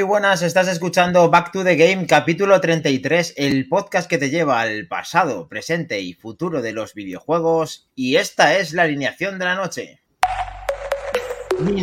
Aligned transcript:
Muy 0.00 0.06
buenas. 0.06 0.40
Estás 0.40 0.66
escuchando 0.66 1.28
Back 1.28 1.52
to 1.52 1.62
the 1.62 1.76
Game, 1.76 2.06
capítulo 2.06 2.58
33, 2.58 3.34
el 3.36 3.68
podcast 3.68 4.08
que 4.08 4.16
te 4.16 4.30
lleva 4.30 4.58
al 4.62 4.88
pasado, 4.88 5.46
presente 5.46 6.00
y 6.00 6.14
futuro 6.14 6.62
de 6.62 6.72
los 6.72 6.94
videojuegos. 6.94 7.90
Y 7.94 8.16
esta 8.16 8.56
es 8.56 8.72
la 8.72 8.84
alineación 8.84 9.38
de 9.38 9.44
la 9.44 9.56
noche. 9.56 10.00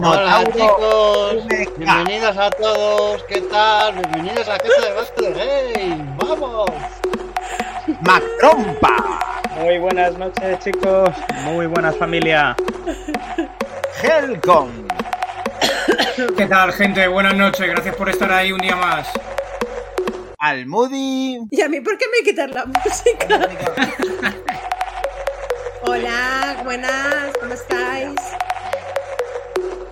Hola 0.03 0.43
chicos, 0.51 1.45
MK. 1.45 1.77
bienvenidos 1.77 2.37
a 2.37 2.49
todos, 2.49 3.23
¿qué 3.25 3.39
tal? 3.41 3.93
Bienvenidos 3.93 4.49
a 4.49 4.57
casa 4.57 4.81
de 4.81 4.93
Back 4.93 5.13
to 5.13 5.23
the 5.23 5.73
Game, 5.75 6.15
¡vamos! 6.17 6.71
Macrompa, 8.01 9.21
Muy 9.61 9.77
buenas 9.77 10.17
noches, 10.17 10.57
chicos. 10.63 11.11
Muy 11.43 11.67
buenas, 11.67 11.95
familia. 11.95 12.55
Helcom, 14.01 14.71
¿Qué 16.17 16.47
tal, 16.47 16.73
gente? 16.73 17.07
Buenas 17.07 17.35
noches. 17.35 17.67
Gracias 17.67 17.95
por 17.95 18.09
estar 18.09 18.31
ahí 18.31 18.51
un 18.51 18.57
día 18.59 18.75
más. 18.75 19.07
Almudi. 20.39 21.37
¿Y 21.51 21.61
a 21.61 21.69
mí 21.69 21.79
por 21.79 21.95
qué 21.95 22.05
me 22.07 22.25
quitas 22.25 22.49
la 22.49 22.65
música? 22.65 23.47
Hola, 25.83 26.61
buenas, 26.63 27.37
¿cómo 27.39 27.53
estáis? 27.53 28.19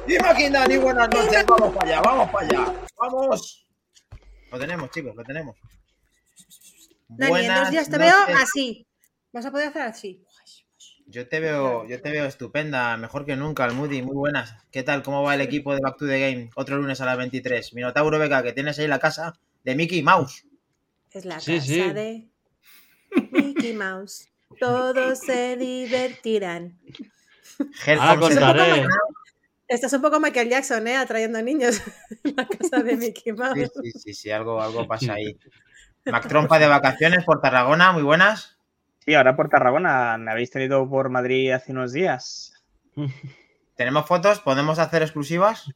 Y 0.08 0.18
Maquindani, 0.18 0.78
buenas 0.78 1.10
noches. 1.10 1.46
Vamos 1.46 1.76
para 1.76 1.92
allá, 1.92 2.02
vamos 2.02 2.30
para 2.32 2.48
allá. 2.48 2.74
Vamos. 2.98 3.68
Lo 4.52 4.60
tenemos, 4.60 4.90
chicos, 4.90 5.16
lo 5.16 5.24
tenemos. 5.24 5.56
Dani, 7.08 7.46
en 7.46 7.54
dos 7.54 7.70
días 7.70 7.88
te 7.88 8.00
noches. 8.00 8.14
veo 8.28 8.38
así. 8.42 8.88
¿Vas 9.32 9.46
a 9.46 9.52
poder 9.52 9.68
hacer 9.68 9.84
así? 9.84 10.25
Yo 11.16 11.30
te 11.30 11.40
veo, 11.40 11.88
yo 11.88 12.02
te 12.02 12.12
veo 12.12 12.26
estupenda, 12.26 12.98
mejor 12.98 13.26
que 13.26 13.38
nunca, 13.38 13.64
Almudi, 13.64 14.02
muy 14.02 14.18
buenas. 14.18 14.54
¿Qué 14.70 14.84
tal? 14.84 15.02
¿Cómo 15.02 15.24
va 15.24 15.34
el 15.34 15.40
equipo 15.40 15.74
de 15.74 15.80
Back 15.80 15.96
to 15.98 16.06
the 16.06 16.20
Game? 16.20 16.50
Otro 16.58 16.76
lunes 16.76 17.00
a 17.00 17.06
las 17.06 17.18
23. 17.18 17.74
Minotauro 17.74 18.20
Beca, 18.20 18.44
que 18.44 18.52
tienes 18.52 18.78
ahí 18.80 18.88
la 18.90 19.00
casa 19.00 19.34
de 19.64 19.76
Mickey 19.76 20.04
Mouse. 20.04 20.46
Es 21.14 21.24
la 21.24 21.40
Sí, 21.40 21.54
casa 21.56 21.66
sí. 21.68 21.80
de 21.94 22.28
Mickey 23.32 23.72
Mouse. 23.72 24.28
Todos 24.60 25.20
se 25.20 25.56
divertirán. 25.56 26.82
Se- 27.86 27.96
contaré. 28.20 28.86
Esto 29.70 29.88
es 29.88 29.94
un 29.94 30.02
poco 30.02 30.20
Michael 30.20 30.50
Jackson, 30.50 30.86
¿eh? 30.86 30.98
Atrayendo 30.98 31.42
niños 31.42 31.82
en 32.26 32.36
la 32.36 32.46
casa 32.46 32.84
de 32.84 32.98
Mickey 32.98 33.32
Mouse. 33.32 33.72
Sí, 33.74 33.92
sí, 33.94 34.00
sí, 34.00 34.14
sí, 34.14 34.32
algo, 34.32 34.62
algo 34.62 34.86
pasa 34.86 35.14
ahí. 35.14 35.40
Mac 36.04 36.28
Trompa 36.28 36.60
de 36.60 36.68
vacaciones 36.68 37.24
por 37.24 37.40
Tarragona, 37.40 37.94
muy 37.94 38.04
buenas. 38.04 38.55
Sí, 39.06 39.14
ahora 39.14 39.36
por 39.36 39.50
Tarragona. 39.50 40.18
Me 40.18 40.32
habéis 40.32 40.52
tenido 40.52 40.90
por 40.90 41.10
Madrid 41.10 41.52
hace 41.52 41.72
unos 41.72 41.94
días. 41.94 42.54
¿Tenemos 43.76 44.06
fotos? 44.08 44.40
¿Podemos 44.40 44.80
hacer 44.80 45.02
exclusivas? 45.02 45.70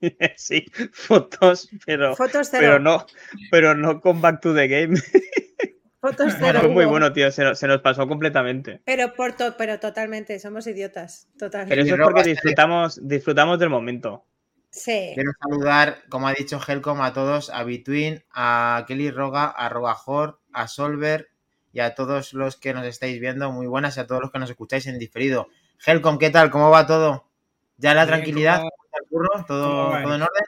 sí, 0.36 0.66
fotos, 0.92 1.68
pero, 1.86 2.14
Fotos 2.16 2.48
cero. 2.50 2.60
pero 2.60 2.78
no, 2.78 3.06
pero 3.50 3.74
no 3.74 4.00
con 4.00 4.20
Back 4.20 4.40
to 4.40 4.52
the 4.54 4.68
Game. 4.68 4.96
Fotos 6.00 6.34
cero. 6.38 6.60
Fue 6.60 6.68
muy 6.68 6.84
bueno, 6.84 7.12
tío. 7.14 7.30
Se, 7.30 7.42
nos- 7.44 7.58
se 7.58 7.66
nos 7.66 7.80
pasó 7.80 8.06
completamente. 8.06 8.82
Pero, 8.84 9.14
por 9.14 9.32
to- 9.32 9.56
pero 9.56 9.80
totalmente, 9.80 10.38
somos 10.38 10.66
idiotas. 10.66 11.28
Totalmente. 11.38 11.74
Pero 11.74 11.86
eso 11.86 11.94
es 11.94 12.00
porque 12.02 12.28
disfrutamos, 12.30 13.00
disfrutamos 13.08 13.58
del 13.58 13.70
momento. 13.70 14.26
Sí. 14.70 15.12
Quiero 15.14 15.30
saludar, 15.40 15.98
como 16.10 16.28
ha 16.28 16.34
dicho 16.34 16.60
Helcom, 16.66 17.00
a 17.00 17.14
todos, 17.14 17.48
a 17.48 17.62
Between, 17.62 18.22
a 18.34 18.84
Kelly 18.86 19.10
Roga, 19.12 19.46
a 19.46 19.68
Rogajor, 19.70 20.40
a 20.52 20.66
Solver 20.68 21.30
y 21.74 21.80
a 21.80 21.94
todos 21.94 22.32
los 22.32 22.56
que 22.56 22.72
nos 22.72 22.86
estáis 22.86 23.20
viendo. 23.20 23.50
Muy 23.52 23.66
buenas 23.66 23.96
y 23.96 24.00
a 24.00 24.06
todos 24.06 24.22
los 24.22 24.30
que 24.30 24.38
nos 24.38 24.48
escucháis 24.48 24.86
en 24.86 24.98
diferido. 24.98 25.48
Helcom, 25.84 26.16
¿qué 26.18 26.30
tal? 26.30 26.48
¿Cómo 26.50 26.70
va 26.70 26.86
todo? 26.86 27.28
¿Ya 27.76 27.92
la 27.92 28.06
tranquilidad? 28.06 28.58
¿cómo- 28.58 28.70
¿Cómo 28.70 28.84
está 28.86 28.98
el 29.02 29.08
curro? 29.08 29.28
cómo 29.32 29.44
¿Todo, 29.46 29.90
va 29.90 30.02
todo 30.02 30.14
en 30.14 30.22
orden? 30.22 30.44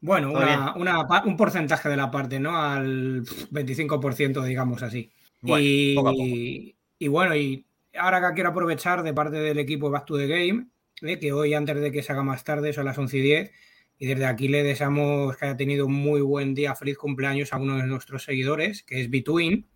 Bueno, 0.00 0.32
Todo 0.32 0.74
una- 0.76 1.22
un 1.24 1.36
porcentaje 1.36 1.88
de 1.88 1.96
la 1.96 2.10
parte, 2.10 2.38
¿no? 2.38 2.56
Al 2.56 3.22
pf, 3.24 3.46
25%, 3.50 4.44
digamos 4.44 4.82
así. 4.82 5.10
Bueno, 5.40 5.58
y, 5.66 5.94
poco 5.96 6.08
a 6.08 6.12
poco. 6.12 6.24
y 6.24 7.08
bueno, 7.08 7.34
y 7.34 7.66
ahora 7.98 8.20
que 8.28 8.34
quiero 8.34 8.50
aprovechar 8.50 9.02
de 9.02 9.12
parte 9.12 9.36
del 9.38 9.58
equipo 9.58 9.86
de 9.86 9.92
Back 9.92 10.04
to 10.06 10.16
the 10.16 10.26
Game, 10.28 10.68
eh, 11.02 11.18
que 11.18 11.32
hoy 11.32 11.54
antes 11.54 11.80
de 11.80 11.90
que 11.90 12.02
se 12.02 12.12
haga 12.12 12.22
más 12.22 12.44
tarde, 12.44 12.72
son 12.72 12.84
las 12.84 12.96
11 12.96 13.16
y 13.18 13.20
10, 13.22 13.50
y 13.98 14.06
desde 14.06 14.26
aquí 14.26 14.46
le 14.48 14.62
deseamos 14.62 15.36
que 15.36 15.46
haya 15.46 15.56
tenido 15.56 15.86
un 15.86 15.94
muy 15.94 16.20
buen 16.20 16.54
día, 16.54 16.74
feliz 16.76 16.96
cumpleaños 16.96 17.52
a 17.52 17.56
uno 17.56 17.76
de 17.78 17.86
nuestros 17.86 18.22
seguidores, 18.24 18.82
que 18.84 19.00
es 19.00 19.10
Between. 19.10 19.66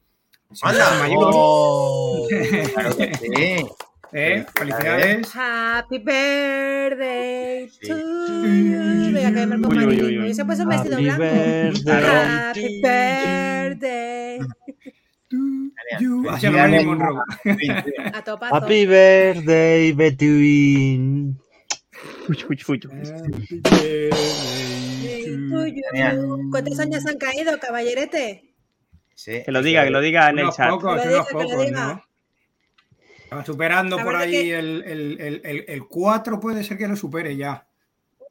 ¡Anda! 0.62 1.06
¡Oh! 1.16 2.26
Claro 2.72 2.96
que 2.96 3.14
sí. 3.14 3.66
¿eh? 4.12 4.46
Felicidades. 4.54 5.28
Happy 5.34 5.98
birthday 5.98 7.68
to 7.82 7.88
you. 7.88 9.12
Venga, 9.12 9.32
que 9.34 9.46
me 9.46 9.56
Uy, 9.56 9.76
uy, 9.76 9.84
Marilyn. 9.86 10.34
se 10.34 10.44
puso 10.46 10.62
un 10.62 10.68
vestido 10.70 10.94
Happy 10.96 11.04
blanco. 11.04 11.22
birthday 11.22 12.04
Happy 12.04 12.80
to 12.80 12.88
birthday. 12.88 14.38
You- 16.00 16.24
Genial. 16.24 16.30
Así 16.30 16.46
a. 16.46 18.18
A 18.18 18.24
topazo. 18.24 18.54
Happy 18.54 18.86
birthday, 18.86 19.92
Between. 19.92 21.38
¿Cuántos 26.50 26.78
años 26.80 27.04
han 27.06 27.18
caído, 27.18 27.58
caballerete? 27.60 28.47
Sí. 29.18 29.42
Que 29.44 29.50
lo 29.50 29.62
diga, 29.62 29.82
que 29.82 29.90
lo 29.90 30.00
diga 30.00 30.30
en 30.30 30.38
el 30.38 30.50
chat. 30.50 30.70
pocos, 30.70 31.00
Que 31.02 31.08
lo 31.08 31.14
unos 31.16 31.26
diga, 31.26 31.26
que 31.26 31.32
lo 31.34 31.50
pocos, 31.50 31.66
diga. 31.66 32.02
¿no? 33.32 33.44
Superando 33.44 33.98
por 33.98 34.14
ahí 34.14 34.30
que- 34.30 34.58
el, 34.58 34.84
el, 34.86 35.20
el, 35.20 35.40
el, 35.44 35.64
el 35.66 35.86
4 35.88 36.38
puede 36.38 36.62
ser 36.62 36.78
que 36.78 36.86
lo 36.86 36.94
supere 36.94 37.36
ya. 37.36 37.66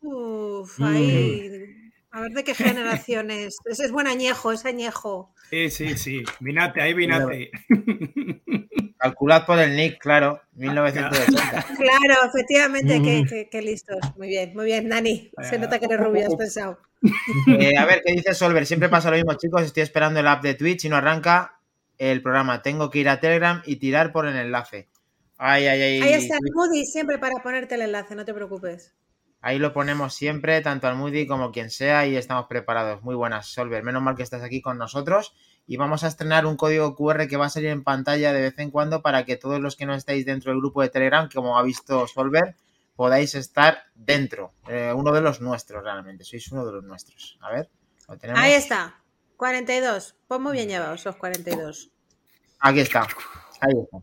Uf, 0.02 0.80
Mm. 0.80 0.84
ahí. 0.86 1.52
A 2.12 2.22
ver 2.22 2.31
de 2.31 2.44
qué 2.46 2.56
generación 2.56 3.31
es. 3.31 3.58
Ese 3.66 3.84
es 3.84 3.92
buen 3.92 4.08
añejo, 4.08 4.53
es 4.53 4.66
añejo. 4.66 5.34
Sí, 5.50 5.70
sí, 5.70 5.98
sí. 5.98 6.24
Vinate, 6.40 6.81
ahí 6.81 6.94
vinate. 6.94 7.52
Calculad 8.97 9.46
por 9.46 9.59
el 9.59 9.75
nick, 9.75 10.00
claro. 10.00 10.41
1980. 10.53 11.66
Claro, 11.78 12.16
efectivamente, 12.34 13.02
qué, 13.02 13.22
Mm. 13.22 13.28
qué- 13.28 13.50
qué 13.50 13.62
listos. 13.62 13.97
Muy 14.18 14.28
bien, 14.28 14.53
muy 14.56 14.66
bien, 14.66 14.90
Dani. 14.90 15.31
Se 15.50 15.59
nota 15.59 15.80
que 15.80 15.85
eres 15.85 16.00
rubia, 16.00 16.28
has 16.28 16.35
pensado. 16.35 16.80
Eh, 17.59 17.78
a 17.78 17.86
ver, 17.86 18.02
¿qué 18.06 18.13
dice 18.13 18.34
Solver? 18.34 18.66
Siempre 18.66 18.90
pasa 18.90 19.09
lo 19.12 19.18
mismo, 19.18 19.34
chicos. 19.36 19.62
Estoy 19.63 19.84
esperando 19.84 20.19
el 20.19 20.28
app 20.28 20.41
de 20.44 20.56
Twitch 20.56 20.86
y 20.86 20.90
no 20.90 20.96
arranca 20.96 21.59
el 22.00 22.22
programa. 22.22 22.62
Tengo 22.62 22.90
que 22.90 23.00
ir 23.00 23.09
a 23.09 23.19
Telegram 23.19 23.62
y 23.66 23.75
tirar 23.78 24.12
por 24.12 24.28
el 24.28 24.36
enlace. 24.36 24.88
Ay, 25.38 25.68
ay, 25.68 25.81
ay. 25.81 26.02
Ahí 26.02 26.13
está 26.13 26.36
el 26.36 26.52
Moody 26.56 26.86
siempre 26.86 27.19
para 27.19 27.36
ponerte 27.44 27.75
el 27.75 27.81
enlace, 27.81 28.16
no 28.16 28.25
te 28.25 28.34
preocupes. 28.34 28.96
Ahí 29.41 29.59
lo 29.59 29.72
ponemos 29.72 30.16
siempre, 30.16 30.59
tanto 30.62 30.88
al 30.88 30.96
Moody 30.96 31.28
como 31.28 31.52
quien 31.52 31.69
sea, 31.69 32.07
y 32.07 32.16
estamos 32.18 32.47
preparados. 32.47 33.03
Muy 33.03 33.13
buenas, 33.13 33.46
Solver. 33.47 33.84
Menos 33.84 34.02
mal 34.02 34.16
que 34.16 34.24
estás 34.24 34.41
aquí 34.41 34.62
con 34.62 34.80
nosotros. 34.80 35.36
Y 35.68 35.78
vamos 35.78 36.04
a 36.04 36.08
estrenar 36.08 36.46
un 36.46 36.56
código 36.56 36.96
QR 36.96 37.28
que 37.28 37.38
va 37.38 37.48
a 37.48 37.50
salir 37.50 37.70
en 37.70 37.84
pantalla 37.84 38.32
de 38.32 38.42
vez 38.42 38.58
en 38.58 38.72
cuando 38.72 39.02
para 39.02 39.26
que 39.26 39.36
todos 39.36 39.60
los 39.60 39.76
que 39.76 39.86
no 39.86 39.94
estáis 39.94 40.26
dentro 40.26 40.52
del 40.52 40.62
grupo 40.62 40.82
de 40.82 40.90
Telegram, 40.90 41.30
como 41.32 41.60
ha 41.60 41.64
visto 41.64 42.08
Solver, 42.08 42.56
podáis 42.96 43.36
estar 43.36 43.84
dentro. 43.94 44.54
Eh, 44.68 44.94
uno 44.96 45.12
de 45.12 45.22
los 45.22 45.42
nuestros, 45.42 45.84
realmente. 45.84 46.24
Sois 46.24 46.52
uno 46.52 46.66
de 46.66 46.72
los 46.72 46.84
nuestros. 46.84 47.38
A 47.42 47.52
ver, 47.52 47.70
lo 48.08 48.18
tenemos. 48.18 48.42
Ahí 48.42 48.54
está, 48.54 49.02
42. 49.36 50.16
Pues 50.28 50.40
muy 50.40 50.54
bien 50.54 50.70
llevados 50.70 51.06
los 51.06 51.16
42. 51.18 51.92
Aquí 52.60 52.80
está. 52.80 53.02
Ahí 53.62 53.74
está. 53.84 53.98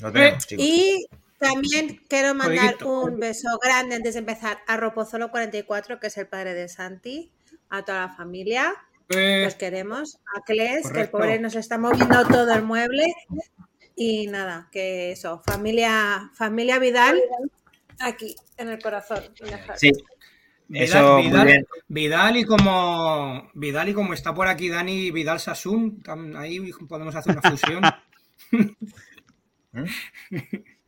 Lo 0.00 0.12
tenemos, 0.12 0.46
chicos. 0.46 0.64
Y 0.64 1.06
también 1.38 2.00
quiero 2.08 2.34
mandar 2.34 2.82
un 2.84 3.18
beso 3.18 3.48
grande 3.62 3.96
antes 3.96 4.14
de 4.14 4.20
empezar 4.20 4.58
a 4.66 4.76
Ropozolo44, 4.76 5.98
que 5.98 6.06
es 6.06 6.16
el 6.16 6.28
padre 6.28 6.54
de 6.54 6.68
Santi, 6.68 7.32
a 7.68 7.84
toda 7.84 8.06
la 8.06 8.08
familia. 8.14 8.74
Eh, 9.10 9.42
Los 9.44 9.54
queremos. 9.54 10.18
A 10.36 10.40
Cles, 10.42 10.90
que 10.90 11.02
el 11.02 11.08
pobre 11.10 11.38
nos 11.38 11.54
está 11.54 11.78
moviendo 11.78 12.26
todo 12.26 12.52
el 12.52 12.62
mueble. 12.62 13.04
Y 13.94 14.26
nada, 14.26 14.68
que 14.72 15.12
eso, 15.12 15.42
familia, 15.46 16.30
familia 16.34 16.78
Vidal, 16.78 17.18
aquí, 18.00 18.36
en 18.58 18.68
el 18.68 18.82
corazón. 18.82 19.22
Sí, 19.76 19.90
Vidal, 20.68 20.84
eso 20.84 21.12
muy 21.14 21.22
Vidal, 21.28 21.46
bien. 21.46 21.66
Vidal 21.88 22.36
y 22.36 22.44
como 22.44 23.50
Vidal 23.54 23.88
y 23.88 23.94
como 23.94 24.12
está 24.12 24.34
por 24.34 24.48
aquí 24.48 24.68
Dani 24.68 25.10
Vidal 25.12 25.40
Sassoon, 25.40 26.02
tam- 26.02 26.36
ahí 26.36 26.72
podemos 26.88 27.14
hacer 27.14 27.32
una 27.38 27.50
fusión. 27.50 27.82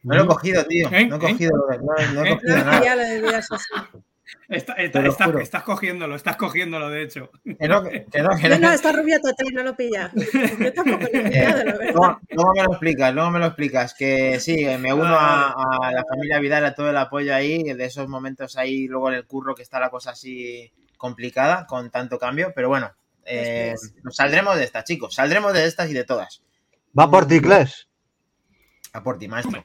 No 0.05 0.15
lo 0.15 0.23
he 0.23 0.26
cogido, 0.26 0.65
tío. 0.65 0.88
¿Eh? 0.93 1.06
No 1.06 1.17
he 1.17 1.19
cogido, 1.19 1.50
no, 1.56 2.15
no 2.15 2.25
he 2.25 2.29
¿Eh? 2.31 2.35
cogido 2.37 2.56
No, 2.59 2.65
nada. 2.65 2.85
ya 2.85 2.94
lo 2.97 3.03
de 3.03 3.20
Vidal. 3.20 3.44
Está- 4.48 4.75
está- 4.75 5.06
está- 5.06 5.40
estás 5.40 5.62
cogiéndolo, 5.62 6.14
estás 6.16 6.36
cogiéndolo, 6.36 6.88
de 6.90 7.02
hecho. 7.02 7.30
Que 7.44 7.69
no, 7.69 7.82
que 7.82 8.06
no, 8.22 8.30
que 8.36 8.48
No, 8.48 8.58
no. 8.58 8.58
no, 8.69 8.72
está 8.72 8.92
rubia 8.92 9.19
total, 9.20 9.46
no 9.52 9.62
lo 9.62 9.76
pilla. 9.76 10.10
Yo 10.58 10.72
tampoco 10.72 11.04
lo 11.12 11.19
he 11.19 11.30
pillado, 11.30 11.64
la 11.64 11.70
Eh, 11.72 11.76
verdad. 11.78 12.14
me 12.54 12.62
lo 12.62 12.70
explicas, 12.72 13.14
luego 13.14 13.30
me 13.30 13.38
lo 13.38 13.46
explicas. 13.46 13.94
Que 13.94 14.40
sí, 14.40 14.64
me 14.78 14.92
uno 14.92 15.16
a, 15.19 15.50
a 15.82 15.92
la 15.92 16.04
familia 16.04 16.38
Vidal, 16.38 16.64
a 16.64 16.75
todo 16.75 16.90
el 16.90 16.96
apoyo 16.96 17.34
ahí, 17.34 17.62
de 17.62 17.84
esos 17.84 18.08
momentos 18.08 18.56
ahí, 18.56 18.86
luego 18.86 19.08
en 19.10 19.16
el 19.16 19.26
curro 19.26 19.54
que 19.54 19.62
está 19.62 19.80
la 19.80 19.90
cosa 19.90 20.10
así 20.12 20.72
complicada, 20.96 21.66
con 21.66 21.90
tanto 21.90 22.19
cambio, 22.19 22.52
pero 22.54 22.69
bueno, 22.69 22.90
eh, 23.24 23.74
nos 24.02 24.16
saldremos 24.16 24.56
de 24.56 24.64
estas, 24.64 24.84
chicos, 24.84 25.14
saldremos 25.14 25.52
de 25.52 25.66
estas 25.66 25.90
y 25.90 25.94
de 25.94 26.04
todas. 26.04 26.42
Va 26.98 27.10
por 27.10 27.26
ti, 27.26 27.40
Cles. 27.40 27.88
A 28.94 29.02
por 29.02 29.19
ti, 29.19 29.28
maestro. 29.28 29.64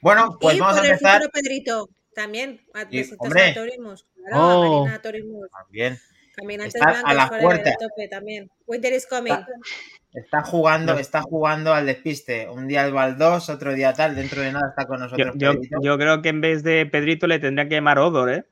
Bueno, 0.00 0.38
pues 0.40 0.56
y 0.56 0.60
vamos 0.60 0.76
a 0.78 0.80
el 0.84 0.86
empezar 0.92 1.14
futuro 1.20 1.30
Pedrito, 1.32 1.88
también. 2.22 2.60
A 2.74 2.82
Y, 2.90 3.02
de 3.02 3.14
hombre. 3.18 3.40
Sanatorimus. 3.54 4.06
Claro, 4.26 4.42
Oh. 4.42 4.76
a 4.76 4.80
Marina 4.80 5.02
Torimus. 5.02 5.48
también. 5.50 5.98
Caminantes 6.36 6.74
Está 6.76 6.88
a 6.88 6.92
blancos 6.92 7.14
la 7.14 7.26
forever, 7.26 7.44
puerta. 7.44 7.70
a 7.70 7.74
tope 7.74 8.08
también. 8.08 8.50
Winter 8.66 8.92
is 8.92 9.06
coming. 9.06 9.34
Está 10.12 10.42
jugando, 10.42 10.98
está 10.98 11.22
jugando 11.22 11.72
al 11.74 11.86
despiste. 11.86 12.48
Un 12.48 12.66
día 12.68 12.84
el 12.86 12.92
Valdós, 12.92 13.48
otro 13.48 13.74
día 13.74 13.92
tal. 13.92 14.14
Dentro 14.16 14.40
de 14.42 14.52
nada 14.52 14.68
está 14.70 14.86
con 14.86 14.98
Yo, 14.98 15.04
nosotros. 15.04 15.34
yo- 15.36 15.52
Pedrito. 15.52 15.78
yo 15.82 15.98
creo 15.98 16.22
que 16.22 16.28
en 16.30 16.40
vez 16.40 16.62
de 16.62 16.86
Pedrito 16.86 17.26
le 17.26 17.38
tendría 17.38 17.68
que 17.68 17.74
llamar 17.76 17.98
Odor, 17.98 18.30
¿eh? 18.30 18.44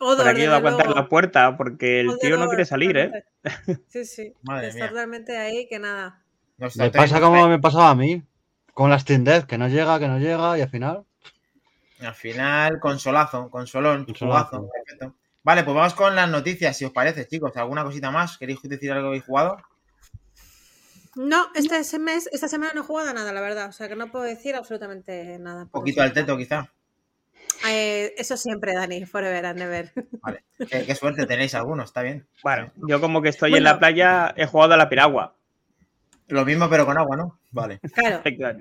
Odor, 0.00 0.18
Por 0.18 0.28
aquí 0.28 0.46
va 0.46 0.54
a 0.54 0.56
aguantar 0.58 0.90
la 0.90 1.08
puerta, 1.08 1.56
porque 1.56 2.00
el 2.00 2.08
Odor, 2.08 2.18
tío 2.18 2.36
no 2.36 2.48
quiere 2.48 2.64
salir, 2.64 2.96
¿eh? 2.96 3.24
totalmente. 3.42 3.84
Sí, 3.88 4.04
sí. 4.04 4.32
Madre 4.42 4.68
está 4.68 4.80
mía. 4.80 4.88
totalmente 4.90 5.36
ahí 5.36 5.66
que 5.68 5.78
nada. 5.78 6.22
Faltó 6.58 6.98
pasa 6.98 7.20
como 7.20 7.48
me 7.48 7.58
pasaba 7.58 7.90
a 7.90 7.94
mí. 7.94 8.22
Con 8.74 8.90
la 8.90 8.98
Steam 8.98 9.22
Deck, 9.24 9.46
que 9.46 9.56
no 9.56 9.68
llega, 9.68 9.98
que 10.00 10.08
no 10.08 10.18
llega, 10.18 10.58
y 10.58 10.62
al 10.62 10.68
final. 10.68 11.04
Al 12.00 12.14
final, 12.14 12.80
consolazo, 12.80 13.50
consolón, 13.50 14.04
Consolazo. 14.04 14.58
jugazo. 14.58 14.70
Perfecto. 14.72 15.14
Vale, 15.42 15.62
pues 15.62 15.76
vamos 15.76 15.94
con 15.94 16.16
las 16.16 16.28
noticias, 16.28 16.76
si 16.76 16.84
os 16.84 16.92
parece, 16.92 17.26
chicos. 17.28 17.56
¿Alguna 17.56 17.84
cosita 17.84 18.10
más? 18.10 18.38
¿Queréis 18.38 18.60
decir 18.62 18.90
algo 18.92 19.04
que 19.04 19.08
habéis 19.08 19.24
jugado? 19.24 19.56
No, 21.16 21.46
este 21.54 21.98
mes, 21.98 22.28
esta 22.32 22.48
semana 22.48 22.72
no 22.74 22.80
he 22.80 22.84
jugado 22.84 23.10
a 23.10 23.12
nada, 23.12 23.32
la 23.32 23.40
verdad. 23.40 23.68
O 23.68 23.72
sea 23.72 23.88
que 23.88 23.94
no 23.94 24.10
puedo 24.10 24.24
decir 24.24 24.56
absolutamente 24.56 25.38
nada. 25.38 25.62
Un 25.64 25.68
poquito 25.68 26.02
al 26.02 26.12
teto, 26.12 26.36
quizá. 26.36 26.72
Eh, 27.68 28.14
eso 28.16 28.36
siempre, 28.36 28.74
Dani, 28.74 29.06
forever 29.06 29.46
and 29.46 29.58
never. 29.58 29.92
Vale. 30.22 30.44
Qué, 30.58 30.84
qué 30.86 30.94
suerte 30.94 31.26
tenéis 31.26 31.54
algunos, 31.54 31.86
está 31.90 32.02
bien. 32.02 32.26
Bueno, 32.42 32.72
yo 32.88 33.00
como 33.00 33.22
que 33.22 33.28
estoy 33.28 33.54
en 33.54 33.64
la 33.64 33.78
playa, 33.78 34.32
he 34.36 34.46
jugado 34.46 34.74
a 34.74 34.76
la 34.76 34.88
piragua. 34.88 35.36
Lo 36.28 36.44
mismo, 36.44 36.68
pero 36.68 36.86
con 36.86 36.98
agua, 36.98 37.16
¿no? 37.16 37.38
Vale. 37.54 37.80
Claro. 38.36 38.58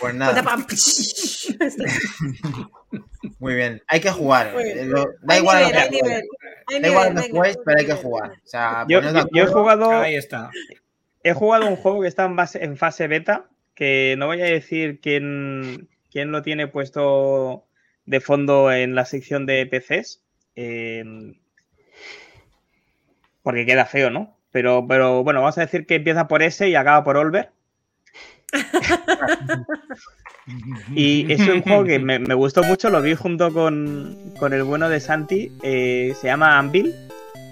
Pues 0.00 0.14
nada, 0.14 0.42
Pam. 0.42 0.66
muy 3.38 3.54
bien. 3.54 3.82
Hay 3.86 4.00
que 4.00 4.10
jugar. 4.10 4.54
Eh, 4.58 4.86
lo- 4.86 5.04
da 5.22 5.34
Hay 5.34 5.40
igual 5.40 5.58
nivel, 5.58 5.74
lo 5.74 5.80
hay 5.80 5.88
que 5.90 5.98
juguéis. 6.00 6.02
nivel. 6.02 6.22
Hay 6.68 6.80
Da 6.80 6.88
igual 7.26 7.58
pero 7.66 7.78
hay 7.78 7.86
que 7.86 7.92
jugar. 7.94 8.30
O 8.30 8.46
sea, 8.46 8.86
Yo, 8.88 9.00
he 9.00 9.46
jugado, 9.46 9.90
Ahí 9.90 10.14
está. 10.16 10.50
he 11.22 11.34
jugado 11.34 11.66
un 11.68 11.76
juego 11.76 12.00
que 12.00 12.08
está 12.08 12.24
en, 12.24 12.36
base- 12.36 12.64
en 12.64 12.78
fase 12.78 13.06
beta, 13.08 13.46
que 13.74 14.14
no 14.18 14.26
voy 14.26 14.40
a 14.40 14.46
decir 14.46 15.00
quién, 15.00 15.90
quién 16.10 16.32
lo 16.32 16.40
tiene 16.42 16.66
puesto 16.66 17.66
de 18.06 18.20
fondo 18.20 18.72
en 18.72 18.94
la 18.94 19.04
sección 19.04 19.44
de 19.44 19.66
PCs, 19.66 20.22
eh, 20.56 21.04
porque 23.42 23.66
queda 23.66 23.84
feo, 23.84 24.08
¿no? 24.08 24.34
Pero, 24.54 24.86
pero 24.86 25.24
bueno, 25.24 25.40
vamos 25.40 25.58
a 25.58 25.62
decir 25.62 25.84
que 25.84 25.96
empieza 25.96 26.28
por 26.28 26.40
S 26.40 26.68
y 26.68 26.76
acaba 26.76 27.02
por 27.02 27.16
Olver. 27.16 27.50
Y 30.94 31.32
es 31.32 31.40
un 31.40 31.62
juego 31.62 31.84
que 31.84 31.98
me, 31.98 32.18
me 32.20 32.34
gustó 32.34 32.62
mucho, 32.62 32.90
lo 32.90 33.00
vi 33.02 33.14
junto 33.14 33.52
con, 33.52 34.14
con 34.38 34.52
el 34.52 34.62
bueno 34.62 34.88
de 34.90 35.00
Santi, 35.00 35.50
eh, 35.62 36.14
se 36.20 36.26
llama 36.28 36.58
Anvil 36.58 36.94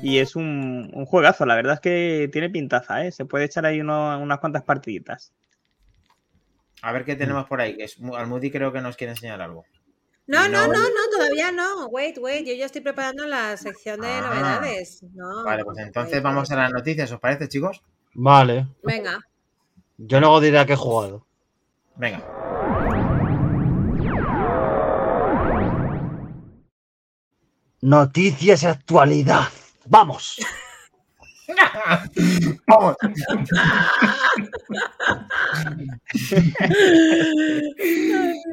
y 0.02 0.18
es 0.18 0.36
un, 0.36 0.90
un 0.92 1.06
juegazo, 1.06 1.46
la 1.46 1.54
verdad 1.56 1.74
es 1.74 1.80
que 1.80 2.28
tiene 2.30 2.50
pintaza, 2.50 3.04
¿eh? 3.04 3.10
se 3.10 3.24
puede 3.24 3.46
echar 3.46 3.64
ahí 3.66 3.80
uno- 3.80 4.18
unas 4.20 4.38
cuantas 4.40 4.62
partiditas. 4.62 5.32
A 6.82 6.92
ver 6.92 7.04
qué 7.04 7.16
tenemos 7.16 7.46
por 7.46 7.60
ahí. 7.62 7.78
Almudi 8.14 8.50
creo 8.50 8.72
que 8.72 8.80
nos 8.82 8.96
quiere 8.96 9.12
enseñar 9.12 9.40
algo. 9.40 9.64
No, 10.26 10.48
no, 10.48 10.66
No. 10.66 10.72
no, 10.72 11.10
todavía 11.10 11.50
no. 11.52 11.86
Wait, 11.88 12.16
wait, 12.18 12.46
yo 12.46 12.54
ya 12.54 12.66
estoy 12.66 12.80
preparando 12.80 13.26
la 13.26 13.56
sección 13.56 14.00
de 14.00 14.08
Ah. 14.08 14.20
novedades. 14.20 15.02
No, 15.14 15.44
Vale, 15.44 15.64
pues 15.64 15.78
entonces 15.78 16.14
wait, 16.14 16.22
vamos 16.24 16.50
a 16.50 16.56
las 16.56 16.72
noticias, 16.72 17.10
¿os 17.12 17.20
parece, 17.20 17.48
chicos? 17.48 17.82
Vale. 18.14 18.68
Venga. 18.82 19.18
Yo 19.98 20.20
luego 20.20 20.40
diré 20.40 20.58
a 20.58 20.66
qué 20.66 20.74
he 20.74 20.76
jugado. 20.76 21.26
Venga. 21.96 22.22
Noticias 27.80 28.62
y 28.62 28.66
actualidad. 28.66 29.48
¡Vamos! 29.86 30.36
Vamos. 32.66 32.96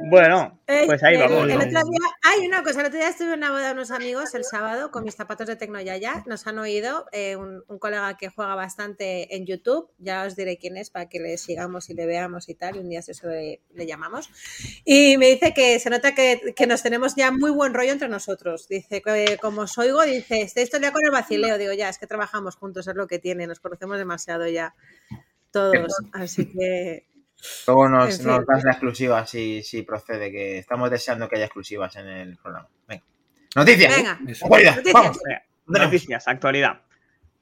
Bueno, 0.09 0.59
Eh, 0.67 0.83
pues 0.85 1.01
ahí 1.03 1.15
el- 1.15 1.21
vamos. 1.21 1.41
El, 1.43 1.47
¿no? 1.49 1.55
otro 1.55 1.69
día, 1.69 2.09
hay 2.23 2.45
una 2.47 2.63
cosa, 2.63 2.81
el 2.81 2.87
otro 2.87 2.99
día 2.99 3.09
estuve 3.09 3.29
en 3.33 3.39
una 3.39 3.49
boda 3.51 3.67
de 3.67 3.73
unos 3.73 3.89
amigos 3.91 4.33
el 4.35 4.43
sábado 4.43 4.91
con 4.91 5.03
mis 5.03 5.15
zapatos 5.15 5.47
de 5.47 5.55
Tecnoyaya. 5.55 6.23
Nos 6.27 6.45
han 6.47 6.59
oído 6.59 7.07
eh, 7.11 7.35
un, 7.35 7.63
un 7.67 7.79
colega 7.79 8.15
que 8.17 8.29
juega 8.29 8.53
bastante 8.55 9.35
en 9.35 9.45
YouTube. 9.47 9.89
Ya 9.97 10.23
os 10.25 10.35
diré 10.35 10.57
quién 10.57 10.77
es 10.77 10.89
para 10.91 11.09
que 11.09 11.19
le 11.19 11.37
sigamos 11.37 11.89
y 11.89 11.95
le 11.95 12.05
veamos 12.05 12.49
y 12.49 12.55
tal. 12.55 12.75
Y 12.75 12.79
un 12.79 12.89
día 12.89 12.99
eso 12.99 13.27
le, 13.27 13.61
le 13.73 13.85
llamamos. 13.87 14.29
Y 14.85 15.17
me 15.17 15.27
dice 15.29 15.53
que 15.55 15.79
se 15.79 15.89
nota 15.89 16.13
que, 16.13 16.53
que 16.55 16.67
nos 16.67 16.83
tenemos 16.83 17.15
ya 17.15 17.31
muy 17.31 17.49
buen 17.51 17.73
rollo 17.73 17.91
entre 17.91 18.07
nosotros. 18.07 18.67
Dice 18.67 19.01
que 19.01 19.37
como 19.41 19.61
os 19.61 19.77
oigo, 19.77 20.03
dice, 20.03 20.41
estoy 20.41 20.65
todo 20.67 20.77
el 20.77 20.81
día 20.83 20.91
con 20.91 21.03
el 21.03 21.11
vacileo. 21.11 21.57
Digo, 21.57 21.73
ya, 21.73 21.89
es 21.89 21.97
que 21.97 22.05
trabajamos 22.07 22.55
juntos, 22.55 22.87
es 22.91 22.95
lo 22.95 23.07
que 23.07 23.19
tiene. 23.19 23.47
Nos 23.47 23.59
conocemos 23.59 23.97
demasiado 23.97 24.47
ya 24.47 24.75
todos. 25.51 25.93
Así 26.13 26.51
que 26.51 27.09
Luego 27.67 27.87
nos, 27.87 28.19
En 28.19 28.27
nos 28.27 28.45
das 28.45 28.63
la 28.63 28.71
exclusiva 28.71 29.25
si, 29.25 29.63
si 29.63 29.83
procede, 29.83 30.31
que 30.31 30.57
estamos 30.57 30.89
deseando 30.91 31.27
que 31.29 31.37
haya 31.37 31.45
exclusivas 31.45 31.95
en 31.95 32.07
el 32.07 32.37
programa. 32.37 32.67
Venga. 32.87 33.03
Noticias. 33.55 33.95
venga. 33.95 34.19
Eso. 34.27 34.45
Actualidad, 34.45 34.75
Noticias. 34.75 34.93
Vamos. 34.93 35.17
Venga, 35.23 35.43
Tenemos. 35.65 35.93
Noticias, 35.93 36.27
actualidad. 36.27 36.81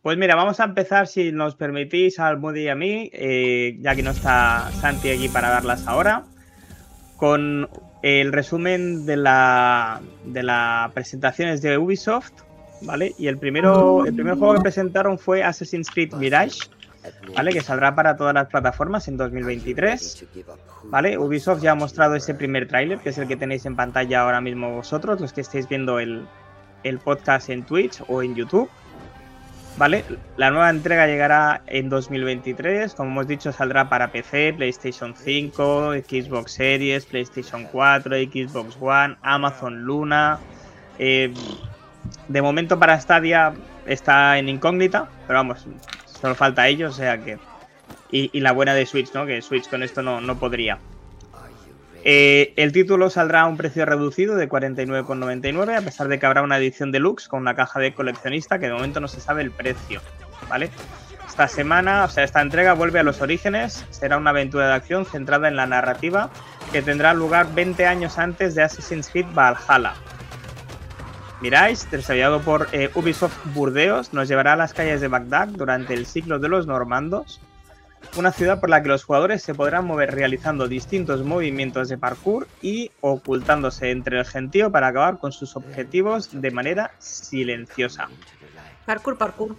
Pues 0.02 0.18
mira, 0.18 0.36
vamos 0.36 0.60
a 0.60 0.66
empezar, 0.66 1.08
si 1.08 1.32
nos 1.32 1.56
permitís, 1.56 2.20
al 2.20 2.38
Moody 2.38 2.62
y 2.62 2.70
a 2.70 2.76
mí, 2.76 3.10
eh, 3.14 3.78
ya 3.82 3.96
que 3.96 4.04
no 4.04 4.12
está 4.12 4.72
Santi 4.80 5.10
aquí 5.10 5.28
para 5.28 5.50
darlas 5.50 5.88
ahora, 5.88 6.24
con 7.18 7.70
el 8.04 8.32
resumen 8.32 9.06
de 9.06 9.18
la, 9.18 10.02
de 10.24 10.44
las 10.44 10.92
presentaciones 10.92 11.62
de 11.62 11.78
Ubisoft, 11.78 12.44
¿vale? 12.82 13.14
Y 13.18 13.28
el, 13.28 13.38
primero, 13.38 14.06
el 14.06 14.14
primer 14.14 14.38
juego 14.38 14.56
que 14.56 14.62
presentaron 14.62 15.18
fue 15.18 15.44
Assassin's 15.44 15.90
Creed 15.90 16.14
Mirage, 16.14 16.60
¿vale? 17.36 17.52
Que 17.54 17.62
saldrá 17.62 17.96
para 17.96 18.16
todas 18.16 18.34
las 18.34 18.48
plataformas 18.48 19.08
en 19.08 19.18
2023, 19.18 20.26
¿vale? 20.86 21.18
Ubisoft 21.18 21.62
ya 21.62 21.72
ha 21.72 21.76
mostrado 21.76 22.16
ese 22.16 22.34
primer 22.34 22.68
tráiler, 22.68 23.00
que 23.00 23.10
es 23.10 23.18
el 23.18 23.28
que 23.28 23.36
tenéis 23.36 23.66
en 23.66 23.76
pantalla 23.76 24.22
ahora 24.22 24.42
mismo 24.42 24.74
vosotros, 24.76 25.20
los 25.20 25.34
que 25.34 25.42
estáis 25.42 25.68
viendo 25.68 26.00
el, 26.00 26.26
el 26.84 27.00
podcast 27.00 27.50
en 27.50 27.64
Twitch 27.64 28.02
o 28.08 28.22
en 28.22 28.36
YouTube. 28.36 28.70
¿Vale? 29.78 30.04
La 30.38 30.50
nueva 30.50 30.72
entrega 30.72 31.06
llegará 31.06 31.62
en 31.68 31.88
2023. 31.88 32.96
Como 32.96 33.12
hemos 33.12 33.28
dicho, 33.28 33.52
saldrá 33.52 33.88
para 33.88 34.12
PC, 34.12 34.56
PlayStation 34.58 35.14
5, 35.16 35.94
Xbox 35.94 36.54
Series, 36.54 37.06
PlayStation 37.06 37.66
4, 37.72 38.16
Xbox 38.16 38.76
One, 38.82 39.18
Amazon 39.22 39.84
Luna. 39.84 40.40
Eh, 40.98 41.32
de 42.28 42.42
momento 42.42 42.80
para 42.80 43.00
Stadia 43.00 43.54
está 43.86 44.38
en 44.38 44.50
incógnita, 44.50 45.10
pero 45.28 45.40
vamos, 45.40 45.66
solo 46.06 46.36
falta 46.36 46.68
ello, 46.68 46.90
o 46.90 46.94
sea 46.94 47.18
que. 47.24 47.38
Y, 48.10 48.40
la 48.40 48.54
buena 48.54 48.74
de 48.74 48.86
Switch, 48.86 49.14
¿no? 49.14 49.26
Que 49.26 49.42
Switch 49.42 49.70
con 49.70 49.84
esto 49.84 50.02
no, 50.02 50.22
no 50.22 50.40
podría. 50.40 50.80
Eh, 52.06 52.54
el 52.56 52.72
título 52.72 53.10
saldrá 53.10 53.42
a 53.42 53.48
un 53.48 53.58
precio 53.58 53.86
reducido 53.86 54.38
de 54.38 54.48
49,99, 54.48 55.78
a 55.78 55.82
pesar 55.82 56.08
de 56.08 56.18
que 56.18 56.26
habrá 56.26 56.42
una 56.42 56.58
edición 56.58 56.94
deluxe 56.94 57.28
con 57.28 57.42
una 57.42 57.54
caja 57.54 57.82
de 57.82 57.94
coleccionista 57.94 58.60
que 58.60 58.68
de 58.68 58.74
momento 58.74 59.02
no 59.02 59.10
se 59.10 59.20
sabe 59.20 59.42
el 59.42 59.52
precio, 59.52 60.02
¿vale? 60.48 60.70
Esta 61.28 61.50
semana, 61.50 62.06
o 62.06 62.10
sea, 62.10 62.24
esta 62.24 62.42
entrega 62.42 62.74
vuelve 62.74 63.00
a 63.00 63.04
los 63.04 63.22
orígenes, 63.22 63.86
será 63.90 64.18
una 64.18 64.30
aventura 64.30 64.70
de 64.70 64.76
acción 64.76 65.06
centrada 65.06 65.50
en 65.50 65.58
la 65.58 65.66
narrativa 65.66 66.30
que 66.72 66.82
tendrá 66.82 67.14
lugar 67.14 67.54
20 67.54 67.86
años 67.86 68.18
antes 68.18 68.56
de 68.56 68.64
Assassin's 68.64 69.10
Creed 69.10 69.28
Valhalla. 69.36 69.94
Mirage, 71.42 71.88
desarrollado 71.92 72.42
por 72.42 72.68
eh, 72.72 72.90
Ubisoft 72.96 73.38
Burdeos, 73.54 74.14
nos 74.14 74.28
llevará 74.28 74.54
a 74.54 74.56
las 74.56 74.74
calles 74.74 75.02
de 75.02 75.08
Bagdad 75.08 75.50
durante 75.50 75.94
el 75.94 76.06
siglo 76.06 76.40
de 76.40 76.50
los 76.50 76.66
normandos, 76.66 77.40
una 78.16 78.32
ciudad 78.32 78.60
por 78.60 78.70
la 78.70 78.82
que 78.82 78.90
los 78.90 79.04
jugadores 79.04 79.44
se 79.44 79.54
podrán 79.54 79.86
mover 79.86 80.16
realizando 80.16 80.68
distintos 80.68 81.24
movimientos 81.24 81.90
de 81.90 81.98
parkour 81.98 82.48
y 82.62 82.92
ocultándose 83.02 83.92
entre 83.92 84.20
el 84.20 84.26
gentío 84.26 84.72
para 84.72 84.88
acabar 84.88 85.20
con 85.20 85.32
sus 85.32 85.56
objetivos 85.56 86.30
de 86.32 86.52
manera 86.52 86.92
silenciosa. 87.00 88.08
Parkour, 88.86 89.18
parkour. 89.18 89.56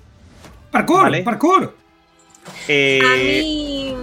¡Parkour! 0.70 1.02
Vale. 1.02 1.23
¡Parkour! 1.23 1.75
Eh, 2.66 3.00
A 3.04 3.16
mí, 3.16 3.97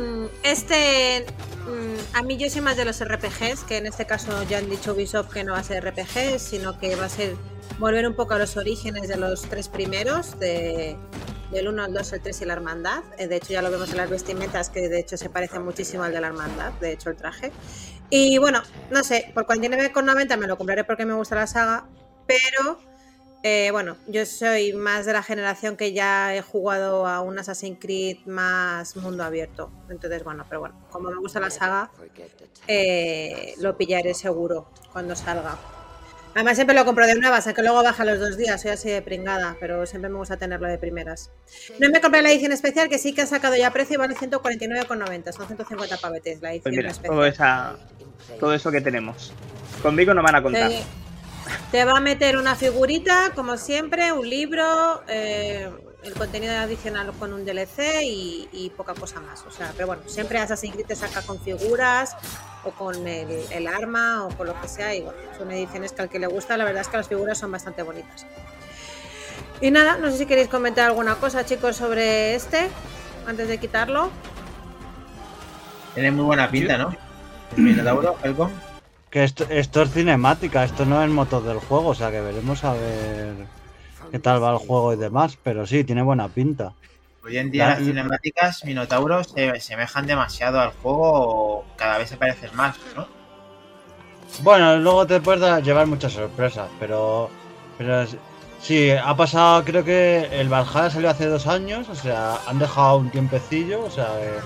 este. 0.44 1.25
Mm, 1.66 2.16
A 2.16 2.22
mí, 2.24 2.38
yo 2.38 2.50
soy 2.50 2.62
más 2.62 2.78
de 2.78 2.86
los 2.86 3.04
RPGs, 3.04 3.64
que 3.64 3.78
en 3.78 3.86
este 3.88 4.06
caso 4.06 4.44
ya 4.44 4.58
han 4.60 4.70
dicho 4.70 4.94
Ubisoft 4.94 5.32
que 5.32 5.44
no 5.44 5.54
va 5.54 5.60
a 5.60 5.64
ser 5.64 5.84
RPG, 5.84 6.40
sino 6.40 6.78
que 6.80 6.96
va 6.96 7.06
a 7.06 7.10
ser 7.10 7.36
volver 7.80 8.08
un 8.08 8.16
poco 8.16 8.34
a 8.36 8.38
los 8.40 8.58
orígenes 8.58 9.08
de 9.08 9.18
los 9.18 9.42
tres 9.44 9.68
primeros, 9.70 10.40
de, 10.40 10.98
del 11.52 11.68
1 11.68 11.84
al 11.84 11.94
2, 11.94 12.14
el 12.14 12.22
3 12.22 12.42
y 12.42 12.46
la 12.46 12.54
Hermandad. 12.54 13.04
Eh, 13.18 13.28
De 13.28 13.38
hecho, 13.38 13.54
ya 13.54 13.62
lo 13.62 13.72
vemos 13.72 13.90
en 13.92 13.98
las 13.98 14.10
vestimentas, 14.10 14.70
que 14.70 14.88
de 14.90 15.00
hecho 15.00 15.18
se 15.18 15.30
parece 15.30 15.60
muchísimo 15.60 16.04
al 16.04 16.12
de 16.14 16.22
la 16.22 16.28
Hermandad, 16.28 16.74
de 16.74 16.94
hecho, 16.94 17.10
el 17.10 17.16
traje. 17.18 17.52
Y 18.10 18.38
bueno, 18.38 18.62
no 18.92 19.04
sé, 19.04 19.32
por 19.34 19.46
49,90 19.46 20.38
me 20.38 20.48
lo 20.48 20.58
compraré 20.58 20.84
porque 20.84 21.06
me 21.06 21.14
gusta 21.14 21.36
la 21.36 21.48
saga, 21.48 21.88
pero. 22.28 22.80
Eh, 23.48 23.70
bueno, 23.70 23.96
yo 24.08 24.25
soy 24.25 24.74
más 24.74 25.06
de 25.06 25.14
la 25.14 25.22
generación 25.22 25.78
que 25.78 25.94
ya 25.94 26.36
he 26.36 26.42
jugado 26.42 27.06
a 27.06 27.22
un 27.22 27.38
Assassin's 27.38 27.78
Creed 27.80 28.25
más 28.25 28.96
mundo 28.96 29.24
abierto. 29.24 29.72
Entonces, 29.88 30.24
bueno, 30.24 30.48
pero 30.50 30.62
bueno, 30.62 30.84
como 30.90 31.12
me 31.12 31.18
gusta 31.18 31.40
la 31.40 31.52
saga, 31.52 31.92
eh, 32.68 33.54
lo 33.60 33.78
pillaré 33.78 34.16
seguro 34.16 34.72
cuando 34.92 35.16
salga. 35.16 35.60
Además 36.34 36.56
siempre 36.56 36.75
lo 36.75 36.86
compro 36.86 37.06
de 37.06 37.14
nuevas, 37.20 37.46
que 37.46 37.62
luego 37.62 37.84
baja 37.84 38.04
los 38.04 38.20
dos 38.20 38.36
días, 38.36 38.60
soy 38.60 38.72
así 38.72 38.90
de 38.90 39.04
pringada, 39.04 39.56
pero 39.60 39.86
siempre 39.86 40.10
me 40.10 40.18
gusta 40.18 40.38
tenerlo 40.38 40.68
de 40.68 40.80
primeras. 40.80 41.30
No 41.78 41.88
me 41.92 42.02
compré 42.02 42.24
la 42.24 42.32
edición 42.32 42.52
especial, 42.52 42.90
que 42.90 42.98
sí 42.98 43.14
que 43.14 43.22
ha 43.22 43.28
sacado 43.28 43.56
ya 43.56 43.70
precio 43.70 43.94
y 43.94 43.98
vale 43.98 44.16
149,90, 44.16 45.32
son 45.34 45.46
150 45.46 45.98
pavetes 45.98 46.42
la 46.42 46.50
edición 46.50 46.64
Pues 46.64 46.75
mira, 46.78 46.90
especial. 46.90 47.14
todo, 47.14 47.25
esa, 47.28 47.75
todo 48.40 48.56
eso 48.56 48.72
que 48.72 48.82
tenemos. 48.82 49.34
Conmigo 49.84 50.16
no 50.16 50.24
van 50.24 50.34
a 50.34 50.42
contar. 50.42 50.70
Te, 50.70 50.84
te 51.72 51.86
va 51.86 51.98
a 51.98 52.00
meter 52.00 52.38
una 52.38 52.56
figurita, 52.56 53.32
como 53.36 53.58
siempre, 53.58 54.12
un 54.12 54.30
libro, 54.30 55.04
eh, 55.08 55.70
el 56.04 56.14
contenido 56.14 56.54
adicional 56.54 57.12
con 57.20 57.34
un 57.34 57.46
DLC 57.46 58.04
y, 58.04 58.48
y 58.52 58.70
poca 58.70 58.94
cosa 58.94 59.20
más. 59.20 59.44
O 59.46 59.52
sea, 59.52 59.72
pero 59.75 59.88
bueno, 59.88 60.04
siempre 60.06 60.38
Assassin's 60.38 60.74
Creed 60.74 60.88
te 60.88 60.96
saca 60.96 61.22
con 61.22 61.40
figuras 61.40 62.16
o 62.64 62.72
con 62.72 63.08
el, 63.08 63.46
el 63.52 63.68
arma 63.68 64.25
o 64.25 64.30
con 64.30 64.48
lo 64.48 64.62
que 64.62 64.68
sea. 64.68 64.94
Y 64.96 65.02
bueno, 65.02 65.18
son 65.38 65.52
ediciones 65.52 65.94
que 65.94 66.02
al 66.02 66.10
que 66.10 66.20
le 66.20 66.28
gusta, 66.28 66.58
la 66.58 66.66
verdad 66.66 66.82
es 66.82 66.88
que 66.88 66.98
las 66.98 67.08
figuras 67.08 67.38
son 67.38 67.52
bastante 67.52 67.84
bonitas. 67.84 68.25
Y 69.62 69.72
nada, 69.72 69.98
no 69.98 70.12
sé 70.12 70.18
si 70.18 70.25
queréis 70.25 70.48
comentar 70.48 70.86
alguna 70.86 71.16
cosa, 71.16 71.46
chicos, 71.46 71.78
sobre 71.78 72.36
este, 72.36 72.70
antes 73.25 73.48
de 73.48 73.58
quitarlo. 73.58 74.12
Tiene 75.94 76.12
muy 76.12 76.25
buena 76.25 76.50
pinta, 76.50 76.78
¿no? 76.78 76.94
El 77.56 77.64
Minotauro, 77.64 78.18
Helcom. 78.22 78.52
Que 79.16 79.24
esto, 79.24 79.46
esto 79.50 79.82
es 79.82 79.92
cinemática, 79.92 80.66
esto 80.66 80.84
no 80.86 81.02
es 81.02 81.10
motor 81.10 81.42
del 81.42 81.60
juego, 81.60 81.88
o 81.88 81.96
sea 81.96 82.12
que 82.12 82.20
veremos 82.20 82.66
a 82.66 82.74
ver 82.74 83.34
qué 84.12 84.20
tal 84.20 84.44
va 84.44 84.52
el 84.52 84.58
juego 84.58 84.92
y 84.92 84.98
demás, 84.98 85.38
pero 85.42 85.66
sí, 85.66 85.86
tiene 85.86 86.02
buena 86.02 86.28
pinta. 86.28 86.74
Hoy 87.24 87.38
en 87.38 87.50
día 87.50 87.70
las 87.70 87.80
cinemáticas 87.80 88.66
Minotauro 88.66 89.24
se 89.24 89.58
semejan 89.62 90.06
demasiado 90.06 90.60
al 90.60 90.72
juego 90.72 91.12
o 91.14 91.66
cada 91.78 91.98
vez 91.98 92.10
se 92.10 92.18
parecen 92.18 92.54
más, 92.58 92.76
¿no? 92.94 93.08
Bueno, 94.44 94.76
luego 94.80 95.08
te 95.08 95.22
puedes 95.22 95.64
llevar 95.64 95.88
muchas 95.88 96.12
sorpresas, 96.12 96.68
pero, 96.78 97.30
pero 97.78 98.06
sí, 98.60 98.92
ha 98.92 99.16
pasado, 99.16 99.64
creo 99.64 99.86
que 99.86 100.28
el 100.30 100.50
Valhalla 100.50 100.90
salió 100.90 101.10
hace 101.10 101.28
dos 101.28 101.48
años, 101.48 101.88
o 101.88 101.96
sea, 101.96 102.38
han 102.48 102.60
dejado 102.60 102.98
un 102.98 103.10
tiempecillo, 103.12 103.86
o 103.86 103.90
sea, 103.90 104.10
eh, 104.20 104.42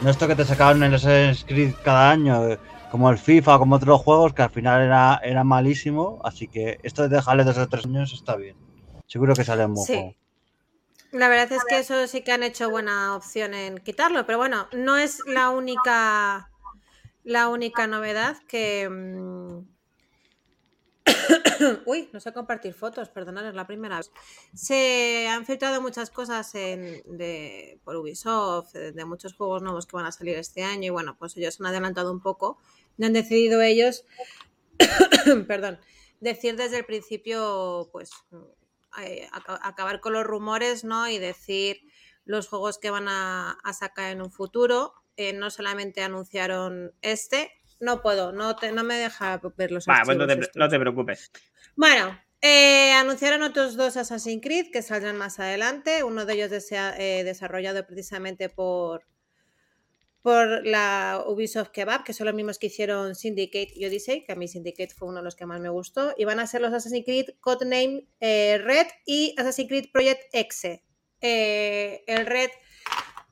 no 0.00 0.10
esto 0.10 0.28
que 0.28 0.36
te 0.36 0.44
sacaban 0.44 0.80
en 0.84 0.94
Assassin's 0.94 1.44
Creed 1.44 1.74
cada 1.82 2.12
año, 2.12 2.56
como 2.92 3.08
el 3.08 3.16
FIFA, 3.16 3.56
como 3.56 3.76
otros 3.76 4.02
juegos, 4.02 4.34
que 4.34 4.42
al 4.42 4.50
final 4.50 4.82
era, 4.82 5.18
era 5.24 5.44
malísimo, 5.44 6.20
así 6.24 6.46
que 6.46 6.78
esto 6.82 7.00
de 7.00 7.08
dejarle 7.08 7.42
dos 7.42 7.56
o 7.56 7.66
tres 7.66 7.86
años 7.86 8.12
está 8.12 8.36
bien. 8.36 8.54
Seguro 9.06 9.34
que 9.34 9.44
sale 9.44 9.64
un 9.64 9.72
buen 9.72 9.86
Sí. 9.86 10.14
La 11.10 11.28
verdad 11.28 11.50
es 11.52 11.64
que 11.64 11.78
eso 11.78 12.06
sí 12.06 12.20
que 12.20 12.32
han 12.32 12.42
hecho 12.42 12.68
buena 12.68 13.16
opción 13.16 13.54
en 13.54 13.78
quitarlo, 13.78 14.26
pero 14.26 14.36
bueno, 14.36 14.68
no 14.72 14.98
es 14.98 15.20
la 15.26 15.48
única 15.48 16.50
la 17.24 17.48
única 17.48 17.86
novedad 17.86 18.36
que 18.46 18.86
mm, 18.90 19.60
Uy, 21.86 22.08
no 22.12 22.20
sé 22.20 22.32
compartir 22.32 22.74
fotos, 22.74 23.08
perdonad, 23.08 23.48
es 23.48 23.54
la 23.54 23.66
primera 23.66 23.96
vez. 23.96 24.10
Se 24.54 25.28
han 25.28 25.44
filtrado 25.46 25.80
muchas 25.80 26.10
cosas 26.10 26.54
en, 26.54 27.02
de, 27.06 27.80
por 27.84 27.96
Ubisoft, 27.96 28.72
de 28.72 29.04
muchos 29.04 29.34
juegos 29.34 29.62
nuevos 29.62 29.86
que 29.86 29.96
van 29.96 30.06
a 30.06 30.12
salir 30.12 30.36
este 30.36 30.62
año 30.62 30.86
y 30.86 30.90
bueno, 30.90 31.16
pues 31.18 31.36
ellos 31.36 31.60
han 31.60 31.66
adelantado 31.66 32.12
un 32.12 32.20
poco. 32.20 32.58
Y 32.98 33.04
han 33.04 33.12
decidido 33.12 33.60
ellos, 33.62 34.04
perdón, 35.46 35.78
decir 36.20 36.56
desde 36.56 36.78
el 36.78 36.84
principio, 36.84 37.88
pues 37.92 38.10
eh, 39.02 39.28
aca- 39.32 39.60
acabar 39.62 40.00
con 40.00 40.12
los 40.12 40.24
rumores, 40.24 40.84
¿no? 40.84 41.08
Y 41.08 41.18
decir 41.18 41.80
los 42.24 42.48
juegos 42.48 42.78
que 42.78 42.90
van 42.90 43.08
a, 43.08 43.52
a 43.64 43.72
sacar 43.72 44.12
en 44.12 44.22
un 44.22 44.30
futuro. 44.30 44.94
Eh, 45.16 45.32
no 45.34 45.50
solamente 45.50 46.02
anunciaron 46.02 46.94
este, 47.02 47.50
no 47.80 48.00
puedo, 48.00 48.32
no, 48.32 48.56
te- 48.56 48.72
no 48.72 48.82
me 48.82 48.94
deja 48.96 49.40
ver 49.56 49.70
los 49.70 49.86
Va, 49.86 50.00
pues 50.04 50.16
no 50.16 50.26
te, 50.26 50.36
no 50.54 50.68
te 50.68 50.78
preocupes. 50.78 51.30
Bueno, 51.76 52.18
eh, 52.40 52.92
anunciaron 52.92 53.42
otros 53.42 53.76
dos 53.76 53.96
Assassin's 53.98 54.42
Creed 54.42 54.70
que 54.72 54.80
saldrán 54.82 55.16
más 55.18 55.38
adelante. 55.38 56.02
Uno 56.02 56.24
de 56.24 56.32
ellos 56.34 56.50
desea- 56.50 56.94
eh, 56.98 57.24
desarrollado 57.24 57.86
precisamente 57.86 58.48
por, 58.48 59.04
por 60.22 60.64
la 60.64 61.24
Ubisoft 61.26 61.70
Kebab, 61.70 62.04
que 62.04 62.12
son 62.12 62.26
los 62.26 62.34
mismos 62.34 62.58
que 62.58 62.68
hicieron 62.68 63.14
Syndicate 63.16 63.72
y 63.74 63.84
Odyssey, 63.86 64.24
que 64.24 64.32
a 64.32 64.36
mí 64.36 64.46
Syndicate 64.46 64.94
fue 64.94 65.08
uno 65.08 65.18
de 65.18 65.24
los 65.24 65.34
que 65.34 65.46
más 65.46 65.60
me 65.60 65.68
gustó. 65.68 66.14
Y 66.16 66.24
van 66.24 66.38
a 66.38 66.46
ser 66.46 66.60
los 66.60 66.72
Assassin's 66.72 67.04
Creed 67.04 67.30
Codename 67.40 68.06
eh, 68.20 68.58
Red 68.62 68.86
y 69.04 69.34
Assassin's 69.36 69.68
Creed 69.68 69.86
Project 69.92 70.22
Exe. 70.32 70.84
Eh, 71.20 72.04
el 72.06 72.26
Red 72.26 72.50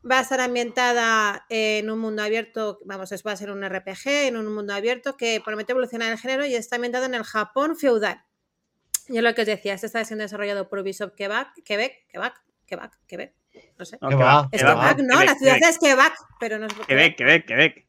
va 0.08 0.18
a 0.18 0.22
estar 0.22 0.40
ambientada 0.40 1.46
en 1.48 1.90
un 1.90 1.98
mundo 1.98 2.22
abierto, 2.22 2.80
vamos, 2.84 3.10
va 3.26 3.32
a 3.32 3.36
ser 3.36 3.50
un 3.50 3.62
RPG 3.62 4.06
en 4.06 4.36
un 4.36 4.52
mundo 4.52 4.74
abierto 4.74 5.16
que 5.16 5.40
promete 5.44 5.72
evolucionar 5.72 6.10
el 6.10 6.18
género 6.18 6.46
y 6.46 6.54
está 6.54 6.76
ambientado 6.76 7.04
en 7.04 7.14
el 7.14 7.24
Japón 7.24 7.76
feudal. 7.76 8.24
Yo 9.08 9.22
lo 9.22 9.34
que 9.34 9.42
os 9.42 9.46
decía, 9.46 9.74
este 9.74 9.86
está 9.86 10.04
siendo 10.04 10.22
desarrollado 10.22 10.68
por 10.68 10.78
Ubisoft 10.78 11.14
Quebec, 11.16 11.48
Quebec, 11.64 12.06
Quebec, 12.08 12.34
Quebec, 12.66 12.92
Quebec, 13.06 13.34
no 13.78 13.84
sé. 13.84 13.98
No, 14.00 14.08
¿Qué 14.08 14.16
que 14.16 14.22
va? 14.22 14.48
Es 14.52 14.64
va, 14.64 14.94
Quebec, 14.94 15.06
¿no? 15.06 15.22
La 15.22 15.34
ciudad 15.34 15.56
es 15.62 15.78
Quebec, 15.78 16.12
pero 16.38 16.58
no 16.58 16.66
es 16.66 16.74
Quebec, 16.86 17.16
Quebec, 17.16 17.46
Quebec. 17.46 17.86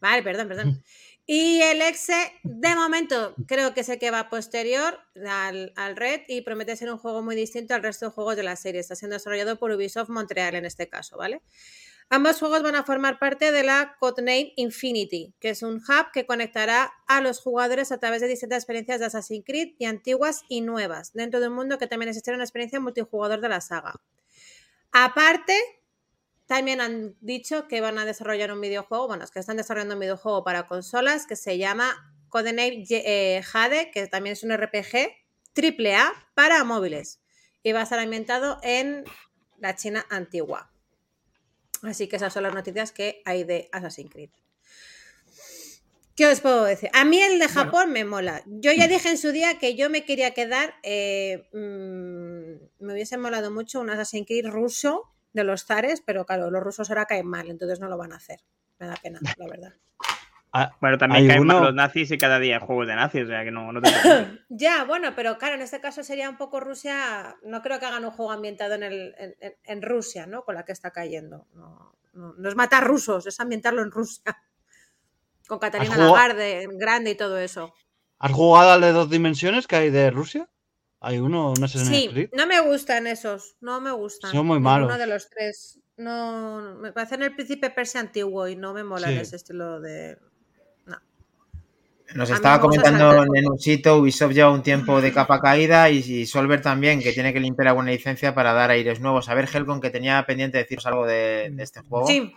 Vale, 0.00 0.22
perdón, 0.22 0.48
perdón. 0.48 0.82
Y 1.26 1.62
el 1.62 1.80
exe, 1.80 2.32
de 2.42 2.74
momento, 2.74 3.34
creo 3.46 3.72
que 3.72 3.80
es 3.80 3.88
el 3.88 3.98
que 3.98 4.10
va 4.10 4.28
posterior 4.28 4.98
al, 5.26 5.72
al 5.74 5.96
Red 5.96 6.22
y 6.28 6.42
promete 6.42 6.76
ser 6.76 6.92
un 6.92 6.98
juego 6.98 7.22
muy 7.22 7.34
distinto 7.34 7.74
al 7.74 7.82
resto 7.82 8.06
de 8.06 8.12
juegos 8.12 8.36
de 8.36 8.42
la 8.42 8.56
serie. 8.56 8.80
Está 8.80 8.94
siendo 8.94 9.14
desarrollado 9.14 9.58
por 9.58 9.70
Ubisoft 9.70 10.10
Montreal 10.10 10.54
en 10.54 10.66
este 10.66 10.90
caso, 10.90 11.16
¿vale? 11.16 11.40
Ambos 12.10 12.38
juegos 12.38 12.62
van 12.62 12.74
a 12.74 12.84
formar 12.84 13.18
parte 13.18 13.50
de 13.50 13.62
la 13.62 13.96
Codename 13.98 14.52
Infinity, 14.56 15.34
que 15.40 15.50
es 15.50 15.62
un 15.62 15.76
hub 15.76 16.12
que 16.12 16.26
conectará 16.26 16.92
a 17.06 17.22
los 17.22 17.40
jugadores 17.40 17.90
a 17.90 17.98
través 17.98 18.20
de 18.20 18.28
distintas 18.28 18.58
experiencias 18.58 19.00
de 19.00 19.06
Assassin's 19.06 19.44
Creed 19.46 19.74
y 19.78 19.86
antiguas 19.86 20.42
y 20.48 20.60
nuevas, 20.60 21.14
dentro 21.14 21.40
de 21.40 21.48
un 21.48 21.54
mundo 21.54 21.78
que 21.78 21.86
también 21.86 22.10
existirá 22.10 22.36
una 22.36 22.44
experiencia 22.44 22.78
multijugador 22.78 23.40
de 23.40 23.48
la 23.48 23.62
saga. 23.62 23.94
Aparte, 24.96 25.58
también 26.46 26.80
han 26.80 27.16
dicho 27.20 27.66
que 27.66 27.80
van 27.80 27.98
a 27.98 28.04
desarrollar 28.04 28.52
un 28.52 28.60
videojuego, 28.60 29.08
bueno, 29.08 29.24
es 29.24 29.32
que 29.32 29.40
están 29.40 29.56
desarrollando 29.56 29.94
un 29.94 30.00
videojuego 30.00 30.44
para 30.44 30.68
consolas 30.68 31.26
que 31.26 31.34
se 31.34 31.58
llama 31.58 32.14
Codename 32.28 32.84
eh, 32.88 33.42
Jade, 33.42 33.90
que 33.90 34.06
también 34.06 34.34
es 34.34 34.44
un 34.44 34.56
RPG 34.56 35.10
triple 35.52 35.96
A 35.96 36.12
para 36.34 36.62
móviles 36.62 37.20
y 37.64 37.72
va 37.72 37.80
a 37.80 37.82
estar 37.82 37.98
ambientado 37.98 38.60
en 38.62 39.02
la 39.58 39.74
China 39.74 40.06
antigua. 40.10 40.70
Así 41.82 42.06
que 42.06 42.14
esas 42.14 42.32
son 42.32 42.44
las 42.44 42.54
noticias 42.54 42.92
que 42.92 43.20
hay 43.24 43.42
de 43.42 43.68
Assassin's 43.72 44.12
Creed. 44.12 44.30
¿Qué 46.16 46.26
os 46.26 46.40
puedo 46.40 46.64
decir? 46.64 46.90
A 46.92 47.04
mí 47.04 47.20
el 47.20 47.38
de 47.40 47.46
Bueno. 47.46 47.52
Japón 47.64 47.90
me 47.92 48.04
mola. 48.04 48.42
Yo 48.46 48.70
ya 48.72 48.86
dije 48.86 49.08
en 49.08 49.18
su 49.18 49.32
día 49.32 49.58
que 49.58 49.74
yo 49.74 49.90
me 49.90 50.04
quería 50.04 50.32
quedar, 50.32 50.74
eh, 50.84 51.48
mm, 51.52 52.84
me 52.84 52.92
hubiese 52.92 53.18
molado 53.18 53.50
mucho 53.50 53.80
un 53.80 53.90
Assassin's 53.90 54.26
Creed 54.26 54.46
ruso 54.46 55.10
de 55.32 55.42
los 55.42 55.64
zares, 55.64 56.00
pero 56.06 56.24
claro, 56.24 56.50
los 56.50 56.62
rusos 56.62 56.88
ahora 56.90 57.06
caen 57.06 57.26
mal, 57.26 57.50
entonces 57.50 57.80
no 57.80 57.88
lo 57.88 57.98
van 57.98 58.12
a 58.12 58.16
hacer. 58.16 58.40
Me 58.78 58.86
da 58.86 58.94
pena, 59.02 59.18
la 59.36 59.46
verdad. 59.48 59.72
Ah, 60.52 60.76
Bueno, 60.80 60.98
también 60.98 61.26
caen 61.26 61.44
mal 61.46 61.62
los 61.64 61.74
nazis 61.74 62.12
y 62.12 62.18
cada 62.18 62.38
día 62.38 62.58
hay 62.58 62.62
juegos 62.64 62.86
de 62.86 62.94
nazis, 62.94 63.24
o 63.24 63.26
sea 63.26 63.42
que 63.42 63.50
no, 63.50 63.72
no 63.72 63.82
te. 63.82 63.90
Ya, 64.50 64.84
bueno, 64.84 65.14
pero 65.16 65.36
claro, 65.36 65.56
en 65.56 65.62
este 65.62 65.80
caso 65.80 66.04
sería 66.04 66.30
un 66.30 66.36
poco 66.36 66.60
Rusia. 66.60 67.34
No 67.42 67.60
creo 67.60 67.80
que 67.80 67.86
hagan 67.86 68.04
un 68.04 68.12
juego 68.12 68.30
ambientado 68.30 68.74
en, 68.76 68.84
el, 68.84 69.14
en, 69.18 69.34
en- 69.40 69.54
en 69.64 69.82
Rusia, 69.82 70.26
¿no? 70.26 70.44
Con 70.44 70.54
la 70.54 70.64
que 70.64 70.70
está 70.70 70.92
cayendo. 70.92 71.48
No, 71.54 71.96
no, 72.12 72.34
no 72.38 72.48
es 72.48 72.54
matar 72.54 72.84
rusos, 72.86 73.26
es 73.26 73.40
ambientarlo 73.40 73.82
en 73.82 73.90
Rusia. 73.90 74.22
Con 75.46 75.58
Catalina 75.58 75.96
Lagarde, 75.96 76.68
grande 76.72 77.10
y 77.10 77.14
todo 77.14 77.38
eso. 77.38 77.74
¿Has 78.18 78.32
jugado 78.32 78.72
al 78.72 78.80
de 78.80 78.92
dos 78.92 79.10
dimensiones 79.10 79.66
que 79.66 79.76
hay 79.76 79.90
de 79.90 80.10
Rusia? 80.10 80.48
Hay 81.00 81.18
uno, 81.18 81.52
no 81.60 81.68
sé 81.68 81.84
Sí, 81.84 82.28
no 82.32 82.46
me 82.46 82.60
gustan 82.60 83.06
esos, 83.06 83.56
no 83.60 83.80
me 83.80 83.92
gustan. 83.92 84.32
Son 84.32 84.46
muy 84.46 84.58
malos. 84.58 84.96
de 84.96 85.06
los 85.06 85.28
tres. 85.28 85.78
No, 85.98 86.76
me 86.80 86.92
parecen 86.92 87.22
el 87.22 87.34
príncipe 87.34 87.68
persia 87.70 88.00
antiguo 88.00 88.48
y 88.48 88.56
no 88.56 88.72
me 88.72 88.82
molan 88.84 89.10
Sí. 89.12 89.18
ese 89.18 89.36
estilo 89.36 89.80
de. 89.80 90.16
Nos 92.14 92.28
A 92.28 92.32
mí 92.32 92.36
estaba 92.36 92.60
comentando 92.60 93.10
saltar. 93.12 93.28
Nenusito, 93.30 93.96
Ubisoft 93.98 94.32
lleva 94.34 94.50
un 94.50 94.62
tiempo 94.62 95.00
de 95.00 95.12
capa 95.12 95.40
caída 95.40 95.88
y, 95.90 95.98
y 95.98 96.26
Solver 96.26 96.60
también, 96.60 97.00
que 97.00 97.12
tiene 97.12 97.32
que 97.32 97.40
limpiar 97.40 97.68
alguna 97.68 97.90
licencia 97.90 98.34
para 98.34 98.52
dar 98.52 98.70
aires 98.70 99.00
nuevos. 99.00 99.28
A 99.28 99.34
ver, 99.34 99.48
Helcon, 99.52 99.80
que 99.80 99.90
tenía 99.90 100.24
pendiente 100.26 100.58
deciros 100.58 100.84
algo 100.86 101.06
de, 101.06 101.50
de 101.50 101.62
este 101.62 101.80
juego. 101.80 102.06
Sí. 102.06 102.32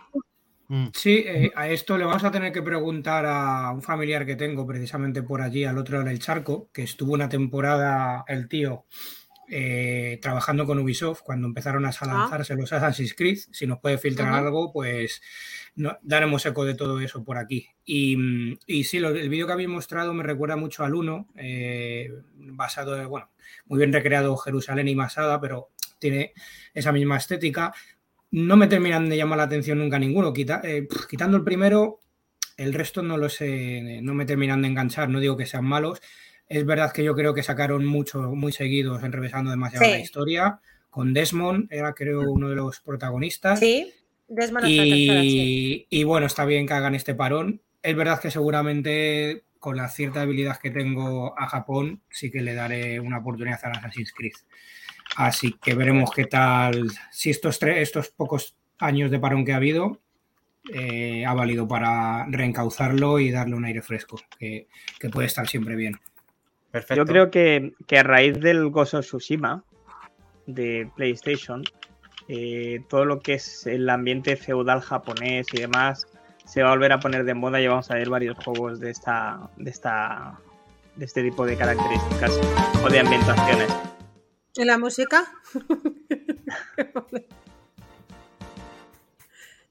Sí, 0.94 1.24
eh, 1.26 1.50
a 1.56 1.68
esto 1.68 1.96
le 1.96 2.04
vamos 2.04 2.24
a 2.24 2.30
tener 2.30 2.52
que 2.52 2.62
preguntar 2.62 3.24
a 3.26 3.70
un 3.72 3.80
familiar 3.82 4.26
que 4.26 4.36
tengo 4.36 4.66
precisamente 4.66 5.22
por 5.22 5.40
allí, 5.40 5.64
al 5.64 5.78
otro 5.78 5.96
lado 5.98 6.08
del 6.08 6.18
charco, 6.18 6.70
que 6.72 6.82
estuvo 6.82 7.14
una 7.14 7.28
temporada 7.28 8.24
el 8.28 8.48
tío 8.48 8.84
eh, 9.50 10.18
trabajando 10.20 10.66
con 10.66 10.78
Ubisoft 10.78 11.22
cuando 11.22 11.46
empezaron 11.48 11.86
a 11.86 11.92
lanzarse 12.06 12.54
los 12.54 12.70
Assassin's 12.70 13.14
Creed. 13.14 13.38
Si 13.50 13.66
nos 13.66 13.78
puede 13.80 13.96
filtrar 13.96 14.28
algo, 14.44 14.70
pues 14.72 15.22
no- 15.74 15.96
daremos 16.02 16.44
eco 16.44 16.66
de 16.66 16.74
todo 16.74 17.00
eso 17.00 17.24
por 17.24 17.38
aquí. 17.38 17.66
Y, 17.86 18.16
mm, 18.18 18.58
y 18.66 18.84
sí, 18.84 18.98
lo- 18.98 19.08
el 19.08 19.30
vídeo 19.30 19.46
que 19.46 19.54
habéis 19.54 19.70
mostrado 19.70 20.12
me 20.12 20.22
recuerda 20.22 20.56
mucho 20.56 20.84
al 20.84 20.94
1, 20.94 21.28
eh, 21.36 22.10
basado, 22.36 23.00
en, 23.00 23.08
bueno, 23.08 23.30
muy 23.64 23.78
bien 23.78 23.92
recreado 23.92 24.36
Jerusalén 24.36 24.86
y 24.88 24.94
Masada, 24.94 25.40
pero 25.40 25.70
tiene 25.98 26.34
esa 26.74 26.92
misma 26.92 27.16
estética. 27.16 27.72
No 28.30 28.56
me 28.56 28.66
terminan 28.66 29.08
de 29.08 29.16
llamar 29.16 29.38
la 29.38 29.44
atención 29.44 29.78
nunca 29.78 29.98
ninguno. 29.98 30.32
Quita- 30.32 30.60
eh, 30.64 30.82
pff, 30.82 31.06
quitando 31.06 31.36
el 31.36 31.44
primero, 31.44 32.00
el 32.56 32.74
resto 32.74 33.02
no 33.02 33.16
lo 33.16 33.28
sé, 33.28 34.00
no 34.02 34.14
me 34.14 34.26
terminan 34.26 34.62
de 34.62 34.68
enganchar. 34.68 35.08
No 35.08 35.20
digo 35.20 35.36
que 35.36 35.46
sean 35.46 35.64
malos. 35.64 36.00
Es 36.48 36.64
verdad 36.64 36.92
que 36.92 37.04
yo 37.04 37.14
creo 37.14 37.34
que 37.34 37.42
sacaron 37.42 37.84
mucho, 37.86 38.20
muy 38.34 38.52
seguidos, 38.52 39.02
enrevesando 39.02 39.50
demasiado 39.50 39.84
Sí. 39.84 39.90
la 39.92 39.98
historia. 40.00 40.60
Con 40.90 41.12
Desmond, 41.14 41.72
era 41.72 41.92
creo 41.94 42.22
uno 42.30 42.48
de 42.48 42.56
los 42.56 42.80
protagonistas. 42.80 43.60
Sí, 43.60 43.92
Desmond 44.26 44.64
la 44.66 44.82
tercera, 44.84 45.20
sí. 45.20 45.86
Y, 45.90 46.00
y 46.00 46.04
bueno, 46.04 46.26
está 46.26 46.44
bien 46.44 46.66
que 46.66 46.72
hagan 46.74 46.94
este 46.94 47.14
parón. 47.14 47.60
Es 47.82 47.94
verdad 47.94 48.20
que 48.20 48.30
seguramente 48.30 49.44
con 49.58 49.76
la 49.76 49.88
cierta 49.88 50.22
habilidad 50.22 50.58
que 50.58 50.70
tengo 50.70 51.38
a 51.38 51.46
Japón, 51.48 52.00
sí 52.10 52.30
que 52.30 52.40
le 52.40 52.54
daré 52.54 53.00
una 53.00 53.18
oportunidad 53.18 53.60
a 53.64 53.70
Assassin's 53.70 54.12
Creed. 54.12 54.32
Así 55.16 55.52
que 55.52 55.74
veremos 55.74 56.10
qué 56.14 56.26
tal, 56.26 56.90
si 57.10 57.30
estos, 57.30 57.58
tres, 57.58 57.78
estos 57.78 58.08
pocos 58.08 58.56
años 58.78 59.10
de 59.10 59.18
parón 59.18 59.44
que 59.44 59.52
ha 59.52 59.56
habido 59.56 60.00
eh, 60.72 61.24
ha 61.24 61.32
valido 61.34 61.66
para 61.66 62.26
reencauzarlo 62.26 63.18
y 63.18 63.30
darle 63.30 63.54
un 63.54 63.64
aire 63.64 63.80
fresco, 63.80 64.20
que, 64.38 64.68
que 64.98 65.08
puede 65.08 65.26
estar 65.26 65.48
siempre 65.48 65.76
bien. 65.76 65.98
Perfecto. 66.70 66.96
Yo 66.96 67.06
creo 67.06 67.30
que, 67.30 67.72
que 67.86 67.98
a 67.98 68.02
raíz 68.02 68.38
del 68.38 68.68
Ghost 68.68 68.94
of 68.94 69.06
Tsushima 69.06 69.64
de 70.46 70.90
PlayStation, 70.94 71.62
eh, 72.28 72.80
todo 72.88 73.06
lo 73.06 73.20
que 73.20 73.34
es 73.34 73.66
el 73.66 73.88
ambiente 73.88 74.36
feudal 74.36 74.80
japonés 74.80 75.46
y 75.52 75.60
demás 75.60 76.06
se 76.44 76.62
va 76.62 76.68
a 76.68 76.72
volver 76.72 76.92
a 76.92 77.00
poner 77.00 77.24
de 77.24 77.34
moda 77.34 77.60
y 77.60 77.66
vamos 77.66 77.90
a 77.90 77.94
ver 77.94 78.08
varios 78.08 78.36
juegos 78.44 78.80
de 78.80 78.90
esta, 78.90 79.50
de 79.56 79.70
esta, 79.70 80.38
de 80.96 81.04
este 81.04 81.22
tipo 81.22 81.46
de 81.46 81.56
características 81.56 82.38
o 82.82 82.88
de 82.88 83.00
ambientaciones. 83.00 83.68
¿Y 84.58 84.64
la 84.64 84.76
música? 84.76 85.24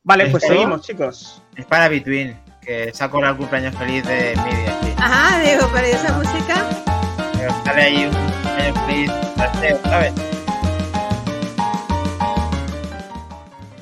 Vale, 0.01 0.27
pues 0.27 0.44
seguimos, 0.44 0.82
chicos. 0.82 1.44
Es 1.58 1.65
para 1.65 1.89
Between, 1.89 2.39
que 2.62 2.94
se 2.94 3.03
ha 3.03 3.10
colado 3.10 3.34
el 3.34 3.38
cumpleaños 3.38 3.75
feliz 3.75 4.08
de 4.08 4.34
Media. 4.38 4.79
Sí. 4.82 4.94
Ajá, 4.96 5.41
digo, 5.41 5.70
pero 5.74 5.88
¿y 5.88 5.89
esa 5.91 6.13
música? 6.13 6.65
Pero 7.34 7.53
sale 7.65 7.82
ahí 7.82 8.06
un 8.06 8.13
cumpleaños 8.13 8.79
feliz 8.86 9.12
¿sabes? 9.84 10.13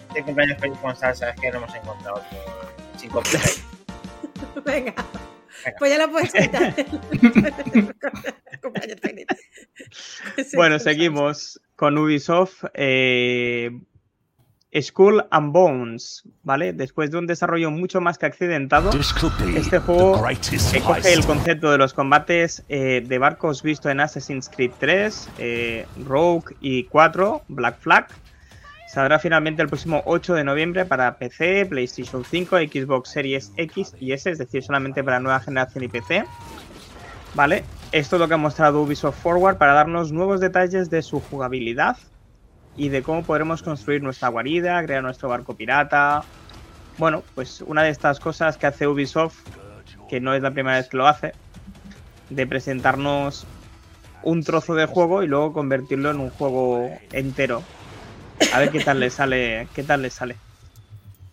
Este 0.08 0.24
cumpleaños 0.24 0.60
feliz 0.60 0.80
con 0.80 0.96
salsa 0.96 1.30
es 1.30 1.40
que 1.40 1.52
no 1.52 1.58
hemos 1.58 1.76
encontrado 1.76 2.16
otro 2.16 2.40
sin 2.98 3.12
copyright. 3.12 3.60
Venga. 4.66 4.96
Pues 5.78 5.92
ya 5.92 6.00
lo 6.00 6.10
puedes 6.12 6.34
quitar. 6.34 6.74
Sí, 10.38 10.56
Bueno, 10.56 10.80
seguimos 10.80 11.60
con 11.76 11.98
Ubisoft. 11.98 12.66
eh, 12.74 13.72
Skull 14.82 15.26
and 15.32 15.54
Bones, 15.54 16.24
¿vale? 16.44 16.74
Después 16.74 17.12
de 17.12 17.18
un 17.18 17.28
desarrollo 17.28 17.72
mucho 17.72 18.02
más 18.02 18.18
que 18.18 18.26
accidentado, 18.26 18.92
este 19.56 19.80
juego 19.80 20.22
coge 20.84 21.14
el 21.14 21.26
concepto 21.26 21.72
de 21.72 21.78
los 21.78 21.94
combates 21.94 22.64
eh, 22.68 23.02
de 23.06 23.18
barcos 23.18 23.64
visto 23.64 23.90
en 23.90 24.02
Assassin's 24.02 24.50
Creed 24.50 24.72
3, 24.78 25.30
eh, 25.38 25.86
Rogue 26.06 26.56
y 26.60 26.84
4, 26.86 27.44
Black 27.48 27.80
Flag. 27.80 28.08
Saldrá 28.88 29.20
finalmente 29.20 29.62
el 29.62 29.68
próximo 29.68 30.04
8 30.06 30.36
de 30.36 30.44
noviembre 30.44 30.86
para 30.86 31.18
PC, 31.18 31.66
PlayStation 31.66 32.24
5, 32.24 32.58
Xbox 32.58 33.10
Series 33.10 33.52
X 33.58 33.94
y 34.00 34.12
S, 34.12 34.30
es 34.30 34.38
decir, 34.38 34.64
solamente 34.64 35.04
para 35.04 35.20
nueva 35.20 35.40
generación 35.40 35.84
y 35.84 35.88
PC. 35.88 36.26
¿Vale? 37.36 37.66
Esto 37.92 38.16
es 38.16 38.20
lo 38.22 38.30
que 38.30 38.34
ha 38.34 38.38
mostrado 38.38 38.82
Ubisoft 38.82 39.22
Forward 39.22 39.58
para 39.58 39.74
darnos 39.74 40.14
nuevos 40.14 40.40
detalles 40.40 40.90
de 40.90 41.02
su 41.02 41.20
jugabilidad 41.20 41.98
y 42.78 42.88
de 42.88 43.04
cómo 43.04 43.24
podremos 43.24 43.62
construir 43.62 44.02
nuestra 44.02 44.30
guarida, 44.30 44.82
crear 44.84 45.04
nuestro 45.04 45.28
barco 45.28 45.54
pirata. 45.54 46.24
Bueno, 46.98 47.24
pues 47.36 47.62
una 47.62 47.84
de 47.84 47.90
estas 47.90 48.22
cosas 48.22 48.58
que 48.58 48.68
hace 48.68 48.88
Ubisoft, 48.88 49.36
que 50.10 50.22
no 50.22 50.34
es 50.34 50.42
la 50.42 50.52
primera 50.52 50.78
vez 50.78 50.88
que 50.88 50.96
lo 50.96 51.08
hace, 51.08 51.34
de 52.30 52.48
presentarnos 52.48 53.46
un 54.24 54.42
trozo 54.42 54.74
de 54.74 54.86
juego 54.86 55.22
y 55.22 55.28
luego 55.28 55.52
convertirlo 55.52 56.12
en 56.12 56.22
un 56.22 56.30
juego 56.30 56.90
entero. 57.12 57.64
A 58.54 58.60
ver 58.60 58.72
qué 58.72 58.80
tal 58.80 59.02
le 59.02 59.10
sale, 59.10 59.68
qué 59.76 59.84
tal 59.84 60.04
le 60.04 60.10
sale. 60.10 60.38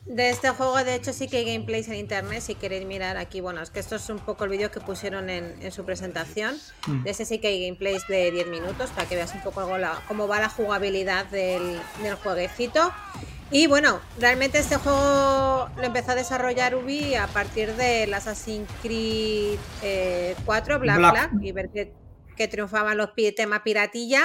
De 0.05 0.31
este 0.31 0.51
juego, 0.51 0.83
de 0.83 0.97
hecho, 0.97 1.13
sí 1.13 1.29
que 1.29 1.39
hay 1.39 1.45
gameplays 1.55 1.87
en 1.89 1.95
internet. 1.95 2.41
Si 2.43 2.55
queréis 2.57 2.85
mirar 2.85 3.17
aquí, 3.17 3.41
bueno, 3.41 3.63
es 3.63 3.71
que 3.71 3.79
esto 3.81 3.95
es 3.97 4.09
un 4.11 4.19
poco 4.19 4.45
el 4.45 4.51
vídeo 4.51 4.71
que 4.71 4.81
pusieron 4.81 5.31
en, 5.31 5.57
en 5.63 5.71
su 5.73 5.85
presentación. 5.85 6.57
Mm. 6.89 7.05
De 7.05 7.11
ese 7.11 7.25
sí 7.25 7.39
que 7.39 7.49
hay 7.49 7.65
gameplays 7.67 8.07
de 8.09 8.31
10 8.33 8.49
minutos 8.49 8.91
para 8.91 9.09
que 9.09 9.15
veas 9.15 9.33
un 9.35 9.43
poco 9.43 9.79
la- 9.79 10.03
cómo 10.09 10.27
va 10.27 10.41
la 10.41 10.49
jugabilidad 10.49 11.27
del, 11.27 11.81
del 12.03 12.15
jueguecito. 12.17 12.93
Y 13.53 13.67
bueno, 13.69 14.01
realmente 14.19 14.59
este 14.59 14.77
juego 14.77 15.69
lo 15.77 15.83
empezó 15.85 16.13
a 16.13 16.15
desarrollar 16.17 16.75
Ubi 16.75 17.15
a 17.15 17.27
partir 17.29 17.73
del 17.75 18.13
Assassin's 18.13 18.69
Creed 18.83 19.59
eh, 19.83 20.35
4, 20.45 20.79
Black, 20.81 20.99
Black. 20.99 21.31
Y 21.43 21.53
ver 21.53 21.71
que, 21.71 21.93
que 22.37 22.49
triunfaban 22.49 22.97
los 22.99 23.11
pi- 23.11 23.31
tema 23.33 23.63
piratilla. 23.63 24.23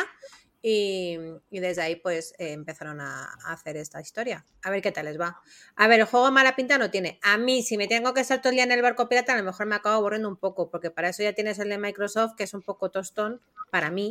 Y, 0.62 1.18
y 1.52 1.60
desde 1.60 1.84
ahí 1.84 1.96
pues 1.98 2.34
eh, 2.40 2.52
empezaron 2.52 3.00
a, 3.00 3.26
a 3.46 3.54
hacer 3.54 3.78
esta 3.78 4.02
historia. 4.02 4.46
A 4.64 4.70
ver 4.72 4.82
qué 4.82 4.92
tal 4.92 5.06
les 5.06 5.20
va. 5.20 5.40
A 5.76 5.88
ver, 5.88 6.00
el 6.00 6.06
juego 6.08 6.32
mala 6.32 6.56
pinta 6.56 6.78
no 6.78 6.90
tiene. 6.90 7.20
A 7.22 7.38
mí, 7.38 7.62
si 7.64 7.78
me 7.78 7.88
tengo 7.88 8.14
que 8.14 8.22
estar 8.22 8.40
todo 8.42 8.50
el 8.50 8.56
día 8.56 8.64
en 8.64 8.72
el 8.72 8.82
barco 8.82 9.08
pirata, 9.08 9.34
a 9.34 9.38
lo 9.38 9.44
mejor 9.44 9.68
me 9.68 9.76
acabo 9.76 9.96
aburriendo 9.96 10.28
un 10.28 10.36
poco, 10.36 10.70
porque 10.70 10.90
para 10.92 11.10
eso 11.10 11.24
ya 11.24 11.34
tienes 11.34 11.60
el 11.60 11.70
de 11.70 11.78
Microsoft, 11.78 12.36
que 12.36 12.44
es 12.44 12.54
un 12.54 12.64
poco 12.64 12.90
tostón 12.90 13.40
para 13.70 13.92
mí. 13.92 14.10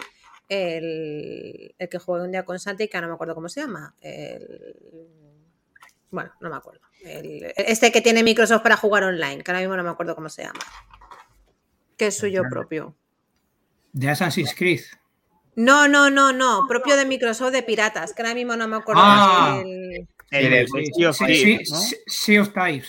El, 0.49 1.75
el 1.77 1.89
que 1.89 1.99
jugué 1.99 2.23
un 2.23 2.31
día 2.31 2.45
con 2.45 2.61
Santi, 2.61 2.87
que 2.89 3.01
no 3.01 3.09
me 3.09 3.15
acuerdo 3.15 3.35
cómo 3.35 3.49
se 3.49 3.61
llama. 3.63 3.95
El, 4.01 4.77
bueno, 6.13 6.33
no 6.41 6.49
me 6.49 6.57
acuerdo. 6.57 6.81
El- 7.03 7.53
este 7.57 7.91
que 7.91 8.01
tiene 8.01 8.23
Microsoft 8.23 8.63
para 8.63 8.77
jugar 8.77 9.03
online, 9.03 9.43
que 9.43 9.51
ahora 9.51 9.61
mismo 9.61 9.77
no 9.77 9.83
me 9.83 9.91
acuerdo 9.91 10.15
cómo 10.15 10.29
se 10.29 10.45
llama. 10.45 10.61
Que 11.97 12.07
es 12.07 12.17
suyo 12.17 12.45
propio. 12.49 12.95
De 13.93 14.09
Assassin's 14.09 14.55
Creed. 14.55 14.83
No, 15.57 15.89
no, 15.89 16.11
no, 16.11 16.33
no. 16.33 16.67
Propio 16.69 16.97
de 16.97 17.05
Microsoft 17.07 17.53
de 17.53 17.63
piratas, 17.63 18.13
que 18.13 18.23
ahora 18.23 18.35
mismo 18.35 18.57
no 18.57 18.69
me 18.69 18.77
acuerdo. 18.77 19.03
Ah. 19.05 19.61
el- 19.65 20.07
El 20.31 20.53
el- 20.53 20.69
sí, 20.69 20.85
Sea 20.95 21.11
of 21.11 21.17
Sí, 21.17 21.25
Thieves, 21.27 21.69
sí, 21.69 21.73
¿no? 21.73 21.79
sí, 21.81 21.97
Sea 22.07 22.43
of 22.43 22.53
Thieves. 22.53 22.89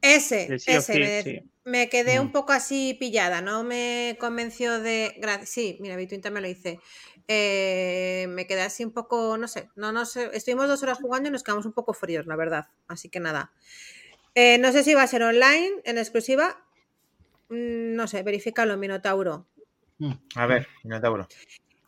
Ese, 0.00 0.54
ese. 0.54 0.98
Me, 0.98 1.22
sí. 1.22 1.40
me 1.64 1.88
quedé 1.88 2.18
Mm. 2.18 2.22
un 2.22 2.32
poco 2.32 2.52
así 2.52 2.94
pillada, 2.98 3.40
no 3.40 3.62
me 3.64 4.16
convenció 4.20 4.80
de. 4.80 5.20
Sí, 5.44 5.76
mira, 5.80 5.96
Bitwin 5.96 6.20
también 6.20 6.42
lo 6.44 6.48
hice. 6.48 6.80
Eh, 7.28 8.26
me 8.30 8.46
quedé 8.46 8.62
así 8.62 8.84
un 8.84 8.92
poco, 8.92 9.36
no 9.38 9.46
sé, 9.48 9.68
no, 9.76 9.92
no 9.92 10.06
sé. 10.06 10.30
Estuvimos 10.34 10.66
dos 10.68 10.82
horas 10.82 10.98
jugando 10.98 11.28
y 11.28 11.32
nos 11.32 11.42
quedamos 11.44 11.66
un 11.66 11.72
poco 11.72 11.92
fríos, 11.94 12.26
la 12.26 12.36
verdad. 12.36 12.68
Así 12.88 13.08
que 13.08 13.20
nada. 13.20 13.52
Eh, 14.34 14.58
no 14.58 14.72
sé 14.72 14.82
si 14.82 14.94
va 14.94 15.02
a 15.02 15.06
ser 15.06 15.22
online, 15.22 15.72
en 15.84 15.98
exclusiva. 15.98 16.64
Mm, 17.48 17.94
No 17.96 18.06
sé, 18.08 18.22
verifícalo, 18.22 18.76
Minotauro. 18.76 19.46
A 20.36 20.46
ver, 20.46 20.66
Minotauro. 20.84 21.28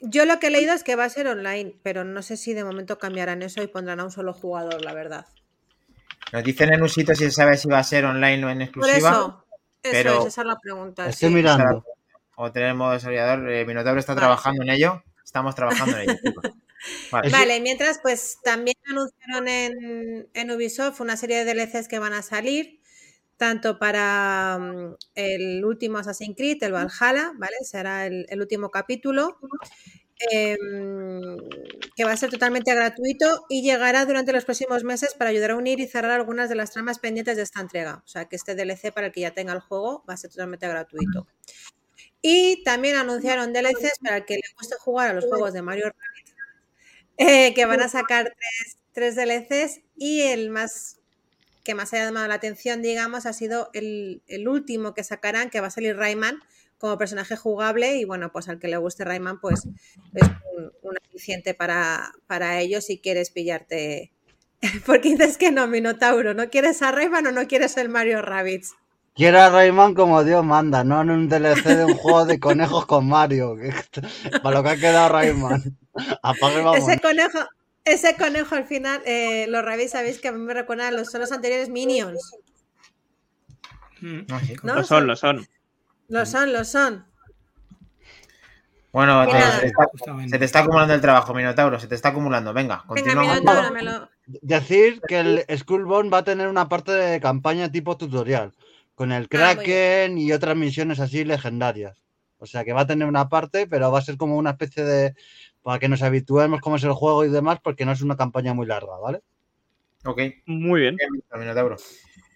Yo 0.01 0.25
lo 0.27 0.39
que 0.39 0.49
he 0.49 0.51
leído 0.51 0.73
es 0.75 0.85
que 0.85 0.97
va 0.97 1.05
a 1.05 1.09
ser 1.09 1.27
online, 1.29 1.77
pero 1.83 2.05
no 2.05 2.23
sé 2.23 2.37
si 2.37 2.53
de 2.53 2.65
momento 2.65 2.99
cambiarán 2.99 3.43
eso 3.43 3.63
y 3.63 3.67
pondrán 3.67 4.01
a 4.01 4.05
un 4.05 4.11
solo 4.11 4.33
jugador, 4.35 4.85
la 4.85 4.93
verdad. 4.93 5.27
Nos 6.33 6.43
dicen 6.45 6.73
en 6.75 6.83
un 6.83 6.89
sitio 6.89 7.15
si 7.15 7.25
se 7.25 7.31
sabe 7.31 7.57
si 7.57 7.69
va 7.69 7.79
a 7.79 7.85
ser 7.85 8.05
online 8.05 8.45
o 8.45 8.51
en 8.51 8.63
exclusiva. 8.63 8.97
eso, 8.99 9.45
eso 9.83 9.93
pero- 9.93 10.21
es, 10.23 10.27
esa 10.27 10.41
es 10.43 10.47
la 10.47 10.59
pregunta. 10.61 11.09
Estoy 11.09 11.29
sí. 11.29 11.35
mirando. 11.35 11.85
O 12.37 12.51
tener 12.51 12.75
modo 12.75 12.93
desarrollador. 12.93 13.49
Eh, 13.51 13.65
Minotauro 13.65 14.01
está 14.01 14.13
Vale. 14.15 14.21
trabajando 14.23 14.63
en 14.63 14.71
ello. 14.71 15.03
Estamos 15.25 15.55
trabajando 15.55 15.97
en 15.99 16.11
ello. 16.11 16.21
Vale, 17.11 17.61
mientras, 17.61 17.99
pues 18.03 18.39
también 18.43 18.77
anunciaron 18.91 19.49
en, 19.49 20.29
en 20.35 20.51
Ubisoft 20.51 21.01
una 21.01 21.17
serie 21.17 21.43
de 21.45 21.55
DLCs 21.55 21.89
que 21.89 21.99
van 21.99 22.13
a 22.13 22.21
salir, 22.23 22.81
tanto 23.37 23.79
para 23.79 24.59
mm, 24.59 24.97
el 25.15 25.65
último 25.65 25.99
Assassin's 25.99 26.37
Creed, 26.37 26.63
el 26.63 26.73
Valhalla, 26.73 27.33
¿vale? 27.37 27.57
Será 27.63 28.07
el, 28.07 28.27
el 28.29 28.41
último 28.41 28.71
capítulo, 28.71 29.39
em, 30.31 31.37
que 31.97 32.05
va 32.05 32.13
a 32.13 32.17
ser 32.17 32.31
totalmente 32.31 32.75
gratuito 32.75 33.45
y 33.49 33.63
llegará 33.63 34.05
durante 34.07 34.33
los 34.33 34.45
próximos 34.45 34.85
meses 34.85 35.15
para 35.15 35.31
ayudar 35.31 35.53
a 35.53 35.57
unir 35.57 35.81
y 35.81 35.87
cerrar 35.87 36.13
algunas 36.13 36.49
de 36.49 36.55
las 36.57 36.71
tramas 36.71 36.99
pendientes 36.99 37.37
de 37.37 37.43
esta 37.43 37.61
entrega. 37.61 38.03
O 38.05 38.09
sea, 38.09 38.27
que 38.27 38.37
este 38.37 38.55
DLC 38.55 38.93
para 38.93 39.09
el 39.09 39.13
que 39.13 39.21
ya 39.23 39.33
tenga 39.33 39.53
el 39.53 39.61
juego 39.61 40.05
va 40.09 40.15
a 40.15 40.17
ser 40.17 40.31
totalmente 40.31 40.69
gratuito. 40.69 41.27
Y 42.23 42.63
también 42.65 42.97
anunciaron 42.97 43.53
DLCs 43.53 43.99
para 44.03 44.19
el 44.19 44.25
que 44.25 44.35
le 44.37 44.43
guste 44.59 44.77
jugar 44.79 45.11
a 45.11 45.15
los 45.15 45.27
juegos 45.27 45.53
de 45.53 45.63
Mario 45.63 45.87
Rabbit, 45.87 46.35
eh, 47.19 47.55
que 47.55 47.67
van 47.67 47.83
a 47.83 47.89
sacar 47.89 48.25
tres, 48.25 48.79
tres 48.93 49.17
DLCs 49.17 49.81
y 49.97 50.23
el 50.23 50.51
más 50.51 51.01
que 51.65 51.75
más 51.75 51.93
ha 51.95 51.99
llamado 51.99 52.29
la 52.29 52.35
atención, 52.35 52.83
digamos, 52.83 53.27
ha 53.27 53.33
sido 53.33 53.71
el, 53.73 54.23
el 54.29 54.47
último 54.49 54.95
que 54.95 55.03
sacarán, 55.03 55.51
que 55.51 55.61
va 55.61 55.69
a 55.69 55.71
salir 55.71 55.97
Rayman 55.97 56.39
como 56.79 56.99
personaje 56.99 57.37
jugable 57.37 57.97
y 57.97 58.05
bueno, 58.05 58.31
pues 58.31 58.49
al 58.49 58.59
que 58.59 58.69
le 58.69 58.77
guste 58.77 59.05
Rayman, 59.05 59.41
pues 59.41 59.67
es 60.15 60.29
un, 60.57 60.73
un 60.83 60.95
aliciente 61.09 61.55
para, 61.55 62.13
para 62.27 62.61
ellos 62.61 62.85
si 62.85 62.99
quieres 62.99 63.31
pillarte. 63.31 64.13
Porque 64.87 65.11
dices 65.11 65.39
que 65.39 65.51
no, 65.51 65.67
Minotauro, 65.67 66.35
¿no 66.35 66.51
quieres 66.51 66.83
a 66.83 66.93
Rayman 66.93 67.27
o 67.29 67.33
no 67.33 67.47
quieres 67.47 67.77
el 67.79 67.89
Mario 67.89 68.21
Rabbids? 68.23 68.75
Quiero 69.15 69.41
a 69.41 69.49
Rayman 69.49 69.95
como 69.95 70.25
Dios 70.25 70.45
manda, 70.45 70.83
no 70.85 71.01
en 71.01 71.11
un 71.11 71.29
DLC 71.29 71.65
de 71.65 71.85
un 71.85 71.95
juego 71.95 72.25
de 72.27 72.41
conejos 72.41 72.85
con 72.85 73.07
Mario. 73.09 73.57
que- 73.91 74.03
Para 74.43 74.57
lo 74.59 74.63
que 74.65 74.71
ha 74.71 74.77
quedado 74.77 75.09
Rayman. 75.11 75.63
Apague. 76.23 76.65
Ese 76.79 76.99
conejo, 77.01 77.39
ese 77.85 78.17
conejo 78.17 78.55
al 78.55 78.65
final, 78.67 79.03
eh, 79.05 79.47
los 79.49 79.63
sabéis 79.91 80.19
que 80.21 80.29
a 80.29 80.33
mí 80.33 80.39
me 80.39 80.55
recuerdan 80.55 80.89
a 80.89 80.97
los, 80.97 81.11
son 81.11 81.21
los 81.21 81.33
anteriores 81.33 81.69
Minions. 81.69 82.33
No, 84.01 84.41
sí. 84.41 84.57
¿No? 84.63 84.75
Lo 84.77 84.85
son, 84.85 85.07
lo 85.07 85.17
son. 85.17 85.47
Lo 86.09 86.27
son, 86.27 86.53
lo 86.53 86.65
son. 86.65 87.07
Bueno, 88.93 89.27
te- 89.27 89.33
se, 89.41 89.61
te 89.61 89.67
está, 89.67 89.85
Justamente. 89.91 90.31
se 90.31 90.39
te 90.39 90.45
está 90.45 90.59
acumulando 90.61 90.95
el 90.95 91.01
trabajo, 91.01 91.35
Minotauro, 91.35 91.81
se 91.81 91.89
te 91.89 91.95
está 91.97 92.11
acumulando. 92.11 92.53
Venga, 92.53 92.77
Venga, 92.77 92.87
continúa. 92.87 93.23
Minotauro, 93.23 93.71
me 93.73 93.83
lo... 93.83 94.09
Decir 94.27 95.01
que 95.09 95.19
el 95.21 95.45
Skullbone 95.59 96.11
va 96.11 96.19
a 96.19 96.25
tener 96.25 96.49
una 96.49 96.69
parte 96.69 96.93
de 96.93 97.21
campaña 97.21 97.71
tipo 97.73 97.97
tutorial, 97.97 98.53
con 98.95 99.11
el 99.11 99.25
Ah. 99.25 99.27
Kraken 99.29 100.17
y 100.17 100.33
otras 100.33 100.57
misiones 100.57 101.01
así 101.01 101.25
legendarias. 101.25 102.01
O 102.39 102.47
sea 102.47 102.65
que 102.65 102.73
va 102.73 102.83
a 102.83 102.87
tener 102.87 103.09
una 103.09 103.29
parte, 103.29 103.67
pero 103.67 103.91
va 103.91 103.99
a 103.99 104.03
ser 104.03 104.17
como 104.17 104.37
una 104.37 104.51
especie 104.51 104.85
de. 104.85 105.15
Para 105.65 105.79
que 105.79 105.89
nos 105.89 106.03
habituemos 106.03 106.61
cómo 106.61 106.77
es 106.77 106.85
el 106.85 106.93
juego 106.93 107.25
y 107.25 107.31
demás, 107.31 107.59
porque 107.61 107.87
no 107.87 107.93
es 107.93 108.03
una 108.03 108.17
campaña 108.17 108.53
muy 108.53 108.67
larga, 108.67 108.99
¿vale? 108.99 109.23
Ok, 110.05 110.21
Muy 110.45 110.83
bien. 110.83 110.99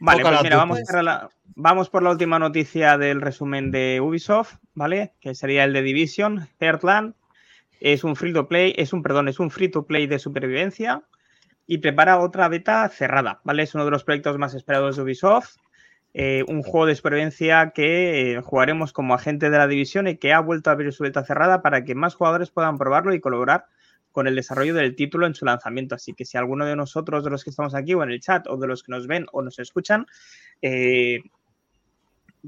Vale, 0.01 0.23
pues 0.23 0.43
mira, 0.43 0.57
vamos 0.57 0.81
por, 0.81 1.05
la, 1.05 1.29
vamos 1.55 1.91
por 1.91 2.03
la 2.03 2.11
última 2.11 2.38
noticia 2.38 2.97
del 2.97 3.21
resumen 3.21 3.71
de 3.71 4.01
Ubisoft, 4.01 4.55
¿vale? 4.73 5.12
Que 5.21 5.35
sería 5.35 5.64
el 5.64 5.75
de 5.75 5.83
Division, 5.83 6.49
Heartland. 6.59 7.14
Es 7.81 8.03
un 8.03 8.17
free 8.17 8.33
to 8.33 8.49
play, 8.49 8.73
es 8.79 8.95
un, 8.95 9.03
perdón, 9.03 9.29
es 9.29 9.38
un 9.38 9.51
free 9.51 9.69
to 9.69 9.85
play 9.85 10.07
de 10.07 10.19
supervivencia 10.19 11.03
y 11.67 11.79
prepara 11.79 12.21
otra 12.21 12.49
beta 12.49 12.88
cerrada, 12.88 13.43
¿vale? 13.45 13.64
Es 13.64 13.75
uno 13.75 13.85
de 13.85 13.91
los 13.91 14.05
proyectos 14.05 14.38
más 14.38 14.55
esperados 14.55 14.97
de 14.97 15.03
Ubisoft. 15.03 15.57
Eh, 16.14 16.44
un 16.49 16.62
juego 16.62 16.87
de 16.87 16.94
supervivencia 16.94 17.73
que 17.75 18.33
eh, 18.33 18.40
jugaremos 18.40 18.92
como 18.92 19.14
agente 19.14 19.51
de 19.51 19.59
la 19.59 19.68
división 19.68 20.09
y 20.09 20.16
que 20.16 20.33
ha 20.33 20.40
vuelto 20.40 20.71
a 20.71 20.73
abrir 20.73 20.92
su 20.92 21.03
beta 21.03 21.25
cerrada 21.25 21.62
para 21.62 21.85
que 21.85 21.94
más 21.94 22.14
jugadores 22.14 22.51
puedan 22.51 22.79
probarlo 22.79 23.14
y 23.14 23.21
colaborar 23.21 23.66
con 24.11 24.27
el 24.27 24.35
desarrollo 24.35 24.75
del 24.75 24.97
título 24.97 25.27
en 25.27 25.35
su 25.35 25.44
lanzamiento. 25.44 25.94
Así 25.94 26.14
que 26.14 26.25
si 26.25 26.37
alguno 26.38 26.64
de 26.66 26.77
nosotros, 26.77 27.25
de 27.25 27.31
los 27.31 27.44
que 27.44 27.51
estamos 27.51 27.75
aquí 27.75 27.94
o 27.94 28.03
en 28.03 28.11
el 28.11 28.21
chat, 28.21 28.47
o 28.49 28.57
de 28.57 28.66
los 28.66 28.83
que 28.83 28.92
nos 28.92 29.07
ven 29.07 29.27
o 29.33 29.42
nos 29.42 29.59
escuchan, 29.59 30.07
eh, 30.62 31.21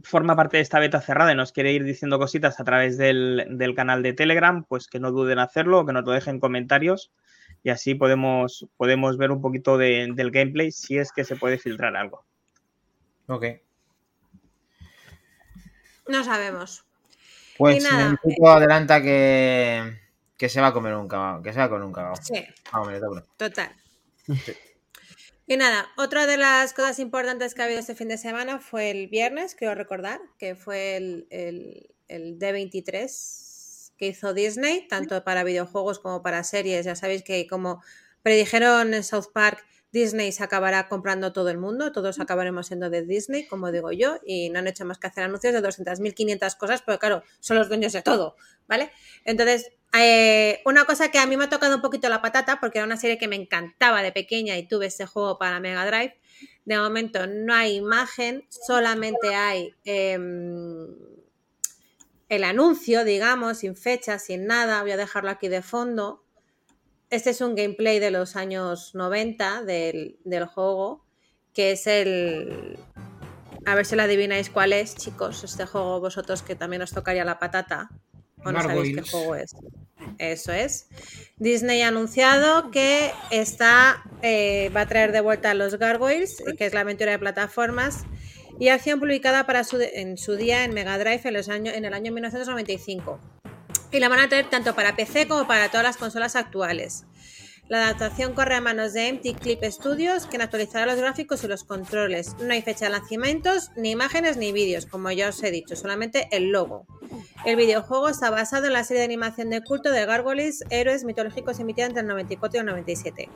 forma 0.02 0.36
parte 0.36 0.56
de 0.56 0.62
esta 0.62 0.78
beta 0.78 1.00
cerrada 1.00 1.32
y 1.32 1.36
nos 1.36 1.52
quiere 1.52 1.72
ir 1.72 1.84
diciendo 1.84 2.18
cositas 2.18 2.60
a 2.60 2.64
través 2.64 2.96
del, 2.96 3.72
canal 3.76 4.02
de 4.02 4.12
Telegram, 4.12 4.64
pues 4.64 4.88
que 4.88 5.00
no 5.00 5.10
duden 5.10 5.32
en 5.32 5.38
hacerlo, 5.40 5.84
que 5.84 5.92
nos 5.92 6.04
lo 6.04 6.12
dejen 6.12 6.36
en 6.36 6.40
comentarios 6.40 7.12
y 7.62 7.70
así 7.70 7.94
podemos, 7.94 8.66
podemos 8.76 9.16
ver 9.18 9.30
un 9.30 9.42
poquito 9.42 9.76
de- 9.76 10.08
del 10.14 10.30
gameplay 10.30 10.72
si 10.72 10.96
es 10.98 11.12
que 11.12 11.24
se 11.24 11.36
puede 11.36 11.58
filtrar 11.58 11.96
algo. 11.96 12.24
Ok. 13.30 13.44
No 16.08 16.24
sabemos. 16.24 16.84
Pues 17.56 17.82
nada, 17.84 18.16
Minotauro 18.24 18.52
adelanta 18.56 19.02
que, 19.02 19.98
que 20.36 20.48
se 20.48 20.60
va 20.60 20.68
a 20.68 20.72
comer 20.72 20.94
un 20.94 21.08
cagao. 21.08 21.42
Que 21.42 21.52
se 21.52 21.58
va 21.58 21.66
a 21.66 21.68
comer 21.68 21.84
un 21.84 21.92
cagao. 21.92 22.16
Sí, 22.16 22.44
Vamos, 22.72 22.88
Minotauro. 22.88 23.26
total. 23.36 23.70
Y 25.46 25.56
nada, 25.56 25.88
otra 25.96 26.26
de 26.26 26.36
las 26.36 26.72
cosas 26.72 26.98
importantes 27.00 27.54
que 27.54 27.62
ha 27.62 27.64
habido 27.66 27.80
este 27.80 27.94
fin 27.94 28.08
de 28.08 28.18
semana 28.18 28.60
fue 28.60 28.90
el 28.90 29.08
viernes, 29.08 29.54
quiero 29.54 29.74
recordar, 29.74 30.20
que 30.38 30.54
fue 30.54 30.96
el, 30.96 31.26
el- 31.30 31.94
el 32.08 32.38
D23 32.38 33.92
que 33.96 34.06
hizo 34.08 34.32
Disney, 34.32 34.88
tanto 34.88 35.22
para 35.24 35.44
videojuegos 35.44 35.98
como 35.98 36.22
para 36.22 36.42
series. 36.44 36.86
Ya 36.86 36.96
sabéis 36.96 37.22
que 37.22 37.46
como 37.46 37.82
predijeron 38.22 38.94
en 38.94 39.04
South 39.04 39.26
Park, 39.32 39.64
Disney 39.92 40.32
se 40.32 40.44
acabará 40.44 40.88
comprando 40.88 41.32
todo 41.32 41.50
el 41.50 41.58
mundo, 41.58 41.92
todos 41.92 42.20
acabaremos 42.20 42.68
siendo 42.68 42.90
de 42.90 43.02
Disney, 43.02 43.46
como 43.46 43.72
digo 43.72 43.90
yo, 43.92 44.18
y 44.24 44.50
no 44.50 44.60
han 44.60 44.68
hecho 44.68 44.84
más 44.84 44.98
que 44.98 45.08
hacer 45.08 45.24
anuncios 45.24 45.52
de 45.52 45.60
200.500 45.62 46.56
cosas, 46.56 46.82
porque 46.82 46.98
claro, 46.98 47.22
son 47.40 47.58
los 47.58 47.68
dueños 47.68 47.92
de 47.92 48.02
todo, 48.02 48.36
¿vale? 48.68 48.92
Entonces, 49.24 49.72
eh, 49.92 50.62
una 50.64 50.84
cosa 50.84 51.10
que 51.10 51.18
a 51.18 51.26
mí 51.26 51.36
me 51.36 51.44
ha 51.44 51.48
tocado 51.48 51.74
un 51.76 51.82
poquito 51.82 52.08
la 52.08 52.22
patata, 52.22 52.60
porque 52.60 52.78
era 52.78 52.86
una 52.86 52.96
serie 52.96 53.18
que 53.18 53.28
me 53.28 53.36
encantaba 53.36 54.02
de 54.02 54.12
pequeña 54.12 54.56
y 54.56 54.66
tuve 54.66 54.86
ese 54.86 55.06
juego 55.06 55.38
para 55.38 55.58
Mega 55.58 55.84
Drive. 55.84 56.16
De 56.64 56.78
momento 56.78 57.26
no 57.26 57.54
hay 57.54 57.76
imagen, 57.76 58.46
solamente 58.48 59.34
hay 59.34 59.74
em, 59.84 60.86
el 62.28 62.44
anuncio, 62.44 63.04
digamos, 63.04 63.58
sin 63.58 63.74
fecha, 63.76 64.18
sin 64.20 64.46
nada. 64.46 64.82
Voy 64.82 64.92
a 64.92 64.96
dejarlo 64.96 65.30
aquí 65.30 65.48
de 65.48 65.62
fondo. 65.62 66.22
Este 67.10 67.30
es 67.30 67.40
un 67.40 67.56
gameplay 67.56 67.98
de 67.98 68.12
los 68.12 68.36
años 68.36 68.94
90 68.94 69.64
del, 69.64 70.16
del 70.24 70.46
juego, 70.46 71.04
que 71.52 71.72
es 71.72 71.88
el... 71.88 72.78
A 73.66 73.74
ver 73.74 73.84
si 73.84 73.96
lo 73.96 74.04
adivináis 74.04 74.48
cuál 74.48 74.72
es, 74.72 74.94
chicos, 74.94 75.44
este 75.44 75.66
juego 75.66 76.00
vosotros 76.00 76.42
que 76.42 76.54
también 76.54 76.82
os 76.82 76.92
tocaría 76.92 77.24
la 77.24 77.38
patata. 77.38 77.90
¿O 78.44 78.52
no 78.52 78.62
sabéis 78.62 78.96
qué 78.96 79.02
juego 79.02 79.34
es? 79.34 79.54
Eso 80.18 80.52
es. 80.52 80.88
Disney 81.36 81.82
ha 81.82 81.88
anunciado 81.88 82.70
que 82.70 83.12
está, 83.30 84.02
eh, 84.22 84.70
va 84.74 84.82
a 84.82 84.86
traer 84.86 85.12
de 85.12 85.20
vuelta 85.20 85.50
a 85.50 85.54
los 85.54 85.78
Gargoyles, 85.78 86.42
que 86.56 86.64
es 86.64 86.72
la 86.72 86.80
aventura 86.80 87.10
de 87.10 87.18
plataformas, 87.18 88.04
y 88.58 88.68
acción 88.68 89.00
publicada 89.00 89.46
para 89.46 89.64
su, 89.64 89.80
en 89.80 90.16
su 90.16 90.36
día 90.36 90.64
en 90.64 90.72
Mega 90.74 90.96
Drive 90.96 91.22
en, 91.24 91.34
los 91.34 91.48
años, 91.48 91.74
en 91.74 91.84
el 91.84 91.92
año 91.92 92.12
1995. 92.12 93.18
Y 93.92 93.98
la 93.98 94.08
van 94.08 94.20
a 94.20 94.28
traer 94.28 94.48
tanto 94.48 94.74
para 94.74 94.96
PC 94.96 95.26
como 95.26 95.46
para 95.46 95.68
todas 95.68 95.84
las 95.84 95.96
consolas 95.96 96.36
actuales. 96.36 97.04
La 97.70 97.84
adaptación 97.84 98.34
corre 98.34 98.56
a 98.56 98.60
manos 98.60 98.94
de 98.94 99.06
Empty 99.06 99.34
Clip 99.34 99.62
Studios, 99.62 100.26
quien 100.26 100.42
actualizará 100.42 100.86
los 100.86 100.96
gráficos 100.96 101.44
y 101.44 101.46
los 101.46 101.62
controles. 101.62 102.34
No 102.40 102.52
hay 102.52 102.62
fecha 102.62 102.86
de 102.86 102.90
lanzamientos, 102.90 103.70
ni 103.76 103.92
imágenes 103.92 104.36
ni 104.36 104.50
vídeos, 104.50 104.86
como 104.86 105.08
ya 105.12 105.28
os 105.28 105.40
he 105.44 105.52
dicho, 105.52 105.76
solamente 105.76 106.26
el 106.32 106.50
logo. 106.50 106.84
El 107.44 107.54
videojuego 107.54 108.08
está 108.08 108.28
basado 108.28 108.66
en 108.66 108.72
la 108.72 108.82
serie 108.82 109.02
de 109.02 109.04
animación 109.04 109.50
de 109.50 109.62
culto 109.62 109.92
de 109.92 110.04
Gargoyles, 110.04 110.64
héroes 110.70 111.04
mitológicos 111.04 111.60
emitida 111.60 111.86
entre 111.86 112.00
el 112.00 112.08
94 112.08 112.56
y 112.56 112.58
el 112.58 112.66
97. 112.66 113.28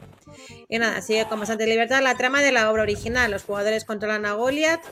Y 0.69 0.79
nada, 0.81 1.01
sigue 1.01 1.29
con 1.29 1.39
bastante 1.39 1.69
libertad 1.69 2.03
la 2.03 2.17
trama 2.17 2.43
de 2.43 2.51
la 2.51 2.73
obra 2.73 2.83
original. 2.83 3.31
Los 3.31 3.45
jugadores 3.45 3.85
controlan 3.85 4.27
a 4.27 4.33
Goliath, 4.33 4.83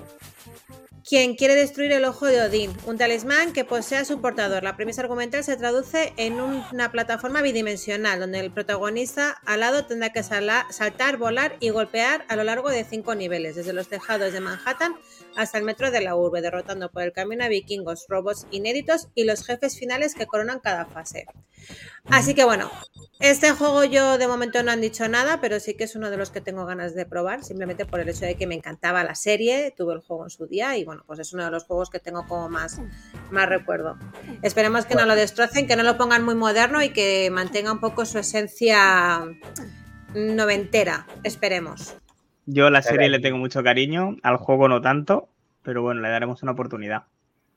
quien 1.08 1.34
quiere 1.34 1.54
destruir 1.54 1.92
el 1.92 2.04
ojo 2.04 2.26
de 2.26 2.40
Odín, 2.42 2.72
un 2.86 2.96
talismán 2.98 3.52
que 3.52 3.64
posee 3.64 3.98
a 3.98 4.04
su 4.04 4.20
portador. 4.20 4.62
La 4.62 4.76
premisa 4.76 5.00
argumental 5.02 5.42
se 5.44 5.56
traduce 5.56 6.12
en 6.16 6.40
un- 6.40 6.64
una 6.72 6.92
plataforma 6.92 7.42
bidimensional, 7.42 8.20
donde 8.20 8.40
el 8.40 8.50
protagonista 8.50 9.40
al 9.44 9.60
lado 9.60 9.84
tendrá 9.84 10.12
que 10.12 10.22
saltar, 10.22 11.16
volar 11.16 11.56
y 11.60 11.70
golpear 11.70 12.24
a 12.28 12.36
lo 12.36 12.44
largo 12.44 12.70
de 12.70 12.84
cinco 12.84 13.14
niveles, 13.14 13.56
desde 13.56 13.72
los 13.72 13.88
tejados 13.88 14.32
de 14.32 14.40
Manhattan 14.40 14.94
hasta 15.36 15.58
el 15.58 15.64
metro 15.64 15.90
de 15.90 16.00
la 16.00 16.16
urbe, 16.16 16.40
derrotando 16.40 16.90
por 16.90 17.02
el 17.02 17.12
camino 17.12 17.44
a 17.44 17.48
vikingos, 17.48 18.06
robots 18.08 18.46
inéditos 18.50 19.08
y 19.14 19.24
los 19.24 19.44
jefes 19.44 19.78
finales 19.78 20.14
que 20.14 20.26
coronan 20.26 20.60
cada 20.60 20.86
fase. 20.86 21.26
Así 22.06 22.34
que 22.34 22.44
bueno, 22.44 22.70
este 23.20 23.52
juego 23.52 23.84
yo 23.84 24.18
de 24.18 24.26
momento 24.26 24.62
no 24.62 24.72
han 24.72 24.80
dicho 24.80 25.08
nada, 25.08 25.40
pero 25.40 25.60
sí 25.60 25.74
que 25.74 25.84
es 25.84 25.94
uno 25.94 26.10
de 26.10 26.16
los 26.16 26.30
que 26.30 26.40
tengo 26.40 26.66
ganas 26.66 26.94
de 26.94 27.06
probar, 27.06 27.44
simplemente 27.44 27.86
por 27.86 28.00
el 28.00 28.08
hecho 28.08 28.24
de 28.24 28.34
que 28.34 28.46
me 28.46 28.56
encantaba 28.56 29.04
la 29.04 29.14
serie, 29.14 29.72
tuve 29.76 29.94
el 29.94 30.00
juego 30.00 30.24
en 30.24 30.30
su 30.30 30.46
día 30.46 30.76
y 30.76 30.84
bueno, 30.84 31.04
pues 31.06 31.20
es 31.20 31.32
uno 31.32 31.44
de 31.44 31.50
los 31.50 31.64
juegos 31.64 31.90
que 31.90 32.00
tengo 32.00 32.26
como 32.26 32.48
más, 32.48 32.80
más 33.30 33.48
recuerdo. 33.48 33.96
Esperemos 34.42 34.86
que 34.86 34.96
no 34.96 35.06
lo 35.06 35.14
destrocen, 35.14 35.66
que 35.66 35.76
no 35.76 35.84
lo 35.84 35.96
pongan 35.96 36.24
muy 36.24 36.34
moderno 36.34 36.82
y 36.82 36.90
que 36.90 37.30
mantenga 37.30 37.72
un 37.72 37.80
poco 37.80 38.04
su 38.04 38.18
esencia 38.18 39.24
noventera, 40.14 41.06
esperemos. 41.22 41.94
Yo 42.52 42.66
a 42.66 42.70
la 42.70 42.82
serie 42.82 43.08
le 43.08 43.20
tengo 43.20 43.38
mucho 43.38 43.62
cariño, 43.62 44.16
al 44.22 44.36
juego 44.36 44.68
no 44.68 44.80
tanto, 44.80 45.28
pero 45.62 45.82
bueno, 45.82 46.00
le 46.00 46.08
daremos 46.10 46.42
una 46.42 46.52
oportunidad. 46.52 47.04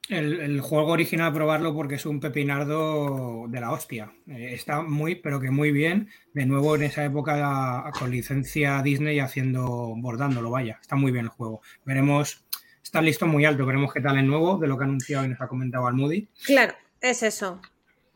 El, 0.08 0.40
el 0.40 0.62
juego 0.62 0.92
original 0.92 1.34
probarlo 1.34 1.74
porque 1.74 1.96
es 1.96 2.06
un 2.06 2.20
pepinardo 2.20 3.48
de 3.50 3.60
la 3.60 3.72
hostia. 3.72 4.14
Eh, 4.28 4.52
está 4.54 4.84
muy, 4.84 5.16
pero 5.16 5.40
que 5.40 5.50
muy 5.50 5.72
bien. 5.72 6.10
De 6.34 6.46
nuevo 6.46 6.76
en 6.76 6.84
esa 6.84 7.04
época 7.04 7.92
con 7.98 8.12
licencia 8.12 8.82
Disney 8.84 9.20
haciendo, 9.20 9.96
bordándolo, 9.98 10.52
vaya. 10.52 10.78
Está 10.80 10.96
muy 10.96 11.12
bien 11.12 11.26
el 11.26 11.32
juego. 11.32 11.62
Veremos, 11.86 12.46
está 12.84 13.02
listo 13.02 13.26
muy 13.26 13.46
alto. 13.46 13.66
Veremos 13.66 13.92
qué 13.92 14.02
tal 14.02 14.18
el 14.18 14.28
nuevo 14.28 14.58
de 14.58 14.68
lo 14.68 14.78
que 14.78 14.84
ha 14.84 14.88
anunciado 14.88 15.26
y 15.26 15.30
nos 15.30 15.42
ha 15.42 15.48
comentado 15.48 15.88
Almudi. 15.88 16.28
Claro, 16.46 16.76
es 17.02 17.24
eso. 17.24 17.60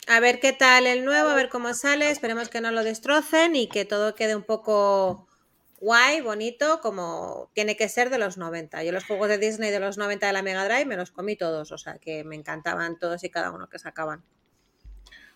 A 0.07 0.19
ver 0.19 0.39
qué 0.39 0.53
tal 0.53 0.85
el 0.85 1.05
nuevo, 1.05 1.29
a 1.29 1.35
ver 1.35 1.49
cómo 1.49 1.73
sale. 1.73 2.11
Esperemos 2.11 2.49
que 2.49 2.61
no 2.61 2.71
lo 2.71 2.83
destrocen 2.83 3.55
y 3.55 3.67
que 3.67 3.85
todo 3.85 4.13
quede 4.13 4.35
un 4.35 4.43
poco 4.43 5.28
guay, 5.79 6.21
bonito, 6.21 6.79
como 6.81 7.49
tiene 7.53 7.75
que 7.75 7.89
ser 7.89 8.09
de 8.09 8.17
los 8.17 8.37
90. 8.37 8.83
Yo 8.83 8.91
los 8.91 9.05
juegos 9.05 9.29
de 9.29 9.37
Disney 9.37 9.71
de 9.71 9.79
los 9.79 9.97
90 9.97 10.27
de 10.27 10.33
la 10.33 10.41
Mega 10.41 10.65
Drive 10.65 10.85
me 10.85 10.97
los 10.97 11.11
comí 11.11 11.35
todos, 11.35 11.71
o 11.71 11.77
sea 11.77 11.97
que 11.99 12.23
me 12.23 12.35
encantaban 12.35 12.97
todos 12.99 13.23
y 13.23 13.29
cada 13.29 13.51
uno 13.51 13.69
que 13.69 13.79
sacaban. 13.79 14.23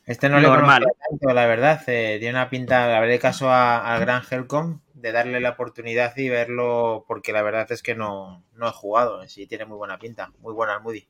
Este 0.05 0.27
no 0.27 0.41
Normal. 0.41 0.81
le 0.81 0.87
tanto, 1.09 1.33
la 1.33 1.45
verdad. 1.45 1.81
eh, 1.87 2.17
tiene 2.19 2.37
una 2.37 2.49
pinta, 2.49 2.87
le 2.87 2.93
haré 2.95 3.19
caso 3.19 3.49
a- 3.49 3.93
al 3.93 4.01
gran 4.01 4.21
Helcom 4.29 4.81
de 4.93 5.11
darle 5.13 5.39
la 5.39 5.51
oportunidad 5.51 6.15
y 6.17 6.27
verlo, 6.29 7.05
porque 7.07 7.31
la 7.31 7.41
verdad 7.41 7.71
es 7.71 7.81
que 7.81 7.95
no, 7.95 8.43
no 8.53 8.67
he 8.67 8.71
jugado. 8.71 9.25
Sí, 9.29 9.47
tiene 9.47 9.65
muy 9.65 9.77
buena 9.77 9.97
pinta. 9.99 10.31
Muy 10.39 10.53
buena 10.53 10.73
el 10.75 10.81
Moody. 10.81 11.07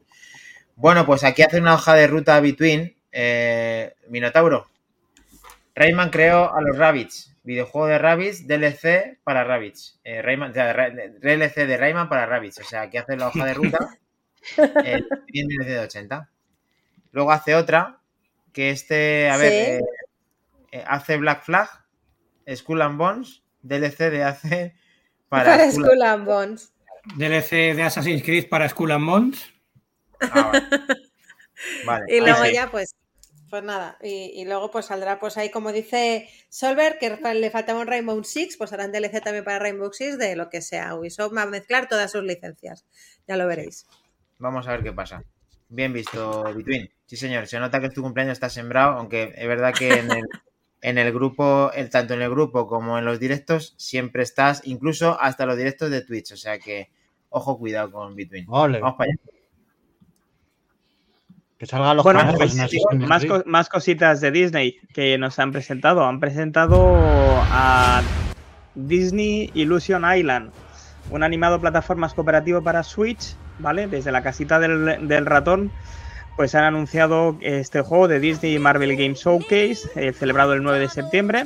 Bueno, 0.75 1.05
pues 1.07 1.23
aquí 1.23 1.41
hace 1.41 1.59
una 1.59 1.73
hoja 1.75 1.95
de 1.95 2.07
ruta 2.07 2.39
between. 2.39 2.95
eh, 3.11 3.95
Minotauro. 4.09 4.67
Rayman 5.75 6.09
creó 6.11 6.53
a 6.53 6.61
los 6.61 6.77
Rabbits. 6.77 7.32
Videojuego 7.43 7.87
de 7.87 7.97
Rabbits, 7.97 8.47
DLC 8.47 9.19
para 9.23 9.43
Rabbits. 9.43 9.99
Eh, 10.03 10.21
Rayman, 10.21 10.51
o 10.51 10.53
sea, 10.53 10.71
Ra- 10.73 10.89
DLC 10.89 11.65
de 11.67 11.77
Rayman 11.77 12.07
para 12.09 12.25
Rabbits. 12.25 12.59
O 12.59 12.63
sea, 12.63 12.81
aquí 12.83 12.97
hace 12.97 13.17
la 13.17 13.27
hoja 13.27 13.45
de 13.45 13.53
ruta. 13.53 13.97
eh, 14.57 15.03
en 15.33 15.47
1980. 15.47 16.29
Luego 17.11 17.31
hace 17.31 17.55
otra, 17.55 17.99
que 18.53 18.69
este, 18.69 19.29
a 19.29 19.37
ver, 19.37 19.49
Sí. 19.51 19.55
eh, 19.57 19.81
eh, 20.71 20.83
hace 20.87 21.17
Black 21.17 21.43
Flag, 21.43 21.69
Skull 22.55 22.81
and 22.81 22.97
Bones, 22.97 23.43
DLC 23.61 24.09
de 24.09 24.23
hace 24.23 24.75
para, 25.29 25.51
Para 25.51 25.71
Skull 25.71 25.85
Skull 25.85 26.01
and 26.01 26.25
Bones. 26.25 26.73
DLC 27.15 27.73
de 27.75 27.83
Assassin's 27.83 28.23
Creed 28.23 28.47
para 28.49 28.67
Skull 28.69 28.91
and 28.91 29.05
Bones. 29.05 29.53
Ah, 30.21 30.51
vale. 30.51 30.67
Vale, 31.85 32.05
Y 32.09 32.19
luego 32.19 32.45
ya, 32.45 32.69
pues, 32.69 32.92
Pues 33.53 33.63
nada, 33.63 33.99
y, 34.01 34.31
y 34.33 34.45
luego 34.45 34.71
pues 34.71 34.87
saldrá 34.87 35.19
pues 35.19 35.37
ahí 35.37 35.51
como 35.51 35.71
dice 35.71 36.27
Solver, 36.49 36.97
que 36.97 37.15
le 37.35 37.51
faltaba 37.51 37.81
un 37.81 37.85
Rainbow 37.85 38.23
Six, 38.23 38.57
pues 38.57 38.73
harán 38.73 38.91
DLC 38.91 39.21
también 39.21 39.43
para 39.43 39.59
Rainbow 39.59 39.93
Six 39.93 40.17
de 40.17 40.35
lo 40.35 40.49
que 40.49 40.59
sea. 40.59 40.95
Ubisoft 40.95 41.37
va 41.37 41.43
a 41.43 41.45
mezclar 41.45 41.87
todas 41.87 42.11
sus 42.11 42.23
licencias. 42.23 42.87
Ya 43.27 43.37
lo 43.37 43.45
veréis. 43.45 43.85
Vamos 44.39 44.67
a 44.67 44.71
ver 44.71 44.81
qué 44.81 44.91
pasa. 44.91 45.23
Bien 45.69 45.93
visto, 45.93 46.51
Between. 46.51 46.89
Sí, 47.05 47.15
señor. 47.15 47.45
Se 47.45 47.59
nota 47.59 47.79
que 47.79 47.91
tu 47.91 48.01
cumpleaños 48.01 48.33
está 48.33 48.49
sembrado, 48.49 48.97
aunque 48.97 49.35
es 49.35 49.47
verdad 49.47 49.71
que 49.71 49.99
en 49.99 50.09
el, 50.09 50.25
en 50.81 50.97
el 50.97 51.13
grupo, 51.13 51.71
el, 51.75 51.91
tanto 51.91 52.15
en 52.15 52.23
el 52.23 52.31
grupo 52.31 52.65
como 52.65 52.97
en 52.97 53.05
los 53.05 53.19
directos, 53.19 53.75
siempre 53.77 54.23
estás, 54.23 54.63
incluso 54.65 55.15
hasta 55.21 55.45
los 55.45 55.57
directos 55.57 55.91
de 55.91 56.01
Twitch. 56.01 56.31
O 56.31 56.37
sea 56.37 56.57
que, 56.57 56.89
ojo, 57.29 57.59
cuidado 57.59 57.91
con 57.91 58.15
Between. 58.15 58.47
Ole, 58.49 58.79
Vamos 58.79 58.97
para 58.97 59.11
allá. 59.11 59.42
Que 61.57 61.65
salgan 61.65 61.95
los 61.97 62.03
Bueno, 62.03 62.19
canales 62.19 62.37
pues 62.39 62.55
más, 63.07 63.25
co- 63.25 63.43
más 63.45 63.69
cositas 63.69 64.21
de 64.21 64.31
Disney 64.31 64.79
que 64.93 65.17
nos 65.17 65.39
han 65.39 65.51
presentado. 65.51 66.05
Han 66.05 66.19
presentado 66.19 66.93
a 67.51 68.01
Disney 68.75 69.51
Illusion 69.53 70.03
Island, 70.15 70.51
un 71.09 71.23
animado 71.23 71.59
plataformas 71.61 72.13
cooperativo 72.13 72.61
para 72.61 72.83
Switch, 72.83 73.35
¿vale? 73.59 73.87
Desde 73.87 74.11
la 74.11 74.23
casita 74.23 74.59
del, 74.59 75.07
del 75.07 75.25
ratón, 75.25 75.71
pues 76.35 76.55
han 76.55 76.63
anunciado 76.63 77.37
este 77.41 77.81
juego 77.81 78.07
de 78.07 78.19
Disney 78.19 78.57
Marvel 78.59 78.95
Game 78.95 79.13
Showcase, 79.13 79.89
eh, 79.95 80.11
celebrado 80.13 80.53
el 80.53 80.63
9 80.63 80.79
de 80.79 80.89
septiembre. 80.89 81.45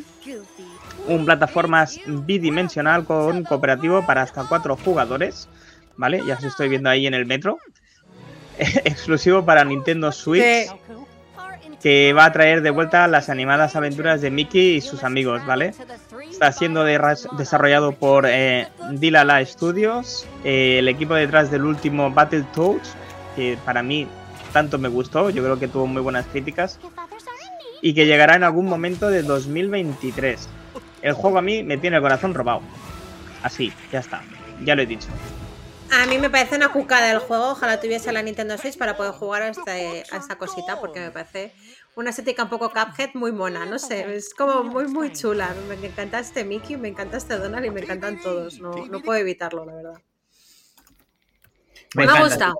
Un 1.07 1.25
plataformas 1.25 1.99
bidimensional 2.05 3.05
con 3.05 3.43
cooperativo 3.43 4.05
para 4.05 4.23
hasta 4.23 4.43
cuatro 4.45 4.75
jugadores, 4.77 5.47
¿vale? 5.95 6.21
Ya 6.25 6.35
os 6.35 6.43
estoy 6.43 6.69
viendo 6.69 6.89
ahí 6.89 7.07
en 7.07 7.13
el 7.13 7.25
metro. 7.25 7.59
Exclusivo 8.85 9.45
para 9.45 9.63
Nintendo 9.63 10.11
Switch 10.11 10.43
Sí. 10.43 10.67
que 11.81 12.13
va 12.13 12.25
a 12.25 12.31
traer 12.31 12.61
de 12.61 12.71
vuelta 12.71 13.07
las 13.07 13.29
animadas 13.29 13.75
aventuras 13.75 14.19
de 14.21 14.31
Mickey 14.31 14.75
y 14.77 14.81
sus 14.81 15.03
amigos, 15.03 15.45
¿vale? 15.45 15.73
Está 16.29 16.51
siendo 16.51 16.83
de- 16.83 16.99
desarrollado 17.37 17.91
por 17.93 18.25
eh, 18.27 18.67
Dilala 18.93 19.45
Studios, 19.45 20.27
eh, 20.43 20.79
el 20.79 20.87
equipo 20.87 21.13
detrás 21.13 21.51
del 21.51 21.65
último 21.65 22.09
Battletoads, 22.11 22.95
que 23.35 23.57
para 23.63 23.83
mí 23.83 24.07
tanto 24.53 24.77
me 24.79 24.87
gustó, 24.89 25.29
yo 25.29 25.43
creo 25.43 25.59
que 25.59 25.67
tuvo 25.67 25.85
muy 25.85 26.01
buenas 26.01 26.25
críticas, 26.25 26.79
y 27.81 27.93
que 27.93 28.07
llegará 28.07 28.35
en 28.35 28.43
algún 28.43 28.65
momento 28.65 29.09
de 29.09 29.21
2023. 29.21 30.49
El 31.03 31.13
juego 31.13 31.37
a 31.37 31.41
mí 31.43 31.61
me 31.61 31.77
tiene 31.77 31.97
el 31.97 32.01
corazón 32.01 32.33
robado. 32.33 32.61
Así, 33.43 33.71
ya 33.91 33.99
está, 33.99 34.23
ya 34.65 34.73
lo 34.75 34.81
he 34.81 34.87
dicho. 34.87 35.07
A 35.91 36.05
mí 36.05 36.17
me 36.17 36.29
parece 36.29 36.55
una 36.55 36.71
cucada 36.71 37.11
el 37.11 37.19
juego. 37.19 37.51
Ojalá 37.51 37.79
tuviese 37.79 38.11
la 38.11 38.21
Nintendo 38.21 38.57
Switch 38.57 38.77
para 38.77 38.97
poder 38.97 39.13
jugar 39.13 39.41
a, 39.43 39.49
este- 39.49 40.03
a 40.11 40.17
esta 40.17 40.37
cosita, 40.37 40.79
porque 40.79 40.99
me 40.99 41.11
parece 41.11 41.53
una 41.95 42.09
estética 42.09 42.43
un 42.43 42.49
poco 42.49 42.69
Cuphead 42.71 43.11
muy 43.13 43.31
mona. 43.31 43.65
No 43.65 43.79
sé, 43.79 44.15
es 44.15 44.33
como 44.33 44.63
muy, 44.63 44.87
muy 44.87 45.11
chula. 45.13 45.53
Me 45.67 45.75
encanta 45.87 46.19
este 46.19 46.43
Mickey, 46.43 46.77
me 46.77 46.89
encanta 46.89 47.17
este 47.17 47.37
Donald 47.37 47.65
y 47.65 47.69
me 47.71 47.81
encantan 47.81 48.19
todos. 48.21 48.59
No, 48.59 48.71
no 48.87 49.01
puedo 49.01 49.19
evitarlo, 49.19 49.65
la 49.65 49.73
verdad. 49.75 50.01
Me, 51.95 52.03
ha 52.03 52.05
encanta. 52.05 52.23
gustado. 52.25 52.59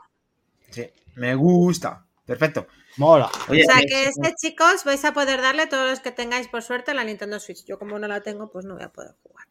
Sí, 0.72 0.90
me 1.16 1.36
gusta. 1.36 2.06
Perfecto. 2.26 2.68
Mola. 2.98 3.30
Oye, 3.50 3.64
O 3.64 3.66
sea 3.72 3.80
eh, 3.82 3.86
que 3.88 4.06
este, 4.06 4.34
chicos, 4.36 4.84
vais 4.84 5.04
a 5.06 5.14
poder 5.14 5.42
darle 5.42 5.68
todos 5.68 5.88
los 5.88 6.00
que 6.00 6.12
tengáis 6.12 6.48
por 6.48 6.64
suerte 6.64 6.94
la 6.94 7.04
Nintendo 7.04 7.40
Switch. 7.40 7.64
Yo 7.66 7.78
como 7.78 8.00
no 8.00 8.08
la 8.08 8.22
tengo, 8.22 8.50
pues 8.50 8.66
no 8.66 8.74
voy 8.76 8.84
a 8.84 8.90
poder 8.90 9.16
jugar. 9.22 9.46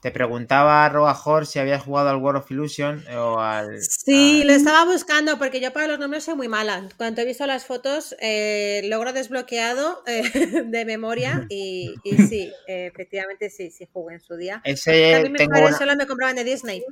Te 0.00 0.10
preguntaba 0.12 0.88
Robajor 0.88 1.44
si 1.46 1.58
habías 1.58 1.82
jugado 1.82 2.10
al 2.10 2.16
World 2.18 2.42
of 2.42 2.50
Illusion 2.50 3.04
o 3.16 3.40
al. 3.40 3.80
Sí, 3.82 4.42
al- 4.42 4.46
lo 4.48 4.52
estaba 4.52 4.84
buscando 4.84 5.38
porque 5.38 5.60
yo 5.60 5.72
para 5.72 5.88
los 5.88 5.98
nombres 5.98 6.24
soy 6.24 6.34
muy 6.36 6.48
mala. 6.48 6.88
Cuando 6.96 7.20
he 7.22 7.24
visto 7.24 7.46
las 7.46 7.64
fotos, 7.66 8.14
eh, 8.20 8.82
logro 8.84 9.12
desbloqueado 9.12 10.02
eh, 10.06 10.22
de 10.66 10.84
memoria 10.84 11.44
y, 11.48 11.94
y 12.04 12.16
sí, 12.28 12.52
eh, 12.68 12.86
efectivamente 12.92 13.50
sí, 13.50 13.70
sí 13.70 13.88
jugué 13.92 14.14
en 14.14 14.20
su 14.20 14.36
día. 14.36 14.60
Ese 14.64 15.10
También 15.12 15.32
mis 15.32 15.48
padres 15.48 15.68
una, 15.70 15.78
solo 15.78 15.96
me 15.96 16.06
compraban 16.06 16.36
de 16.36 16.44
Disney. 16.44 16.84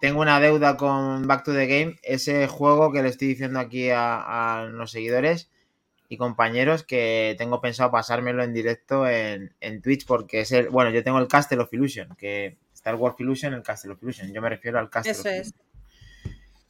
tengo 0.00 0.20
una 0.20 0.38
deuda 0.38 0.76
con 0.76 1.26
Back 1.26 1.44
to 1.44 1.52
the 1.52 1.66
Game. 1.66 1.96
Ese 2.02 2.46
juego 2.46 2.92
que 2.92 3.02
le 3.02 3.08
estoy 3.08 3.28
diciendo 3.28 3.58
aquí 3.58 3.90
a, 3.90 4.60
a 4.60 4.64
los 4.66 4.90
seguidores 4.92 5.50
y 6.08 6.16
compañeros 6.16 6.84
que 6.84 7.34
tengo 7.38 7.60
pensado 7.60 7.90
pasármelo 7.90 8.42
en 8.42 8.52
directo 8.52 9.08
en, 9.08 9.54
en 9.60 9.82
Twitch 9.82 10.06
porque 10.06 10.40
es 10.40 10.52
el. 10.52 10.68
Bueno, 10.68 10.90
yo 10.90 11.02
tengo 11.02 11.18
el 11.18 11.28
Castle 11.28 11.58
of 11.60 11.72
Illusion, 11.72 12.14
que 12.16 12.58
está 12.72 12.90
el 12.90 12.96
World 12.96 13.14
of 13.14 13.20
Illusion, 13.20 13.54
el 13.54 13.62
Castle 13.62 13.92
of 13.92 14.02
Illusion. 14.02 14.32
Yo 14.32 14.42
me 14.42 14.48
refiero 14.48 14.78
al 14.78 14.90
Castle 14.90 15.12
Eso 15.12 15.22
of 15.22 15.26
es. 15.26 15.48
Illusion. 15.48 15.64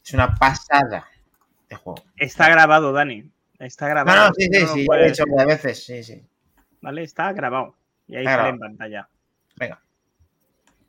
Es 0.05 0.14
una 0.14 0.35
pasada 0.35 1.09
de 1.68 1.77
juego. 1.77 2.05
Está 2.16 2.49
grabado, 2.51 2.92
Dani. 2.92 3.31
Está 3.59 3.88
grabado. 3.88 4.29
no, 4.29 4.35
sí, 4.35 4.49
no 4.49 4.59
sí, 4.59 4.64
lo 4.66 4.75
sí, 4.75 4.85
lo 4.87 4.94
he 4.97 5.09
hecho 5.09 5.25
varias 5.27 5.62
veces, 5.62 5.85
sí, 5.85 6.03
sí. 6.03 6.27
¿Vale? 6.81 7.03
Está 7.03 7.33
grabado. 7.33 7.75
Y 8.07 8.16
ahí 8.16 8.25
Está 8.25 8.37
sale 8.37 8.49
en 8.51 8.59
pantalla. 8.59 9.09
Venga, 9.57 9.77
¿qué 9.77 9.85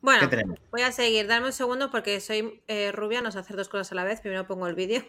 Bueno, 0.02 0.54
voy 0.70 0.82
a 0.82 0.92
seguir. 0.92 1.26
Dame 1.26 1.46
un 1.46 1.52
segundo 1.52 1.90
porque 1.90 2.20
soy 2.20 2.62
eh, 2.68 2.92
rubia, 2.92 3.22
no 3.22 3.32
sé 3.32 3.38
hacer 3.38 3.56
dos 3.56 3.68
cosas 3.68 3.92
a 3.92 3.94
la 3.94 4.04
vez. 4.04 4.20
Primero 4.20 4.46
pongo 4.46 4.66
el 4.66 4.74
vídeo. 4.74 5.02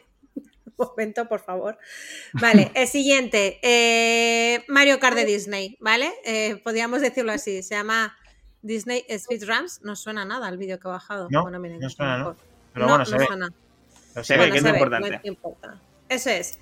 Momento, 0.98 1.28
por 1.28 1.40
favor. 1.40 1.78
Vale, 2.34 2.72
el 2.76 2.88
siguiente. 2.88 3.60
eh, 3.62 4.64
Mario 4.68 5.00
Kart 5.00 5.16
de 5.16 5.26
Disney, 5.26 5.78
¿vale? 5.80 6.12
Eh, 6.26 6.60
podríamos 6.64 7.02
decirlo 7.02 7.32
así. 7.32 7.64
Se 7.64 7.76
llama 7.76 8.16
Disney 8.62 9.06
Speedruns. 9.18 9.82
No 9.84 9.96
suena 9.96 10.26
nada 10.26 10.50
el 10.50 10.58
vídeo 10.58 10.80
que 10.80 10.88
he 10.88 10.92
bajado. 10.92 11.28
No, 11.32 11.46
miren, 11.60 11.80
no 11.80 11.90
suena, 11.90 12.18
¿no? 12.20 12.36
Pero 12.74 12.86
no, 12.86 12.92
bueno, 12.92 13.06
se 13.06 13.12
no 13.14 13.18
ve. 13.20 13.26
suena. 13.26 13.50
Se 14.24 14.34
ve, 14.34 14.38
Bueno, 14.40 14.52
que 14.54 14.58
es 14.58 14.64
se 14.64 14.68
lo 14.68 14.74
ve, 14.74 14.80
importante. 14.80 15.10
no 15.12 15.20
importa. 15.24 15.82
Eso 16.10 16.30
es. 16.30 16.60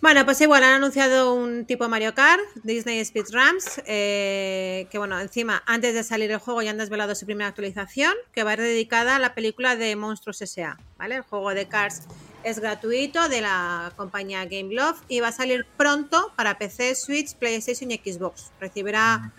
Bueno, 0.00 0.24
pues 0.24 0.40
igual 0.40 0.64
han 0.64 0.72
anunciado 0.74 1.32
un 1.32 1.64
tipo 1.64 1.88
Mario 1.88 2.12
Kart, 2.12 2.40
Disney 2.64 3.04
Speedruns, 3.04 3.80
eh, 3.86 4.88
que 4.90 4.98
bueno, 4.98 5.20
encima, 5.20 5.62
antes 5.64 5.94
de 5.94 6.02
salir 6.02 6.28
el 6.32 6.38
juego 6.38 6.60
ya 6.60 6.70
han 6.70 6.78
desvelado 6.78 7.14
su 7.14 7.24
primera 7.24 7.46
actualización, 7.46 8.12
que 8.32 8.42
va 8.42 8.50
a 8.50 8.54
ir 8.54 8.60
dedicada 8.62 9.14
a 9.14 9.18
la 9.20 9.32
película 9.34 9.76
de 9.76 9.94
Monstruos 9.94 10.42
S.A., 10.42 10.76
¿vale? 10.98 11.14
El 11.14 11.22
juego 11.22 11.54
de 11.54 11.68
Cars 11.68 12.02
es 12.44 12.60
gratuito 12.60 13.28
de 13.28 13.40
la 13.40 13.92
compañía 13.96 14.44
Game 14.44 14.74
Love 14.74 15.00
y 15.08 15.20
va 15.20 15.28
a 15.28 15.32
salir 15.32 15.66
pronto 15.76 16.32
para 16.36 16.58
PC, 16.58 16.94
Switch, 16.94 17.34
PlayStation 17.34 17.90
y 17.90 17.96
Xbox. 17.96 18.50
Recibirá 18.60 19.32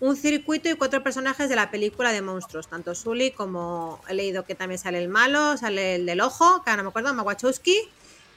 un 0.00 0.16
circuito 0.16 0.68
y 0.68 0.74
cuatro 0.74 1.02
personajes 1.02 1.48
de 1.48 1.56
la 1.56 1.70
película 1.70 2.12
de 2.12 2.22
monstruos, 2.22 2.68
tanto 2.68 2.94
Sully 2.94 3.30
como 3.32 4.00
he 4.08 4.14
leído 4.14 4.44
que 4.44 4.54
también 4.54 4.78
sale 4.78 4.98
el 4.98 5.08
malo, 5.08 5.56
sale 5.56 5.96
el 5.96 6.06
del 6.06 6.20
ojo, 6.20 6.62
que 6.64 6.70
ahora 6.70 6.82
no 6.82 6.84
me 6.84 6.88
acuerdo, 6.90 7.14
Mawachowski, 7.14 7.88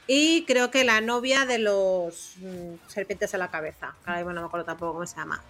y 0.06 0.44
creo 0.44 0.70
que 0.70 0.84
la 0.84 1.00
novia 1.00 1.46
de 1.46 1.58
los 1.58 2.34
mm, 2.38 2.88
serpientes 2.88 3.34
a 3.34 3.38
la 3.38 3.50
cabeza, 3.50 3.94
que 4.04 4.10
ahora 4.10 4.24
no 4.32 4.40
me 4.42 4.46
acuerdo 4.46 4.66
tampoco 4.66 4.92
cómo 4.92 5.06
se 5.06 5.16
llama. 5.16 5.42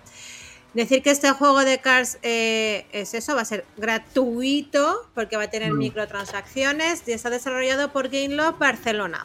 Decir 0.75 1.03
que 1.03 1.11
este 1.11 1.31
juego 1.31 1.65
de 1.65 1.79
Cars 1.79 2.19
eh, 2.23 2.87
es 2.91 3.15
eso, 3.15 3.37
va 3.37 3.43
a 3.43 3.45
ser 3.45 3.65
gratuito 3.77 5.09
porque 5.15 5.37
va 5.37 5.45
a 5.45 5.51
tener 5.51 5.73
microtransacciones 5.73 7.07
y 7.07 7.13
está 7.13 7.31
desarrollado 7.31 7.93
por 7.93 8.09
Game 8.09 8.35
Love 8.35 8.59
Barcelona. 8.59 9.25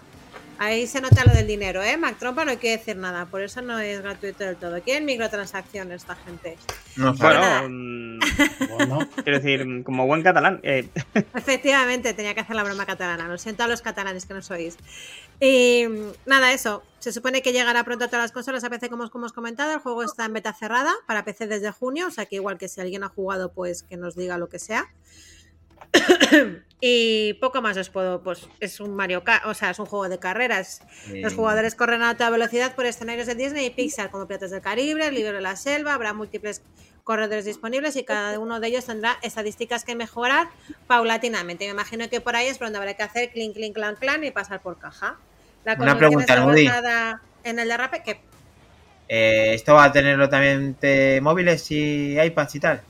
Ahí 0.62 0.88
se 0.88 1.00
nota 1.00 1.24
lo 1.24 1.32
del 1.34 1.48
dinero, 1.48 1.82
¿eh? 1.82 1.96
Mac 1.96 2.18
Trompa 2.20 2.44
no 2.44 2.58
quiere 2.60 2.78
decir 2.78 2.98
nada, 2.98 3.26
por 3.26 3.42
eso 3.42 3.62
no 3.62 3.80
es 3.80 4.02
gratuito 4.02 4.44
del 4.44 4.58
todo. 4.58 4.82
Quieren 4.82 5.06
microtransacciones 5.06 6.02
esta 6.02 6.16
gente. 6.18 6.58
No. 6.98 7.14
Bueno, 7.14 8.20
Bueno, 8.70 9.00
quiero 9.24 9.40
decir, 9.40 9.84
como 9.86 10.06
buen 10.06 10.22
catalán. 10.22 10.60
eh, 10.64 10.90
Efectivamente, 11.34 12.14
tenía 12.14 12.34
que 12.34 12.42
hacer 12.42 12.58
la 12.58 12.64
broma 12.64 12.86
catalana. 12.86 13.28
Lo 13.30 13.38
siento 13.38 13.64
a 13.64 13.68
los 13.68 13.82
catalanes 13.82 14.26
que 14.26 14.34
no 14.34 14.42
sois. 14.42 14.76
Y 15.40 15.86
nada, 16.26 16.52
eso. 16.52 16.84
Se 17.00 17.14
supone 17.14 17.42
que 17.42 17.54
llegará 17.54 17.86
pronto 17.86 18.04
a 18.04 18.08
todas 18.10 18.24
las 18.26 18.32
consolas 18.34 18.64
a 18.66 18.70
PC, 18.70 18.90
como 18.90 19.04
os 19.06 19.10
como 19.10 19.26
os 19.28 19.32
comentado. 19.34 19.72
El 19.72 19.80
juego 19.80 20.04
está 20.04 20.26
en 20.26 20.34
beta 20.34 20.54
cerrada 20.54 20.94
para 21.08 21.24
PC 21.24 21.48
desde 21.48 21.72
junio. 21.72 22.08
O 22.08 22.12
sea 22.12 22.26
que 22.26 22.36
igual 22.36 22.58
que 22.58 22.68
si 22.68 22.82
alguien 22.82 23.06
ha 23.06 23.10
jugado, 23.10 23.54
pues 23.54 23.84
que 23.84 23.96
nos 23.96 24.16
diga 24.18 24.38
lo 24.38 24.50
que 24.50 24.60
sea. 24.60 24.90
y 26.82 27.34
poco 27.36 27.62
más 27.62 27.78
os 27.78 27.90
puedo, 27.90 28.22
pues 28.24 28.48
es 28.60 28.80
un 28.80 28.96
Mario 28.96 29.24
Kart, 29.24 29.46
o 29.46 29.54
sea, 29.54 29.72
es 29.72 29.80
un 29.80 29.86
juego 29.86 30.10
de 30.10 30.20
carreras. 30.20 30.82
Los 31.14 31.34
jugadores 31.34 31.76
corren 31.76 32.02
a 32.04 32.16
toda 32.16 32.30
velocidad 32.30 32.76
por 32.76 32.86
escenarios 32.86 33.28
de 33.28 33.36
Disney 33.36 33.66
y 33.66 33.70
Pixar, 33.70 34.12
como 34.12 34.28
Piratas 34.28 34.52
del 34.52 34.62
Caribe, 34.62 35.08
El 35.08 35.16
Libro 35.16 35.34
de 35.34 35.42
la 35.42 35.56
Selva. 35.56 35.94
Habrá 35.94 36.14
múltiples 36.14 36.62
corredores 37.04 37.46
disponibles 37.46 37.96
y 37.96 38.04
cada 38.04 38.38
uno 38.40 38.60
de 38.60 38.68
ellos 38.68 38.86
tendrá 38.86 39.18
estadísticas 39.24 39.84
que 39.84 39.96
mejorar 39.96 40.48
paulatinamente. 40.88 41.66
Me 41.66 41.72
imagino 41.72 42.08
que 42.10 42.22
por 42.22 42.36
ahí 42.36 42.48
es 42.48 42.58
por 42.58 42.68
donde 42.68 42.80
habrá 42.80 42.94
que 42.94 43.04
hacer 43.04 43.32
clink, 43.32 43.56
clink, 43.56 43.74
clan, 43.74 43.96
clan 43.96 44.24
y 44.24 44.32
pasar 44.32 44.62
por 44.62 44.78
caja. 44.78 45.18
La 45.66 45.74
Una 45.74 45.98
pregunta, 45.98 46.46
basada 46.46 47.22
en 47.44 47.60
el 47.60 47.68
derrape 47.68 48.04
que 48.04 48.22
eh, 49.10 49.56
¿Esto 49.56 49.74
va 49.74 49.86
a 49.86 49.92
tenerlo 49.92 50.30
también 50.30 50.78
de 50.80 51.20
móviles 51.22 51.72
y 51.72 52.20
iPads 52.20 52.56
y 52.56 52.60
tal? 52.60 52.82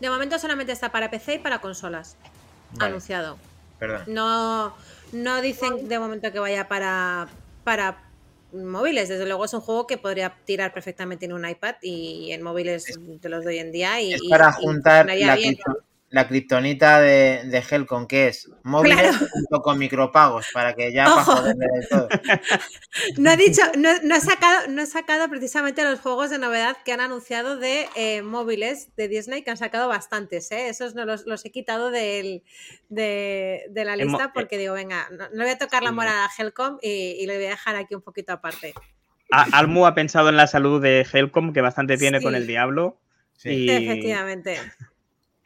De 0.00 0.10
momento 0.10 0.38
solamente 0.38 0.72
está 0.72 0.90
para 0.92 1.10
PC 1.10 1.34
y 1.34 1.38
para 1.38 1.60
consolas. 1.60 2.16
Vale, 2.72 2.90
Anunciado. 2.90 3.38
perdón. 3.78 4.02
No, 4.06 4.74
no 5.12 5.40
dicen 5.40 5.88
de 5.88 5.98
momento 5.98 6.30
que 6.32 6.38
vaya 6.38 6.68
para, 6.68 7.28
para 7.64 7.98
móviles. 8.52 9.08
Desde 9.08 9.24
luego 9.26 9.44
es 9.44 9.54
un 9.54 9.60
juego 9.60 9.86
que 9.86 9.98
podría 9.98 10.34
tirar 10.44 10.72
perfectamente 10.72 11.24
en 11.26 11.32
un 11.32 11.48
iPad 11.48 11.76
y 11.82 12.32
en 12.32 12.42
móviles 12.42 12.88
Es- 12.88 12.98
de 13.20 13.28
los 13.28 13.42
de 13.44 13.50
hoy 13.50 13.58
en 13.58 13.72
día. 13.72 14.00
Y, 14.00 14.14
Es 14.14 14.22
para 14.28 14.50
y 14.50 14.62
juntar 14.64 15.06
la, 15.06 15.14
bien. 15.36 15.56
La 16.10 16.26
kriptonita 16.26 17.00
de, 17.00 17.42
de 17.44 17.58
Helcom, 17.70 18.06
que 18.06 18.28
es 18.28 18.50
móviles 18.62 18.98
Claro. 18.98 19.26
junto 19.30 19.60
con 19.62 19.78
micropagos, 19.78 20.46
para 20.54 20.74
que 20.74 20.90
ya 20.92 21.04
para 21.04 21.42
del 21.52 21.88
todo. 21.90 22.08
No 23.18 23.30
ha 23.30 23.36
dicho, 23.36 23.60
no, 23.76 23.90
no 24.02 24.14
ha 24.14 24.20
sacado, 24.20 24.68
no 24.68 24.80
ha 24.82 24.86
sacado 24.86 25.28
precisamente 25.28 25.84
los 25.84 26.00
juegos 26.00 26.30
de 26.30 26.38
novedad 26.38 26.78
que 26.84 26.92
han 26.92 27.00
anunciado 27.00 27.58
de 27.58 27.86
eh, 27.94 28.22
móviles 28.22 28.88
de 28.96 29.08
Disney, 29.08 29.42
que 29.42 29.50
han 29.50 29.56
sacado 29.58 29.86
bastantes, 29.88 30.50
¿eh? 30.50 30.68
Esos 30.68 30.94
no 30.94 31.04
los, 31.04 31.26
los 31.26 31.44
he 31.44 31.50
quitado 31.50 31.90
del, 31.90 32.42
de, 32.88 33.66
de 33.70 33.84
la 33.84 33.94
lista 33.96 34.32
porque 34.32 34.56
digo, 34.56 34.74
venga, 34.74 35.08
no, 35.10 35.28
voy 35.42 35.50
a 35.50 35.58
tocar 35.58 35.82
la 35.82 35.92
moral 35.92 36.14
a 36.16 36.30
Helcom 36.42 36.78
y, 36.80 37.16
y 37.20 37.26
le 37.26 37.36
voy 37.36 37.46
a 37.46 37.50
dejar 37.50 37.76
aquí 37.76 37.94
un 37.94 38.02
poquito 38.02 38.32
aparte. 38.32 38.72
A- 39.30 39.46
Almu 39.58 39.84
ha 39.84 39.94
pensado 39.94 40.30
en 40.30 40.36
la 40.36 40.46
salud 40.46 40.80
de 40.80 41.06
Helcom, 41.12 41.52
que 41.52 41.60
bastante 41.60 41.98
tiene 41.98 42.22
con 42.22 42.34
el 42.34 42.46
diablo. 42.46 42.98
Sí. 43.36 43.50
Y- 43.50 43.70
Efectivamente. 43.70 44.58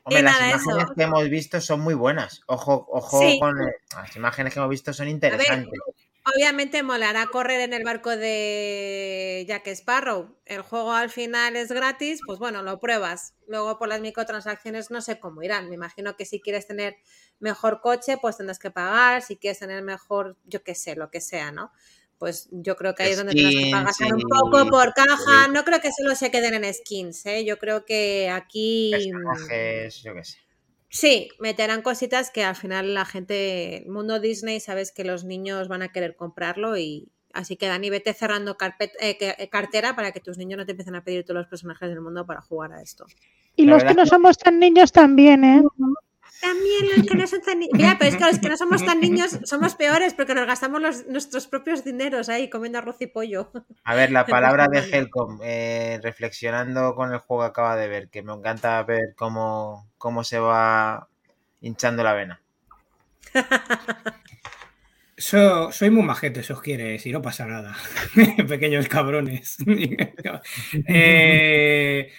Hombre, 0.05 0.21
Y 0.21 0.25
las 0.25 0.37
imágenes 0.41 0.85
eso. 0.85 0.95
que 0.97 1.03
hemos 1.03 1.29
visto 1.29 1.61
son 1.61 1.81
muy 1.81 1.95
buenas. 1.95 2.41
Ojo, 2.47 2.87
ojo 2.91 3.21
Sí. 3.21 3.39
con 3.39 3.57
las 3.59 4.17
imágenes 4.17 4.53
que 4.53 4.59
hemos 4.59 4.71
visto 4.71 4.93
son 4.93 5.09
interesantes. 5.09 5.79
Obviamente 6.25 6.85
molará 6.85 7.27
correr 7.27 7.61
en 7.63 7.73
el 7.73 7.83
barco 7.83 8.11
de 8.11 9.45
Jack 9.49 9.67
Sparrow. 9.69 10.39
El 10.45 10.63
juego 10.63 10.93
al 10.93 11.11
final 11.11 11.57
es 11.57 11.73
gratis, 11.73 12.21
pues 12.25 12.39
bueno, 12.39 12.63
lo 12.63 12.79
pruebas. 12.79 13.35
Luego 13.49 13.77
por 13.79 13.89
las 13.89 14.01
microtransacciones 14.01 14.93
no 14.93 15.01
sé 15.01 15.19
cómo 15.19 15.43
irán. 15.43 15.69
Me 15.69 15.75
imagino 15.75 16.15
que 16.17 16.25
si 16.25 16.41
quieres 16.41 16.69
tener 16.69 16.97
mejor 17.41 17.81
coche, 17.81 18.19
pues 18.23 18.37
tendrás 18.37 18.61
que 18.61 18.71
pagar. 18.71 19.23
Si 19.23 19.37
quieres 19.37 19.59
tener 19.59 19.83
mejor, 19.83 20.37
yo 20.45 20.63
qué 20.63 20.77
sé, 20.77 20.95
lo 20.95 21.11
que 21.11 21.21
sea, 21.21 21.51
¿no? 21.51 21.73
Pues 22.23 22.49
yo 22.53 22.77
creo 22.77 22.95
que 22.95 23.03
ahí 23.03 23.11
es 23.11 23.17
donde 23.17 23.35
tendrás 23.35 23.53
que 23.57 23.71
pagar 23.73 24.15
un 24.15 24.23
poco 24.29 24.71
por 24.71 24.95
caja. 24.95 25.47
sí. 25.47 25.53
No 25.53 25.65
creo 25.65 25.81
que 25.81 25.91
solo 25.91 26.15
se 26.15 26.31
queden 26.31 26.55
en 26.55 26.73
skins, 26.73 27.27
¿eh? 27.27 27.45
Yo 27.45 27.59
creo 27.59 27.85
que 27.85 28.31
aquí... 28.31 28.93
Personajes, 28.93 30.03
yo 30.05 30.15
qué 30.15 30.23
sé. 30.23 30.39
Sí, 30.89 31.31
meterán 31.41 31.83
cositas 31.83 32.31
que 32.31 32.45
al 32.45 32.55
final 32.55 32.95
la 32.95 33.05
gente, 33.05 33.79
el 33.79 33.89
mundo 33.91 34.21
Disney, 34.21 34.61
sabes 34.61 34.93
que 34.93 35.03
los 35.03 35.25
niños 35.25 35.67
van 35.67 35.83
a 35.83 35.91
querer 35.91 36.15
comprarlo 36.15 36.77
y 36.79 37.09
así 37.33 37.57
que 37.57 37.67
Dani, 37.67 37.91
vete 37.91 38.15
cerrando 38.15 38.57
carpet- 38.57 38.95
eh, 39.01 39.19
eh, 39.21 39.49
cartera 39.49 39.97
para 39.97 40.13
que 40.13 40.21
tus 40.21 40.39
niños 40.39 40.59
no 40.59 40.65
te 40.65 40.71
empiecen 40.71 40.95
a 40.95 41.03
pedir 41.03 41.25
todos 41.25 41.39
los 41.39 41.49
personajes 41.49 41.89
del 41.89 42.03
mundo 42.03 42.25
para 42.25 42.41
jugar 42.41 42.73
a 42.73 42.83
esto. 42.83 43.05
Y 43.57 43.65
La 43.65 43.73
los 43.73 43.83
que 43.83 43.95
no 43.95 44.07
somos 44.07 44.39
tan 44.39 44.61
niños 44.61 44.93
también, 44.93 45.43
¿eh? 45.43 45.61
También 46.43 46.89
los 46.97 47.07
que 47.07 47.15
no 47.15 47.27
son 47.27 47.41
tan 47.41 47.59
niños. 47.61 47.73
Mira, 47.79 47.97
pero 47.99 48.11
es 48.11 48.17
que 48.17 48.25
los 48.25 48.39
que 48.41 48.49
no 48.51 48.57
somos 48.57 48.85
tan 48.85 49.01
niños 49.01 49.39
somos 49.45 49.75
peores 49.77 50.13
porque 50.13 50.35
nos 50.35 50.47
gastamos 50.47 50.83
los- 50.83 51.07
nuestros 51.07 51.47
propios 51.47 51.85
dineros 51.85 52.29
ahí 52.29 52.51
comiendo 52.51 52.79
arroz 52.79 52.97
y 53.01 53.07
pollo. 53.07 53.51
A 53.85 53.95
ver, 53.95 54.11
la 54.11 54.27
palabra 54.27 54.67
de. 54.69 54.81
Helcom, 54.81 55.39
eh, 55.43 56.01
reflexionando 56.03 56.95
con 56.97 57.13
el 57.13 57.19
juego 57.21 57.45
que 57.45 57.49
acaba 57.49 57.77
de 57.77 57.89
ver, 57.89 58.09
que 58.09 58.23
me 58.23 58.33
encanta 58.33 58.83
ver 58.83 59.15
cómo, 59.17 59.89
cómo 59.99 60.25
se 60.25 60.39
va 60.41 61.09
hinchando 61.61 62.03
la 62.03 62.13
vena. 62.13 62.41
So- 65.17 65.71
soy 65.71 65.91
muy 65.91 66.03
majete, 66.03 66.43
si 66.43 66.53
os 66.53 66.61
quieres, 66.61 67.07
y 67.07 67.13
no 67.13 67.23
pasa 67.23 67.47
nada. 67.47 67.77
Pequeños 68.49 68.89
cabrones. 68.89 69.57
Eh, 70.89 72.11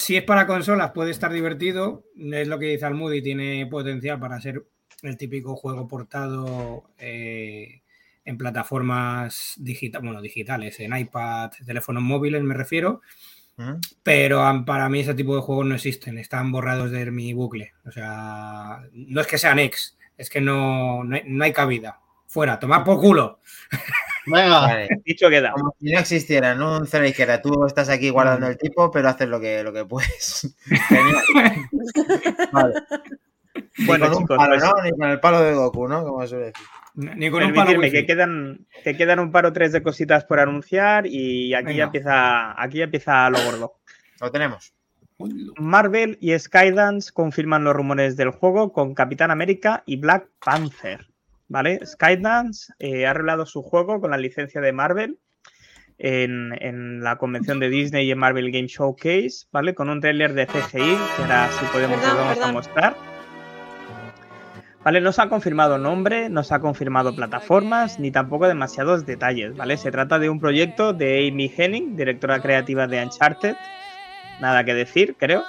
si 0.00 0.16
es 0.16 0.22
para 0.24 0.46
consolas, 0.46 0.90
puede 0.92 1.10
estar 1.10 1.32
divertido. 1.32 2.04
Es 2.16 2.48
lo 2.48 2.58
que 2.58 2.66
dice 2.66 2.86
Almudi, 2.86 3.22
tiene 3.22 3.66
potencial 3.66 4.18
para 4.18 4.40
ser 4.40 4.64
el 5.02 5.16
típico 5.16 5.56
juego 5.56 5.86
portado 5.88 6.84
eh, 6.98 7.82
en 8.24 8.36
plataformas 8.36 9.54
digita- 9.58 10.00
bueno, 10.00 10.20
digitales, 10.20 10.78
en 10.80 10.96
iPad, 10.96 11.50
teléfonos 11.64 12.02
móviles, 12.02 12.42
me 12.42 12.54
refiero. 12.54 13.00
¿Mm? 13.56 13.74
Pero 14.02 14.42
para 14.66 14.88
mí 14.88 15.00
ese 15.00 15.14
tipo 15.14 15.34
de 15.36 15.42
juegos 15.42 15.66
no 15.66 15.74
existen, 15.74 16.18
están 16.18 16.50
borrados 16.50 16.90
de 16.90 17.10
mi 17.10 17.32
bucle. 17.32 17.72
O 17.84 17.92
sea, 17.92 18.82
no 18.92 19.20
es 19.20 19.26
que 19.26 19.38
sean 19.38 19.58
ex, 19.58 19.96
es 20.16 20.30
que 20.30 20.40
no, 20.40 21.04
no, 21.04 21.16
hay, 21.16 21.22
no 21.26 21.44
hay 21.44 21.52
cabida. 21.52 22.00
Fuera, 22.26 22.58
tomad 22.58 22.84
por 22.84 23.00
culo. 23.00 23.40
Venga, 24.26 24.60
Vale. 24.60 24.88
Dicho 25.04 25.28
queda. 25.28 25.52
Como 25.52 25.74
si 25.80 25.92
no 25.92 25.98
existieran 26.00 26.62
un 26.62 26.86
cero 26.86 27.00
a 27.02 27.04
la 27.04 27.08
izquierda. 27.10 27.40
Tú 27.42 27.64
estás 27.66 27.88
aquí 27.88 28.10
guardando 28.10 28.46
el 28.46 28.58
tipo, 28.58 28.90
pero 28.90 29.08
haces 29.08 29.28
lo 29.28 29.40
que, 29.40 29.62
lo 29.62 29.72
que 29.72 29.84
puedes. 29.84 30.54
Genial. 30.88 31.22
Vale. 32.52 32.74
Ni 33.78 33.86
Bueno, 33.86 34.06
con 34.06 34.14
un 34.16 34.22
chicos, 34.22 34.36
palo, 34.36 34.50
pues- 34.58 34.62
¿no? 34.64 34.72
Ni 34.84 34.90
con 34.90 35.10
el 35.10 35.20
palo 35.20 35.40
de 35.42 35.54
Goku, 35.54 35.88
¿no? 35.88 36.04
Como 36.04 36.26
suele 36.26 36.46
decir. 36.46 36.66
Ni 36.94 37.30
con 37.30 37.42
un 37.44 37.54
palo 37.54 37.80
que 37.80 38.04
quedan, 38.06 38.66
que 38.84 38.96
quedan 38.96 39.20
un 39.20 39.32
par 39.32 39.46
o 39.46 39.52
tres 39.52 39.72
de 39.72 39.82
cositas 39.82 40.24
por 40.24 40.40
anunciar 40.40 41.06
y 41.06 41.54
aquí 41.54 41.66
Venga. 41.66 41.76
ya 41.78 41.84
empieza, 41.84 42.62
aquí 42.62 42.78
ya 42.78 42.84
empieza 42.84 43.30
lo 43.30 43.42
gordo. 43.44 43.74
Lo 44.20 44.30
tenemos. 44.30 44.72
Marvel 45.58 46.16
y 46.20 46.36
Skydance 46.38 47.12
confirman 47.12 47.62
los 47.64 47.74
rumores 47.76 48.16
del 48.16 48.30
juego 48.30 48.72
con 48.72 48.94
Capitán 48.94 49.30
América 49.30 49.82
y 49.86 49.96
Black 49.96 50.28
Panther. 50.44 51.06
¿Vale? 51.50 51.84
Skydance 51.84 52.72
eh, 52.78 53.06
ha 53.06 53.12
revelado 53.12 53.44
su 53.44 53.62
juego 53.62 54.00
con 54.00 54.12
la 54.12 54.16
licencia 54.16 54.60
de 54.60 54.72
Marvel 54.72 55.18
en, 55.98 56.52
en 56.62 57.02
la 57.02 57.18
convención 57.18 57.58
de 57.58 57.68
Disney 57.68 58.06
y 58.06 58.12
en 58.12 58.18
Marvel 58.18 58.52
Game 58.52 58.68
Showcase, 58.68 59.48
¿vale? 59.50 59.74
Con 59.74 59.90
un 59.90 60.00
tráiler 60.00 60.32
de 60.32 60.46
CGI, 60.46 60.96
que 61.16 61.22
ahora 61.22 61.48
si 61.50 61.66
podemos 61.66 61.98
Perdón, 61.98 62.16
vamos 62.18 62.40
a 62.40 62.52
mostrar. 62.52 62.96
Vale, 64.84 65.00
no 65.00 65.10
se 65.10 65.22
ha 65.22 65.28
confirmado 65.28 65.76
nombre, 65.76 66.30
no 66.30 66.44
se 66.44 66.54
ha 66.54 66.60
confirmado 66.60 67.16
plataformas, 67.16 67.98
ni 67.98 68.12
tampoco 68.12 68.46
demasiados 68.46 69.04
detalles, 69.04 69.56
¿vale? 69.56 69.76
Se 69.76 69.90
trata 69.90 70.20
de 70.20 70.30
un 70.30 70.38
proyecto 70.38 70.92
de 70.92 71.28
Amy 71.28 71.52
Henning, 71.54 71.96
directora 71.96 72.40
creativa 72.40 72.86
de 72.86 73.02
Uncharted. 73.02 73.56
Nada 74.40 74.62
que 74.64 74.72
decir, 74.72 75.16
creo. 75.18 75.42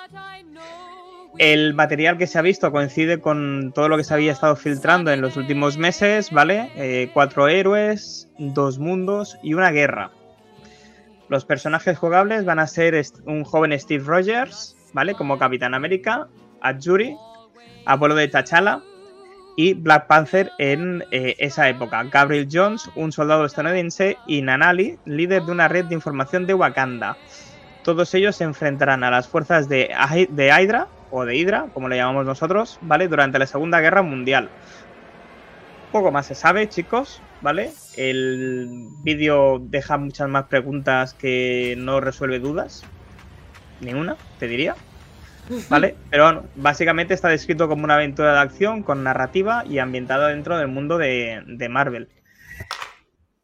El 1.38 1.74
material 1.74 2.18
que 2.18 2.28
se 2.28 2.38
ha 2.38 2.42
visto 2.42 2.72
coincide 2.72 3.20
con 3.20 3.72
todo 3.74 3.88
lo 3.90 3.98
que 3.98 4.04
se 4.04 4.14
había 4.14 4.32
estado 4.32 4.56
filtrando 4.56 5.12
en 5.12 5.22
los 5.22 5.38
últimos 5.38 5.78
meses, 5.78 6.30
¿vale? 6.32 6.70
Eh, 6.76 7.10
cuatro 7.14 7.48
héroes, 7.48 8.30
dos 8.38 8.80
mundos 8.80 9.38
y 9.42 9.54
una 9.54 9.72
guerra. 9.72 10.12
Los 11.30 11.46
personajes 11.46 11.98
jugables 11.98 12.44
van 12.44 12.60
a 12.60 12.68
ser 12.68 13.02
un 13.26 13.46
joven 13.46 13.78
Steve 13.80 14.04
Rogers, 14.04 14.76
¿vale? 14.94 15.14
Como 15.14 15.40
Capitán 15.40 15.74
América, 15.74 16.28
Adjuri, 16.60 17.16
abuelo 17.86 18.16
de 18.16 18.28
T'Challa 18.28 18.84
y 19.56 19.74
Black 19.74 20.08
Panther 20.08 20.52
en 20.58 21.04
eh, 21.12 21.36
esa 21.40 21.70
época. 21.70 22.04
Gabriel 22.04 22.48
Jones, 22.52 22.90
un 22.96 23.12
soldado 23.12 23.46
estadounidense, 23.46 24.18
y 24.28 24.42
Nanali, 24.42 25.00
líder 25.06 25.44
de 25.44 25.52
una 25.52 25.70
red 25.70 25.86
de 25.86 25.96
información 25.96 26.46
de 26.46 26.54
Wakanda. 26.54 27.18
Todos 27.84 28.14
ellos 28.14 28.36
se 28.36 28.44
enfrentarán 28.44 29.04
a 29.04 29.12
las 29.12 29.28
fuerzas 29.28 29.68
de, 29.70 29.90
de 30.30 30.48
Hydra, 30.48 30.88
o 31.12 31.26
de 31.26 31.36
Hydra, 31.36 31.68
como 31.74 31.90
le 31.90 31.98
llamamos 31.98 32.26
nosotros, 32.26 32.80
¿vale? 32.82 33.08
Durante 33.08 33.40
la 33.40 33.46
Segunda 33.46 33.80
Guerra 33.80 34.02
Mundial. 34.02 34.50
Poco 35.92 36.12
más 36.12 36.26
se 36.26 36.36
sabe, 36.36 36.70
chicos, 36.70 37.22
¿vale? 37.42 37.72
El 37.98 38.88
vídeo 39.04 39.60
deja 39.60 39.98
muchas 39.98 40.30
más 40.30 40.46
preguntas 40.46 41.14
que 41.14 41.76
no 41.78 42.00
resuelve 42.00 42.40
dudas. 42.40 42.84
Ni 43.82 43.94
una, 43.94 44.16
te 44.40 44.48
diría. 44.48 44.76
¿Vale? 45.70 45.96
Pero 46.10 46.24
bueno, 46.24 46.44
básicamente 46.56 47.14
está 47.14 47.28
descrito 47.28 47.68
como 47.68 47.84
una 47.84 47.96
aventura 47.96 48.34
de 48.34 48.40
acción 48.40 48.84
con 48.84 49.04
narrativa 49.04 49.66
y 49.68 49.80
ambientada 49.80 50.30
dentro 50.30 50.58
del 50.58 50.70
mundo 50.70 50.98
de, 50.98 51.44
de 51.46 51.70
Marvel. 51.70 52.10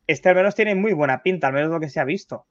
Este 0.05 0.29
al 0.29 0.35
menos 0.35 0.55
tiene 0.55 0.73
muy 0.73 0.93
buena 0.93 1.21
pinta, 1.21 1.47
al 1.47 1.53
menos 1.53 1.69
lo 1.69 1.81
que 1.81 1.89
se 1.89 1.99
ha 1.99 2.05
visto. 2.05 2.45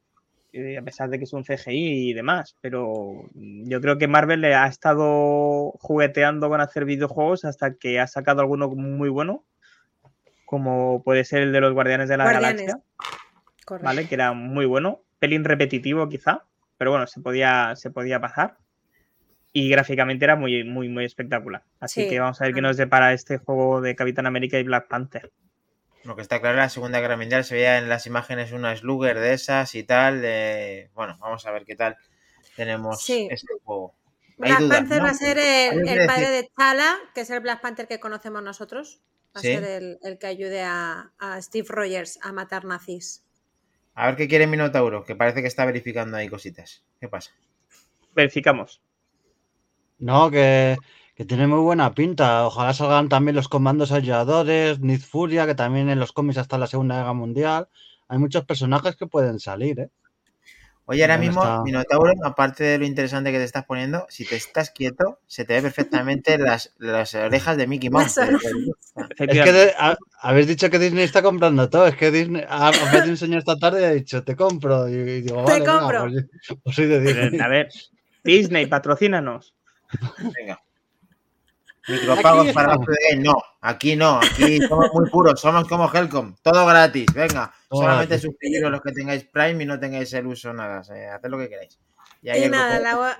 Eh, 0.58 0.78
a 0.78 0.82
pesar 0.82 1.10
de 1.10 1.18
que 1.18 1.24
es 1.24 1.32
un 1.34 1.44
CGI 1.44 2.08
y 2.10 2.12
demás. 2.14 2.56
Pero 2.62 3.24
yo 3.34 3.80
creo 3.82 3.98
que 3.98 4.08
Marvel 4.08 4.40
le 4.40 4.54
ha 4.54 4.66
estado 4.66 5.72
jugueteando 5.80 6.48
con 6.48 6.62
hacer 6.62 6.86
videojuegos 6.86 7.44
hasta 7.44 7.74
que 7.74 8.00
ha 8.00 8.06
sacado 8.06 8.40
alguno 8.40 8.70
muy 8.70 9.10
bueno. 9.10 9.44
Como 10.46 11.02
puede 11.02 11.24
ser 11.24 11.42
el 11.42 11.52
de 11.52 11.60
los 11.60 11.74
Guardianes 11.74 12.08
de 12.08 12.16
la 12.16 12.24
Guardianes. 12.24 12.66
Galaxia. 12.68 12.82
Correcto. 13.66 13.84
¿vale? 13.84 14.08
Que 14.08 14.14
era 14.14 14.32
muy 14.32 14.64
bueno. 14.64 15.02
Pelín 15.18 15.44
repetitivo 15.44 16.08
quizá, 16.08 16.44
pero 16.78 16.90
bueno, 16.90 17.06
se 17.06 17.20
podía, 17.20 17.74
se 17.76 17.90
podía 17.90 18.18
pasar. 18.18 18.56
Y 19.52 19.68
gráficamente 19.68 20.24
era 20.24 20.36
muy, 20.36 20.64
muy, 20.64 20.88
muy 20.88 21.04
espectacular. 21.04 21.64
Así 21.80 22.04
Sí. 22.04 22.08
que 22.08 22.20
vamos 22.20 22.40
a 22.40 22.44
ver 22.44 22.54
qué 22.54 22.62
nos 22.62 22.76
depara 22.78 23.12
este 23.12 23.38
juego 23.38 23.80
de 23.82 23.94
Capitán 23.94 24.26
América 24.26 24.58
y 24.58 24.62
Black 24.62 24.88
Panther. 24.88 25.32
Lo 26.06 26.14
que 26.14 26.22
está 26.22 26.40
claro, 26.40 26.56
la 26.56 26.68
Segunda 26.68 27.00
Guerra 27.00 27.16
Mundial 27.16 27.44
se 27.44 27.54
veía 27.54 27.78
en 27.78 27.88
las 27.88 28.06
imágenes 28.06 28.52
una 28.52 28.76
slugger 28.76 29.18
de 29.18 29.32
esas 29.34 29.74
y 29.74 29.82
tal. 29.82 30.22
de- 30.22 30.88
Bueno, 30.94 31.16
vamos 31.20 31.44
a 31.46 31.50
ver 31.50 31.64
qué 31.64 31.74
tal 31.74 31.96
tenemos 32.54 33.02
Sí. 33.02 33.26
este 33.30 33.54
juego. 33.64 33.94
Hay 34.40 34.50
Black 34.50 34.60
dudas, 34.60 34.78
Panther 34.78 34.98
¿no? 34.98 35.04
va 35.04 35.10
a 35.10 35.14
ser 35.14 35.38
el, 35.38 36.06
padre 36.06 36.30
de 36.30 36.42
T'Challa, 36.44 36.96
que 37.14 37.22
es 37.22 37.30
el 37.30 37.40
Black 37.40 37.60
Panther 37.60 37.88
que 37.88 37.98
conocemos 37.98 38.42
nosotros. 38.42 39.00
Va 39.36 39.40
Sí. 39.40 39.52
a 39.52 39.60
ser 39.60 39.64
el, 39.82 39.98
el 40.02 40.18
que 40.18 40.26
ayude 40.26 40.62
a, 40.62 41.10
a 41.18 41.42
Steve 41.42 41.66
Rogers 41.68 42.18
a 42.22 42.32
matar 42.32 42.64
nazis. 42.64 43.22
A 43.94 44.06
ver 44.06 44.16
qué 44.16 44.28
quiere 44.28 44.46
Minotauro, 44.46 45.04
que 45.04 45.16
parece 45.16 45.40
que 45.42 45.48
está 45.48 45.64
verificando 45.64 46.16
ahí 46.18 46.28
cositas. 46.28 46.84
¿Qué 47.00 47.08
pasa? 47.08 47.32
Verificamos. 48.14 48.80
no, 49.98 50.30
que, 50.30 50.76
que 51.16 51.24
tiene 51.24 51.46
muy 51.46 51.60
buena 51.60 51.94
pinta. 51.94 52.46
Ojalá 52.46 52.74
salgan 52.74 53.08
también 53.08 53.34
los 53.34 53.48
comandos 53.48 53.90
aulladores, 53.90 54.80
Nick 54.80 55.00
Furia, 55.00 55.46
que 55.46 55.54
también 55.54 55.88
en 55.88 55.98
los 55.98 56.12
cómics 56.12 56.36
hasta 56.38 56.58
la 56.58 56.66
Segunda 56.66 56.96
Guerra 56.98 57.14
Mundial. 57.14 57.68
Hay 58.06 58.18
muchos 58.18 58.44
personajes 58.44 58.94
que 58.96 59.06
pueden 59.06 59.40
salir, 59.40 59.80
¿eh? 59.80 59.90
Oye, 60.88 61.02
ahora 61.02 61.14
¿Dónde 61.14 61.26
mismo, 61.28 61.42
está? 61.42 61.62
Minotauro, 61.64 62.12
aparte 62.22 62.62
de 62.62 62.78
lo 62.78 62.84
interesante 62.84 63.32
que 63.32 63.38
te 63.38 63.44
estás 63.44 63.64
poniendo, 63.64 64.06
si 64.08 64.24
te 64.24 64.36
estás 64.36 64.70
quieto, 64.70 65.18
se 65.26 65.44
te 65.44 65.54
ve 65.54 65.62
perfectamente 65.62 66.38
las, 66.38 66.74
las 66.78 67.12
orejas 67.14 67.56
de 67.56 67.66
Mickey 67.66 67.90
Mouse. 67.90 68.18
Es 68.18 69.42
que 69.42 69.52
de- 69.52 69.74
habéis 70.20 70.46
dicho 70.46 70.70
que 70.70 70.78
Disney 70.78 71.02
está 71.04 71.22
comprando 71.22 71.68
todo. 71.70 71.86
Es 71.86 71.96
que 71.96 72.10
Disney 72.12 72.44
ha 72.48 72.68
ofrecido 72.70 73.10
un 73.10 73.16
señor 73.16 73.38
esta 73.38 73.56
tarde 73.56 73.80
y 73.80 73.84
ha 73.84 73.90
dicho, 73.90 74.22
te 74.22 74.36
compro. 74.36 74.88
Y, 74.88 74.92
y 74.92 75.20
digo, 75.22 75.44
Te 75.44 75.52
vale, 75.52 75.60
venga, 75.60 75.80
compro. 75.80 76.00
pues, 76.02 76.24
yo- 76.46 76.56
pues 76.62 76.76
soy 76.76 76.86
de 76.86 77.00
Disney. 77.00 77.40
A 77.40 77.48
ver, 77.48 77.68
Disney, 78.22 78.66
patrocínanos. 78.66 79.54
Venga. 80.38 80.60
Micropagos 81.88 82.52
para 82.52 82.76
Game. 82.76 83.22
No, 83.22 83.34
aquí 83.60 83.96
no. 83.96 84.18
Aquí 84.18 84.58
somos 84.66 84.90
muy 84.92 85.08
puros. 85.10 85.40
Somos 85.40 85.68
como 85.68 85.92
Helcom. 85.92 86.34
Todo 86.42 86.66
gratis. 86.66 87.06
Venga. 87.14 87.52
Todo 87.68 87.82
solamente 87.82 88.14
gratis. 88.14 88.22
suscribiros 88.22 88.70
los 88.70 88.80
que 88.80 88.92
tengáis 88.92 89.24
Prime 89.24 89.62
y 89.62 89.66
no 89.66 89.78
tengáis 89.78 90.12
el 90.12 90.26
uso, 90.26 90.52
nada. 90.52 90.82
eh, 90.94 91.06
haced 91.08 91.28
lo 91.28 91.38
que 91.38 91.48
queráis. 91.48 91.78
Y 92.22 92.30
ahí 92.30 92.40
Y 92.40 92.44
el 92.44 92.50
nada, 92.50 92.80
la, 92.80 93.18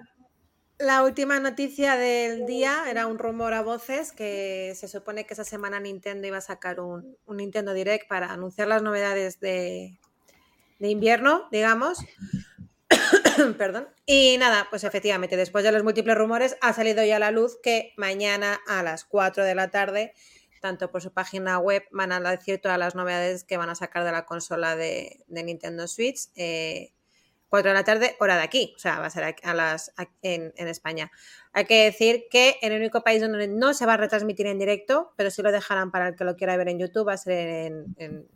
la 0.78 1.04
última 1.04 1.38
noticia 1.40 1.96
del 1.96 2.44
día 2.46 2.84
era 2.90 3.06
un 3.06 3.18
rumor 3.18 3.54
a 3.54 3.62
voces 3.62 4.12
que 4.12 4.74
se 4.76 4.88
supone 4.88 5.24
que 5.26 5.34
esa 5.34 5.44
semana 5.44 5.80
Nintendo 5.80 6.26
iba 6.26 6.38
a 6.38 6.42
sacar 6.42 6.80
un, 6.80 7.16
un 7.24 7.36
Nintendo 7.36 7.72
Direct 7.72 8.08
para 8.08 8.32
anunciar 8.32 8.68
las 8.68 8.82
novedades 8.82 9.40
de, 9.40 9.98
de 10.78 10.88
invierno, 10.88 11.48
digamos. 11.50 11.98
Perdón. 13.58 13.88
Y 14.06 14.36
nada, 14.38 14.66
pues 14.70 14.84
efectivamente, 14.84 15.36
después 15.36 15.64
de 15.64 15.72
los 15.72 15.82
múltiples 15.82 16.16
rumores, 16.16 16.56
ha 16.60 16.72
salido 16.72 17.04
ya 17.04 17.16
a 17.16 17.20
la 17.20 17.30
luz 17.30 17.58
que 17.62 17.92
mañana 17.96 18.60
a 18.66 18.82
las 18.82 19.04
4 19.04 19.44
de 19.44 19.54
la 19.54 19.70
tarde, 19.70 20.14
tanto 20.60 20.90
por 20.90 21.02
su 21.02 21.12
página 21.12 21.58
web, 21.58 21.84
van 21.90 22.12
a 22.12 22.20
decir 22.20 22.60
todas 22.60 22.78
las 22.78 22.94
novedades 22.94 23.44
que 23.44 23.56
van 23.56 23.70
a 23.70 23.74
sacar 23.74 24.04
de 24.04 24.12
la 24.12 24.24
consola 24.26 24.76
de, 24.76 25.24
Nintendo 25.28 25.86
Switch. 25.86 26.28
eh, 26.36 26.92
4 27.48 27.70
de 27.70 27.74
la 27.74 27.84
tarde, 27.84 28.16
hora 28.18 28.36
de 28.36 28.42
aquí, 28.42 28.72
o 28.76 28.78
sea, 28.78 28.98
va 28.98 29.06
a 29.06 29.10
ser 29.10 29.36
a- 29.42 29.54
las, 29.54 29.92
en, 30.22 30.52
España. 30.56 31.10
Hay 31.52 31.64
que 31.64 31.84
decir 31.84 32.24
que 32.28 32.56
en 32.60 32.72
el 32.72 32.80
único 32.80 33.02
país 33.02 33.20
donde 33.20 33.46
no 33.46 33.72
se 33.72 33.86
va 33.86 33.94
a 33.94 33.96
retransmitir 33.96 34.46
en 34.48 34.58
directo, 34.58 35.12
pero 35.16 35.30
sí 35.30 35.42
lo 35.42 35.52
dejarán 35.52 35.90
para 35.92 36.08
el 36.08 36.16
que 36.16 36.24
lo 36.24 36.36
quiera 36.36 36.56
ver 36.56 36.68
en 36.68 36.78
YouTube, 36.80 37.08
va 37.08 37.12
a 37.12 37.16
ser 37.16 37.48
en, 37.48 38.28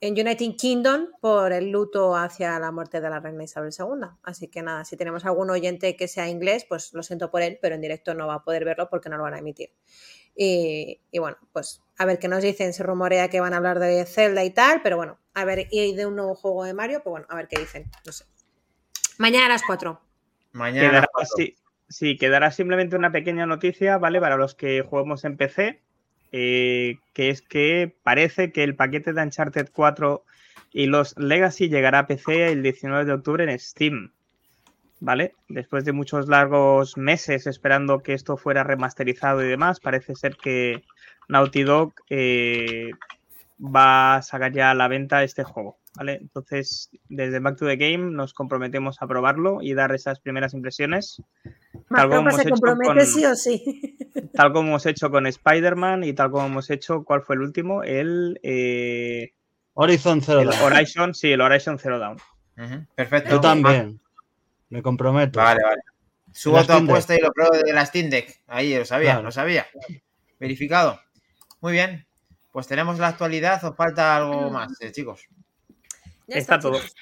en 0.00 0.12
United 0.12 0.56
Kingdom 0.56 1.08
por 1.20 1.52
el 1.52 1.70
luto 1.70 2.14
hacia 2.16 2.58
la 2.58 2.70
muerte 2.70 3.00
de 3.00 3.10
la 3.10 3.20
reina 3.20 3.44
Isabel 3.44 3.72
II. 3.76 4.08
Así 4.22 4.48
que 4.48 4.62
nada, 4.62 4.84
si 4.84 4.96
tenemos 4.96 5.24
algún 5.24 5.50
oyente 5.50 5.96
que 5.96 6.08
sea 6.08 6.28
inglés, 6.28 6.64
pues 6.68 6.92
lo 6.94 7.02
siento 7.02 7.30
por 7.30 7.42
él, 7.42 7.58
pero 7.60 7.74
en 7.74 7.80
directo 7.80 8.14
no 8.14 8.26
va 8.26 8.34
a 8.34 8.44
poder 8.44 8.64
verlo 8.64 8.88
porque 8.88 9.08
no 9.08 9.16
lo 9.16 9.24
van 9.24 9.34
a 9.34 9.38
emitir. 9.38 9.70
Y, 10.36 11.00
y 11.10 11.18
bueno, 11.18 11.36
pues 11.52 11.82
a 11.96 12.04
ver 12.04 12.18
qué 12.20 12.28
nos 12.28 12.42
dicen. 12.42 12.72
Se 12.72 12.84
rumorea 12.84 13.28
que 13.28 13.40
van 13.40 13.54
a 13.54 13.56
hablar 13.56 13.80
de 13.80 14.04
Zelda 14.06 14.44
y 14.44 14.50
tal, 14.50 14.82
pero 14.82 14.96
bueno, 14.96 15.18
a 15.34 15.44
ver, 15.44 15.66
y 15.70 15.94
de 15.94 16.06
un 16.06 16.14
nuevo 16.14 16.34
juego 16.36 16.64
de 16.64 16.74
Mario, 16.74 17.02
pues 17.02 17.10
bueno, 17.10 17.26
a 17.28 17.34
ver 17.34 17.48
qué 17.48 17.58
dicen. 17.58 17.90
No 18.06 18.12
sé. 18.12 18.24
Mañana 19.18 19.46
a 19.46 19.48
las 19.48 19.62
4. 19.64 20.00
Mañana. 20.52 20.88
Quedará, 20.88 21.08
sí, 21.36 21.56
sí, 21.88 22.16
quedará 22.16 22.52
simplemente 22.52 22.94
una 22.94 23.10
pequeña 23.10 23.46
noticia, 23.46 23.98
¿vale? 23.98 24.20
Para 24.20 24.36
los 24.36 24.54
que 24.54 24.82
juguemos 24.82 25.24
en 25.24 25.36
PC, 25.36 25.82
eh, 26.32 26.96
que 27.14 27.30
es 27.30 27.42
que 27.42 27.94
parece 28.02 28.52
que 28.52 28.64
el 28.64 28.76
paquete 28.76 29.12
de 29.12 29.22
Uncharted 29.22 29.68
4 29.72 30.24
y 30.72 30.86
los 30.86 31.16
Legacy 31.18 31.68
llegará 31.68 32.00
a 32.00 32.06
PC 32.06 32.48
el 32.52 32.62
19 32.62 33.04
de 33.06 33.12
octubre 33.12 33.44
en 33.50 33.58
Steam, 33.58 34.12
¿vale? 35.00 35.34
Después 35.48 35.84
de 35.84 35.92
muchos 35.92 36.28
largos 36.28 36.96
meses 36.96 37.46
esperando 37.46 38.00
que 38.02 38.12
esto 38.14 38.36
fuera 38.36 38.64
remasterizado 38.64 39.42
y 39.44 39.48
demás, 39.48 39.80
parece 39.80 40.14
ser 40.14 40.36
que 40.36 40.82
Naughty 41.28 41.62
Dog 41.62 41.94
eh, 42.10 42.90
va 43.60 44.16
a 44.16 44.22
sacar 44.22 44.52
ya 44.52 44.70
a 44.70 44.74
la 44.74 44.88
venta 44.88 45.24
este 45.24 45.42
juego, 45.44 45.78
¿vale? 45.96 46.14
Entonces, 46.20 46.90
desde 47.08 47.40
Back 47.40 47.56
to 47.58 47.66
the 47.66 47.76
Game 47.76 48.10
nos 48.12 48.34
comprometemos 48.34 49.00
a 49.00 49.06
probarlo 49.06 49.58
y 49.62 49.74
dar 49.74 49.94
esas 49.94 50.20
primeras 50.20 50.52
impresiones, 50.54 51.22
Macron 51.88 52.20
hemos 52.20 52.36
se 52.36 52.42
hecho 52.42 52.50
compromete 52.50 52.94
con- 52.94 53.06
sí 53.06 53.24
o 53.24 53.34
sí. 53.34 53.97
Tal 54.34 54.52
como 54.52 54.68
hemos 54.68 54.86
hecho 54.86 55.10
con 55.10 55.26
Spider-Man 55.26 56.04
y 56.04 56.12
tal 56.12 56.30
como 56.30 56.46
hemos 56.46 56.70
hecho, 56.70 57.04
¿cuál 57.04 57.22
fue 57.22 57.36
el 57.36 57.42
último? 57.42 57.82
El, 57.82 58.38
eh, 58.42 59.32
Horizon 59.74 60.20
Zero 60.22 60.40
el 60.40 60.48
Dawn. 60.50 60.62
Horizon, 60.72 61.14
sí, 61.14 61.32
el 61.32 61.40
Horizon 61.40 61.78
Zero 61.78 61.98
Dawn. 61.98 62.16
Ujú, 62.56 62.86
Perfecto. 62.94 63.30
Yo 63.30 63.40
también. 63.40 64.00
Me 64.70 64.82
comprometo. 64.82 65.38
Vale, 65.38 65.60
vale. 65.62 65.82
Subo 66.32 66.62
tu 66.64 66.72
apuesta 66.72 67.14
y 67.16 67.20
lo 67.20 67.32
pruebo 67.32 67.56
de 67.56 67.72
la 67.72 67.86
Steam 67.86 68.10
Deck. 68.10 68.42
Ahí, 68.48 68.76
lo 68.76 68.84
sabía, 68.84 69.12
Claro. 69.12 69.22
lo 69.24 69.32
sabía. 69.32 69.66
Verificado. 70.38 71.00
Muy 71.60 71.72
bien. 71.72 72.06
Pues 72.52 72.66
tenemos 72.66 72.98
la 72.98 73.08
actualidad. 73.08 73.62
¿Os 73.64 73.76
falta 73.76 74.16
algo 74.16 74.50
más, 74.50 74.72
eh, 74.80 74.92
chicos? 74.92 75.26
Ya 76.26 76.36
Está 76.38 76.58
todo. 76.58 76.74
chicos. 76.74 76.94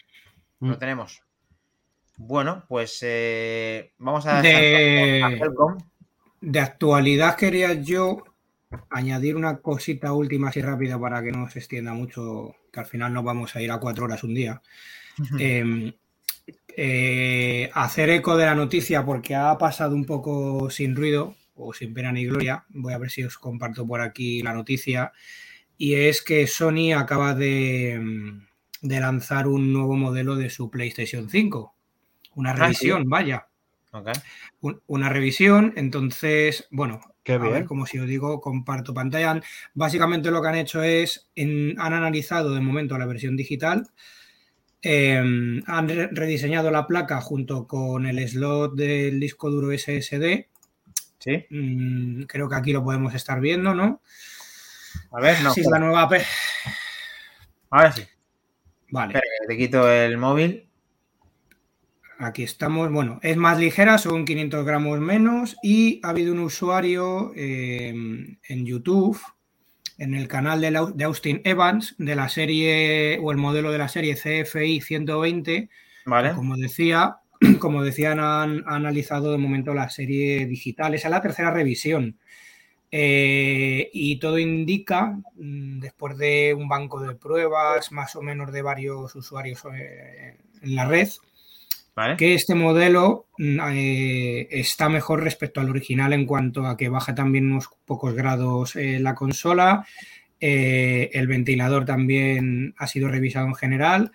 Mm. 0.61 0.70
Lo 0.70 0.78
tenemos. 0.78 1.22
Bueno, 2.18 2.64
pues 2.68 2.98
eh, 3.02 3.92
vamos 3.98 4.26
a 4.26 4.40
De- 4.40 5.22
a 5.22 5.28
Helcom. 5.30 5.76
De 6.41 6.61
actualidad 6.61 7.37
quería 7.37 7.72
yo 7.74 8.22
añadir 8.91 9.37
una 9.37 9.59
cosita 9.59 10.12
última 10.12 10.49
así 10.49 10.61
rápida 10.61 10.99
para 10.99 11.22
que 11.22 11.32
no 11.32 11.49
se 11.49 11.61
extienda 11.61 11.93
mucho, 11.95 12.55
que 12.72 12.80
al 12.80 12.87
final 12.87 13.12
nos 13.14 13.24
vamos 13.24 13.55
a 13.57 13.62
ir 13.62 13.70
a 13.70 13.78
cuatro 13.78 14.05
horas 14.05 14.22
un 14.24 14.34
día. 14.34 14.61
Eh, 15.39 15.95
eh, 16.76 17.70
hacer 17.74 18.11
eco 18.11 18.37
de 18.37 18.45
la 18.47 18.55
noticia 18.55 19.05
porque 19.05 19.34
ha 19.34 19.57
pasado 19.57 19.95
un 19.95 20.05
poco 20.05 20.68
sin 20.70 20.95
ruido 20.95 21.34
o 21.55 21.72
sin 21.72 21.95
pena 21.95 22.12
ni 22.12 22.26
gloria. 22.26 22.64
Voy 22.68 22.93
a 22.93 22.99
ver 22.99 23.11
si 23.11 23.22
os 23.24 23.39
comparto 23.39 23.87
por 23.87 24.01
aquí 24.01 24.43
la 24.43 24.53
noticia. 24.53 25.12
Y 25.78 25.95
es 25.95 26.22
que 26.22 26.47
Sony 26.47 26.93
acaba 26.97 27.34
de, 27.34 27.99
mm, 28.03 28.47
de 28.89 29.01
lanzar 29.01 29.47
un 29.49 29.72
nuevo 29.72 29.97
modelo 29.97 30.37
de 30.37 30.51
su 30.51 30.70
PlayStation 30.70 31.28
5. 31.30 31.74
Una 32.34 32.51
Ah, 32.51 32.55
sí. 32.57 32.61
revisión, 32.61 33.09
vaya. 33.09 33.45
Un- 34.61 34.80
Una 34.86 35.09
revisión. 35.09 35.72
Entonces, 35.76 36.66
bueno, 36.70 37.01
Qué 37.22 37.34
a 37.34 37.38
ver, 37.38 37.53
bien. 37.53 37.64
como 37.66 37.86
si 37.86 37.99
os 37.99 38.07
digo, 38.07 38.40
comparto 38.40 38.94
pantalla. 38.94 39.40
Básicamente 39.74 40.30
lo 40.30 40.40
que 40.42 40.49
han 40.49 40.55
hecho 40.57 40.82
es, 40.82 41.28
en- 41.34 41.78
han 41.80 41.92
analizado 41.92 42.55
de 42.55 42.61
momento 42.61 42.97
la 42.99 43.07
versión 43.07 43.36
digital, 43.36 43.88
eh, 44.82 45.16
han 45.66 45.88
re- 45.88 46.09
rediseñado 46.12 46.70
la 46.70 46.86
placa 46.86 47.20
junto 47.20 47.66
con 47.66 48.07
el 48.07 48.26
slot 48.28 48.74
del 48.76 49.18
disco 49.18 49.51
duro 49.51 49.72
SSD. 49.72 50.49
Sí. 51.18 51.44
Mm, 51.51 52.22
creo 52.24 52.49
que 52.49 52.55
aquí 52.55 52.72
lo 52.72 52.84
podemos 52.84 53.12
estar 53.14 53.40
viendo, 53.40 53.74
¿no? 53.74 54.01
A 55.11 55.20
ver, 55.20 55.40
no. 55.42 55.53
Sí, 55.53 55.62
es 55.62 55.66
la 55.68 55.78
nueva... 55.80 56.09
P- 56.09 56.22
Ahora 57.70 57.90
sí. 57.92 58.03
Vale. 58.90 59.14
Espera, 59.14 59.26
te 59.49 59.57
quito 59.57 59.90
el 59.90 60.16
móvil. 60.18 60.66
Aquí 62.19 62.43
estamos. 62.43 62.91
Bueno, 62.91 63.19
es 63.23 63.37
más 63.37 63.59
ligera, 63.59 63.99
son 63.99 64.25
500 64.25 64.64
gramos 64.64 65.01
menos 65.01 65.57
y 65.62 66.01
ha 66.03 66.11
habido 66.11 66.33
un 66.33 66.41
usuario 66.41 67.33
eh, 67.37 67.89
en 67.89 68.67
YouTube, 68.67 69.21
en 69.99 70.14
el 70.14 70.27
canal 70.27 70.61
de, 70.61 71.05
Austin 71.05 71.43
Evans, 71.45 71.95
de 71.99 72.17
la 72.17 72.29
serie 72.29 73.19
o 73.23 73.33
el 73.33 73.37
modelo 73.37 73.71
de 73.71 73.79
la 73.79 73.89
serie 73.89 74.14
CFI 74.14 74.81
120. 74.81 75.69
Vale. 76.07 76.35
Como 76.35 76.57
decía, 76.57 77.17
como 77.59 77.83
decían, 77.83 78.19
han, 78.19 78.64
han 78.67 78.75
analizado 78.75 79.33
de 79.33 79.39
momento 79.39 79.75
la 79.75 79.91
serie 79.91 80.47
digital. 80.47 80.95
Esa 80.95 81.09
es 81.09 81.12
la 81.12 81.23
tercera 81.23 81.51
revisión. 81.51 82.19
Eh, 82.91 83.91
y 83.93 84.19
todo 84.19 84.39
indica, 84.39 85.19
mm, 85.35 85.81
después 85.81 86.17
de 86.17 86.55
un 86.55 86.69
banco 86.69 87.01
de 87.01 87.14
pruebas 87.14 87.93
más 87.93 88.17
o 88.17 88.23
menos 88.23 88.53
de 88.53 88.62
varios 88.62 89.14
usuarios 89.14 89.62
eh, 89.75 90.39
en 90.62 90.75
la 90.75 90.87
red, 90.87 91.09
Vale. 91.97 92.16
que 92.18 92.34
este 92.34 92.55
modelo 92.55 93.26
mm, 93.38 93.59
eh, 93.72 94.49
está 94.51 94.88
mejor 94.90 95.22
respecto 95.24 95.61
al 95.62 95.70
original 95.70 96.12
en 96.12 96.26
cuanto 96.26 96.66
a 96.66 96.76
que 96.76 96.90
baja 96.90 97.14
también 97.14 97.51
unos 97.51 97.70
pocos 97.86 98.14
grados 98.14 98.76
eh, 98.76 99.01
la 99.01 99.14
consola. 99.14 99.86
eh, 100.38 101.09
el 101.14 101.26
ventilador 101.26 101.86
también 101.86 102.74
ha 102.76 102.86
sido 102.86 103.09
revisado 103.09 103.47
en 103.47 103.55
general. 103.55 104.12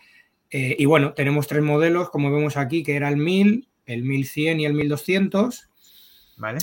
y 0.52 0.86
bueno, 0.86 1.14
tenemos 1.14 1.48
tres 1.48 1.64
modelos, 1.64 2.10
como 2.12 2.32
vemos 2.32 2.56
aquí, 2.58 2.84
que 2.84 2.96
era 2.96 3.10
el 3.10 3.18
1000, 3.18 3.68
el 3.88 4.04
1100 4.04 4.60
y 4.60 4.66
el 4.66 4.74
1200. 4.76 5.70
Vale. 6.38 6.60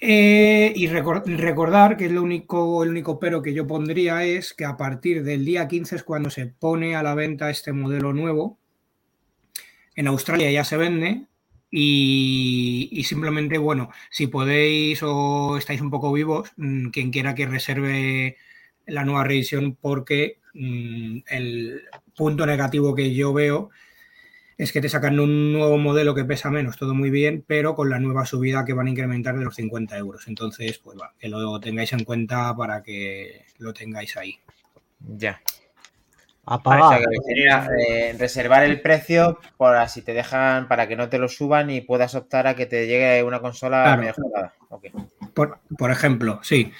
Y 0.00 0.86
recor- 0.88 1.24
recordar 1.24 1.96
que 1.96 2.06
es 2.06 2.12
lo 2.12 2.22
único, 2.22 2.82
el 2.84 2.90
único 2.90 3.18
pero 3.18 3.42
que 3.42 3.52
yo 3.52 3.66
pondría 3.66 4.24
es 4.24 4.54
que 4.54 4.64
a 4.64 4.76
partir 4.76 5.22
del 5.24 5.44
día 5.44 5.66
15 5.68 5.96
es 5.96 6.02
cuando 6.04 6.30
se 6.30 6.46
pone 6.46 6.94
a 6.96 7.02
la 7.02 7.14
venta 7.14 7.50
este 7.50 7.72
modelo 7.72 8.12
nuevo. 8.12 8.58
En 9.94 10.06
Australia 10.08 10.50
ya 10.50 10.64
se 10.64 10.76
vende 10.76 11.26
y, 11.70 13.02
simplemente, 13.04 13.58
bueno, 13.58 13.90
si 14.10 14.28
podéis 14.28 15.02
o 15.02 15.56
estáis 15.56 15.80
un 15.80 15.90
poco 15.90 16.12
vivos, 16.12 16.52
mm, 16.56 16.90
quien 16.90 17.10
quiera 17.10 17.34
que 17.34 17.46
reserve 17.46 18.36
la 18.86 19.04
nueva 19.04 19.24
revisión 19.24 19.76
porque 19.80 20.38
mm, 20.54 21.18
el 21.26 21.82
punto 22.16 22.46
negativo 22.46 22.94
que 22.94 23.12
yo 23.14 23.32
veo 23.32 23.70
es 24.56 24.70
que 24.72 24.80
te 24.80 24.88
sacan 24.88 25.18
un 25.18 25.52
nuevo 25.52 25.78
modelo 25.78 26.14
que 26.14 26.24
pesa 26.24 26.50
menos, 26.50 26.76
todo 26.76 26.94
muy 26.94 27.10
bien, 27.10 27.44
pero 27.46 27.74
con 27.74 27.90
la 27.90 27.98
nueva 27.98 28.24
subida 28.24 28.64
que 28.64 28.72
van 28.72 28.86
a 28.86 28.90
incrementar 28.90 29.36
de 29.36 29.44
los 29.44 29.56
50 29.56 29.98
euros. 29.98 30.28
Entonces, 30.28 30.78
pues 30.78 30.96
va, 30.96 31.12
que 31.18 31.28
lo 31.28 31.58
tengáis 31.58 31.92
en 31.92 32.04
cuenta 32.04 32.54
para 32.56 32.82
que 32.82 33.46
lo 33.58 33.72
tengáis 33.72 34.16
ahí. 34.16 34.38
Ya. 35.00 35.40
O 36.46 36.54
Apagar. 36.54 36.98
sea, 36.98 37.06
que 37.08 37.16
sería 37.26 37.68
eh, 37.88 38.16
reservar 38.18 38.64
el 38.64 38.80
precio 38.80 39.38
para 39.56 39.88
si 39.88 40.02
te 40.02 40.12
dejan, 40.12 40.68
para 40.68 40.86
que 40.88 40.96
no 40.96 41.08
te 41.08 41.18
lo 41.18 41.28
suban 41.28 41.70
y 41.70 41.80
puedas 41.80 42.14
optar 42.14 42.46
a 42.46 42.54
que 42.54 42.66
te 42.66 42.86
llegue 42.86 43.22
una 43.22 43.40
consola 43.40 43.82
Claro. 43.84 44.02
mejorada. 44.02 44.54
Ok. 44.68 44.86
Por, 45.34 45.58
por 45.78 45.90
ejemplo, 45.90 46.40
sí. 46.42 46.70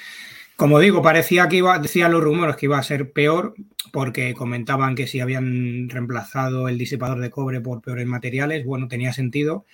Como 0.56 0.78
digo, 0.78 1.02
parecía 1.02 1.48
que 1.48 1.56
iba, 1.56 1.78
decían 1.80 2.12
los 2.12 2.22
rumores 2.22 2.54
que 2.56 2.66
iba 2.66 2.78
a 2.78 2.82
ser 2.82 3.10
peor, 3.10 3.54
porque 3.92 4.34
comentaban 4.34 4.94
que 4.94 5.06
si 5.08 5.18
habían 5.20 5.88
reemplazado 5.88 6.68
el 6.68 6.78
disipador 6.78 7.18
de 7.20 7.30
cobre 7.30 7.60
por 7.60 7.80
peores 7.82 8.06
materiales, 8.06 8.64
bueno, 8.64 8.86
tenía 8.86 9.12
sentido, 9.12 9.64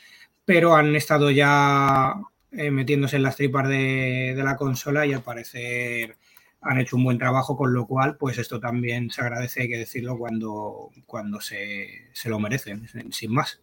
pero 0.47 0.75
han 0.77 0.97
estado 0.97 1.31
ya 1.31 2.15
eh, 2.53 2.71
metiéndose 2.71 3.17
en 3.17 3.25
las 3.25 3.37
tripas 3.37 3.69
de, 3.69 4.33
de 4.35 4.43
la 4.43 4.57
consola 4.57 5.05
y 5.05 5.13
al 5.13 5.21
parecer 5.23 6.17
han 6.63 6.79
hecho 6.79 6.97
un 6.97 7.05
buen 7.05 7.19
trabajo, 7.19 7.57
con 7.57 7.73
lo 7.73 7.87
cual, 7.87 8.17
pues 8.17 8.39
esto 8.39 8.61
también 8.61 9.11
se 9.11 9.23
agradece, 9.23 9.63
hay 9.63 9.69
que 9.69 9.79
decirlo, 9.79 10.19
cuando, 10.19 10.91
cuando 11.07 11.41
se, 11.41 12.09
se 12.13 12.29
lo 12.29 12.39
merecen, 12.39 12.87
sin 13.13 13.33
más. 13.33 13.61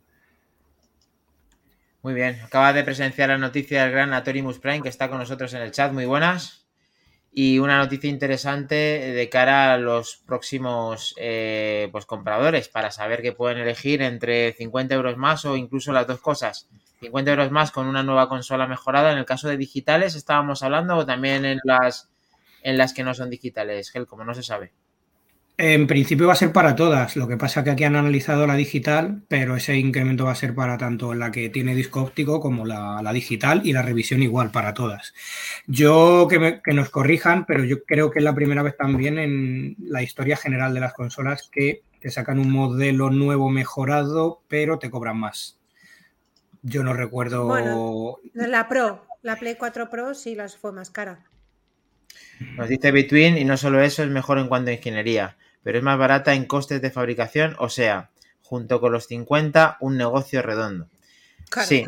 Muy 2.07 2.13
bien. 2.13 2.39
Acaba 2.41 2.71
de 2.73 2.85
presenciar 2.85 3.27
la 3.27 3.37
noticia 3.37 3.83
del 3.83 3.91
gran 3.91 4.13
Atorimus 4.13 4.59
Prime 4.59 4.81
que 4.81 4.87
está 4.87 5.09
con 5.09 5.17
nosotros 5.17 5.53
en 5.53 5.61
el 5.61 5.71
chat. 5.71 5.91
Muy 5.91 6.05
buenas. 6.05 6.65
Y 7.33 7.59
una 7.59 7.77
noticia 7.79 8.09
interesante 8.09 8.75
de 8.75 9.29
cara 9.29 9.73
a 9.73 9.77
los 9.77 10.23
próximos 10.25 11.13
eh, 11.17 11.89
pues 11.91 12.05
compradores 12.05 12.69
para 12.69 12.91
saber 12.91 13.21
que 13.21 13.33
pueden 13.33 13.57
elegir 13.57 14.01
entre 14.01 14.53
50 14.53 14.95
euros 14.95 15.17
más 15.17 15.43
o 15.43 15.57
incluso 15.57 15.91
las 15.91 16.07
dos 16.07 16.21
cosas. 16.21 16.69
50 17.01 17.29
euros 17.29 17.51
más 17.51 17.71
con 17.71 17.87
una 17.87 18.03
nueva 18.03 18.29
consola 18.29 18.67
mejorada. 18.67 19.11
En 19.11 19.17
el 19.17 19.25
caso 19.25 19.49
de 19.49 19.57
digitales 19.57 20.15
estábamos 20.15 20.63
hablando 20.63 20.95
o 20.95 21.05
también 21.05 21.43
en 21.43 21.59
las 21.65 22.09
en 22.67 22.77
las 22.77 22.93
que 22.93 23.03
no 23.03 23.13
son 23.13 23.29
digitales, 23.29 23.89
Gel, 23.91 24.05
como 24.07 24.25
no 24.25 24.33
se 24.33 24.43
sabe. 24.43 24.73
En 25.59 25.87
principio 25.87 26.27
va 26.27 26.33
a 26.33 26.35
ser 26.35 26.51
para 26.51 26.75
todas. 26.75 27.15
Lo 27.15 27.27
que 27.27 27.37
pasa 27.37 27.63
que 27.63 27.71
aquí 27.71 27.83
han 27.83 27.95
analizado 27.95 28.45
la 28.45 28.53
digital, 28.55 29.23
pero 29.27 29.55
ese 29.55 29.75
incremento 29.77 30.25
va 30.25 30.31
a 30.33 30.35
ser 30.35 30.53
para 30.53 30.77
tanto 30.77 31.15
la 31.15 31.31
que 31.31 31.49
tiene 31.49 31.73
disco 31.73 32.01
óptico 32.01 32.39
como 32.39 32.65
la, 32.65 33.01
la 33.01 33.11
digital 33.13 33.61
y 33.63 33.73
la 33.73 33.81
revisión 33.81 34.21
igual 34.21 34.51
para 34.51 34.73
todas. 34.75 35.13
Yo 35.65 36.27
que, 36.29 36.37
me- 36.39 36.61
que 36.61 36.73
nos 36.73 36.89
corrijan, 36.89 37.45
pero 37.47 37.63
yo 37.63 37.83
creo 37.85 38.11
que 38.11 38.19
es 38.19 38.23
la 38.25 38.35
primera 38.35 38.61
vez 38.61 38.75
también 38.77 39.17
en 39.17 39.75
la 39.79 40.03
historia 40.03 40.35
general 40.37 40.73
de 40.75 40.81
las 40.81 40.93
consolas 40.93 41.49
que 41.51 41.81
te 42.01 42.11
sacan 42.11 42.37
un 42.37 42.51
modelo 42.51 43.09
nuevo 43.09 43.49
mejorado, 43.49 44.41
pero 44.47 44.77
te 44.77 44.91
cobran 44.91 45.17
más. 45.17 45.57
Yo 46.61 46.83
no 46.83 46.93
recuerdo. 46.93 47.45
Bueno. 47.45 48.17
La 48.33 48.67
Pro, 48.67 49.07
la 49.23 49.37
Play 49.37 49.55
4 49.55 49.89
Pro 49.89 50.13
sí 50.13 50.35
las 50.35 50.55
fue 50.55 50.71
más 50.71 50.91
cara. 50.91 51.23
Nos 52.55 52.69
dice 52.69 52.91
Between 52.91 53.37
y 53.37 53.45
no 53.45 53.57
solo 53.57 53.81
eso 53.81 54.03
es 54.03 54.09
mejor 54.09 54.39
en 54.39 54.47
cuanto 54.47 54.69
a 54.69 54.73
ingeniería, 54.73 55.37
pero 55.63 55.77
es 55.77 55.83
más 55.83 55.97
barata 55.97 56.33
en 56.33 56.45
costes 56.45 56.81
de 56.81 56.91
fabricación, 56.91 57.55
o 57.59 57.69
sea, 57.69 58.09
junto 58.41 58.79
con 58.79 58.91
los 58.91 59.07
50, 59.07 59.77
un 59.81 59.97
negocio 59.97 60.41
redondo. 60.41 60.87
Claro. 61.49 61.67
Sí. 61.67 61.85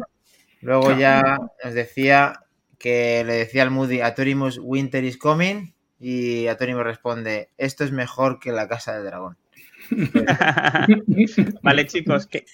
Luego 0.61 0.97
ya 0.97 1.39
nos 1.63 1.73
decía 1.73 2.41
que 2.77 3.23
le 3.25 3.33
decía 3.33 3.63
al 3.63 3.71
Moody, 3.71 4.01
Atorimus 4.01 4.59
Winter 4.61 5.03
is 5.03 5.17
coming, 5.17 5.73
y 5.99 6.47
Atorimus 6.47 6.83
responde, 6.83 7.49
esto 7.57 7.83
es 7.83 7.91
mejor 7.91 8.39
que 8.39 8.51
la 8.51 8.67
Casa 8.67 8.95
del 8.95 9.05
Dragón. 9.05 9.37
vale, 11.61 11.87
chicos, 11.87 12.27
que 12.27 12.45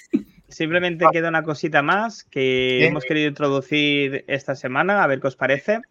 simplemente 0.47 1.05
queda 1.11 1.29
una 1.29 1.43
cosita 1.43 1.81
más 1.81 2.23
que 2.23 2.79
Sí. 2.81 2.85
hemos 2.85 3.03
querido 3.03 3.27
introducir 3.27 4.25
esta 4.27 4.55
semana, 4.55 5.03
a 5.03 5.07
ver 5.07 5.19
qué 5.19 5.27
os 5.27 5.35
parece, 5.35 5.81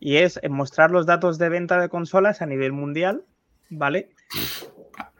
y 0.00 0.16
es 0.16 0.40
mostrar 0.48 0.90
los 0.90 1.06
datos 1.06 1.38
de 1.38 1.48
venta 1.48 1.80
de 1.80 1.88
consolas 1.88 2.42
a 2.42 2.46
nivel 2.46 2.72
mundial, 2.72 3.24
¿vale? 3.70 4.10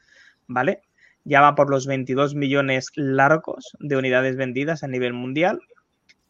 ¿vale? 0.47 0.81
Ya 1.25 1.43
va 1.43 1.55
por 1.55 1.69
los 1.69 1.87
22 1.87 2.35
millones 2.35 2.91
largos 2.95 3.77
de 3.79 3.99
unidades 3.99 4.37
vendidas 4.37 4.83
a 4.83 4.89
nivel 4.89 5.13
mundial. 5.13 5.61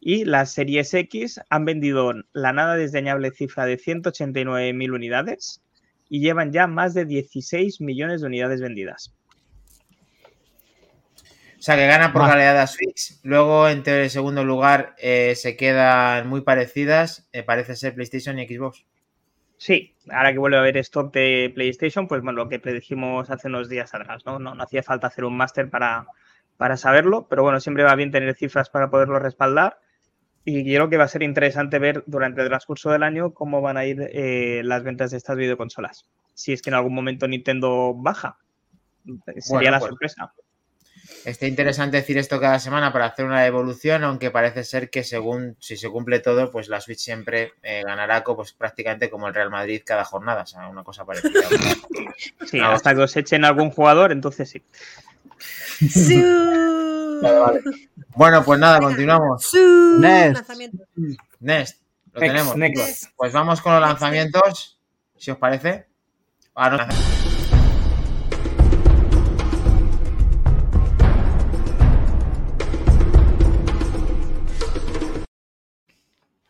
Y 0.01 0.25
las 0.25 0.51
series 0.51 0.93
X 0.93 1.39
han 1.49 1.63
vendido 1.63 2.11
la 2.33 2.51
nada 2.51 2.75
desdeñable 2.75 3.31
cifra 3.31 3.65
de 3.65 3.77
189.000 3.77 4.93
unidades 4.93 5.61
y 6.09 6.19
llevan 6.19 6.51
ya 6.51 6.67
más 6.67 6.93
de 6.93 7.05
16 7.05 7.79
millones 7.79 8.19
de 8.21 8.27
unidades 8.27 8.59
vendidas. 8.59 9.13
O 11.61 11.63
sea, 11.63 11.75
que 11.75 11.85
gana 11.85 12.11
por 12.11 12.23
Más. 12.23 12.31
goleada 12.31 12.65
Switch. 12.65 13.19
Luego, 13.21 13.69
en 13.69 13.83
teoría, 13.83 14.05
en 14.05 14.09
segundo 14.09 14.43
lugar, 14.43 14.95
eh, 14.97 15.35
se 15.35 15.55
quedan 15.55 16.27
muy 16.27 16.41
parecidas. 16.41 17.29
eh, 17.33 17.43
parece 17.43 17.75
ser 17.75 17.93
PlayStation 17.93 18.39
y 18.39 18.47
Xbox. 18.47 18.83
Sí, 19.57 19.93
ahora 20.09 20.33
que 20.33 20.39
vuelve 20.39 20.57
a 20.57 20.61
haber 20.61 20.77
stock 20.77 21.13
de 21.13 21.51
PlayStation, 21.53 22.07
pues 22.07 22.23
bueno, 22.23 22.43
lo 22.45 22.49
que 22.49 22.59
predijimos 22.59 23.29
hace 23.29 23.47
unos 23.47 23.69
días 23.69 23.93
atrás, 23.93 24.25
¿no? 24.25 24.39
No, 24.39 24.55
no 24.55 24.63
hacía 24.63 24.81
falta 24.81 25.05
hacer 25.05 25.23
un 25.23 25.37
máster 25.37 25.69
para, 25.69 26.07
para 26.57 26.77
saberlo, 26.77 27.27
pero 27.29 27.43
bueno, 27.43 27.59
siempre 27.59 27.83
va 27.83 27.93
bien 27.93 28.09
tener 28.09 28.33
cifras 28.33 28.71
para 28.71 28.89
poderlo 28.89 29.19
respaldar. 29.19 29.77
Y 30.43 30.63
creo 30.63 30.89
que 30.89 30.97
va 30.97 31.03
a 31.03 31.09
ser 31.09 31.21
interesante 31.21 31.77
ver 31.77 32.03
durante 32.07 32.41
el 32.41 32.47
transcurso 32.47 32.89
del 32.89 33.03
año 33.03 33.35
cómo 33.35 33.61
van 33.61 33.77
a 33.77 33.85
ir 33.85 34.09
eh, 34.11 34.63
las 34.65 34.81
ventas 34.81 35.11
de 35.11 35.17
estas 35.17 35.37
videoconsolas. 35.37 36.07
Si 36.33 36.53
es 36.53 36.63
que 36.63 36.71
en 36.71 36.73
algún 36.73 36.95
momento 36.95 37.27
Nintendo 37.27 37.93
baja. 37.93 38.39
Sería 39.05 39.43
Bueno, 39.49 39.71
la 39.71 39.79
pues, 39.79 39.89
sorpresa. 39.89 40.33
Está 41.25 41.45
interesante 41.45 41.97
decir 41.97 42.17
esto 42.17 42.39
cada 42.39 42.57
semana 42.59 42.91
para 42.91 43.05
hacer 43.05 43.25
una 43.25 43.45
evolución, 43.45 44.03
aunque 44.03 44.31
parece 44.31 44.63
ser 44.63 44.89
que 44.89 45.03
según 45.03 45.55
si 45.59 45.77
se 45.77 45.87
cumple 45.89 46.19
todo, 46.19 46.49
pues 46.49 46.67
la 46.67 46.81
Switch 46.81 46.97
siempre 46.99 47.53
eh, 47.61 47.83
ganará 47.85 48.23
pues, 48.23 48.53
prácticamente 48.53 49.09
como 49.09 49.27
el 49.27 49.33
Real 49.35 49.51
Madrid 49.51 49.83
cada 49.85 50.03
jornada, 50.03 50.41
o 50.43 50.47
sea, 50.47 50.67
una 50.67 50.83
cosa 50.83 51.05
parecida. 51.05 51.31
Sí, 52.45 52.59
Ah, 52.59 52.73
hasta 52.73 52.93
que 52.93 53.01
os 53.01 53.15
echen 53.15 53.45
algún 53.45 53.71
jugador, 53.71 54.11
entonces 54.11 54.49
sí. 54.49 54.63
Vale, 57.21 57.39
vale. 57.39 57.61
Bueno, 58.15 58.43
pues 58.43 58.59
nada, 58.59 58.75
Venga. 58.79 58.87
continuamos. 58.89 59.43
su 59.45 59.97
Next. 59.99 60.49
Nest, 61.39 61.81
lo 62.13 62.19
Next, 62.19 62.33
tenemos. 62.33 62.55
next. 62.57 63.05
Pues 63.15 63.31
vamos 63.33 63.61
con 63.61 63.73
los 63.73 63.81
lanzamientos, 63.81 64.79
si 65.17 65.31
os 65.31 65.37
parece. 65.37 65.85
Ah, 66.55 66.69
no. 66.71 67.20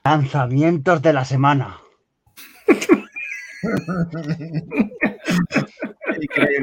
Lanzamientos 0.04 1.02
de 1.02 1.14
la 1.14 1.26
semana. 1.26 1.78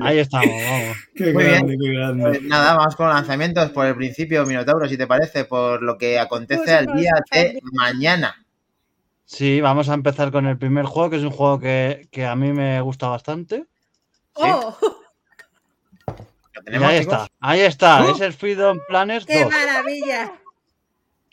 Ahí 0.03 0.19
estamos, 0.19 0.47
vamos. 0.49 0.97
Qué 1.15 1.33
Muy 1.33 1.45
grande, 1.45 1.77
qué 1.81 1.93
grande. 1.93 2.23
Pues 2.25 2.43
nada, 2.43 2.75
vamos 2.75 2.97
con 2.97 3.07
los 3.07 3.15
lanzamientos 3.15 3.71
por 3.71 3.87
el 3.87 3.97
principio, 3.97 4.45
Minotauro, 4.45 4.89
si 4.89 4.97
te 4.97 5.07
parece, 5.07 5.45
por 5.45 5.83
lo 5.83 5.97
que 5.97 6.19
acontece 6.19 6.63
Pues 6.65 6.73
al 6.73 6.97
día 6.97 7.13
de 7.33 7.61
mañana. 7.73 8.45
Sí, 9.25 9.61
vamos 9.61 9.89
a 9.89 9.95
empezar 9.95 10.33
con 10.33 10.47
el 10.47 10.59
primer 10.59 10.87
juego, 10.87 11.11
que 11.11 11.17
es 11.17 11.23
un 11.23 11.31
juego 11.31 11.61
que, 11.61 12.09
que 12.11 12.27
a 12.27 12.35
mí 12.35 12.53
me 12.53 12.81
gusta 12.81 13.09
bastante. 13.09 13.67
¡Oh! 14.35 14.77
Tenemos, 16.65 16.89
ahí 16.89 17.01
chicos? 17.01 17.15
está, 17.15 17.29
ahí 17.41 17.61
está, 17.61 18.05
¡Oh! 18.05 18.11
es 18.15 18.21
el 18.21 18.33
Freedom 18.33 18.79
Planners 18.89 19.27
¡Qué 19.27 19.45
2. 19.45 19.53
maravilla! 19.53 20.33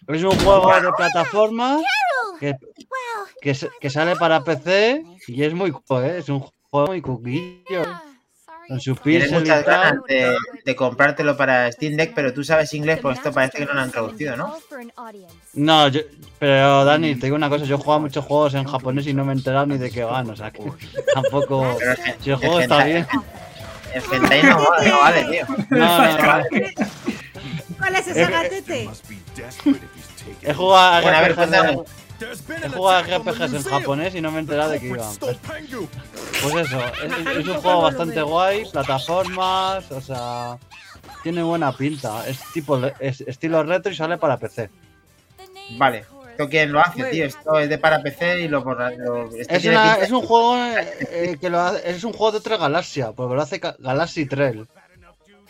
Es 0.07 0.23
un 0.23 0.37
juego 0.39 0.71
de 0.79 0.91
plataforma 0.95 1.79
que, 2.39 2.55
que, 3.41 3.55
que 3.79 3.89
sale 3.89 4.15
para 4.15 4.43
PC 4.43 5.03
y 5.27 5.43
es 5.43 5.53
muy 5.53 5.71
¿eh? 5.71 6.15
es 6.19 6.29
un 6.29 6.41
juego 6.69 6.87
muy 6.87 7.01
cuquillo. 7.01 7.83
con 8.67 8.79
su 8.79 8.95
Tienes 8.95 9.31
muchas 9.31 9.65
ganas 9.65 9.95
de, 10.07 10.35
de 10.63 10.75
comprártelo 10.75 11.35
para 11.37 11.71
Steam 11.71 11.95
Deck, 11.95 12.13
pero 12.13 12.33
tú 12.33 12.43
sabes 12.43 12.73
inglés, 12.73 12.99
pues 13.01 13.17
esto 13.17 13.31
parece 13.31 13.59
que 13.59 13.65
no 13.65 13.73
lo 13.73 13.81
han 13.81 13.91
traducido, 13.91 14.35
¿no? 14.35 14.55
No, 15.53 15.87
yo- 15.87 16.01
pero 16.37 16.83
Dani, 16.85 17.15
te 17.15 17.27
digo 17.27 17.35
una 17.35 17.49
cosa, 17.49 17.65
yo 17.65 17.75
he 17.75 17.79
jugado 17.79 18.01
muchos 18.01 18.25
juegos 18.25 18.53
en 18.53 18.65
japonés 18.65 19.07
y 19.07 19.13
no 19.13 19.23
me 19.25 19.33
he 19.33 19.35
enterado 19.35 19.65
ni 19.65 19.77
de 19.77 19.89
qué 19.89 20.03
van, 20.03 20.29
o 20.29 20.35
sea 20.35 20.51
que 20.51 20.61
tampoco... 21.13 21.77
Si 22.21 22.29
el 22.29 22.35
juego 22.35 22.59
está 22.59 22.83
bien... 22.83 23.07
El 23.93 24.03
hentai 24.11 24.43
no 24.43 24.57
vale, 24.69 24.89
no 24.89 24.99
vale, 24.99 25.23
tío. 25.31 25.45
No, 25.69 25.99
no, 26.01 26.17
no. 26.17 26.43
¿Cuál 27.85 27.95
es 27.97 28.07
ese 28.07 28.25
gatete? 28.25 28.89
He 30.41 30.53
jugado 30.55 30.95
a 30.95 31.01
Bueno, 31.01 31.17
a 31.17 31.21
ver, 31.21 31.31
RPGs, 31.33 31.35
cuéntame. 31.37 31.83
he 32.65 32.69
jugado 32.69 32.97
a 33.13 33.17
RPGs 33.19 33.53
en 33.53 33.63
japonés 33.63 34.15
y 34.15 34.21
no 34.21 34.31
me 34.31 34.37
he 34.37 34.39
enterado 34.39 34.71
de 34.71 34.79
qué 34.79 34.87
iban. 34.87 35.15
Pues, 35.19 35.37
eso, 36.67 36.79
es, 37.03 37.37
es 37.37 37.47
un 37.47 37.57
juego 37.61 37.81
bastante 37.83 38.23
guay, 38.23 38.65
plataformas, 38.71 39.91
o 39.91 40.01
sea, 40.01 40.57
tiene 41.21 41.43
buena 41.43 41.77
pinta. 41.77 42.27
Es 42.27 42.39
tipo 42.53 42.83
es 42.99 43.21
estilo 43.21 43.61
retro 43.61 43.91
y 43.91 43.95
sale 43.95 44.17
para 44.17 44.37
PC. 44.37 44.71
Vale. 45.77 46.05
¿Esto 46.31 46.49
quién 46.49 46.71
lo 46.71 46.79
hace, 46.79 47.03
tío? 47.11 47.25
Esto 47.25 47.59
es 47.59 47.69
de 47.69 47.77
para 47.77 48.01
PC 48.01 48.41
y 48.41 48.47
lo... 48.47 48.61
lo 48.61 49.27
esto 49.37 49.53
Es, 49.53 49.63
una- 49.65 49.97
un 50.11 50.25
juego 50.25 50.57
eh, 50.57 50.97
eh, 51.11 51.37
que 51.39 51.49
lo 51.51 51.59
hace- 51.61 51.87
es 51.91 52.03
un 52.03 52.13
juego 52.13 52.31
de 52.31 52.37
otra 52.39 52.57
galaxia, 52.57 53.11
porque 53.11 53.35
lo 53.35 53.41
hace 53.43 53.61
Ga- 53.61 53.75
Galaxy 53.77 54.25
Trail. 54.25 54.67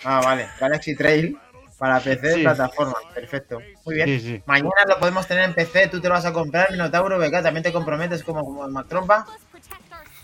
Ah, 0.04 0.20
vale. 0.24 0.48
Galaxy 0.60 0.96
Trail 0.96 1.38
para 1.78 2.00
PC 2.00 2.36
Sí. 2.36 2.42
plataforma. 2.44 2.96
Perfecto. 3.14 3.60
Muy 3.86 3.96
bien. 3.96 4.08
Sí, 4.08 4.20
sí. 4.20 4.44
Mañana 4.46 4.86
lo 4.88 5.00
podemos 5.00 5.28
tener 5.28 5.44
en 5.44 5.54
PC, 5.54 5.88
tú 5.88 6.00
te 6.00 6.08
lo 6.08 6.14
vas 6.14 6.26
a 6.26 6.34
comprar, 6.34 6.72
Minotauro, 6.72 7.18
Beca, 7.18 7.44
también 7.44 7.64
te 7.64 7.74
comprometes 7.74 8.24
como, 8.24 8.44
como 8.44 8.68
Mac 8.68 8.88
Trompa. 8.88 9.26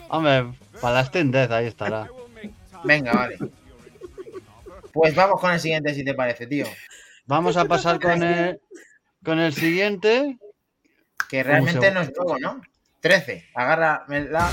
Hombre, 0.10 0.54
para 0.82 0.96
la 0.96 1.06
Steam 1.06 1.32
Deck 1.32 1.52
ahí 1.52 1.68
estará. 1.68 2.10
Venga, 2.84 3.14
vale. 3.14 3.38
Pues 4.92 5.16
vamos 5.16 5.40
con 5.40 5.52
el 5.54 5.60
siguiente, 5.60 5.94
si 5.94 6.04
te 6.04 6.14
parece, 6.14 6.48
tío. 6.48 6.66
Vamos 7.26 7.56
a 7.56 7.66
pasar 7.66 8.00
con 8.00 8.24
el, 8.24 8.60
con 9.24 9.40
el 9.40 9.54
siguiente. 9.54 10.38
Que 11.30 11.44
realmente 11.44 11.92
no 11.92 12.02
es 12.02 12.12
nuevo, 12.16 12.38
¿no? 12.40 12.62
13. 13.00 13.50
Agárramela. 13.56 14.50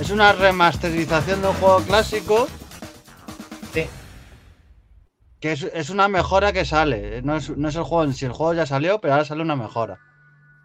Es 0.00 0.10
una 0.10 0.32
remasterización 0.32 1.42
de 1.42 1.48
un 1.48 1.54
juego 1.54 1.80
clásico. 1.82 2.48
Que 5.42 5.52
es, 5.52 5.62
es 5.64 5.90
una 5.90 6.08
mejora 6.08 6.52
que 6.52 6.64
sale. 6.64 7.20
No 7.22 7.36
es, 7.36 7.50
no 7.50 7.68
es 7.68 7.76
el 7.76 7.82
juego 7.82 8.04
en 8.04 8.14
sí, 8.14 8.24
el 8.24 8.32
juego 8.32 8.54
ya 8.54 8.64
salió, 8.64 9.00
pero 9.00 9.12
ahora 9.12 9.26
sale 9.26 9.42
una 9.42 9.56
mejora. 9.56 9.98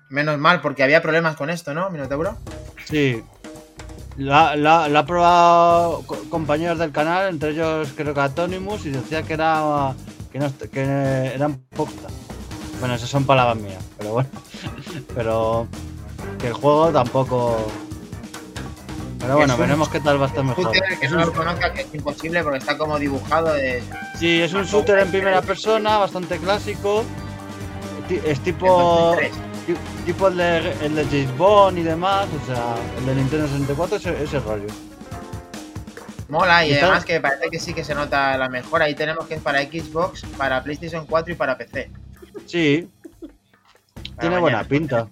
Menos 0.09 0.37
mal, 0.37 0.61
porque 0.61 0.83
había 0.83 1.01
problemas 1.01 1.35
con 1.35 1.49
esto, 1.49 1.73
¿no, 1.73 1.89
Minotauro? 1.89 2.37
Sí. 2.85 3.21
La, 4.15 4.55
la, 4.55 4.87
la 4.87 4.99
ha 4.99 5.05
probado 5.05 6.03
co- 6.07 6.17
compañeros 6.29 6.79
del 6.79 6.91
canal, 6.91 7.27
entre 7.29 7.49
ellos 7.49 7.91
creo 7.95 8.13
que 8.13 8.19
Atonimus, 8.21 8.85
y 8.85 8.89
decía 8.91 9.23
que 9.23 9.33
era 9.33 9.93
que, 10.31 10.39
no, 10.39 10.51
que 10.71 10.81
eran 11.35 11.57
posta. 11.75 12.07
Bueno, 12.79 12.95
esas 12.95 13.09
son 13.09 13.25
palabras 13.25 13.57
mías, 13.57 13.83
pero 13.97 14.11
bueno. 14.11 14.29
Pero 15.15 15.67
que 16.39 16.47
el 16.47 16.53
juego 16.53 16.89
tampoco. 16.91 17.57
Pero 19.27 19.37
bueno, 19.37 19.53
Es 19.53 19.59
un 19.59 19.65
veremos 19.65 19.89
qué 19.89 19.99
tal 19.99 20.19
va 20.21 20.25
a 20.25 20.27
estar 20.29 20.43
mejor. 20.43 20.63
Shooter, 20.65 20.99
que 20.99 21.09
no 21.09 21.25
lo 21.25 21.33
conozca, 21.33 21.73
que 21.73 21.81
es 21.81 21.93
imposible 21.93 22.43
porque 22.43 22.59
está 22.59 22.77
como 22.77 22.97
dibujado 22.97 23.53
de... 23.53 23.83
Sí, 24.17 24.41
es 24.41 24.53
un 24.53 24.63
shooter 24.63 24.99
en 24.99 25.11
primera 25.11 25.41
persona, 25.41 25.97
bastante 25.97 26.37
clásico. 26.37 27.03
Es 28.25 28.39
tipo. 28.39 28.67
2003. 29.17 29.31
ti- 29.65 29.75
Tipo 30.05 30.29
el 30.29 30.37
de, 30.37 30.57
el 30.85 30.95
de 30.95 31.03
James 31.05 31.37
Bond 31.37 31.77
y 31.77 31.83
demás, 31.83 32.25
o 32.41 32.45
sea, 32.45 32.75
el 32.97 33.05
de 33.05 33.15
Nintendo 33.15 33.47
64, 33.47 33.97
ese, 33.97 34.23
ese 34.23 34.39
rollo. 34.39 34.67
Mola 36.29 36.65
y 36.65 36.73
además 36.73 37.03
que 37.05 37.19
parece 37.19 37.49
que 37.49 37.59
sí 37.59 37.73
que 37.73 37.83
se 37.83 37.93
nota 37.95 38.37
la 38.37 38.47
mejora. 38.49 38.85
Ahí 38.85 38.95
tenemos 38.95 39.25
que 39.27 39.33
es 39.35 39.41
para 39.41 39.61
Xbox, 39.61 40.23
para 40.37 40.63
PlayStation 40.63 41.05
4 41.05 41.33
y 41.33 41.35
para 41.35 41.57
PC. 41.57 41.91
Sí, 42.45 42.87
Para 43.19 43.31
tiene 44.21 44.35
mañana. 44.35 44.39
buena 44.39 44.63
pinta. 44.63 45.07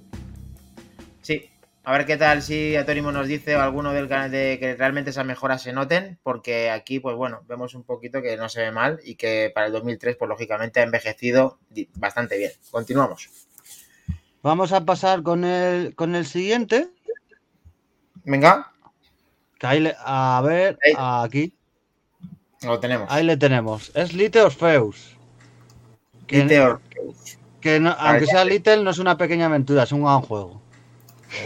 A 1.87 1.91
ver 1.91 2.05
qué 2.07 2.17
tal 2.17 2.41
si 2.41 2.75
Atónimo 2.75 3.11
nos 3.11 3.27
dice 3.27 3.55
o 3.55 3.61
alguno 3.61 3.93
del 3.93 4.07
canal 4.09 4.31
de 4.31 4.57
que 4.59 4.75
realmente 4.75 5.11
esas 5.11 5.25
mejoras 5.25 5.61
se 5.61 5.71
noten, 5.71 6.17
porque 6.23 6.71
aquí, 6.71 6.99
pues 6.99 7.15
bueno, 7.15 7.41
vemos 7.47 7.75
un 7.75 7.83
poquito 7.83 8.23
que 8.23 8.37
no 8.37 8.49
se 8.49 8.61
ve 8.61 8.71
mal 8.71 8.99
y 9.03 9.15
que 9.15 9.51
para 9.53 9.67
el 9.67 9.73
2003, 9.73 10.15
pues 10.17 10.27
lógicamente 10.27 10.79
ha 10.79 10.83
envejecido 10.83 11.59
bastante 11.95 12.37
bien. 12.39 12.51
Continuamos. 12.71 13.29
Vamos 14.41 14.71
a 14.71 14.83
pasar 14.83 15.21
con 15.21 15.43
el, 15.43 15.93
con 15.95 16.15
el 16.15 16.25
siguiente. 16.25 16.89
Venga, 18.23 18.71
Que 19.59 19.67
ahí 19.67 19.79
le- 19.79 19.95
a 19.99 20.41
ver, 20.43 20.79
Ahí. 20.83 20.93
aquí. 20.97 21.53
lo 22.63 22.79
tenemos. 22.79 23.07
Ahí 23.11 23.23
le 23.23 23.37
tenemos. 23.37 23.91
Es 23.95 24.11
Little 24.13 24.41
Orpheus. 24.41 25.15
Que, 26.25 26.39
Meteor. 26.43 26.81
que 27.61 27.79
no- 27.79 27.95
aunque 27.99 28.25
sea. 28.25 28.43
Little, 28.43 28.83
no 28.83 28.89
es 28.89 28.97
una 28.97 29.15
pequeña 29.17 29.45
aventura, 29.45 29.83
es 29.83 29.91
un 29.91 30.01
gran 30.03 30.21
juego. 30.21 30.63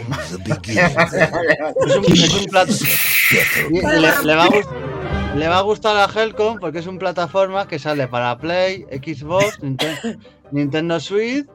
Vale, 0.08 0.22
Es 1.86 1.96
un, 1.96 2.04
es 2.12 2.34
un 2.34 2.46
plat- 2.46 3.70
y 3.70 3.80
le, 3.80 4.24
le 4.24 4.34
va 4.34 4.44
a 4.44 4.48
gust- 4.48 4.70
le 5.36 5.48
va 5.48 5.58
a 5.58 5.62
gustar 5.62 5.96
a 5.96 6.08
Helcom 6.12 6.58
porque 6.58 6.78
es 6.80 6.86
un 6.86 6.98
plataforma 6.98 7.66
que 7.68 7.78
sale 7.78 8.08
para 8.08 8.36
Play, 8.38 8.84
Xbox, 8.90 9.60
Ninten- 9.62 10.18
Nintendo 10.50 10.98
Switch 11.00 11.46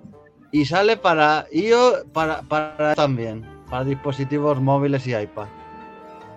y 0.52 0.66
sale 0.66 0.96
para 0.98 1.46
IO 1.52 2.06
para, 2.14 2.42
para 2.44 2.96
también, 2.96 3.46
para 3.70 3.84
dispositivos 3.84 4.62
móviles 4.62 5.06
y 5.08 5.16
iPad. 5.16 5.48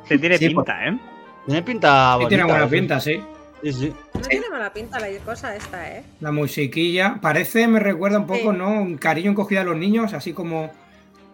Se 0.09 0.18
tiene 0.18 0.38
Sí, 0.38 0.49
pinta, 0.49 0.86
¿eh? 0.86 0.99
Tiene 1.46 1.62
pinta 1.62 2.11
Sí, 2.11 2.12
bonita. 2.14 2.28
tiene 2.28 2.44
buena 2.44 2.68
pinta, 2.68 3.01
sí. 3.01 3.20
Sí, 3.62 3.72
sí. 3.72 3.92
No 4.14 4.20
tiene 4.20 4.49
mala 4.51 4.72
pinta 4.72 4.99
la 5.01 5.09
cosa 5.24 5.55
esta, 5.57 5.88
¿eh? 5.96 6.05
La 6.20 6.30
musiquilla. 6.32 7.18
Parece, 7.20 7.66
me 7.68 7.80
recuerda 7.80 8.18
un 8.18 8.26
poco, 8.26 8.53
Sí. 8.53 8.59
¿no? 8.59 8.68
Un 8.70 8.96
cariño 8.99 9.30
encogido 9.32 9.61
a 9.61 9.64
los 9.64 9.76
niños, 9.76 10.12
así 10.14 10.32
como 10.32 10.70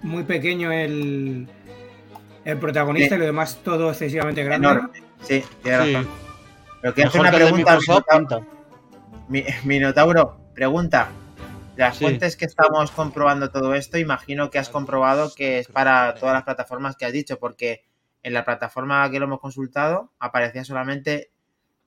muy 0.04 0.22
pequeño 0.24 0.70
el, 0.72 1.48
el 2.44 2.58
protagonista 2.58 3.10
Sí. 3.10 3.16
y 3.16 3.18
lo 3.18 3.26
demás 3.26 3.60
todo 3.64 3.90
excesivamente 3.90 4.44
grande. 4.44 4.68
Enorme. 4.68 4.88
Sí, 5.22 5.42
tiene 5.62 5.84
Sí. 5.84 5.92
razón. 5.94 6.08
Pero 6.82 6.94
que 6.94 7.02
hace 7.04 7.18
Mejor 7.18 7.20
una 7.20 7.36
pregunta, 7.36 7.76
Microsoft, 7.76 8.04
Minotauro. 8.12 8.46
Mi- 9.28 9.44
Minotauro, 9.64 10.36
pregunta. 10.54 11.08
Las 11.76 11.96
Sí. 11.96 12.04
fuentes 12.04 12.36
que 12.36 12.44
estamos 12.44 12.90
comprobando 12.92 13.50
todo 13.50 13.74
esto, 13.74 13.98
imagino 13.98 14.50
que 14.50 14.58
has 14.58 14.68
comprobado 14.68 15.34
que 15.34 15.58
es 15.58 15.66
para 15.68 16.14
todas 16.14 16.34
las 16.34 16.44
plataformas 16.44 16.94
que 16.96 17.06
has 17.06 17.12
dicho, 17.12 17.38
porque 17.38 17.84
en 18.22 18.32
la 18.34 18.44
plataforma 18.44 19.10
que 19.10 19.18
lo 19.18 19.24
hemos 19.24 19.40
consultado 19.40 20.12
aparecía 20.18 20.64
solamente 20.64 21.30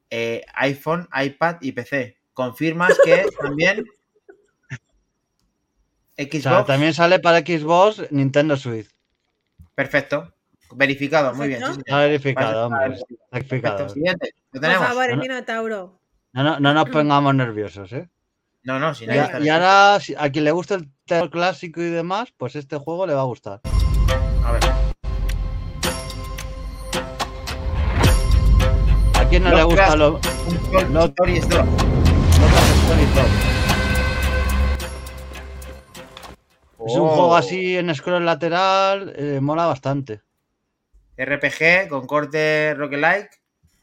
eh, 0.10 0.44
iPhone, 0.56 1.08
iPad 1.14 1.58
y 1.62 1.74
PC. 1.74 2.18
¿Confirmas 2.34 2.98
que 3.04 3.26
también 3.42 3.86
O 6.20 6.24
Xbox? 6.24 6.42
sea, 6.44 6.66
también 6.66 6.94
sale 6.94 7.20
para 7.20 7.40
Xbox, 7.40 8.12
Nintendo 8.12 8.58
Switch. 8.58 8.90
Perfecto. 9.76 10.34
Verificado, 10.74 11.34
muy 11.34 11.48
bien. 11.48 11.62
sí. 11.64 11.80
Está 11.80 11.98
verificado, 12.00 12.68
hombre. 12.68 12.96
Está 12.96 13.06
verificado. 13.32 13.76
Perfecto. 13.78 13.94
Siguiente. 13.94 14.34
Lo 14.52 14.62
Por 14.62 14.72
favor, 14.74 15.06
el 15.10 15.16
¿no? 15.18 15.22
Minotauro. 15.22 16.00
No, 16.34 16.44
no, 16.44 16.60
no 16.60 16.74
nos 16.74 16.90
pongamos 16.90 17.34
nerviosos, 17.36 17.92
¿eh? 17.94 18.10
No, 18.64 18.80
no, 18.80 18.94
si 18.94 19.08
no 19.08 19.14
Y, 19.14 19.46
y 19.46 19.50
ahora, 19.50 19.98
si- 20.02 20.16
a 20.18 20.30
quien 20.30 20.44
le 20.44 20.52
gusta 20.52 20.76
el 20.76 20.90
terror 21.06 21.30
clásico 21.30 21.82
y 21.82 21.86
demás, 21.90 22.34
pues 22.36 22.56
este 22.58 22.76
juego 22.78 23.08
le 23.08 23.14
va 23.14 23.22
a 23.22 23.26
gustar. 23.26 23.62
A 24.44 24.52
ver. 24.52 24.62
¿A 29.16 29.30
quién 29.30 29.44
no 29.44 29.50
le 29.52 29.56
Los 29.58 29.66
gusta 29.68 29.96
lo, 29.96 30.20
No. 30.90 31.06
Story 31.06 31.40
2. 31.40 31.50
Es 36.88 36.96
un 36.96 37.02
Oh. 37.08 37.10
juego 37.16 37.36
así 37.36 37.78
en 37.78 37.94
scroll 37.94 38.26
lateral, 38.26 39.14
eh, 39.18 39.40
mola 39.42 39.66
bastante. 39.66 40.22
RPG 41.18 41.90
con 41.90 42.08
corte 42.08 42.74
roguelike 42.76 43.30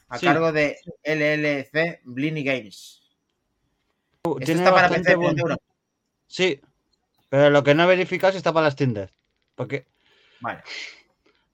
a 0.08 0.18
Sí. 0.18 0.26
cargo 0.26 0.52
de 0.52 0.78
LLC 1.02 2.00
Blini 2.04 2.42
Games. 2.42 3.02
Uh, 4.24 4.38
Esto 4.40 4.52
está 4.52 4.72
para 4.72 4.88
PC, 4.88 5.16
buen-. 5.16 5.36
Sí, 6.26 6.60
pero 7.28 7.50
lo 7.50 7.62
que 7.62 7.74
no 7.74 7.82
he 7.84 7.86
verificado 7.86 8.28
es 8.30 8.34
si 8.34 8.38
está 8.38 8.52
para 8.52 8.66
las 8.66 8.76
Tinder. 8.76 9.12
Porque, 9.54 9.86
Vale. 10.40 10.62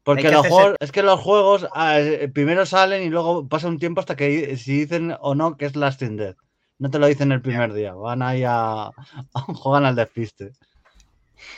porque 0.05 0.23
que 0.23 0.31
los 0.31 0.47
juegos, 0.47 0.77
es 0.79 0.93
que 0.93 1.03
los 1.03 1.19
juegos 1.21 1.67
ah, 1.75 1.99
eh, 1.99 2.29
primero 2.29 2.65
salen 2.65 3.03
y 3.03 3.09
luego 3.11 3.49
pasa 3.49 3.67
un 3.69 3.79
tiempo 3.79 4.01
hasta 4.01 4.15
que 4.17 4.57
si 4.57 4.81
dicen 4.81 5.17
o 5.21 5.35
no 5.35 5.57
que 5.57 5.67
es 5.67 5.75
las 5.75 5.99
Tinder. 5.99 6.37
No 6.79 6.91
te 6.91 6.99
lo 6.99 7.09
dicen 7.09 7.33
el 7.33 7.43
primer 7.43 7.73
día, 7.73 7.93
van 7.95 8.23
ahí 8.23 8.45
a, 8.47 8.91
juegan 9.33 9.85
al 9.85 9.97
despiste. 9.97 10.53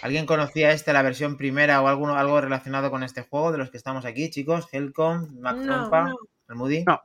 ¿Alguien 0.02 0.26
conocía 0.26 0.72
este, 0.72 0.92
la 0.92 1.02
versión 1.02 1.36
primera 1.36 1.80
o 1.82 1.88
alguno, 1.88 2.16
algo 2.16 2.40
relacionado 2.40 2.90
con 2.90 3.02
este 3.02 3.22
juego 3.22 3.52
de 3.52 3.58
los 3.58 3.70
que 3.70 3.76
estamos 3.76 4.04
aquí, 4.04 4.30
chicos? 4.30 4.68
Helcom, 4.72 5.38
Mac 5.40 5.56
No, 5.56 5.64
Trompa, 5.64 6.04
no. 6.08 6.16
el 6.48 6.54
Moody. 6.56 6.84
No. 6.84 7.00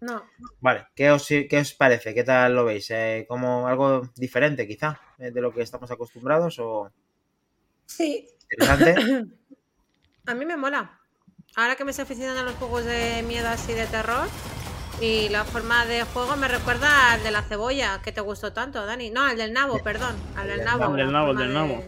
No. 0.00 0.22
Vale, 0.60 0.86
¿Qué 0.94 1.10
os, 1.10 1.26
¿qué 1.26 1.58
os 1.58 1.72
parece? 1.72 2.12
¿Qué 2.12 2.24
tal 2.24 2.54
lo 2.54 2.64
veis? 2.66 2.90
Eh, 2.90 3.24
¿Como 3.26 3.66
algo 3.66 4.10
diferente 4.16 4.66
quizá 4.68 5.00
eh, 5.18 5.30
de 5.30 5.40
lo 5.40 5.50
que 5.52 5.62
estamos 5.62 5.90
acostumbrados 5.90 6.58
o 6.58 6.90
Sí, 7.86 8.28
interesante? 8.50 8.94
a 10.26 10.34
mí 10.34 10.44
me 10.44 10.56
mola. 10.56 10.98
ahora 11.56 11.76
que 11.76 11.84
me 11.84 11.92
estoy 11.92 12.02
aficionando 12.02 12.40
a 12.40 12.44
los 12.44 12.54
juegos 12.54 12.84
de 12.84 13.22
miedo 13.26 13.48
así 13.48 13.72
de 13.72 13.86
terror, 13.86 14.28
y 15.00 15.28
la 15.30 15.44
forma 15.44 15.86
de 15.86 16.02
juego 16.04 16.36
me 16.36 16.48
recuerda 16.48 17.12
al 17.12 17.22
de 17.22 17.30
la 17.30 17.42
cebolla, 17.42 18.00
que 18.02 18.12
te 18.12 18.20
gustó 18.20 18.52
tanto, 18.52 18.84
Dani. 18.86 19.10
No, 19.10 19.22
al 19.24 19.36
del 19.36 19.52
nabo, 19.52 19.82
perdón. 19.82 20.14
Al 20.36 20.48
del 20.48 20.64
nabo. 20.64 20.84
Al 20.84 20.96
del 20.96 21.12
nabo, 21.12 21.30
al 21.30 21.36
del 21.36 21.48
de- 21.48 21.54
nabo. 21.54 21.84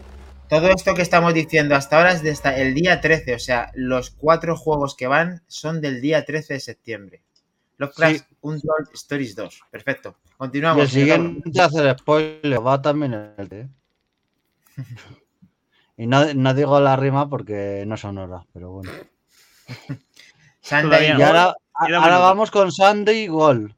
Todo 0.49 0.69
esto 0.69 0.93
que 0.93 1.01
estamos 1.01 1.33
diciendo 1.33 1.75
hasta 1.75 1.97
ahora 1.97 2.11
es 2.13 2.23
de 2.23 2.31
hasta 2.31 2.55
el 2.57 2.73
día 2.73 3.01
13, 3.01 3.35
o 3.35 3.39
sea, 3.39 3.71
los 3.75 4.11
cuatro 4.11 4.55
juegos 4.55 4.95
que 4.95 5.07
van 5.07 5.43
son 5.47 5.81
del 5.81 6.01
día 6.01 6.23
13 6.25 6.53
de 6.55 6.59
septiembre. 6.59 7.21
Lovecraft 7.77 8.15
Sí. 8.15 8.23
Untold 8.41 8.89
Stories 8.93 9.35
2. 9.35 9.61
Perfecto. 9.69 10.15
Y 10.25 10.31
Continuamos. 10.37 10.83
el 10.83 10.89
siguiente 10.89 11.61
hacer 11.61 11.97
spoiler 11.99 12.65
va 12.65 12.81
también 12.81 13.13
en 13.13 13.33
el 13.37 13.47
D. 13.47 13.67
Y 15.99 16.05
no, 16.05 16.31
no 16.35 16.53
digo 16.53 16.79
la 16.79 16.95
rima 16.95 17.27
porque 17.27 17.83
no 17.87 17.97
sonora, 17.97 18.45
pero 18.53 18.69
bueno. 18.69 18.91
Sunday 20.61 21.07
Y 21.17 21.21
ahora, 21.23 21.55
vamos 21.79 22.51
con 22.51 22.71
Sunday 22.71 23.25
Gold. 23.27 23.73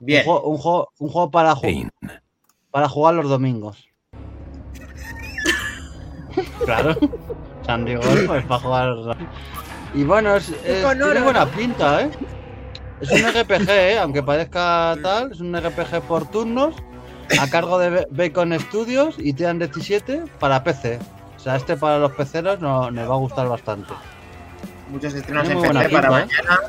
Bien. 0.00 0.22
Un, 0.22 0.24
juego, 0.24 0.48
un, 0.50 0.58
juego, 0.58 0.88
un 0.98 1.08
juego 1.10 1.30
para, 1.30 1.54
ju- 1.54 1.88
para 2.72 2.88
jugar 2.88 3.14
los 3.14 3.28
domingos. 3.28 3.83
Claro. 6.64 6.96
Sunday 7.66 7.96
Gold, 7.96 8.26
pues 8.26 8.44
para 8.44 8.60
jugar. 8.60 9.16
Y 9.94 10.04
bueno, 10.04 10.36
es, 10.36 10.50
es- 10.64 10.82
con 10.84 10.96
tiene 10.98 11.12
oro, 11.12 11.22
buena 11.24 11.44
¿no? 11.46 11.50
pinta, 11.52 12.02
¿eh? 12.02 12.10
Es 13.00 13.10
un 13.10 13.28
RPG, 13.28 13.70
¿eh? 13.70 13.98
aunque 13.98 14.22
parezca 14.22 14.94
tal, 15.02 15.32
es 15.32 15.40
un 15.40 15.54
RPG 15.56 16.02
por 16.06 16.28
turnos, 16.30 16.74
a 17.40 17.48
cargo 17.48 17.78
de 17.78 18.06
Bacon 18.10 18.58
Studios 18.60 19.16
y 19.18 19.32
Tian 19.32 19.58
17 19.58 20.24
para 20.38 20.62
PC. 20.62 20.98
O 21.36 21.40
sea, 21.40 21.56
este 21.56 21.76
para 21.76 21.98
los 21.98 22.12
peceros 22.12 22.60
no, 22.60 22.90
nos 22.90 23.10
va 23.10 23.14
a 23.14 23.18
gustar 23.18 23.48
bastante. 23.48 23.92
Muchos 24.90 25.14
estrenos 25.14 25.44
Tiene 25.46 25.66
en 25.66 25.72
PC 25.72 25.88
para 25.90 26.06
¿eh? 26.08 26.10
mañana. 26.10 26.60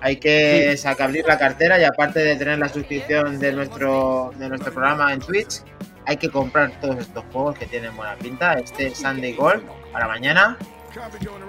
Hay 0.00 0.16
que 0.16 0.76
sacar 0.76 1.08
abrir 1.08 1.24
la 1.26 1.38
cartera 1.38 1.78
y 1.80 1.84
aparte 1.84 2.20
de 2.20 2.36
tener 2.36 2.58
la 2.58 2.68
suscripción 2.68 3.38
de 3.38 3.52
nuestro, 3.52 4.32
de 4.38 4.48
nuestro 4.48 4.72
programa 4.72 5.12
en 5.12 5.20
Twitch, 5.20 5.62
hay 6.08 6.16
que 6.16 6.30
comprar 6.30 6.72
todos 6.80 6.96
estos 7.00 7.22
juegos 7.30 7.58
que 7.58 7.66
tienen 7.66 7.94
buena 7.94 8.16
pinta. 8.16 8.54
Este 8.54 8.94
Sunday 8.94 9.34
Gold 9.34 9.62
para 9.92 10.08
mañana. 10.08 10.56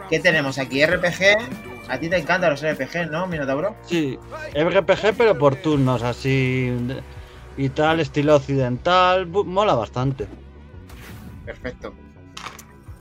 ¿Qué 0.10 0.20
tenemos 0.20 0.60
aquí? 0.60 0.86
RPG. 0.86 1.88
A 1.88 1.98
ti 1.98 2.10
te 2.10 2.18
encantan 2.18 2.52
los 2.52 2.62
RPG, 2.62 3.10
¿no, 3.10 3.26
Minotauro? 3.26 3.78
Sí, 3.84 4.20
RPG 4.54 5.16
pero 5.18 5.38
por 5.38 5.56
turnos, 5.56 6.04
así 6.04 6.76
y 7.56 7.70
tal, 7.70 8.02
estilo 8.02 8.36
occidental, 8.36 9.28
mola 9.28 9.76
bastante. 9.76 10.28
Perfecto. 11.46 11.94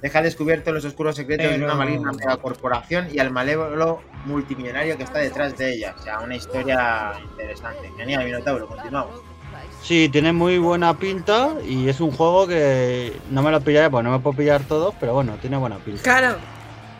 Deja 0.00 0.22
descubierto 0.22 0.70
los 0.70 0.84
oscuros 0.84 1.16
secretos 1.16 1.50
de 1.50 1.64
una 1.64 1.74
maligna 1.74 2.12
megacorporación 2.12 3.08
y 3.12 3.18
al 3.18 3.32
malévolo 3.32 4.00
multimillonario 4.26 4.96
que 4.96 5.02
está 5.02 5.18
detrás 5.18 5.58
de 5.58 5.74
ella. 5.74 5.96
O 5.98 6.02
sea, 6.02 6.20
una 6.20 6.36
historia 6.36 7.14
interesante. 7.32 7.90
Genial, 7.96 8.24
Minotauro, 8.24 8.68
continuamos. 8.68 9.37
Sí, 9.82 10.08
tiene 10.10 10.32
muy 10.32 10.58
buena 10.58 10.98
pinta 10.98 11.54
y 11.66 11.88
es 11.88 12.00
un 12.00 12.10
juego 12.10 12.46
que 12.46 13.18
no 13.30 13.42
me 13.42 13.50
lo 13.50 13.60
pillaré, 13.60 13.88
pues 13.88 14.04
no 14.04 14.10
me 14.10 14.18
puedo 14.18 14.36
pillar 14.36 14.62
todos, 14.64 14.94
pero 15.00 15.14
bueno, 15.14 15.36
tiene 15.40 15.56
buena 15.56 15.76
pinta. 15.78 16.02
Claro. 16.02 16.36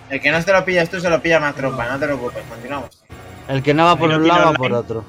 El 0.09 0.21
que 0.21 0.31
no 0.31 0.43
te 0.43 0.53
lo 0.53 0.65
pillas 0.65 0.89
tú 0.89 0.99
se 1.01 1.11
lo 1.11 1.21
pilla 1.21 1.39
más 1.39 1.55
tropa, 1.55 1.87
no 1.87 1.99
te 1.99 2.07
preocupes, 2.07 2.43
continuamos. 2.49 3.05
El 3.47 3.63
que 3.63 3.75
no 3.75 3.85
va 3.85 3.97
por 3.97 4.09
un 4.11 4.27
lado 4.27 4.47
va 4.47 4.53
por 4.55 4.73
otro. 4.73 5.05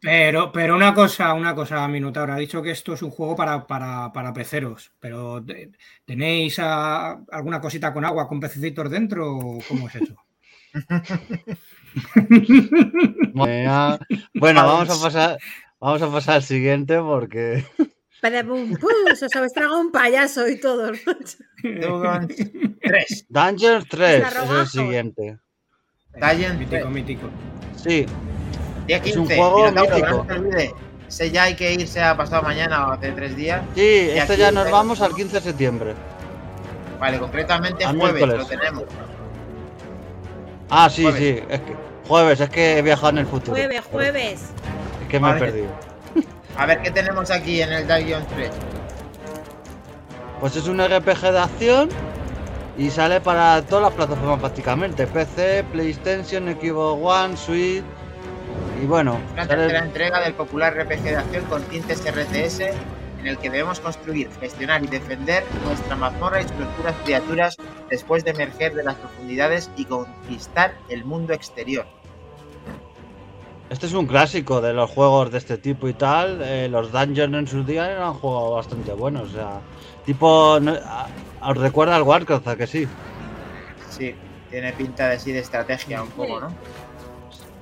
Pero, 0.00 0.52
pero 0.52 0.76
una 0.76 0.94
cosa, 0.94 1.32
una 1.34 1.54
cosa, 1.56 1.88
Minotauro, 1.88 2.32
ha 2.32 2.36
dicho 2.36 2.62
que 2.62 2.70
esto 2.70 2.92
es 2.94 3.02
un 3.02 3.10
juego 3.10 3.34
para, 3.34 3.66
para, 3.66 4.12
para 4.12 4.32
peceros, 4.32 4.92
pero 5.00 5.42
te- 5.44 5.72
¿tenéis 6.04 6.58
alguna 6.60 7.60
cosita 7.60 7.92
con 7.92 8.04
agua, 8.04 8.28
con 8.28 8.38
pececitos 8.38 8.88
dentro 8.90 9.36
o 9.36 9.58
cómo 9.66 9.88
es 9.88 9.96
eso? 9.96 10.14
Bueno, 13.32 13.98
vamos 14.66 14.90
a 14.90 15.02
pasar, 15.04 15.38
vamos 15.80 16.02
a 16.02 16.10
pasar 16.10 16.36
al 16.36 16.42
siguiente 16.42 16.98
porque 17.00 17.64
pum, 18.46 18.74
se 19.14 19.26
os 19.26 19.36
habéis 19.36 19.52
tragado 19.52 19.80
un 19.80 19.92
payaso 19.92 20.48
y 20.48 20.58
todo. 20.60 20.92
Dugons 21.62 22.34
3. 22.82 23.26
Dungeons 23.28 23.86
3 23.88 24.24
es 24.26 24.50
el 24.50 24.66
siguiente. 24.66 25.38
Giant 26.14 26.58
mítico, 26.58 26.82
3. 26.82 26.90
mítico. 26.90 27.30
Sí, 27.76 28.06
Día 28.86 28.96
Es 28.96 29.02
15. 29.02 29.18
un 29.20 29.26
juego 29.26 29.70
mítico. 29.70 29.74
no 29.74 29.94
se 29.94 30.02
te 30.26 30.34
olvide. 30.34 30.74
Ese 31.06 31.30
ya 31.30 31.44
hay 31.44 31.54
que 31.56 31.72
irse 31.72 32.02
a 32.02 32.16
pasado 32.16 32.42
mañana 32.42 32.88
o 32.88 32.92
hace 32.92 33.12
tres 33.12 33.34
días. 33.34 33.62
sí, 33.74 34.10
este 34.12 34.36
ya 34.36 34.50
nos 34.52 34.70
vamos 34.70 35.00
al 35.00 35.14
15 35.14 35.36
de 35.36 35.40
septiembre. 35.42 35.94
Vale, 37.00 37.18
concretamente 37.18 37.84
Al 37.84 37.96
jueves 37.96 38.26
miércoles. 38.26 38.38
lo 38.42 38.58
tenemos. 38.58 38.84
Ah, 40.68 40.90
sí, 40.90 41.02
Jueves. 41.04 41.20
sí, 41.20 41.42
es 41.48 41.60
que 41.60 41.76
jueves, 42.06 42.40
es 42.40 42.50
que 42.50 42.78
he 42.78 42.82
viajado 42.82 43.10
en 43.10 43.18
el 43.18 43.26
futuro. 43.26 43.52
Jueves, 43.56 43.80
jueves. 43.90 44.40
Es 44.42 44.77
que 45.08 45.18
me 45.20 45.28
he 45.28 45.32
Vale. 45.32 45.40
perdido. 45.46 45.68
A 46.56 46.66
ver 46.66 46.82
qué 46.82 46.90
tenemos 46.90 47.30
aquí 47.30 47.62
en 47.62 47.72
el 47.72 47.86
Dungeon 47.86 48.24
3. 48.34 48.50
Pues 50.40 50.56
es 50.56 50.66
un 50.68 50.78
RPG 50.80 51.20
de 51.32 51.38
acción 51.38 51.88
y 52.76 52.90
sale 52.90 53.20
para 53.20 53.60
todas 53.62 53.84
las 53.84 53.92
plataformas 53.94 54.38
prácticamente. 54.40 55.06
PC, 55.06 55.64
PlayStation, 55.72 56.46
Xbox 56.48 57.00
One, 57.02 57.36
Switch. 57.36 57.84
Y 58.82 58.86
bueno, 58.86 59.18
La 59.34 59.44
sale- 59.46 59.62
tercera 59.62 59.84
entrega 59.84 60.20
del 60.20 60.34
popular 60.34 60.74
RPG 60.76 61.02
de 61.02 61.16
acción 61.16 61.44
con 61.46 61.62
tintes 61.64 62.04
RTS 62.06 62.60
en 63.20 63.26
el 63.26 63.36
que 63.38 63.50
debemos 63.50 63.80
construir, 63.80 64.30
gestionar 64.40 64.84
y 64.84 64.86
defender 64.86 65.42
nuestra 65.64 65.96
mazmorra 65.96 66.40
y 66.40 66.44
sus 66.44 66.52
oscuras 66.52 66.94
criaturas 67.04 67.56
después 67.90 68.24
de 68.24 68.30
emerger 68.30 68.74
de 68.74 68.84
las 68.84 68.94
profundidades 68.94 69.70
y 69.76 69.84
conquistar 69.86 70.74
el 70.88 71.04
mundo 71.04 71.32
exterior. 71.32 71.84
Este 73.70 73.86
es 73.86 73.92
un 73.92 74.06
clásico 74.06 74.60
de 74.60 74.72
los 74.72 74.90
juegos 74.90 75.30
de 75.30 75.38
este 75.38 75.58
tipo 75.58 75.88
y 75.88 75.94
tal. 75.94 76.40
Eh, 76.42 76.68
los 76.68 76.92
Dungeons 76.92 77.34
en 77.34 77.46
sus 77.46 77.66
días 77.66 77.88
eran 77.88 78.14
juegos 78.14 78.56
bastante 78.56 78.92
buenos. 78.92 79.30
O 79.30 79.32
sea, 79.32 79.60
tipo, 80.06 80.58
no- 80.60 80.72
a- 80.72 81.08
¿os 81.50 81.56
recuerda 81.56 81.96
al 81.96 82.02
Warcraft? 82.02 82.48
¿a 82.48 82.56
que 82.56 82.66
sí? 82.66 82.86
Sí, 83.90 84.14
tiene 84.50 84.72
pinta 84.72 85.08
de 85.08 85.18
sí 85.18 85.32
de 85.32 85.40
estrategia 85.40 86.02
un 86.02 86.08
poco, 86.10 86.40
¿no? 86.40 86.52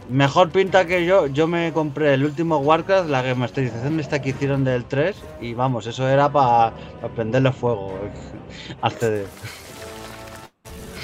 Mejor 0.09 0.51
pinta 0.51 0.87
que 0.87 1.05
yo, 1.05 1.27
yo 1.27 1.49
me 1.49 1.73
compré 1.73 2.15
el 2.15 2.25
último 2.25 2.59
Warcraft, 2.59 3.11
la 3.11 3.23
remasterización 3.23 3.99
esta 3.99 4.23
que 4.23 4.29
hicieron 4.29 4.63
del 4.63 4.85
3, 4.85 5.17
y 5.41 5.55
vamos, 5.55 5.89
eso 5.89 6.09
era 6.09 6.29
para 6.31 6.73
prenderle 7.17 7.51
fuego 7.51 7.99
al 8.83 8.93
CD. 8.93 9.27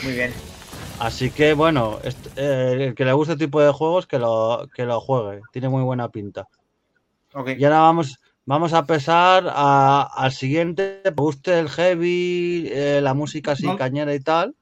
Muy 0.04 0.12
bien. 0.12 0.32
Así 1.02 1.30
que 1.30 1.52
bueno, 1.54 1.98
eh, 2.36 2.76
el 2.88 2.94
que 2.94 3.04
le 3.04 3.12
guste 3.12 3.32
este 3.32 3.46
tipo 3.46 3.60
de 3.60 3.72
juegos 3.72 4.06
que 4.06 4.20
lo, 4.20 4.68
que 4.72 4.84
lo 4.86 5.00
juegue, 5.00 5.40
tiene 5.52 5.68
muy 5.68 5.82
buena 5.82 6.08
pinta. 6.10 6.46
Ok. 7.34 7.50
Y 7.58 7.64
ahora 7.64 7.80
vamos, 7.80 8.20
vamos 8.46 8.72
a 8.72 8.86
pasar 8.86 9.44
a- 9.48 10.08
al 10.14 10.30
siguiente, 10.30 11.00
¿te 11.02 11.10
guste 11.10 11.58
el 11.58 11.68
heavy, 11.68 12.68
eh, 12.70 13.00
la 13.02 13.14
música 13.14 13.52
así 13.52 13.66
cañera 13.76 14.14
y 14.14 14.20
tal. 14.20 14.54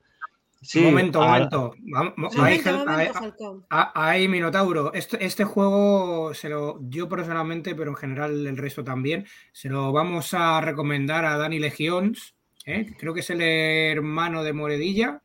Sí, 0.62 0.80
momento, 0.80 1.22
a- 1.22 1.26
momento. 1.26 1.74
Vam- 1.84 2.14
vam- 2.16 2.30
Sí. 2.30 2.38
ahí, 2.41 2.59
Momento, 2.59 2.64
Gel- 2.70 2.78
momento, 2.78 2.93
ahí- 2.93 3.09
Falcón. 3.12 3.66
Ahí, 3.70 4.28
Minotauro. 4.28 4.93
Este, 4.95 5.22
este 5.24 5.45
juego, 5.45 6.32
se 6.32 6.49
lo, 6.49 6.78
yo 6.88 7.07
personalmente, 7.09 7.74
pero 7.74 7.91
en 7.91 7.97
general 7.97 8.47
el 8.47 8.57
resto 8.57 8.82
también, 8.82 9.26
se 9.53 9.68
lo 9.68 9.93
vamos 9.93 10.32
a 10.32 10.61
recomendar 10.62 11.24
a 11.26 11.36
Dani 11.36 11.59
Legions. 11.59 12.34
¿eh? 12.66 12.95
Creo 12.99 13.12
que 13.14 13.20
es 13.20 13.30
el 13.30 13.41
hermano 13.43 14.43
de 14.43 14.53
Moredilla, 14.53 15.22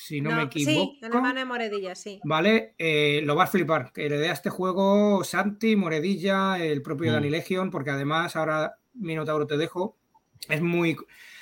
si 0.00 0.20
no, 0.20 0.30
me 0.30 0.44
equivoco. 0.44 0.92
Sí, 0.92 0.98
el 1.02 1.12
hermano 1.12 1.40
de 1.40 1.44
Moredilla, 1.44 1.96
sí. 1.96 2.20
Vale, 2.22 2.76
eh, 2.78 3.20
lo 3.24 3.34
vas 3.34 3.48
a 3.48 3.52
flipar. 3.52 3.92
Que 3.92 4.08
le 4.08 4.16
dé 4.16 4.28
a 4.28 4.32
este 4.32 4.48
juego 4.48 5.24
Santi, 5.24 5.74
Moredilla, 5.74 6.64
el 6.64 6.82
propio 6.82 7.10
Mm. 7.10 7.14
Dani 7.14 7.30
Legion, 7.30 7.70
porque 7.72 7.90
además, 7.90 8.36
ahora 8.36 8.76
Minotauro 8.94 9.48
te 9.48 9.56
dejo, 9.56 9.98
es 10.48 10.62
muy, 10.62 10.96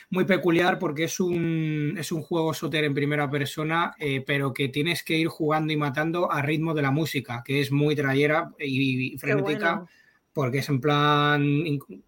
muy 0.09 0.25
peculiar 0.25 0.79
porque 0.79 1.05
es 1.05 1.21
un, 1.21 1.97
es 1.99 2.11
un 2.13 2.23
juego 2.23 2.55
shooter 2.55 2.85
en 2.85 2.95
primera 2.95 3.29
persona, 3.29 3.95
eh, 3.99 4.25
pero 4.27 4.55
que 4.55 4.71
tienes 4.71 5.03
que 5.03 5.19
ir 5.19 5.29
jugando 5.29 5.75
y 5.75 5.77
matando 5.77 6.33
a 6.33 6.41
ritmo 6.41 6.73
de 6.73 6.81
la 6.81 6.91
música, 6.91 7.43
que 7.45 7.61
es 7.61 7.71
muy 7.71 7.95
trayera 7.95 8.55
y, 8.59 9.19
frenética, 9.19 9.75
bueno. 9.75 9.89
porque 10.33 10.59
es 10.59 10.69
en 10.71 10.81
plan 10.81 11.63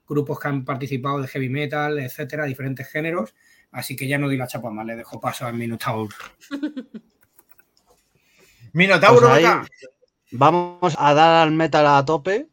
grupos 0.08 0.40
que 0.40 0.48
han 0.48 0.64
participado 0.64 1.20
de 1.20 1.28
heavy 1.28 1.50
metal, 1.50 1.98
etcétera, 1.98 2.46
diferentes 2.46 2.88
géneros. 2.88 3.34
Así 3.72 3.96
que 3.96 4.08
ya 4.08 4.18
no 4.18 4.26
doy 4.26 4.36
la 4.36 4.46
chapa 4.46 4.70
más, 4.70 4.86
le 4.86 4.96
dejo 4.96 5.20
paso 5.20 5.46
a 5.46 5.52
Minotauro. 5.52 6.14
Minotauro, 8.72 9.28
Pues 9.28 9.44
ahí- 9.44 9.66
vamos 10.32 10.94
a 10.98 11.14
dar 11.14 11.42
al 11.42 11.50
metal 11.52 11.86
a 11.86 12.04
tope. 12.04 12.48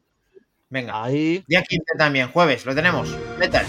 Venga. 0.70 1.04
Ahí, 1.04 1.44
Día 1.48 1.62
15 1.62 1.86
también, 1.98 2.30
jueves, 2.32 2.66
lo 2.66 2.74
tenemos. 2.76 3.10
Metal. 3.38 3.66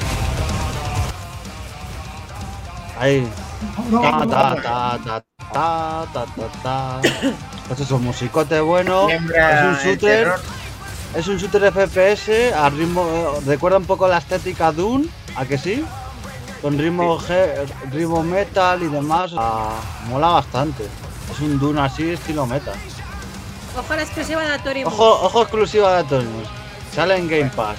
ahí. 2.99 3.27
Ta, 3.91 4.27
ta, 4.27 4.27
ta, 4.27 4.99
ta, 5.05 5.25
ta, 5.53 6.07
ta, 6.13 6.27
ta, 6.27 6.49
ta. 6.63 7.01
Pues 7.69 7.81
eso, 7.81 7.99
musicote 7.99 8.61
bueno. 8.61 9.07
Siembra 9.09 9.73
Es 9.73 9.85
un 9.85 9.91
shooter. 9.93 10.33
Es 11.15 11.29
un 11.29 11.37
shooter 11.39 11.73
FPS 11.73 12.53
a 12.55 12.69
ritmo. 12.71 13.07
Recuerda 13.47 13.79
un 13.79 13.87
poco 13.87 14.07
la 14.09 14.19
estética 14.19 14.73
Dune, 14.73 15.09
¿a 15.37 15.45
que 15.47 15.59
sí? 15.59 15.85
Con 16.63 16.79
ritmo, 16.79 17.19
ritmo 17.93 18.23
metal 18.23 18.83
y 18.83 18.87
demás. 18.89 19.33
ah, 19.37 19.75
mola 20.09 20.29
bastante. 20.29 20.85
Es 21.33 21.41
un 21.41 21.59
Dune 21.59 21.81
así, 21.81 22.11
estilo 22.11 22.47
metal. 22.47 22.75
Ojo 23.79 23.93
a 23.93 23.97
la 23.97 24.03
exclusiva 24.03 24.43
de 24.43 24.53
Atorium. 24.53 24.89
Ojo, 24.89 25.05
ojo 25.27 25.43
exclusiva 25.43 25.93
de 25.95 25.99
Atorimus. 26.01 26.49
Sale 26.95 27.17
en 27.17 27.29
Game 27.29 27.51
Pass. 27.55 27.77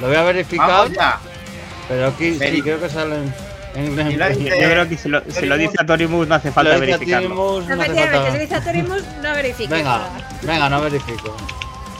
Lo 0.00 0.06
voy 0.06 0.16
a 0.16 0.22
verificar, 0.22 0.68
Vamos 0.68 0.92
ya. 0.92 1.18
pero 1.88 2.06
aquí 2.08 2.38
sí, 2.38 2.62
creo 2.62 2.78
que 2.80 2.88
sale 2.88 3.16
en, 3.16 3.34
en 3.74 3.92
Y 3.92 3.96
Game 3.96 4.16
la 4.16 4.28
Pass. 4.28 4.38
Yo, 4.38 4.44
yo 4.44 4.56
creo 4.70 4.88
que 4.88 4.96
si 4.96 5.08
lo, 5.08 5.22
si 5.28 5.46
lo 5.46 5.56
dice 5.56 5.74
Atorimus 5.80 6.28
no 6.28 6.34
hace 6.36 6.52
falta 6.52 6.74
Lo 6.74 6.80
verificarlo. 6.80 7.26
Atorimus, 7.26 7.66
no 7.66 7.74
hace 7.82 7.82
Efectivamente, 7.82 8.16
falta- 8.18 8.32
si 8.32 8.38
dice 8.38 8.54
Atorimus, 8.54 9.02
no 9.22 9.34
verifiques. 9.34 9.70
Venga, 9.70 9.90
nada. 9.98 10.10
venga, 10.42 10.68
no 10.70 10.80
verifico. 10.82 11.36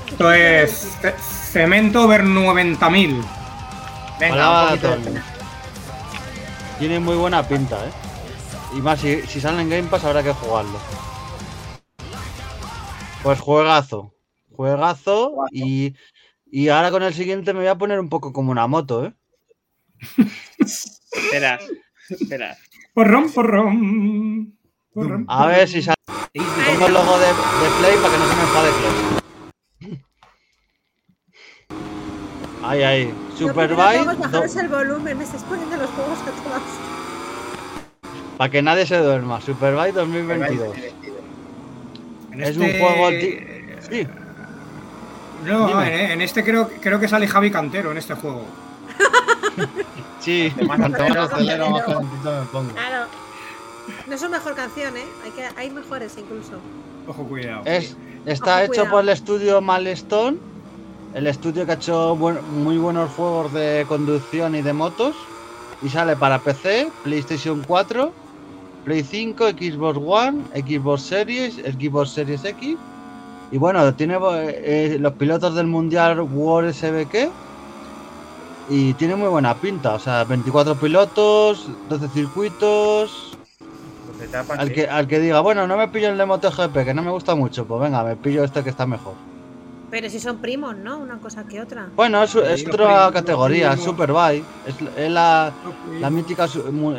Esto 0.09 0.33
es 0.33 0.89
ce- 1.03 1.15
Cemento 1.53 2.07
Ver 2.07 2.23
90.000. 2.23 3.25
Venga, 4.21 4.33
Hablaba 4.35 4.63
un 4.63 4.69
de 4.69 4.71
poquito 4.71 4.89
de 4.89 4.95
Atorimus. 4.95 5.38
Tiene 6.79 7.01
muy 7.01 7.17
buena 7.17 7.47
pinta, 7.47 7.85
¿eh? 7.85 7.91
Y 8.77 8.81
más, 8.81 9.01
si, 9.01 9.23
si 9.23 9.41
sale 9.41 9.63
en 9.63 9.71
Game 9.71 9.89
Pass 9.89 10.05
habrá 10.05 10.23
que 10.23 10.33
jugarlo. 10.33 10.79
Pues 13.23 13.41
juegazo. 13.41 14.15
Juegazo 14.55 15.35
y, 15.51 15.95
y 16.47 16.69
ahora 16.69 16.91
con 16.91 17.03
el 17.03 17.15
siguiente 17.15 17.53
me 17.53 17.61
voy 17.61 17.69
a 17.69 17.79
poner 17.79 17.99
un 17.99 18.09
poco 18.09 18.33
como 18.33 18.53
una 18.53 18.67
moto, 18.67 19.07
¿eh? 19.07 19.15
Espera, 20.59 21.59
espera. 22.11 22.57
Porrón, 22.95 23.33
porrón. 23.33 24.57
porrón, 24.93 25.25
A 25.29 25.47
ver 25.47 25.69
si 25.69 25.83
sale. 25.83 25.97
Pongo 26.35 26.87
el 26.87 26.95
logo 26.95 27.19
de, 27.19 27.27
de 27.27 27.71
Play 27.81 27.97
para 27.97 28.13
que 28.13 28.19
no 28.19 28.29
se 28.29 28.37
me 28.37 28.43
enfade 28.43 28.71
Play. 28.71 29.18
Ahí, 32.69 32.83
ahí. 32.83 33.15
Superbike, 33.37 33.99
que 34.11 34.17
bajaros 34.17 34.57
el 34.57 34.69
volumen, 34.69 35.17
me 35.19 35.25
estáis 35.25 35.43
poniendo 35.45 35.77
los 35.77 35.91
juegos 35.91 36.19
a 36.21 36.25
todas. 36.43 36.63
para 38.37 38.51
que 38.51 38.63
nadie 38.63 38.87
se 38.87 38.99
duerma. 38.99 39.41
Superbike 39.41 39.95
2022. 39.95 40.77
en 42.33 42.43
Es 42.43 42.57
un 42.57 42.63
este- 42.65 42.81
juego. 42.81 43.09
Sí, 43.91 44.07
No, 45.45 45.67
Dime. 45.69 46.05
en, 46.05 46.11
en 46.13 46.21
este 46.21 46.45
creo, 46.45 46.69
creo 46.81 47.01
que 47.01 47.09
sale 47.09 47.27
Javi 47.27 47.51
Cantero 47.51 47.91
en 47.93 47.99
este 47.99 48.15
juego. 48.15 48.45
sí. 50.21 50.53
Más 50.67 50.79
Cuanto 50.79 50.99
más 50.99 51.09
Cantero. 51.09 51.23
acelero, 51.23 51.71
más 51.71 51.83
calentito 51.85 52.41
me 52.41 52.47
pongo. 52.47 52.71
Claro. 52.73 53.07
No 54.07 54.15
es 54.15 54.21
su 54.21 54.29
mejor 54.29 54.55
canción, 54.55 54.97
¿eh? 54.97 55.05
Hay, 55.25 55.31
que, 55.31 55.49
hay 55.57 55.71
mejores 55.71 56.15
incluso. 56.19 56.53
Ojo, 57.07 57.25
cuidado. 57.25 57.63
Es, 57.65 57.97
está 58.27 58.57
Ojo, 58.57 58.63
hecho 58.65 58.69
cuidado. 58.73 58.91
por 58.91 59.01
el 59.03 59.09
estudio 59.09 59.61
Malestone, 59.63 60.37
el 61.13 61.27
estudio 61.27 61.67
que 61.67 61.73
ha 61.73 61.75
hecho 61.77 62.17
buen- 62.17 62.45
muy 62.47 62.79
buenos 62.79 63.13
juegos 63.13 63.53
de 63.53 63.85
conducción 63.89 64.55
y 64.55 64.63
de 64.63 64.73
motos. 64.73 65.33
Y 65.81 65.91
sale 65.91 66.17
para 66.17 66.43
PC, 66.43 66.93
PlayStation 67.03 67.65
4, 67.65 68.19
Play 68.83 69.05
5, 69.05 69.49
Xbox 69.51 69.99
One, 70.03 70.49
Xbox 70.55 71.03
Series, 71.05 71.57
Xbox 71.57 72.13
Series 72.13 72.45
X. 72.45 72.81
Y 73.51 73.59
bueno, 73.59 73.95
tiene 73.97 74.19
eh, 74.43 74.99
los 75.01 75.15
pilotos 75.17 75.55
del 75.57 75.67
Mundial 75.69 76.21
World 76.23 76.71
SBK. 76.71 77.35
Y 78.67 78.95
tiene 78.95 79.17
muy 79.17 79.29
buena 79.29 79.59
pinta, 79.61 79.95
o 79.95 79.99
sea, 79.99 80.25
24 80.25 80.79
pilotos, 80.79 81.71
12 81.85 82.09
circuitos, 82.11 83.41
Pues 84.05 84.59
al 84.63 84.73
que, 84.73 84.87
al 84.89 85.07
que 85.09 85.21
diga, 85.21 85.41
bueno, 85.41 85.67
no 85.67 85.77
me 85.77 85.89
pillo 85.89 86.09
el 86.11 86.19
de 86.19 86.27
MotoGP, 86.27 86.85
que 86.85 86.95
no 86.95 87.03
me 87.03 87.11
gusta 87.11 87.35
mucho, 87.35 87.67
pues 87.67 87.81
venga, 87.81 88.05
me 88.05 88.17
pillo 88.17 88.45
este 88.45 88.63
que 88.65 88.71
está 88.71 88.87
mejor. 88.87 89.19
Pero 89.91 90.11
si 90.11 90.21
son 90.21 90.39
primos, 90.39 90.77
¿no? 90.77 90.99
Una 90.99 91.19
cosa 91.19 91.47
que 91.47 91.61
otra. 91.61 91.89
Bueno, 91.97 92.23
es, 92.23 92.35
otra 92.37 92.53
primos, 92.63 93.13
categoría. 93.13 93.77
Superbike. 93.77 94.45
Es, 94.67 94.75
es 94.99 95.11
la, 95.11 95.53
mítica, 96.11 96.47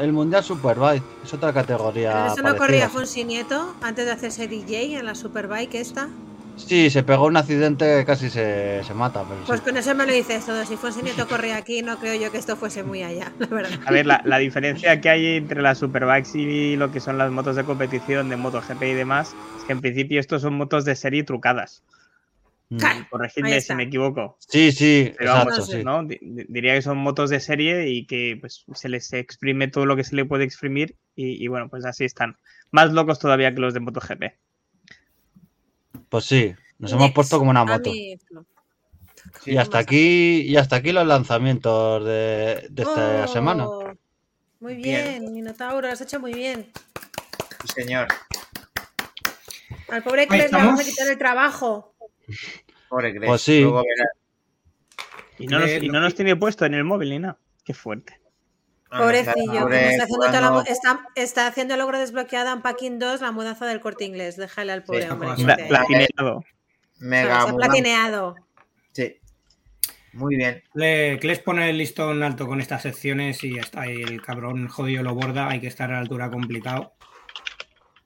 el 0.02 0.12
Mundial 0.14 0.44
Superbike. 0.44 1.04
Es 1.24 1.34
otra 1.34 1.54
categoría. 1.54 2.12
Pero 2.12 2.26
eso 2.26 2.36
no 2.38 2.42
parecida. 2.44 2.58
corría 2.58 2.90
Fonsi 2.90 3.24
Nieto 3.26 3.76
antes 3.82 4.06
de 4.06 4.12
hacerse 4.12 4.48
DJ 4.48 4.98
en 4.98 5.06
la 5.06 5.14
Superbike 5.16 5.76
esta. 5.76 6.10
Sí, 6.56 6.90
se 6.90 7.04
pegó 7.04 7.28
un 7.28 7.38
accidente 7.38 7.86
que 8.00 8.06
casi 8.06 8.30
se, 8.30 8.84
se 8.84 8.94
mata, 8.94 9.24
pero 9.24 9.40
Pues 9.46 9.60
sí. 9.60 9.66
con 9.66 9.78
eso 9.78 9.96
me 9.96 10.06
lo 10.06 10.12
dices 10.12 10.46
todo. 10.46 10.66
Si 10.66 10.76
Fonsi 10.76 11.02
Nieto 11.04 11.26
corría 11.26 11.56
aquí, 11.56 11.82
no 11.84 11.98
creo 12.00 12.20
yo 12.20 12.32
que 12.34 12.38
esto 12.38 12.58
fuese 12.58 12.84
muy 12.84 13.02
allá, 13.02 13.32
la 13.40 13.48
verdad. 13.48 13.80
A 13.86 13.92
ver, 13.92 14.06
la, 14.06 14.22
la 14.26 14.40
diferencia 14.40 15.00
que 15.00 15.10
hay 15.10 15.38
entre 15.38 15.62
las 15.62 15.78
Superbikes 15.78 16.38
y 16.38 16.76
lo 16.76 16.92
que 16.92 17.00
son 17.00 17.18
las 17.18 17.32
motos 17.32 17.56
de 17.56 17.64
competición 17.64 18.28
de 18.30 18.36
MotoGP 18.36 18.82
y 18.84 18.94
demás 18.94 19.36
es 19.58 19.64
que 19.64 19.72
en 19.72 19.80
principio 19.80 20.20
estos 20.20 20.42
son 20.42 20.56
motos 20.56 20.84
de 20.84 20.96
serie 20.98 21.24
trucadas. 21.24 21.82
Mm. 22.72 23.10
Corregidme 23.10 23.62
si 23.62 23.74
me 23.74 23.84
equivoco. 23.84 24.38
Sí, 24.40 24.72
sí, 24.72 25.12
Pero 25.18 25.32
exacto, 25.32 25.52
vamos, 25.54 25.70
sí. 25.72 25.84
¿no? 25.84 26.04
Di- 26.04 26.20
di- 26.22 26.46
Diría 26.48 26.76
que 26.76 26.84
son 26.84 26.98
motos 27.00 27.32
de 27.32 27.40
serie 27.40 27.90
y 27.90 28.06
que 28.06 28.38
pues, 28.40 28.64
se 28.74 28.90
les 28.90 29.12
exprime 29.14 29.68
todo 29.70 29.88
lo 29.88 29.96
que 29.96 30.04
se 30.04 30.16
le 30.16 30.24
puede 30.26 30.44
exprimir 30.44 30.96
y, 31.16 31.44
y 31.44 31.48
bueno, 31.48 31.68
pues 31.70 31.84
así 31.86 32.06
están. 32.06 32.38
Más 32.72 32.92
locos 32.94 33.18
todavía 33.18 33.54
que 33.54 33.60
los 33.62 33.74
de 33.74 33.80
MotoGP. 33.80 34.24
Pues 36.10 36.26
sí, 36.26 36.54
nos 36.78 36.92
hemos 36.92 37.06
Next. 37.06 37.16
puesto 37.16 37.40
como 37.40 37.50
una 37.50 37.66
moto. 37.66 37.92
Y 39.46 39.58
hasta 39.58 39.80
aquí, 39.80 40.42
y 40.42 40.56
hasta 40.58 40.76
aquí 40.78 40.92
los 40.92 41.06
lanzamientos 41.08 42.06
de, 42.06 42.68
de 42.70 42.84
esta 42.84 43.24
Oh, 43.26 43.28
semana. 43.28 43.66
Muy 44.60 44.76
Bien. 44.76 45.22
bien, 45.22 45.34
Minotauro, 45.34 45.88
lo 45.88 45.94
has 45.94 46.02
hecho 46.02 46.20
muy 46.20 46.34
bien. 46.34 46.70
Sí, 47.66 47.82
señor. 47.82 48.08
Al 49.90 50.04
pobre 50.04 50.28
Cles 50.28 50.52
le 50.52 50.58
vamos 50.58 50.80
a 50.80 50.84
quitar 50.84 51.08
el 51.08 51.18
trabajo. 51.18 51.96
Pobre 52.90 53.14
Cres. 53.14 53.28
Pues 53.28 53.42
sí. 53.42 53.62
Luego. 53.62 53.84
Y 55.38 55.48
no, 55.48 55.60
nos, 55.60 55.70
y 55.70 55.88
no 55.88 55.94
lo- 55.94 56.00
nos 56.02 56.16
tiene 56.16 56.36
puesto 56.36 56.66
en 56.66 56.74
el 56.74 56.84
móvil 56.84 57.10
ni 57.12 57.20
nada. 57.20 57.38
Qué 57.64 57.74
fuerte. 57.74 58.20
Pobrecillo, 58.90 59.54
está, 59.54 59.62
pobre, 59.62 59.90
está 59.92 60.04
haciendo, 60.04 60.26
toda 60.26 60.42
la 60.42 60.64
está, 61.16 61.54
está 61.54 61.62
el 61.62 61.80
logro 61.80 62.00
desbloqueado 62.00 62.52
en 62.52 62.62
Packing 62.64 62.98
2, 62.98 63.22
la 63.22 63.32
mudanza 63.32 63.68
del 63.68 63.80
corte 63.82 64.04
inglés. 64.06 64.36
Déjale 64.36 64.72
al 64.72 64.84
pobre 64.84 65.04
Sí, 65.04 65.10
hombre. 65.10 65.30
te- 65.56 65.66
platineado. 65.68 66.44
Mega 66.98 67.28
se 67.28 67.32
ha 67.32 67.52
mudanza. 67.52 67.56
platineado. 67.56 68.36
Sí. 68.94 69.16
Muy 70.14 70.38
bien. 70.38 70.64
Le, 70.74 71.18
les 71.20 71.40
pone 71.40 71.70
el 71.70 71.78
listón 71.78 72.24
alto 72.24 72.48
con 72.48 72.60
estas 72.62 72.82
secciones 72.82 73.44
y 73.44 73.56
ya 73.56 73.62
está. 73.62 73.86
Y 73.90 74.02
el 74.02 74.24
cabrón 74.24 74.68
jodido 74.68 75.04
lo 75.04 75.14
borda. 75.14 75.50
Hay 75.50 75.60
que 75.60 75.68
estar 75.68 75.92
a 75.92 75.94
la 75.94 76.00
altura 76.00 76.32
complicado. 76.32 76.94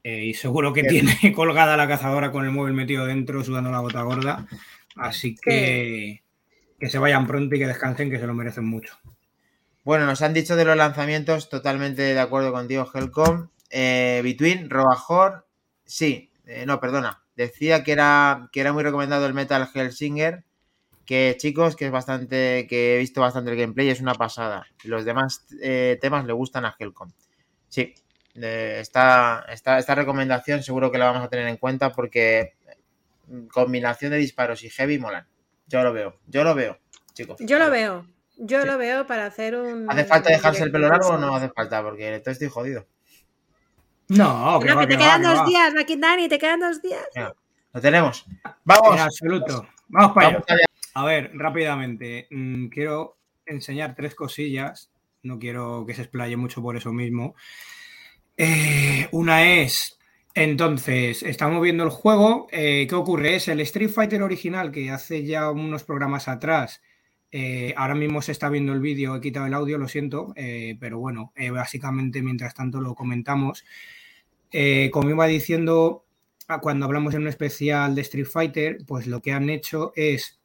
Eh, 0.03 0.25
y 0.25 0.33
seguro 0.33 0.73
que 0.73 0.83
tiene 0.83 1.17
colgada 1.35 1.77
la 1.77 1.87
cazadora 1.87 2.31
con 2.31 2.45
el 2.45 2.51
móvil 2.51 2.73
metido 2.73 3.05
dentro, 3.05 3.43
sudando 3.43 3.71
la 3.71 3.79
gota 3.79 4.01
gorda. 4.01 4.47
Así 4.95 5.35
que 5.35 6.23
que 6.83 6.89
se 6.89 6.99
vayan 6.99 7.25
pronto 7.25 7.55
y 7.55 7.59
que 7.59 7.67
descansen, 7.67 8.09
que 8.11 8.19
se 8.19 8.27
lo 8.27 8.33
merecen 8.33 8.65
mucho. 8.65 8.99
Bueno, 9.85 10.05
nos 10.05 10.21
han 10.21 10.33
dicho 10.33 10.57
de 10.57 10.65
los 10.65 10.75
lanzamientos, 10.75 11.47
totalmente 11.47 12.01
de 12.01 12.19
acuerdo 12.19 12.51
contigo, 12.51 12.89
Helcom. 12.93 13.47
Eh, 13.69 14.19
Between, 14.21 14.69
Robajor, 14.69 15.47
sí, 15.85 16.33
eh, 16.45 16.65
no, 16.65 16.81
perdona. 16.81 17.23
Decía 17.37 17.85
que 17.85 17.93
era, 17.93 18.49
que 18.51 18.59
era 18.59 18.73
muy 18.73 18.83
recomendado 18.83 19.25
el 19.25 19.33
Metal 19.33 19.65
Hellsinger. 19.73 20.43
Que 21.05 21.35
chicos, 21.37 21.77
que 21.77 21.85
es 21.85 21.91
bastante, 21.91 22.67
que 22.67 22.95
he 22.95 22.99
visto 22.99 23.21
bastante 23.21 23.51
el 23.51 23.57
gameplay, 23.57 23.87
es 23.87 24.01
una 24.01 24.15
pasada. 24.15 24.67
Los 24.83 25.05
demás 25.05 25.45
eh, 25.61 25.97
temas 26.01 26.25
le 26.25 26.33
gustan 26.33 26.65
a 26.65 26.75
Helcom. 26.77 27.11
Sí, 27.69 27.93
eh, 28.35 28.77
esta, 28.79 29.45
esta, 29.49 29.77
esta 29.79 29.95
recomendación 29.95 30.63
seguro 30.63 30.91
que 30.91 30.97
la 30.97 31.05
vamos 31.05 31.23
a 31.23 31.29
tener 31.29 31.47
en 31.47 31.57
cuenta 31.57 31.91
porque 31.91 32.53
mm, 33.27 33.47
combinación 33.47 34.11
de 34.11 34.17
disparos 34.17 34.63
y 34.63 34.69
heavy 34.69 34.99
molan. 34.99 35.27
Yo 35.67 35.83
lo 35.83 35.93
veo, 35.93 36.19
yo 36.27 36.43
lo 36.43 36.53
veo, 36.55 36.77
chicos. 37.13 37.37
Yo 37.39 37.57
lo 37.59 37.69
veo. 37.69 38.07
Yo 38.37 38.61
Sí. 38.61 38.67
lo 38.67 38.77
veo 38.79 39.05
para 39.05 39.27
hacer 39.27 39.55
un. 39.55 39.89
¿Hace 39.89 40.05
falta 40.05 40.29
dejarse 40.29 40.63
el 40.63 40.71
pelo 40.71 40.89
largo 40.89 41.09
o 41.09 41.17
no 41.17 41.35
hace 41.35 41.49
falta? 41.49 41.81
Porque 41.83 42.07
entonces 42.15 42.33
estoy 42.41 42.49
jodido. 42.49 42.87
No, 44.09 44.59
que 44.59 44.67
No, 44.67 44.75
va, 44.75 44.81
que 44.81 44.87
te 44.87 44.93
que 44.97 45.03
quedan 45.03 45.21
que 45.21 45.27
dos 45.27 45.39
va. 45.39 45.45
días, 45.45 45.73
Makindani, 45.73 46.27
te 46.27 46.37
quedan 46.39 46.59
dos 46.59 46.81
días. 46.81 47.05
Lo 47.73 47.81
tenemos. 47.81 48.25
Vamos. 48.63 48.93
En 48.95 48.99
absoluto. 48.99 49.67
Vamos 49.87 50.11
para. 50.13 50.29
Vamos 50.29 50.43
allá. 50.49 50.65
A 50.95 51.05
ver, 51.05 51.31
rápidamente. 51.35 52.27
mm, 52.29 52.67
quiero 52.67 53.17
enseñar 53.45 53.95
tres 53.95 54.15
cosillas. 54.15 54.91
No 55.23 55.39
quiero 55.39 55.85
que 55.87 55.93
se 55.93 56.01
explaye 56.01 56.35
mucho 56.35 56.61
por 56.61 56.75
eso 56.75 56.91
mismo. 56.91 57.35
Eh, 58.37 59.07
una 59.11 59.45
es, 59.61 59.99
entonces, 60.33 61.23
estamos 61.23 61.61
viendo 61.61 61.83
el 61.83 61.89
juego. 61.89 62.47
eh, 62.51 62.87
¿Qué 62.89 62.95
ocurre? 62.95 63.35
Es 63.35 63.47
el 63.47 63.59
Street 63.61 63.89
Fighter 63.89 64.21
original 64.23 64.71
que 64.71 64.89
hace 64.89 65.23
ya 65.25 65.51
unos 65.51 65.83
programas 65.83 66.27
atrás. 66.27 66.81
eh, 67.35 67.73
ahora 67.77 67.95
mismo 67.95 68.21
se 68.21 68.31
está 68.31 68.47
viendo 68.49 68.73
el 68.73 68.79
vídeo, 68.79 69.15
he 69.15 69.21
quitado 69.21 69.47
el 69.47 69.53
audio, 69.55 69.79
lo 69.79 69.87
siento, 69.87 70.33
pero 70.79 70.99
bueno, 70.99 71.33
básicamente 71.51 72.21
mientras 72.21 72.53
tanto 72.53 72.79
lo 72.81 72.93
comentamos. 72.95 73.65
Como 74.91 75.09
iba 75.09 75.25
diciendo, 75.27 76.05
ah, 76.47 76.59
cuando 76.61 76.85
hablamos 76.85 77.15
en 77.15 77.21
un 77.21 77.27
especial 77.29 77.95
de 77.95 78.01
Street 78.01 78.27
Fighter, 78.27 78.77
pues 78.85 79.07
lo 79.07 79.19
que 79.21 79.31
han 79.31 79.49
hecho 79.49 79.93
es 79.95 80.39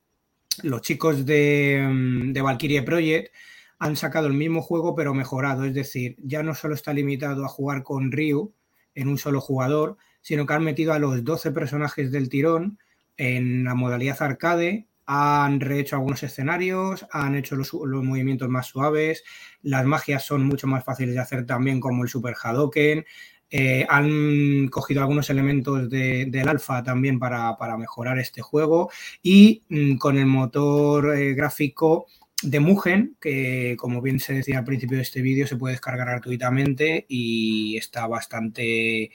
los 0.63 0.81
chicos 0.83 1.27
de, 1.27 1.87
mm, 1.91 2.33
de 2.33 2.43
Valkyrie 2.43 2.83
Project 2.83 3.35
han 3.79 3.97
sacado 3.97 4.27
el 4.27 4.35
mismo 4.35 4.63
juego 4.63 4.95
pero 4.95 5.15
mejorado, 5.15 5.65
es 5.65 5.75
decir, 5.75 6.17
ya 6.23 6.43
no 6.43 6.55
solo 6.55 6.75
está 6.75 6.93
limitado 6.93 7.45
a 7.45 7.49
jugar 7.49 7.83
con 7.83 8.13
Ryu 8.13 8.53
en 8.95 9.09
un 9.09 9.19
solo 9.19 9.41
jugador, 9.41 9.97
sino 10.21 10.47
que 10.47 10.55
han 10.55 10.65
metido 10.65 10.93
a 10.93 10.99
los 10.99 11.23
12 11.25 11.53
personajes 11.53 12.11
del 12.11 12.29
tirón 12.29 12.79
en 13.17 13.65
la 13.65 13.75
modalidad 13.75 14.21
arcade, 14.23 14.89
han 15.07 15.61
rehecho 15.61 15.97
algunos 15.97 16.23
escenarios, 16.23 17.07
han 17.11 17.35
hecho 17.35 17.57
los, 17.57 17.73
movimientos 17.73 18.49
más 18.49 18.67
suaves, 18.67 19.25
las 19.63 19.87
magias 19.87 20.25
son 20.25 20.45
mucho 20.45 20.67
más 20.67 20.85
fáciles 20.85 21.15
de 21.15 21.21
hacer 21.21 21.47
también 21.47 21.81
como 21.81 22.03
el 22.03 22.11
Super 22.11 22.35
Hadoken, 22.41 23.07
eh, 23.51 23.87
han 23.89 24.69
cogido 24.69 25.01
algunos 25.01 25.31
elementos 25.31 25.89
de- 25.89 26.27
del 26.27 26.49
alfa 26.49 26.83
también 26.83 27.19
para, 27.19 27.57
para 27.57 27.79
mejorar 27.79 28.19
este 28.19 28.43
juego 28.43 28.91
y 29.23 29.63
mm, 29.71 29.97
con 29.97 30.19
el 30.19 30.27
motor 30.27 31.17
eh, 31.17 31.33
gráfico 31.33 32.07
de 32.43 32.61
Mugen, 32.61 33.17
que 33.21 33.75
como 33.79 34.01
bien 34.01 34.21
se 34.21 34.35
decía 34.35 34.59
al 34.59 34.65
principio 34.65 34.97
de 34.97 35.03
este 35.03 35.23
vídeo, 35.23 35.47
se 35.47 35.57
puede 35.57 35.75
descargar 35.75 36.09
gratuitamente 36.09 37.07
y 37.09 37.77
está 37.77 38.07
bastante, 38.07 39.11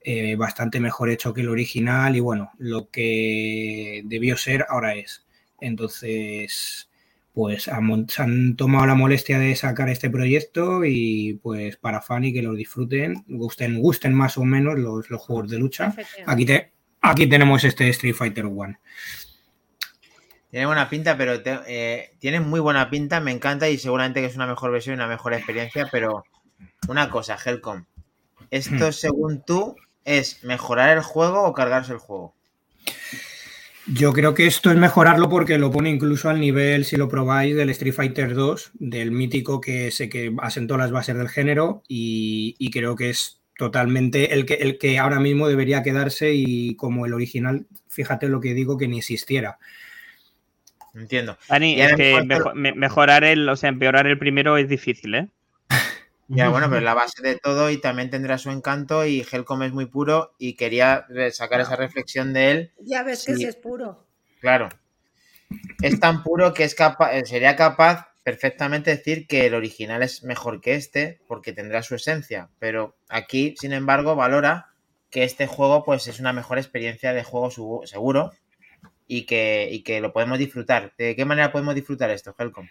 eh, 0.00 0.36
bastante 0.36 0.80
mejor 0.80 1.10
hecho 1.10 1.32
que 1.32 1.40
el 1.40 1.48
original 1.48 2.16
y 2.16 2.20
bueno, 2.20 2.50
lo 2.58 2.90
que 2.90 4.02
debió 4.04 4.36
ser 4.36 4.66
ahora 4.68 4.94
es. 4.94 5.26
Entonces, 5.60 6.90
pues 7.32 7.68
han, 7.68 8.08
se 8.08 8.22
han 8.22 8.56
tomado 8.56 8.86
la 8.86 8.94
molestia 8.94 9.38
de 9.38 9.56
sacar 9.56 9.88
este 9.88 10.10
proyecto 10.10 10.84
y 10.84 11.38
pues 11.42 11.76
para 11.76 12.02
fan 12.02 12.24
y 12.24 12.32
que 12.32 12.42
lo 12.42 12.54
disfruten, 12.54 13.24
gusten, 13.26 13.78
gusten 13.78 14.12
más 14.14 14.36
o 14.38 14.44
menos 14.44 14.78
los, 14.78 15.10
los 15.10 15.20
juegos 15.20 15.50
de 15.50 15.58
lucha. 15.58 15.94
Aquí, 16.26 16.44
te, 16.44 16.72
aquí 17.00 17.26
tenemos 17.26 17.64
este 17.64 17.88
Street 17.88 18.14
Fighter 18.14 18.46
One. 18.46 18.78
Tiene 20.56 20.68
buena 20.68 20.88
pinta, 20.88 21.18
pero 21.18 21.42
te- 21.42 21.58
eh, 21.66 22.14
tiene 22.18 22.40
muy 22.40 22.60
buena 22.60 22.88
pinta, 22.88 23.20
me 23.20 23.30
encanta 23.30 23.68
y 23.68 23.76
seguramente 23.76 24.22
que 24.22 24.26
es 24.28 24.36
una 24.36 24.46
mejor 24.46 24.70
versión 24.72 24.94
y 24.94 24.96
una 24.96 25.06
mejor 25.06 25.34
experiencia, 25.34 25.86
pero 25.92 26.24
una 26.88 27.10
cosa, 27.10 27.36
Helcom. 27.44 27.84
¿Esto, 28.50 28.88
Hmm. 28.88 28.92
según 28.92 29.42
tú, 29.46 29.76
es 30.06 30.42
mejorar 30.44 30.96
el 30.96 31.02
juego 31.02 31.42
o 31.42 31.52
cargarse 31.52 31.92
el 31.92 31.98
juego? 31.98 32.34
Yo 33.86 34.14
creo 34.14 34.32
que 34.32 34.46
esto 34.46 34.70
es 34.70 34.78
mejorarlo 34.78 35.28
porque 35.28 35.58
lo 35.58 35.70
pone 35.70 35.90
incluso 35.90 36.30
al 36.30 36.40
nivel, 36.40 36.86
si 36.86 36.96
lo 36.96 37.06
probáis, 37.06 37.54
del 37.54 37.68
Street 37.68 37.92
Fighter 37.92 38.32
2, 38.34 38.70
del 38.72 39.10
mítico 39.10 39.60
que 39.60 39.90
sé 39.90 40.08
que 40.08 40.34
asentó 40.40 40.78
las 40.78 40.90
bases 40.90 41.18
del 41.18 41.28
género 41.28 41.82
y, 41.86 42.56
y 42.58 42.70
creo 42.70 42.96
que 42.96 43.10
es 43.10 43.42
totalmente 43.58 44.32
el 44.32 44.46
que, 44.46 44.54
el 44.54 44.78
que 44.78 44.98
ahora 44.98 45.20
mismo 45.20 45.48
debería 45.48 45.82
quedarse 45.82 46.32
y 46.32 46.76
como 46.76 47.04
el 47.04 47.12
original, 47.12 47.66
fíjate 47.90 48.30
lo 48.30 48.40
que 48.40 48.54
digo, 48.54 48.78
que 48.78 48.88
ni 48.88 49.00
existiera. 49.00 49.58
Entiendo. 50.96 51.36
Dani, 51.48 51.80
es 51.80 51.94
que 51.94 52.22
me- 52.54 52.72
mejorar 52.72 53.22
el, 53.24 53.48
o 53.48 53.56
sea, 53.56 53.68
empeorar 53.68 54.06
el 54.06 54.18
primero 54.18 54.56
es 54.56 54.68
difícil, 54.68 55.14
¿eh? 55.14 55.28
Ya, 56.28 56.48
bueno, 56.48 56.66
pero 56.66 56.78
es 56.78 56.84
la 56.84 56.94
base 56.94 57.22
de 57.22 57.36
todo 57.36 57.70
y 57.70 57.80
también 57.80 58.10
tendrá 58.10 58.36
su 58.38 58.50
encanto 58.50 59.06
y 59.06 59.24
Helcom 59.30 59.62
es 59.62 59.72
muy 59.72 59.86
puro 59.86 60.32
y 60.38 60.54
quería 60.54 61.06
sacar 61.30 61.60
esa 61.60 61.76
reflexión 61.76 62.32
de 62.32 62.50
él. 62.50 62.72
Ya 62.80 63.04
ves 63.04 63.24
que 63.24 63.34
Sí. 63.36 63.42
ese 63.42 63.50
es 63.50 63.56
puro. 63.56 64.04
Claro. 64.40 64.68
Es 65.82 66.00
tan 66.00 66.24
puro 66.24 66.52
que 66.52 66.64
es 66.64 66.74
capa- 66.74 67.12
eh, 67.16 67.24
sería 67.26 67.54
capaz 67.54 68.08
perfectamente 68.24 68.90
decir 68.90 69.28
que 69.28 69.46
el 69.46 69.54
original 69.54 70.02
es 70.02 70.24
mejor 70.24 70.60
que 70.60 70.74
este 70.74 71.20
porque 71.28 71.52
tendrá 71.52 71.82
su 71.84 71.94
esencia, 71.94 72.48
pero 72.58 72.96
aquí, 73.08 73.54
sin 73.60 73.72
embargo, 73.72 74.16
valora 74.16 74.70
que 75.10 75.22
este 75.22 75.46
juego 75.46 75.84
pues 75.84 76.08
es 76.08 76.18
una 76.18 76.32
mejor 76.32 76.58
experiencia 76.58 77.12
de 77.12 77.22
juego 77.22 77.84
seguro 77.86 78.32
y 79.06 79.24
que, 79.26 79.68
y 79.70 79.82
que 79.82 80.00
lo 80.00 80.12
podemos 80.12 80.38
disfrutar. 80.38 80.92
¿De 80.98 81.14
qué 81.16 81.24
manera 81.24 81.52
podemos 81.52 81.74
disfrutar 81.74 82.10
esto, 82.10 82.34
Helcom? 82.38 82.66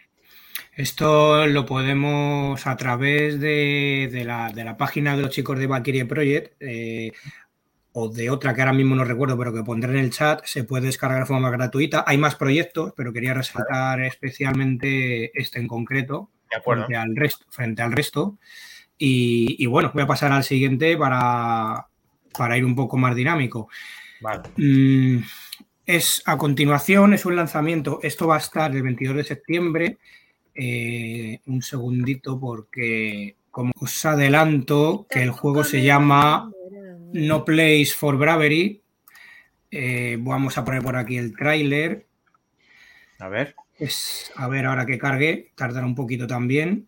Esto 0.74 1.48
lo 1.48 1.66
podemos 1.66 2.68
a 2.68 2.76
través 2.76 3.40
de, 3.40 4.10
de 4.12 4.24
la, 4.26 4.52
de 4.52 4.64
la 4.64 4.78
página 4.78 5.16
de 5.16 5.24
los 5.24 5.32
chicos 5.32 5.58
de 5.58 5.68
Valkyrie 5.68 6.06
Project 6.06 6.56
eh, 6.60 7.12
o 7.94 8.10
de 8.10 8.30
otra 8.30 8.54
que 8.54 8.62
ahora 8.62 8.74
mismo 8.74 8.94
no 8.96 9.06
recuerdo, 9.06 9.38
pero 9.38 9.54
que 9.54 9.64
pondré 9.64 9.92
en 9.94 10.00
el 10.00 10.12
chat, 10.12 10.44
se 10.46 10.66
puede 10.66 10.88
descargar 10.88 11.20
de 11.22 11.26
forma 11.26 11.50
gratuita. 11.50 12.04
Hay 12.06 12.18
más 12.18 12.36
proyectos, 12.36 12.94
pero 12.96 13.14
quería 13.14 13.34
resaltar 13.34 14.02
especialmente 14.02 15.32
este 15.40 15.60
en 15.60 15.68
concreto 15.68 16.30
De 16.52 16.58
acuerdo. 16.58 16.86
frente 16.88 16.98
al 17.02 17.16
resto. 17.16 17.46
Frente 17.50 17.82
al 17.82 17.94
resto. 17.94 18.38
Y, 18.98 19.56
y 19.60 19.66
bueno, 19.68 19.92
voy 19.94 20.04
a 20.04 20.08
pasar 20.08 20.34
al 20.34 20.44
siguiente 20.44 20.98
para, 20.98 21.88
para 22.38 22.58
ir 22.58 22.66
un 22.66 22.76
poco 22.76 22.98
más 22.98 23.16
dinámico. 23.16 23.70
Vale. 24.20 24.44
Mm, 24.58 25.20
es 25.86 26.22
a 26.26 26.38
continuación, 26.38 27.14
es 27.14 27.26
un 27.26 27.36
lanzamiento. 27.36 28.00
Esto 28.02 28.28
va 28.28 28.36
a 28.36 28.40
estar 28.40 28.76
el 28.76 28.82
22 28.82 29.18
de 29.18 29.24
septiembre. 29.24 29.98
Eh, 30.54 31.40
un 31.46 31.62
segundito, 31.62 32.40
porque 32.40 33.36
como 33.52 33.72
os 33.80 34.06
adelanto, 34.06 35.06
que 35.10 35.22
el 35.22 35.32
juego 35.32 35.64
se 35.64 35.84
llama 35.84 36.52
No 37.14 37.46
Place 37.46 37.92
for 37.96 38.18
Bravery. 38.18 38.82
Eh, 39.72 40.18
vamos 40.20 40.58
a 40.58 40.66
poner 40.66 40.82
por 40.82 40.96
aquí 40.96 41.18
el 41.18 41.36
tráiler. 41.36 42.06
A 43.20 43.30
ver. 43.30 43.56
Es, 43.78 44.32
a 44.36 44.48
ver, 44.48 44.66
ahora 44.66 44.86
que 44.86 44.98
cargue, 44.98 45.52
tardará 45.56 45.86
un 45.86 45.96
poquito 45.96 46.28
también. 46.28 46.88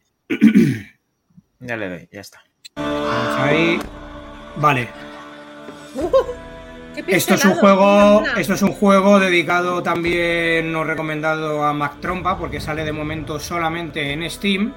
Ya 1.59 1.75
le 1.75 1.89
doy, 1.89 2.09
ya 2.11 2.21
está. 2.21 2.43
Vamos 2.75 3.39
ahí. 3.39 3.79
Vale, 4.57 4.87
Qué 5.93 6.36
Esto 7.05 7.35
es 7.35 7.45
un 7.45 7.53
juego, 7.53 8.23
esto 8.37 8.55
es 8.55 8.61
un 8.63 8.71
juego 8.71 9.19
dedicado 9.19 9.83
también, 9.83 10.71
no 10.71 10.83
recomendado 10.83 11.63
a 11.63 11.71
Mac 11.71 11.99
Trompa, 12.01 12.39
porque 12.39 12.59
sale 12.59 12.83
de 12.83 12.91
momento 12.91 13.39
solamente 13.39 14.13
en 14.13 14.27
Steam. 14.29 14.73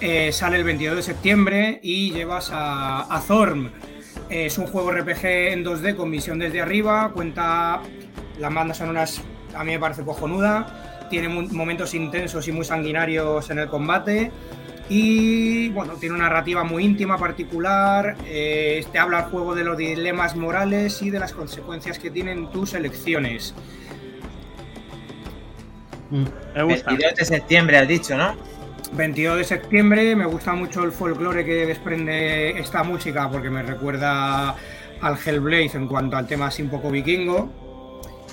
Eh, 0.00 0.30
sale 0.32 0.56
el 0.56 0.64
22 0.64 0.96
de 0.96 1.02
septiembre 1.02 1.80
y 1.82 2.10
llevas 2.12 2.50
a, 2.52 3.14
a 3.14 3.20
Thorm. 3.20 3.70
Eh, 4.28 4.46
es 4.46 4.58
un 4.58 4.66
juego 4.66 4.92
RPG 4.92 5.24
en 5.24 5.64
2D 5.64 5.96
con 5.96 6.10
visión 6.10 6.38
desde 6.38 6.60
arriba. 6.60 7.10
Cuenta 7.14 7.80
las 8.38 8.54
bandas 8.54 8.78
sonoras, 8.78 9.22
a 9.54 9.64
mí 9.64 9.72
me 9.72 9.78
parece 9.78 10.04
cojonuda. 10.04 11.08
Tiene 11.08 11.28
momentos 11.28 11.94
intensos 11.94 12.46
y 12.46 12.52
muy 12.52 12.64
sanguinarios 12.64 13.48
en 13.50 13.58
el 13.58 13.68
combate. 13.68 14.30
Y 14.92 15.68
bueno, 15.68 15.94
tiene 15.94 16.16
una 16.16 16.24
narrativa 16.24 16.64
muy 16.64 16.84
íntima, 16.84 17.16
particular. 17.16 18.16
eh, 18.26 18.84
te 18.90 18.98
habla 18.98 19.20
el 19.20 19.24
juego 19.26 19.54
de 19.54 19.62
los 19.62 19.78
dilemas 19.78 20.34
morales 20.34 21.00
y 21.00 21.10
de 21.10 21.20
las 21.20 21.32
consecuencias 21.32 21.98
que 22.00 22.10
tienen 22.10 22.50
tus 22.50 22.74
elecciones. 22.74 23.54
Mm. 26.10 26.24
Me 26.56 26.62
gusta. 26.64 26.90
22 26.90 27.14
de 27.14 27.24
septiembre 27.24 27.78
has 27.78 27.86
dicho, 27.86 28.16
¿no? 28.16 28.34
22 28.92 29.38
de 29.38 29.44
septiembre, 29.44 30.16
me 30.16 30.26
gusta 30.26 30.54
mucho 30.54 30.82
el 30.82 30.90
folclore 30.90 31.44
que 31.44 31.66
desprende 31.66 32.58
esta 32.58 32.82
música 32.82 33.30
porque 33.30 33.48
me 33.48 33.62
recuerda 33.62 34.56
al 35.00 35.16
Hellblade 35.24 35.70
en 35.74 35.86
cuanto 35.86 36.16
al 36.16 36.26
tema 36.26 36.48
así 36.48 36.62
un 36.62 36.70
poco 36.70 36.90
vikingo. 36.90 37.69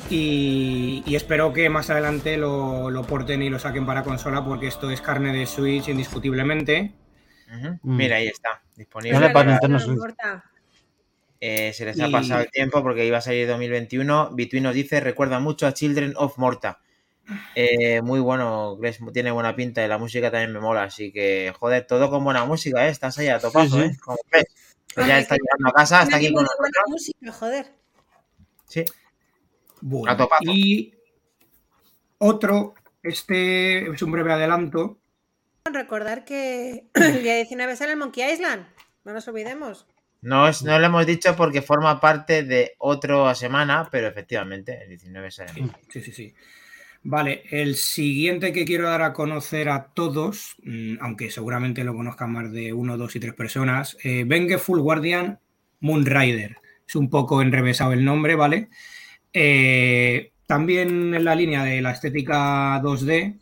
Y, 0.10 1.03
y 1.05 1.16
espero 1.16 1.51
que 1.53 1.70
más 1.70 1.89
adelante 1.89 2.38
lo, 2.38 2.89
lo 2.89 3.03
porten 3.03 3.41
y 3.41 3.49
lo 3.49 3.60
saquen 3.60 3.86
para 3.86 4.03
consola 4.03 4.43
porque 4.45 4.68
esto 4.68 4.89
es 4.89 5.01
carne 5.01 5.34
de 5.34 5.45
Switch 5.45 5.89
indiscutiblemente. 5.89 6.93
Mm. 7.49 7.78
Mira, 7.95 8.18
ahí 8.18 8.28
está. 8.28 8.62
Disponible. 8.76 9.30
Para 9.32 9.51
Nintendo 9.51 9.78
no 9.78 9.80
Switch. 9.80 9.93
importa. 9.95 10.43
Eh, 11.39 11.72
se 11.74 11.86
les 11.86 11.99
ha 11.99 12.08
Y- 12.08 12.12
pasado 12.12 12.41
el 12.41 12.51
tiempo 12.51 12.82
porque 12.82 13.05
iba 13.05 13.18
a 13.18 13.22
salir 13.22 13.47
2021. 13.47 14.32
Between 14.34 14.64
nos 14.64 14.74
dice, 14.76 14.99
recuerda 15.01 15.39
mucho 15.39 15.68
a 15.68 15.74
Children 15.74 16.14
of 16.16 16.38
Morta. 16.38 16.80
Eh, 17.55 18.01
muy 18.01 18.22
bueno, 18.22 18.80
tiene 19.14 19.32
buena 19.32 19.53
pinta 19.55 19.84
y 19.84 19.88
la 19.89 19.97
música 19.97 20.32
también 20.32 20.53
me 20.53 20.62
mola. 20.62 20.84
Así 20.84 21.12
que, 21.12 21.53
joder, 21.60 21.86
todo 21.86 22.10
con 22.10 22.24
buena 22.24 22.45
música, 22.45 22.88
¿eh? 22.88 22.89
Estás 22.89 23.18
ahí 23.18 23.28
a 23.28 23.39
topazo, 23.39 23.76
Sí, 23.76 23.82
sí. 23.84 23.88
¿eh? 23.89 23.97
Como 24.01 24.18
ves. 24.32 24.45
Pues 24.95 25.05
ya 25.05 25.20
está 25.20 25.36
llegando 25.36 25.70
a 25.70 25.74
casa, 25.74 26.03
está 26.03 26.16
aquí 26.16 26.34
con 26.34 26.43
nosotros. 26.43 26.72
música, 26.88 27.32
joder. 27.34 27.68
Sí. 28.68 28.86
Bueno, 29.89 30.27
y 30.41 30.93
otro, 32.17 32.73
este 33.03 33.89
es 33.89 34.01
un 34.01 34.11
breve 34.11 34.33
adelanto. 34.33 34.99
Recordar 35.71 36.25
que 36.25 36.88
el 36.93 37.23
día 37.23 37.35
19 37.35 37.75
sale 37.75 37.93
el 37.93 37.97
Monkey 37.97 38.31
Island. 38.33 38.65
No 39.05 39.13
nos 39.13 39.27
olvidemos. 39.27 39.88
No, 40.21 40.47
es- 40.47 40.63
no 40.63 40.77
lo 40.77 40.85
hemos 40.85 41.05
dicho 41.05 41.35
porque 41.35 41.61
forma 41.61 42.01
parte 42.01 42.43
de 42.43 42.73
otra 42.79 43.33
semana, 43.35 43.88
pero 43.91 44.07
efectivamente, 44.07 44.77
el 44.83 44.89
19 44.89 45.31
sale. 45.31 45.51
Sí, 45.89 46.01
sí, 46.01 46.11
sí. 46.11 46.33
Vale, 47.03 47.43
el 47.51 47.75
siguiente 47.75 48.51
que 48.51 48.65
quiero 48.65 48.89
dar 48.89 49.01
a 49.03 49.13
conocer 49.13 49.69
a 49.69 49.85
todos, 49.93 50.57
mm, 50.63 50.95
aunque 50.99 51.31
seguramente 51.31 51.85
lo 51.85 51.95
conozcan 51.95 52.31
más 52.33 52.51
de 52.51 52.73
uno, 52.73 52.97
dos 52.97 53.15
y 53.15 53.19
tres 53.21 53.33
personas, 53.33 53.95
eh, 54.03 54.25
Vengeful 54.27 54.81
Guardian 54.81 55.39
Moonrider. 55.79 56.57
Es 56.85 56.95
un 56.95 57.09
poco 57.09 57.41
enrevesado 57.41 57.93
el 57.93 58.03
nombre, 58.03 58.35
¿vale? 58.35 58.67
Eh, 59.39 60.31
también 60.47 61.13
en 61.13 61.23
la 61.23 61.35
línea 61.35 61.63
de 61.63 61.79
la 61.79 61.91
estética 61.91 62.81
2D, 62.81 63.38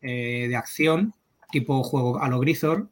eh, 0.00 0.46
de 0.48 0.54
acción, 0.54 1.12
tipo 1.50 1.82
juego 1.82 2.22
a 2.22 2.28
lo 2.28 2.38
Grisor. 2.38 2.90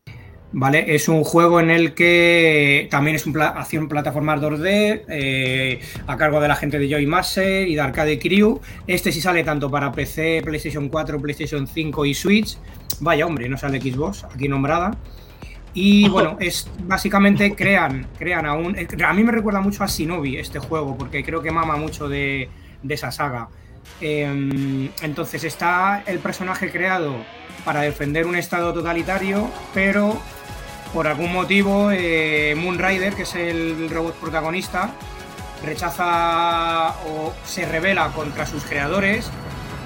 ¿Vale? 0.55 0.95
Es 0.95 1.09
un 1.09 1.22
juego 1.22 1.61
en 1.61 1.70
el 1.70 1.95
que 1.95 2.88
también 2.90 3.14
es 3.14 3.26
una 3.26 3.47
acción 3.47 3.88
plataforma 3.88 4.36
2D 4.36 5.05
eh, 5.09 5.80
a 6.07 6.16
cargo 6.16 6.40
de 6.40 6.49
la 6.49 6.57
gente 6.57 6.78
de 6.80 6.90
Joy 6.90 7.07
Master 7.07 7.66
y 7.68 7.76
de 7.76 7.80
Arcade 7.80 8.18
Crew. 8.18 8.61
Este 8.88 9.12
sí 9.12 9.20
sale 9.20 9.45
tanto 9.45 9.70
para 9.70 9.93
PC, 9.93 10.43
PlayStation 10.45 10.88
4, 10.88 11.20
PlayStation 11.20 11.66
5 11.66 12.05
y 12.05 12.14
Switch. 12.14 12.59
Vaya 13.01 13.24
hombre, 13.24 13.49
no 13.49 13.57
sale 13.57 13.80
Xbox 13.80 14.24
aquí 14.24 14.49
nombrada. 14.49 14.99
Y 15.75 16.09
bueno, 16.09 16.37
es 16.39 16.68
básicamente 16.85 17.55
crean, 17.55 18.07
crean 18.18 18.47
a 18.47 18.55
un. 18.55 18.77
A 19.05 19.12
mí 19.14 19.25
me 19.25 19.33
recuerda 19.33 19.61
mucho 19.61 19.85
a 19.85 19.87
Shinobi 19.87 20.37
este 20.37 20.59
juego, 20.59 20.97
porque 20.99 21.25
creo 21.25 21.41
que 21.41 21.51
mama 21.51 21.77
mucho 21.77 22.09
de, 22.09 22.51
de 22.83 22.95
esa 22.95 23.11
saga. 23.11 23.49
Em, 24.01 24.91
entonces 25.01 25.45
está 25.45 26.03
el 26.07 26.18
personaje 26.18 26.70
creado 26.70 27.14
para 27.64 27.83
defender 27.83 28.27
un 28.27 28.37
estado 28.37 28.73
totalitario, 28.73 29.49
pero 29.73 30.20
por 30.93 31.07
algún 31.07 31.33
motivo 31.33 31.91
eh, 31.91 32.55
Moonrider, 32.57 33.14
que 33.14 33.23
es 33.23 33.35
el 33.35 33.89
robot 33.89 34.14
protagonista, 34.16 34.91
rechaza 35.64 36.91
o 37.07 37.33
se 37.45 37.64
revela 37.64 38.09
contra 38.09 38.47
sus 38.47 38.64
creadores 38.64 39.31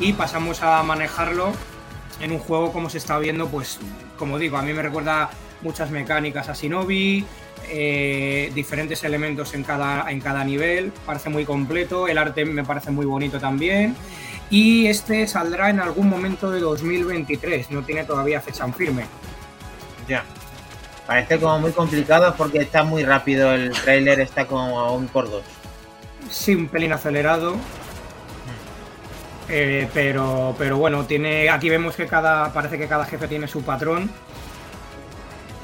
y 0.00 0.14
pasamos 0.14 0.62
a 0.62 0.82
manejarlo 0.82 1.52
en 2.20 2.32
un 2.32 2.38
juego 2.38 2.72
como 2.72 2.90
se 2.90 2.98
está 2.98 3.18
viendo, 3.18 3.48
pues 3.48 3.78
como 4.18 4.38
digo, 4.38 4.56
a 4.56 4.62
mí 4.62 4.72
me 4.72 4.82
recuerda 4.82 5.30
muchas 5.62 5.90
mecánicas 5.90 6.48
a 6.48 6.52
Shinobi, 6.54 7.24
eh, 7.68 8.50
diferentes 8.54 9.02
elementos 9.04 9.54
en 9.54 9.64
cada, 9.64 10.10
en 10.10 10.20
cada 10.20 10.44
nivel, 10.44 10.92
parece 11.04 11.30
muy 11.30 11.44
completo, 11.44 12.08
el 12.08 12.18
arte 12.18 12.44
me 12.44 12.64
parece 12.64 12.90
muy 12.90 13.06
bonito 13.06 13.38
también. 13.38 13.96
Y 14.48 14.86
este 14.86 15.26
saldrá 15.26 15.70
en 15.70 15.80
algún 15.80 16.08
momento 16.08 16.50
de 16.50 16.60
2023, 16.60 17.70
no 17.72 17.82
tiene 17.82 18.04
todavía 18.04 18.40
fecha 18.40 18.64
en 18.64 18.74
firme. 18.74 19.04
Ya. 20.08 20.24
Parece 21.06 21.38
como 21.38 21.60
muy 21.60 21.72
complicado 21.72 22.34
porque 22.36 22.58
está 22.58 22.82
muy 22.82 23.04
rápido 23.04 23.52
el 23.52 23.70
trailer, 23.72 24.20
está 24.20 24.46
como 24.46 24.78
a 24.78 24.92
un 24.92 25.06
por 25.08 25.30
dos. 25.30 25.44
Sí, 26.30 26.54
un 26.54 26.68
pelín 26.68 26.92
acelerado. 26.92 27.56
Eh, 29.48 29.88
pero, 29.94 30.54
pero 30.58 30.76
bueno, 30.76 31.04
tiene. 31.04 31.48
Aquí 31.50 31.68
vemos 31.68 31.94
que 31.94 32.06
cada. 32.06 32.52
Parece 32.52 32.78
que 32.78 32.88
cada 32.88 33.04
jefe 33.04 33.28
tiene 33.28 33.46
su 33.46 33.62
patrón. 33.62 34.10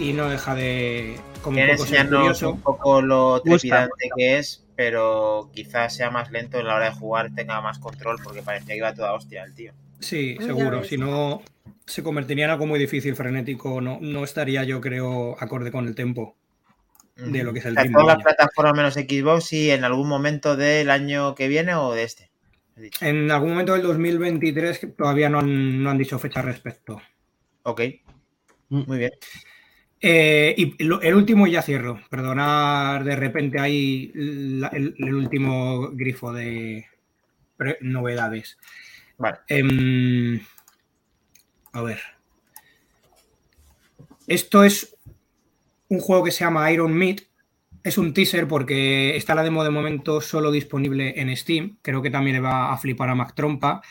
Y 0.02 0.12
no 0.12 0.28
deja 0.28 0.54
de. 0.54 1.16
Como 1.42 1.58
un 1.60 1.66
poco 1.66 1.86
ser 1.86 1.96
enseñarnos 1.96 2.20
curioso. 2.20 2.50
un 2.50 2.60
poco 2.60 3.02
lo 3.02 3.40
Gusta, 3.44 3.48
trepidante 3.50 4.10
que 4.16 4.38
es, 4.38 4.64
pero 4.74 5.50
quizás 5.54 5.94
sea 5.94 6.10
más 6.10 6.30
lento 6.32 6.58
a 6.58 6.62
la 6.64 6.74
hora 6.74 6.84
de 6.86 6.96
jugar, 6.96 7.32
tenga 7.34 7.60
más 7.60 7.78
control, 7.78 8.18
porque 8.22 8.42
parecía 8.42 8.74
que 8.74 8.78
iba 8.78 8.94
toda 8.94 9.12
hostia 9.12 9.44
el 9.44 9.54
tío. 9.54 9.72
Sí, 10.00 10.36
Ya 10.40 10.46
seguro. 10.46 10.82
Si 10.82 10.98
no, 10.98 11.42
se 11.86 12.02
convertiría 12.02 12.46
en 12.46 12.50
algo 12.50 12.66
muy 12.66 12.80
difícil, 12.80 13.14
frenético. 13.14 13.80
No, 13.80 13.98
no 14.00 14.24
estaría, 14.24 14.64
yo 14.64 14.80
creo, 14.80 15.36
acorde 15.38 15.70
con 15.70 15.86
el 15.86 15.94
tempo 15.94 16.36
de 17.16 17.44
lo 17.44 17.52
que 17.52 17.60
es 17.60 17.66
el 17.66 17.76
en 17.78 17.84
ritmo. 17.84 18.00
todas 18.00 18.16
las 18.16 18.24
plataformas 18.24 18.74
menos 18.74 18.94
Xbox 18.94 19.52
y 19.52 19.70
en 19.70 19.84
algún 19.84 20.08
momento 20.08 20.56
del 20.56 20.90
año 20.90 21.36
que 21.36 21.46
viene 21.46 21.74
o 21.76 21.92
de 21.92 22.02
este. 22.02 22.30
En 23.00 23.30
algún 23.30 23.50
momento 23.50 23.74
del 23.74 23.82
2023 23.82 24.78
que 24.78 24.86
todavía 24.88 25.28
no 25.28 25.38
han, 25.38 25.82
no 25.82 25.90
han 25.90 25.98
dicho 25.98 26.18
fecha 26.18 26.40
al 26.40 26.46
respecto. 26.46 27.00
Ok, 27.62 27.82
muy 28.70 28.98
bien. 28.98 29.12
Eh, 30.04 30.54
y 30.58 30.82
lo- 30.84 31.00
el 31.00 31.14
último 31.14 31.46
y 31.46 31.52
ya 31.52 31.62
cierro. 31.62 32.00
Perdonar 32.10 33.04
de 33.04 33.14
repente 33.16 33.60
ahí 33.60 34.10
la- 34.14 34.68
el, 34.68 34.94
el 34.98 35.14
último 35.14 35.90
grifo 35.92 36.32
de 36.32 36.86
novedades. 37.80 38.58
Vale. 39.18 39.38
Em, 39.46 40.40
a 41.72 41.82
ver. 41.82 42.00
Esto 44.26 44.64
es 44.64 44.96
un 45.88 46.00
juego 46.00 46.24
que 46.24 46.30
se 46.32 46.44
llama 46.44 46.70
Iron 46.72 46.92
Meat. 46.94 47.20
Es 47.84 47.98
un 47.98 48.14
teaser 48.14 48.46
porque 48.48 49.16
está 49.16 49.34
la 49.34 49.42
demo 49.42 49.62
de 49.64 49.70
momento 49.70 50.20
solo 50.20 50.50
disponible 50.50 51.20
en 51.20 51.36
Steam. 51.36 51.78
Creo 51.82 52.02
que 52.02 52.10
también 52.10 52.36
le 52.36 52.40
va 52.40 52.72
a 52.72 52.78
flipar 52.78 53.08
a 53.08 53.14
Mac 53.14 53.34
Trompa. 53.34 53.82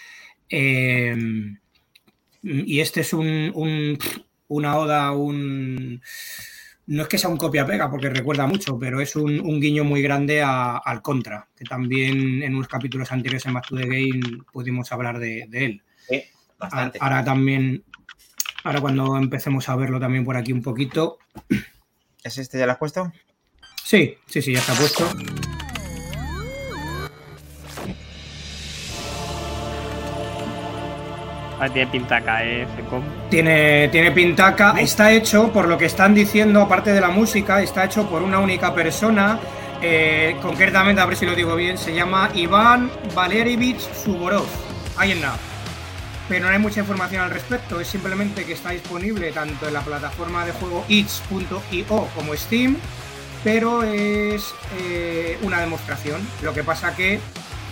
Em, 0.49 1.57
y 2.43 2.79
este 2.81 3.01
es 3.01 3.13
un, 3.13 3.51
un- 3.53 3.97
una 4.51 4.77
oda, 4.77 5.11
un... 5.11 6.01
No 6.87 7.03
es 7.03 7.07
que 7.07 7.17
sea 7.17 7.29
un 7.29 7.37
copia-pega, 7.37 7.89
porque 7.89 8.09
recuerda 8.09 8.47
mucho, 8.47 8.77
pero 8.77 8.99
es 8.99 9.15
un, 9.15 9.39
un 9.39 9.61
guiño 9.61 9.83
muy 9.83 10.01
grande 10.01 10.41
a- 10.41 10.77
al 10.77 11.01
Contra, 11.01 11.47
que 11.55 11.63
también 11.63 12.43
en 12.43 12.55
unos 12.55 12.67
capítulos 12.67 13.11
anteriores 13.11 13.45
en 13.45 13.53
Back 13.53 13.67
to 13.67 13.75
the 13.77 13.85
Game 13.85 14.43
pudimos 14.51 14.91
hablar 14.91 15.19
de, 15.19 15.45
de 15.47 15.65
él. 15.65 15.83
Sí, 16.09 16.23
bastante. 16.59 16.97
Ahora 17.01 17.23
también, 17.23 17.83
ahora 18.63 18.81
cuando 18.81 19.15
empecemos 19.17 19.69
a 19.69 19.75
verlo 19.77 19.99
también 19.99 20.25
por 20.25 20.35
aquí 20.35 20.51
un 20.51 20.61
poquito. 20.61 21.17
¿Es 22.23 22.37
este 22.37 22.59
ya 22.59 22.65
lo 22.65 22.73
has 22.73 22.77
puesto? 22.77 23.11
Sí, 23.83 24.15
sí, 24.27 24.41
sí, 24.41 24.51
ya 24.53 24.59
está 24.59 24.73
puesto. 24.73 25.07
Tiene 31.69 31.91
pintaca, 31.91 32.43
eh, 32.43 32.67
Fecom. 32.75 33.03
Tiene, 33.29 33.87
tiene 33.89 34.11
pintaca. 34.11 34.75
Está 34.79 35.11
hecho, 35.11 35.51
por 35.51 35.67
lo 35.67 35.77
que 35.77 35.85
están 35.85 36.13
diciendo, 36.13 36.61
aparte 36.61 36.91
de 36.91 37.01
la 37.01 37.09
música, 37.09 37.61
está 37.61 37.85
hecho 37.85 38.07
por 38.09 38.21
una 38.23 38.39
única 38.39 38.73
persona. 38.73 39.39
eh, 39.83 40.35
concretamente, 40.41 41.01
a 41.01 41.05
ver 41.05 41.15
si 41.17 41.25
lo 41.25 41.33
digo 41.35 41.55
bien, 41.55 41.77
se 41.77 41.93
llama 41.93 42.29
Iván 42.35 42.91
Valerievich 43.15 43.79
Suborov. 43.79 44.45
Ahí 44.97 45.11
en 45.11 45.21
nada. 45.21 45.37
Pero 46.29 46.45
no 46.45 46.51
hay 46.51 46.59
mucha 46.59 46.79
información 46.81 47.23
al 47.23 47.31
respecto. 47.31 47.79
Es 47.79 47.87
simplemente 47.87 48.45
que 48.45 48.53
está 48.53 48.69
disponible 48.69 49.31
tanto 49.31 49.67
en 49.67 49.73
la 49.73 49.81
plataforma 49.81 50.45
de 50.45 50.51
juego 50.53 50.85
itch.io 50.87 52.07
como 52.15 52.35
Steam. 52.35 52.77
Pero 53.43 53.81
es 53.83 54.53
eh, 54.79 55.37
una 55.41 55.59
demostración. 55.59 56.21
Lo 56.43 56.53
que 56.53 56.63
pasa 56.63 56.95
que 56.95 57.19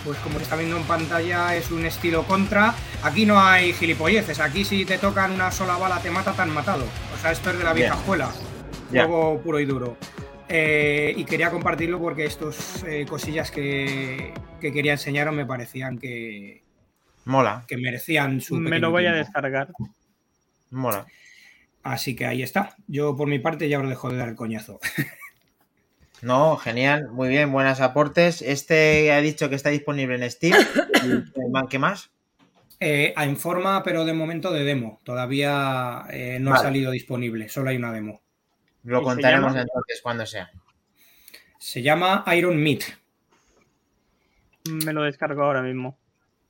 pues 0.04 0.18
como 0.20 0.38
se 0.38 0.44
está 0.44 0.56
viendo 0.56 0.78
en 0.78 0.84
pantalla, 0.84 1.56
es 1.56 1.72
un 1.72 1.86
estilo 1.86 2.24
contra. 2.24 2.74
Aquí 3.04 3.26
no 3.26 3.40
hay 3.40 3.74
gilipolleces, 3.74 4.40
aquí 4.40 4.64
si 4.66 4.86
te 4.86 4.98
tocan 4.98 5.32
una 5.32 5.52
sola 5.52 5.78
bala 5.78 6.02
te 6.02 6.12
mata, 6.12 6.34
te 6.34 6.42
han 6.42 6.54
matado. 6.54 6.86
O 7.14 7.22
sea, 7.22 7.32
esto 7.32 7.52
es 7.52 7.58
de 7.58 7.64
la 7.64 7.74
vieja 7.74 7.96
escuela. 7.96 8.32
Juego 8.90 9.40
puro 9.42 9.60
y 9.60 9.66
duro. 9.66 9.98
Eh, 10.48 11.14
y 11.16 11.26
quería 11.26 11.52
compartirlo 11.52 12.00
porque 12.00 12.26
estos 12.26 12.84
eh, 12.84 13.06
cosillas 13.08 13.52
que, 13.52 14.34
que 14.60 14.72
quería 14.74 14.94
enseñaros 14.94 15.36
me 15.36 15.46
parecían 15.46 16.00
que, 16.00 16.64
Mola, 17.26 17.64
que 17.68 17.78
merecían 17.78 18.42
su 18.42 18.56
Me 18.56 18.80
lo 18.80 18.90
voy 18.90 19.06
a 19.06 19.12
tiempo. 19.14 19.26
descargar. 19.26 19.68
mola. 20.72 21.06
Así 21.84 22.16
que 22.16 22.26
ahí 22.26 22.42
está. 22.42 22.76
Yo 22.88 23.16
por 23.16 23.28
mi 23.28 23.38
parte 23.40 23.70
ya 23.70 23.80
os 23.80 23.88
dejo 23.88 24.10
de 24.10 24.18
dar 24.18 24.30
el 24.30 24.36
coñazo. 24.36 24.80
No, 26.22 26.58
genial, 26.58 27.10
muy 27.10 27.30
bien, 27.30 27.52
buenos 27.52 27.80
aportes. 27.80 28.42
Este 28.42 29.12
ha 29.12 29.22
dicho 29.22 29.50
que 29.50 29.56
está 29.56 29.70
disponible 29.70 30.16
en 30.16 30.30
Steam. 30.30 30.56
¿Y 31.04 31.68
¿Qué 31.70 31.80
más? 31.80 32.12
Eh, 32.80 33.14
en 33.18 33.38
forma, 33.38 33.84
pero 33.84 34.06
de 34.06 34.14
momento 34.14 34.52
de 34.52 34.64
demo. 34.64 35.00
Todavía 35.04 36.04
eh, 36.12 36.38
no 36.40 36.54
ha 36.54 36.58
salido 36.58 36.92
disponible, 36.92 37.50
solo 37.50 37.70
hay 37.70 37.78
una 37.78 37.92
demo. 37.92 38.22
Lo 38.84 38.98
¿Y 38.98 39.02
se 39.02 39.06
contaremos 39.06 39.52
llama? 39.52 39.62
entonces 39.62 40.02
cuando 40.02 40.26
sea. 40.26 40.52
Se 41.58 41.82
llama 41.82 42.24
Iron 42.36 42.62
Meat. 42.62 42.84
Me 44.86 44.94
lo 44.94 45.04
descargo 45.04 45.44
ahora 45.44 45.62
mismo. 45.62 45.98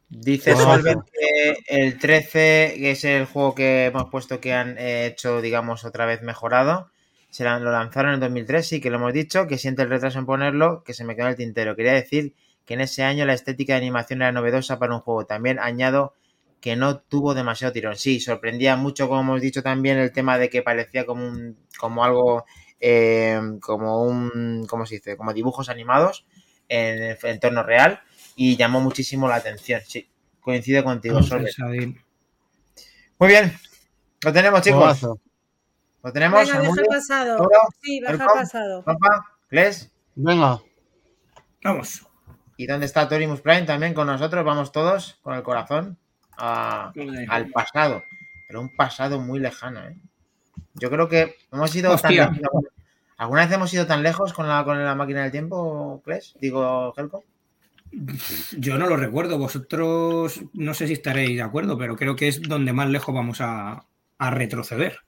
Dice 0.09 0.55
Solvent 0.55 1.01
ojo. 1.01 1.09
que 1.11 1.57
el 1.67 1.97
13, 1.99 2.75
que 2.77 2.91
es 2.91 3.03
el 3.03 3.25
juego 3.25 3.53
que 3.53 3.85
hemos 3.85 4.09
puesto 4.09 4.39
que 4.39 4.53
han 4.53 4.77
eh, 4.77 5.05
hecho, 5.05 5.41
digamos, 5.41 5.85
otra 5.85 6.05
vez 6.05 6.21
mejorado, 6.21 6.89
se 7.29 7.43
la- 7.43 7.59
lo 7.59 7.71
lanzaron 7.71 8.13
en 8.13 8.19
2003, 8.19 8.67
sí 8.67 8.81
que 8.81 8.89
lo 8.89 8.97
hemos 8.97 9.13
dicho, 9.13 9.47
que 9.47 9.57
siente 9.57 9.81
el 9.83 9.89
retraso 9.89 10.19
en 10.19 10.25
ponerlo, 10.25 10.83
que 10.83 10.93
se 10.93 11.03
me 11.03 11.15
quedó 11.15 11.25
en 11.25 11.31
el 11.31 11.37
tintero. 11.37 11.75
Quería 11.75 11.93
decir 11.93 12.33
que 12.65 12.73
en 12.75 12.81
ese 12.81 13.03
año 13.03 13.25
la 13.25 13.33
estética 13.33 13.73
de 13.73 13.77
animación 13.79 14.21
era 14.21 14.31
novedosa 14.31 14.79
para 14.79 14.93
un 14.95 15.01
juego. 15.01 15.25
También 15.25 15.59
añado 15.59 16.13
que 16.61 16.75
no 16.75 16.99
tuvo 16.99 17.33
demasiado 17.33 17.71
tirón. 17.71 17.95
Sí, 17.95 18.19
sorprendía 18.19 18.75
mucho, 18.75 19.07
como 19.07 19.21
hemos 19.21 19.41
dicho 19.41 19.63
también, 19.63 19.97
el 19.97 20.11
tema 20.11 20.37
de 20.37 20.49
que 20.49 20.61
parecía 20.61 21.05
como 21.05 21.25
un, 21.25 21.57
como 21.79 22.03
algo, 22.03 22.45
eh, 22.81 23.39
como 23.61 24.03
un, 24.03 24.65
¿cómo 24.67 24.85
se 24.85 24.95
dice? 24.95 25.15
Como 25.17 25.33
dibujos 25.33 25.69
animados 25.69 26.25
en 26.67 27.01
el 27.01 27.17
entorno 27.23 27.63
real 27.63 28.01
y 28.35 28.55
llamó 28.57 28.81
muchísimo 28.81 29.27
la 29.29 29.35
atención. 29.35 29.81
Sí, 29.85 30.09
coincido 30.41 30.83
contigo. 30.83 31.21
Sadin. 31.23 32.03
Muy 33.19 33.29
bien, 33.29 33.53
lo 34.23 34.33
tenemos, 34.33 34.61
chicos. 34.61 34.99
Lo 36.03 36.11
tenemos. 36.13 36.39
Venga, 36.39 36.53
deja 36.59 36.65
Amudio, 36.67 36.81
el 36.83 36.87
pasado. 36.87 37.37
Toro, 37.37 37.49
Sí, 37.81 38.01
baja 38.01 38.25
pasado. 38.33 38.83
Rafa, 38.85 39.25
Gles. 39.49 39.91
Venga. 40.15 40.59
Vamos. 41.63 42.05
¿Y 42.57 42.67
dónde 42.67 42.85
está 42.85 43.07
Torimus 43.07 43.41
Prime 43.41 43.63
también 43.63 43.93
con 43.93 44.07
nosotros? 44.07 44.43
Vamos 44.45 44.71
todos 44.71 45.19
con 45.21 45.33
el 45.35 45.43
corazón 45.43 45.97
a- 46.37 46.91
al 47.29 47.47
pasado. 47.49 48.01
Pero 48.47 48.61
un 48.61 48.75
pasado 48.75 49.19
muy 49.19 49.39
lejano, 49.39 49.81
¿eh? 49.87 49.97
Yo 50.75 50.89
creo 50.89 51.07
que 51.09 51.35
hemos 51.51 51.75
ido 51.75 51.91
Hostia. 51.93 52.27
tan 52.27 52.35
lejos. 52.41 52.63
¿Alguna 53.17 53.41
vez 53.45 53.51
hemos 53.51 53.73
ido 53.73 53.85
tan 53.85 54.01
lejos 54.01 54.33
con 54.33 54.47
la, 54.47 54.63
con 54.63 54.81
la 54.83 54.95
máquina 54.95 55.23
del 55.23 55.31
tiempo, 55.31 56.01
Gles? 56.05 56.35
Digo, 56.39 56.93
Helco. 56.95 57.23
Yo 58.57 58.77
no 58.77 58.87
lo 58.87 58.95
recuerdo. 58.95 59.37
Vosotros 59.37 60.41
no 60.53 60.73
sé 60.73 60.87
si 60.87 60.93
estaréis 60.93 61.35
de 61.35 61.41
acuerdo, 61.43 61.77
pero 61.77 61.95
creo 61.97 62.15
que 62.15 62.27
es 62.29 62.41
donde 62.41 62.71
más 62.71 62.89
lejos 62.89 63.13
vamos 63.13 63.41
a, 63.41 63.85
a 64.17 64.31
retroceder. 64.31 64.99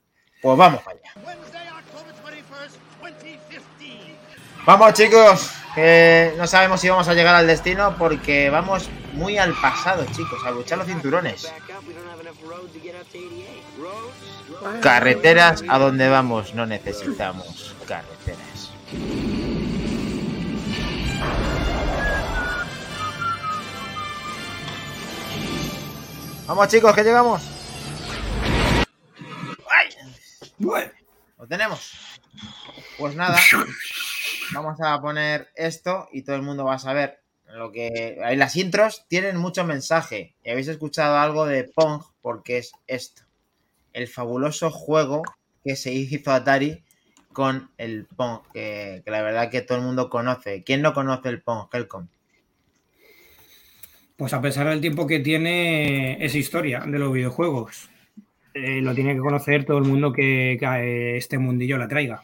Pues 0.42 0.58
vamos 0.58 0.80
allá. 0.84 1.12
Wednesday, 1.24 1.68
October 1.68 2.14
21st, 2.24 2.72
2015. 3.00 4.16
Vamos 4.66 4.92
chicos, 4.94 5.50
que 5.76 6.34
no 6.36 6.48
sabemos 6.48 6.80
si 6.80 6.88
vamos 6.88 7.06
a 7.06 7.14
llegar 7.14 7.36
al 7.36 7.46
destino 7.46 7.94
porque 7.96 8.50
vamos 8.50 8.90
muy 9.12 9.38
al 9.38 9.54
pasado, 9.54 10.04
chicos, 10.06 10.40
a 10.44 10.50
luchar 10.50 10.78
los 10.78 10.88
cinturones. 10.88 11.52
Carreteras 14.80 15.62
a 15.68 15.78
donde 15.78 16.08
vamos, 16.08 16.54
no 16.54 16.66
necesitamos 16.66 17.76
carreteras. 17.86 18.72
Vamos 26.48 26.68
chicos, 26.68 26.92
que 26.96 27.04
llegamos. 27.04 27.51
Bueno, 30.62 30.92
Lo 31.38 31.46
tenemos. 31.48 31.92
Pues 32.96 33.16
nada, 33.16 33.36
vamos 34.54 34.80
a 34.80 35.00
poner 35.00 35.48
esto 35.56 36.08
y 36.12 36.22
todo 36.22 36.36
el 36.36 36.42
mundo 36.42 36.64
va 36.64 36.74
a 36.74 36.78
saber 36.78 37.20
lo 37.46 37.72
que. 37.72 38.20
Ahí 38.24 38.36
las 38.36 38.54
intros 38.54 39.04
tienen 39.08 39.36
mucho 39.36 39.64
mensaje. 39.64 40.36
Y 40.44 40.50
habéis 40.50 40.68
escuchado 40.68 41.18
algo 41.18 41.46
de 41.46 41.64
Pong 41.64 42.02
porque 42.20 42.58
es 42.58 42.72
esto. 42.86 43.22
El 43.92 44.06
fabuloso 44.06 44.70
juego 44.70 45.22
que 45.64 45.74
se 45.74 45.92
hizo 45.92 46.30
Atari 46.30 46.84
con 47.32 47.70
el 47.76 48.06
Pong, 48.06 48.42
que, 48.52 49.02
que 49.04 49.10
la 49.10 49.22
verdad 49.22 49.50
que 49.50 49.62
todo 49.62 49.78
el 49.78 49.84
mundo 49.84 50.08
conoce. 50.08 50.62
¿Quién 50.62 50.80
no 50.80 50.94
conoce 50.94 51.28
el 51.28 51.42
Pong, 51.42 51.66
Helcom? 51.72 52.06
pues 54.16 54.32
a 54.34 54.40
pesar 54.40 54.68
del 54.68 54.80
tiempo 54.80 55.08
que 55.08 55.18
tiene, 55.18 56.24
es 56.24 56.36
historia 56.36 56.84
de 56.86 56.96
los 57.00 57.12
videojuegos. 57.12 57.90
Eh, 58.54 58.80
lo 58.82 58.94
tiene 58.94 59.14
que 59.14 59.20
conocer 59.20 59.64
todo 59.64 59.78
el 59.78 59.84
mundo 59.84 60.12
que, 60.12 60.56
que, 60.60 60.66
eh, 60.66 61.16
este 61.16 61.38
mundillo 61.38 61.78
la 61.78 61.88
traiga. 61.88 62.22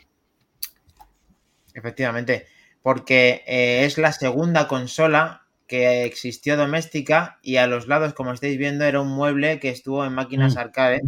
Efectivamente, 1.74 2.46
porque 2.82 3.42
eh, 3.46 3.84
es 3.84 3.98
la 3.98 4.12
segunda 4.12 4.68
consola 4.68 5.42
que 5.66 6.04
existió 6.04 6.56
doméstica 6.56 7.38
y 7.42 7.56
a 7.56 7.66
los 7.66 7.86
lados, 7.88 8.14
como 8.14 8.32
estáis 8.32 8.58
viendo, 8.58 8.84
era 8.84 9.00
un 9.00 9.08
mueble 9.08 9.60
que 9.60 9.68
estuvo 9.68 10.04
en 10.04 10.14
máquinas 10.14 10.54
Mm. 10.54 10.58
arcade, 10.58 11.02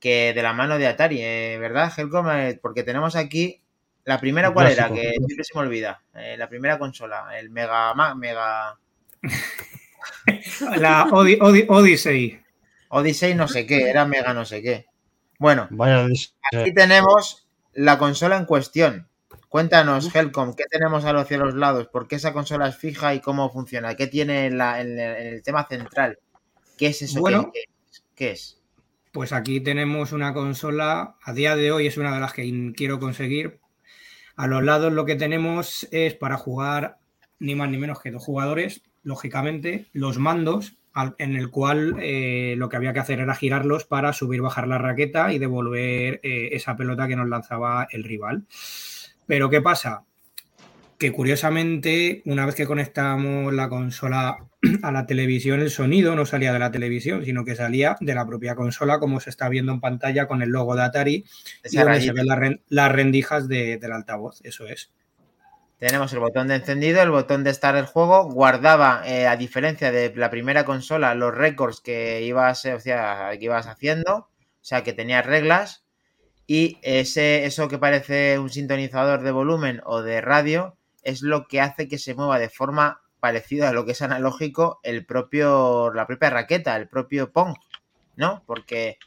que 0.00 0.32
de 0.34 0.42
la 0.42 0.52
mano 0.52 0.78
de 0.78 0.86
Atari, 0.86 1.18
eh, 1.20 1.58
¿verdad, 1.60 1.92
Helcom? 1.96 2.28
Eh, 2.30 2.58
porque 2.62 2.82
tenemos 2.84 3.16
aquí 3.16 3.60
la 4.04 4.20
primera, 4.20 4.52
¿cuál 4.52 4.68
era? 4.70 4.88
Que 4.88 5.12
siempre 5.26 5.44
se 5.44 5.54
me 5.54 5.60
olvida. 5.62 6.02
La 6.38 6.48
primera 6.48 6.78
consola, 6.78 7.36
el 7.38 7.50
Mega 7.50 7.92
Mega 8.14 8.78
La 10.78 11.06
Odyssey. 11.10 12.40
Odyssey, 12.88 13.34
no 13.34 13.48
sé 13.48 13.66
qué, 13.66 13.88
era 13.90 14.04
Mega 14.06 14.32
no 14.34 14.44
sé 14.44 14.62
qué. 14.62 14.86
Bueno, 15.38 15.68
Vaya 15.70 16.06
aquí 16.52 16.72
tenemos 16.72 17.46
la 17.74 17.98
consola 17.98 18.36
en 18.36 18.46
cuestión. 18.46 19.08
Cuéntanos, 19.48 20.14
Helcom, 20.14 20.54
¿qué 20.54 20.64
tenemos 20.70 21.04
a 21.04 21.12
los 21.12 21.28
cielos 21.28 21.54
lados? 21.54 21.88
¿Por 21.88 22.08
qué 22.08 22.16
esa 22.16 22.32
consola 22.32 22.68
es 22.68 22.76
fija 22.76 23.14
y 23.14 23.20
cómo 23.20 23.50
funciona? 23.50 23.94
¿Qué 23.94 24.06
tiene 24.06 24.46
en, 24.46 24.58
la- 24.58 24.80
en 24.80 24.98
el, 24.98 25.16
en 25.16 25.26
el 25.34 25.42
tema 25.42 25.66
central? 25.68 26.18
¿Qué 26.76 26.88
es 26.88 27.02
eso? 27.02 27.20
Bueno. 27.20 27.52
¿Qué, 28.14 28.30
es? 28.32 28.60
Pues 29.12 29.32
aquí 29.32 29.60
tenemos 29.60 30.12
una 30.12 30.34
consola, 30.34 31.16
a 31.22 31.32
día 31.32 31.56
de 31.56 31.72
hoy 31.72 31.86
es 31.86 31.96
una 31.96 32.14
de 32.14 32.20
las 32.20 32.32
que 32.32 32.72
quiero 32.76 32.98
conseguir. 32.98 33.60
A 34.36 34.46
los 34.46 34.62
lados 34.62 34.92
lo 34.92 35.06
que 35.06 35.16
tenemos 35.16 35.88
es 35.90 36.14
para 36.14 36.36
jugar 36.36 36.98
ni 37.38 37.54
más 37.54 37.70
ni 37.70 37.78
menos 37.78 38.00
que 38.00 38.10
dos 38.10 38.22
jugadores, 38.24 38.82
lógicamente, 39.02 39.86
los 39.92 40.18
mandos, 40.18 40.76
al- 40.96 41.14
en 41.18 41.36
el 41.36 41.50
cual 41.50 41.96
eh, 42.00 42.54
lo 42.56 42.68
que 42.68 42.76
había 42.76 42.92
que 42.92 42.98
hacer 43.00 43.20
era 43.20 43.34
girarlos 43.36 43.84
para 43.84 44.12
subir, 44.12 44.40
bajar 44.40 44.66
la 44.66 44.78
raqueta 44.78 45.32
y 45.32 45.38
devolver 45.38 46.18
eh, 46.24 46.48
esa 46.52 46.74
pelota 46.76 47.06
que 47.06 47.14
nos 47.16 47.28
lanzaba 47.28 47.86
el 47.90 48.02
rival. 48.02 48.44
Pero 49.26 49.48
¿qué 49.50 49.60
pasa? 49.60 50.02
Que 50.98 51.12
curiosamente, 51.12 52.22
una 52.24 52.46
vez 52.46 52.54
que 52.54 52.64
conectamos 52.66 53.52
la 53.52 53.68
consola 53.68 54.38
a 54.82 54.90
la 54.92 55.06
televisión, 55.06 55.60
el 55.60 55.68
sonido 55.70 56.16
no 56.16 56.24
salía 56.24 56.54
de 56.54 56.58
la 56.58 56.70
televisión, 56.70 57.22
sino 57.26 57.44
que 57.44 57.54
salía 57.54 57.96
de 58.00 58.14
la 58.14 58.26
propia 58.26 58.54
consola, 58.54 58.98
como 58.98 59.20
se 59.20 59.28
está 59.28 59.50
viendo 59.50 59.72
en 59.72 59.80
pantalla 59.80 60.26
con 60.26 60.40
el 60.40 60.48
logo 60.48 60.74
de 60.74 60.82
Atari 60.84 61.24
y 61.70 61.76
donde 61.84 62.00
se 62.00 62.12
ven 62.12 62.60
las 62.68 62.92
rendijas 62.92 63.46
de- 63.48 63.76
del 63.76 63.92
altavoz. 63.92 64.40
Eso 64.42 64.66
es. 64.66 64.90
Tenemos 65.78 66.10
el 66.14 66.20
botón 66.20 66.48
de 66.48 66.54
encendido, 66.54 67.02
el 67.02 67.10
botón 67.10 67.44
de 67.44 67.50
estar 67.50 67.76
el 67.76 67.84
juego. 67.84 68.24
Guardaba, 68.30 69.02
eh, 69.06 69.26
a 69.26 69.36
diferencia 69.36 69.92
de 69.92 70.12
la 70.16 70.30
primera 70.30 70.64
consola, 70.64 71.14
los 71.14 71.34
récords 71.34 71.80
que 71.80 72.22
ibas, 72.22 72.64
eh, 72.64 72.74
o 72.74 72.80
sea, 72.80 73.30
que 73.38 73.44
ibas 73.44 73.66
haciendo. 73.66 74.16
O 74.16 74.28
sea, 74.62 74.82
que 74.82 74.94
tenía 74.94 75.20
reglas. 75.20 75.84
Y 76.46 76.78
ese, 76.82 77.44
eso 77.44 77.68
que 77.68 77.78
parece 77.78 78.38
un 78.38 78.50
sintonizador 78.50 79.22
de 79.22 79.32
volumen 79.32 79.82
o 79.84 80.02
de 80.02 80.20
radio 80.20 80.76
es 81.02 81.22
lo 81.22 81.46
que 81.46 81.60
hace 81.60 81.88
que 81.88 81.98
se 81.98 82.14
mueva 82.14 82.38
de 82.38 82.48
forma 82.48 83.02
parecida 83.20 83.68
a 83.68 83.72
lo 83.72 83.84
que 83.84 83.92
es 83.92 84.02
analógico 84.02 84.80
el 84.82 85.04
propio, 85.04 85.92
la 85.92 86.06
propia 86.06 86.30
raqueta, 86.30 86.76
el 86.76 86.88
propio 86.88 87.32
Pong, 87.32 87.54
¿no? 88.16 88.42
Porque 88.46 88.98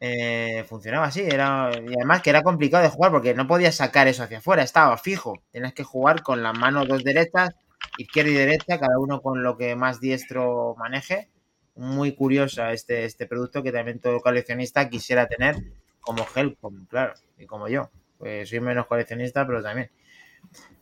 eh, 0.00 0.64
funcionaba 0.68 1.06
así, 1.06 1.22
era, 1.22 1.70
y 1.72 1.94
además 1.94 2.22
que 2.22 2.30
era 2.30 2.42
complicado 2.42 2.82
de 2.82 2.90
jugar 2.90 3.12
porque 3.12 3.34
no 3.34 3.46
podías 3.46 3.76
sacar 3.76 4.08
eso 4.08 4.22
hacia 4.22 4.38
afuera, 4.38 4.62
estaba 4.62 4.96
fijo, 4.98 5.34
tenías 5.52 5.72
que 5.72 5.84
jugar 5.84 6.22
con 6.22 6.42
las 6.42 6.56
manos 6.58 6.86
dos 6.88 7.02
derechas, 7.02 7.50
izquierda 7.98 8.30
y 8.30 8.34
derecha, 8.34 8.78
cada 8.78 8.98
uno 8.98 9.22
con 9.22 9.42
lo 9.42 9.56
que 9.56 9.74
más 9.76 10.00
diestro 10.00 10.74
maneje. 10.78 11.30
Muy 11.74 12.14
curiosa 12.14 12.72
este, 12.72 13.04
este 13.04 13.26
producto 13.26 13.62
que 13.62 13.70
también 13.72 14.00
todo 14.00 14.20
coleccionista 14.20 14.88
quisiera 14.88 15.26
tener 15.26 15.56
como 16.00 16.26
Helcom, 16.34 16.86
claro, 16.86 17.14
y 17.38 17.46
como 17.46 17.68
yo. 17.68 17.90
Pues 18.18 18.48
soy 18.48 18.60
menos 18.60 18.86
coleccionista, 18.86 19.46
pero 19.46 19.62
también. 19.62 19.90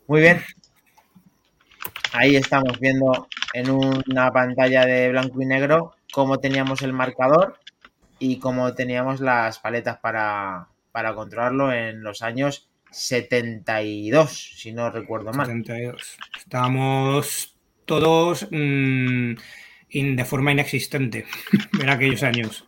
Muy 0.07 0.21
bien. 0.21 0.41
Ahí 2.13 2.37
estamos 2.37 2.79
viendo 2.79 3.27
en 3.55 3.71
una 3.71 4.31
pantalla 4.31 4.87
de 4.87 5.11
blanco 5.11 5.43
y 5.43 5.47
negro 5.47 5.97
cómo 6.13 6.39
teníamos 6.39 6.83
el 6.83 6.93
marcador 6.93 7.59
y 8.25 8.39
cómo 8.39 8.75
teníamos 8.75 9.21
las 9.21 9.59
paletas 9.59 9.99
para, 9.99 10.69
para 10.93 11.15
controlarlo 11.15 11.73
en 11.73 12.03
los 12.03 12.23
años 12.23 12.71
72, 12.91 14.55
si 14.57 14.73
no 14.73 14.91
recuerdo 14.91 15.33
mal. 15.33 15.47
72. 15.47 16.17
Estábamos 16.39 17.57
todos 17.85 18.49
mm, 18.51 19.33
in- 19.91 20.17
de 20.17 20.25
forma 20.25 20.53
inexistente 20.53 21.27
en 21.81 21.89
aquellos 21.91 22.23
años. 22.23 22.65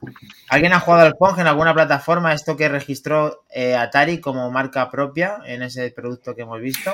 ¿Alguien 0.49 0.73
ha 0.75 0.81
jugado 0.81 1.07
al 1.07 1.15
Pong 1.17 1.39
en 1.39 1.47
alguna 1.47 1.73
plataforma? 1.75 2.35
Esto 2.35 2.57
que 2.57 2.69
registró 2.69 3.45
eh, 3.51 3.75
Atari 3.75 4.21
como 4.21 4.51
marca 4.51 4.91
propia 4.91 5.39
en 5.47 5.63
ese 5.63 5.91
producto 5.91 6.35
que 6.35 6.43
hemos 6.43 6.61
visto. 6.61 6.93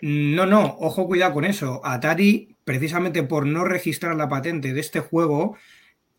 No, 0.00 0.44
no, 0.46 0.76
ojo, 0.80 1.06
cuidado 1.06 1.32
con 1.34 1.44
eso. 1.44 1.80
Atari, 1.84 2.56
precisamente 2.64 3.22
por 3.22 3.46
no 3.46 3.64
registrar 3.64 4.16
la 4.16 4.28
patente 4.28 4.72
de 4.74 4.80
este 4.80 5.00
juego, 5.00 5.56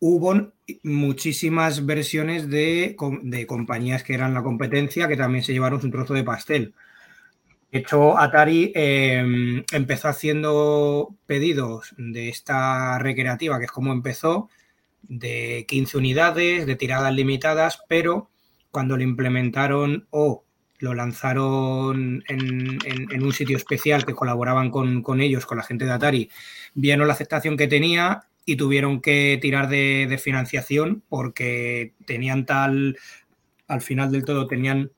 hubo 0.00 0.52
muchísimas 0.82 1.86
versiones 1.86 2.48
de, 2.48 2.96
de 3.22 3.46
compañías 3.46 4.02
que 4.02 4.14
eran 4.14 4.34
la 4.34 4.42
competencia 4.42 5.08
que 5.08 5.16
también 5.16 5.44
se 5.44 5.52
llevaron 5.52 5.80
su 5.80 5.90
trozo 5.90 6.14
de 6.14 6.24
pastel. 6.24 6.74
De 7.70 7.80
hecho, 7.80 8.18
Atari 8.18 8.72
eh, 8.74 9.64
empezó 9.72 10.08
haciendo 10.08 11.14
pedidos 11.26 11.94
de 11.98 12.28
esta 12.28 12.98
recreativa, 12.98 13.58
que 13.58 13.66
es 13.66 13.72
como 13.72 13.92
empezó, 13.92 14.48
de 15.02 15.66
15 15.68 15.98
unidades, 15.98 16.66
de 16.66 16.76
tiradas 16.76 17.12
limitadas, 17.12 17.82
pero 17.88 18.30
cuando 18.70 18.96
lo 18.96 19.02
implementaron 19.02 20.06
o 20.10 20.44
lo 20.78 20.94
lanzaron 20.94 22.22
en 22.28 23.22
un 23.22 23.32
sitio 23.32 23.56
especial 23.56 24.04
que 24.04 24.14
colaboraban 24.14 24.70
con, 24.70 25.02
con 25.02 25.20
ellos, 25.20 25.46
con 25.46 25.56
la 25.58 25.64
gente 25.64 25.86
de 25.86 25.92
Atari, 25.92 26.30
vieron 26.74 27.06
la 27.06 27.14
aceptación 27.14 27.56
que 27.56 27.66
tenía 27.66 28.24
y 28.46 28.56
tuvieron 28.56 29.02
que 29.02 29.38
tirar 29.42 29.68
de, 29.68 30.18
financiación 30.22 31.02
porque 31.08 31.94
tenían 32.06 32.46
tal, 32.46 32.96
al 33.66 33.80
final 33.82 34.12
del 34.12 34.24
todo 34.24 34.46
tenían 34.46 34.92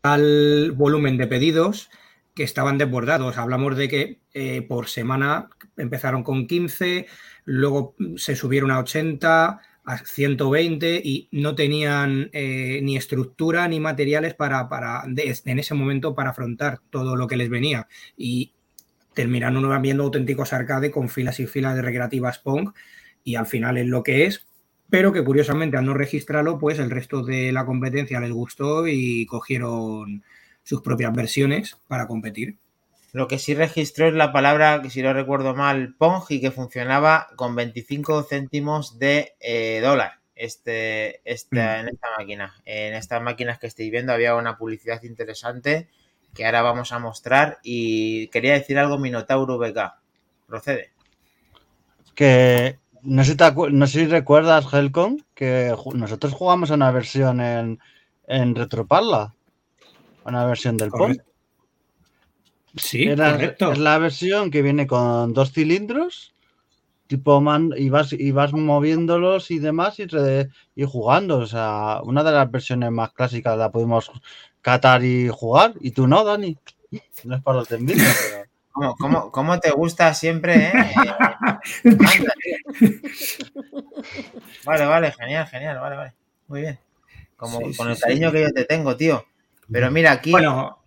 tal 0.00 0.72
volumen 0.72 1.18
de 1.18 1.26
pedidos 1.26 1.90
que 2.34 2.44
estaban 2.44 2.78
desbordados. 2.78 3.36
Hablamos 3.36 3.76
de 3.76 3.88
que 3.88 4.20
eh, 4.32 4.62
por 4.62 4.88
semana 4.88 5.50
empezaron 5.76 6.22
con 6.22 6.46
15, 6.46 7.06
luego 7.44 7.94
se 8.16 8.34
subieron 8.34 8.70
a 8.70 8.78
80, 8.78 9.60
a 9.84 9.98
120 9.98 11.02
y 11.04 11.28
no 11.32 11.54
tenían 11.54 12.30
eh, 12.32 12.80
ni 12.82 12.96
estructura 12.96 13.68
ni 13.68 13.80
materiales 13.80 14.34
para, 14.34 14.68
para 14.68 15.02
de- 15.06 15.36
en 15.44 15.58
ese 15.58 15.74
momento 15.74 16.14
para 16.14 16.30
afrontar 16.30 16.80
todo 16.90 17.16
lo 17.16 17.26
que 17.26 17.36
les 17.36 17.50
venía. 17.50 17.86
Y 18.16 18.54
terminaron 19.18 19.82
viendo 19.82 20.04
auténticos 20.04 20.52
arcade 20.52 20.92
con 20.92 21.08
filas 21.08 21.40
y 21.40 21.48
filas 21.48 21.74
de 21.74 21.82
recreativas 21.82 22.38
Pong 22.38 22.70
y 23.24 23.34
al 23.34 23.46
final 23.46 23.76
es 23.76 23.86
lo 23.86 24.04
que 24.04 24.26
es, 24.26 24.46
pero 24.90 25.12
que 25.12 25.24
curiosamente 25.24 25.76
al 25.76 25.86
no 25.86 25.92
registrarlo, 25.92 26.60
pues 26.60 26.78
el 26.78 26.88
resto 26.88 27.24
de 27.24 27.50
la 27.50 27.66
competencia 27.66 28.20
les 28.20 28.30
gustó 28.30 28.86
y 28.86 29.26
cogieron 29.26 30.22
sus 30.62 30.82
propias 30.82 31.12
versiones 31.12 31.80
para 31.88 32.06
competir. 32.06 32.58
Lo 33.12 33.26
que 33.26 33.40
sí 33.40 33.56
registró 33.56 34.06
es 34.06 34.14
la 34.14 34.32
palabra, 34.32 34.82
que 34.82 34.90
si 34.90 35.02
no 35.02 35.12
recuerdo 35.12 35.52
mal, 35.52 35.96
Pong 35.98 36.22
y 36.28 36.40
que 36.40 36.52
funcionaba 36.52 37.26
con 37.34 37.56
25 37.56 38.22
céntimos 38.22 39.00
de 39.00 39.32
eh, 39.40 39.80
dólar. 39.82 40.20
Este, 40.36 41.20
esta, 41.24 41.80
en 41.80 41.88
esta 41.88 42.06
máquina. 42.16 42.54
En 42.64 42.94
estas 42.94 43.20
máquinas 43.20 43.58
que 43.58 43.66
estáis 43.66 43.90
viendo 43.90 44.12
había 44.12 44.36
una 44.36 44.56
publicidad 44.56 45.02
interesante 45.02 45.88
que 46.34 46.44
ahora 46.46 46.62
vamos 46.62 46.92
a 46.92 46.98
mostrar. 46.98 47.58
Y 47.62 48.28
quería 48.28 48.54
decir 48.54 48.78
algo 48.78 48.98
Minotauro 48.98 49.58
VK. 49.58 49.94
Procede. 50.46 50.92
Que 52.14 52.78
no 53.02 53.22
sé, 53.24 53.32
si 53.32 53.36
te 53.36 53.52
no 53.70 53.86
sé 53.86 54.00
si 54.00 54.06
recuerdas, 54.06 54.72
Helcom, 54.72 55.18
que 55.34 55.72
ju- 55.74 55.94
nosotros 55.94 56.32
jugamos 56.32 56.70
a 56.70 56.74
una 56.74 56.90
versión 56.90 57.40
en, 57.40 57.78
en 58.26 58.54
Retropalla. 58.54 59.34
Una 60.24 60.44
versión 60.44 60.76
del 60.76 60.90
Pong. 60.90 61.00
Correcto. 61.00 61.24
Sí, 62.76 63.04
Era- 63.04 63.32
correcto. 63.32 63.72
Es 63.72 63.78
la 63.78 63.98
versión 63.98 64.50
que 64.50 64.62
viene 64.62 64.86
con 64.86 65.32
dos 65.32 65.52
cilindros 65.52 66.34
tipo 67.06 67.40
man, 67.40 67.70
y 67.74 67.88
vas, 67.88 68.12
y 68.12 68.32
vas 68.32 68.52
moviéndolos 68.52 69.50
y 69.50 69.58
demás 69.58 69.98
y, 69.98 70.04
re- 70.04 70.50
y 70.76 70.84
jugando. 70.84 71.38
O 71.38 71.46
sea, 71.46 72.00
una 72.04 72.22
de 72.22 72.32
las 72.32 72.50
versiones 72.50 72.90
más 72.90 73.12
clásicas 73.14 73.56
la 73.56 73.72
podemos 73.72 74.10
catar 74.70 75.04
y 75.04 75.28
jugar. 75.28 75.74
Y 75.80 75.92
tú 75.92 76.06
no, 76.06 76.24
Dani. 76.24 76.56
No 77.24 77.36
es 77.36 77.42
para 77.42 77.58
los 77.58 77.68
de 77.68 77.76
envidia, 77.76 78.04
pero. 78.30 78.44
¿Cómo, 78.72 78.94
cómo, 78.96 79.32
cómo 79.32 79.58
te 79.60 79.70
gusta 79.72 80.14
siempre, 80.14 80.66
eh? 80.68 80.72
Vale, 84.64 84.86
vale, 84.86 85.12
genial, 85.12 85.46
genial, 85.46 85.78
vale, 85.80 85.96
vale. 85.96 86.14
Muy 86.48 86.60
bien. 86.62 86.78
Como 87.36 87.58
Sí, 87.58 87.76
con 87.76 87.86
sí, 87.86 87.90
el 87.90 87.96
sí. 87.96 88.02
cariño 88.02 88.32
que 88.32 88.42
yo 88.42 88.52
te 88.52 88.64
tengo, 88.64 88.96
tío. 88.96 89.24
Pero 89.70 89.90
mira, 89.90 90.12
aquí 90.12 90.30
Bueno, 90.30 90.78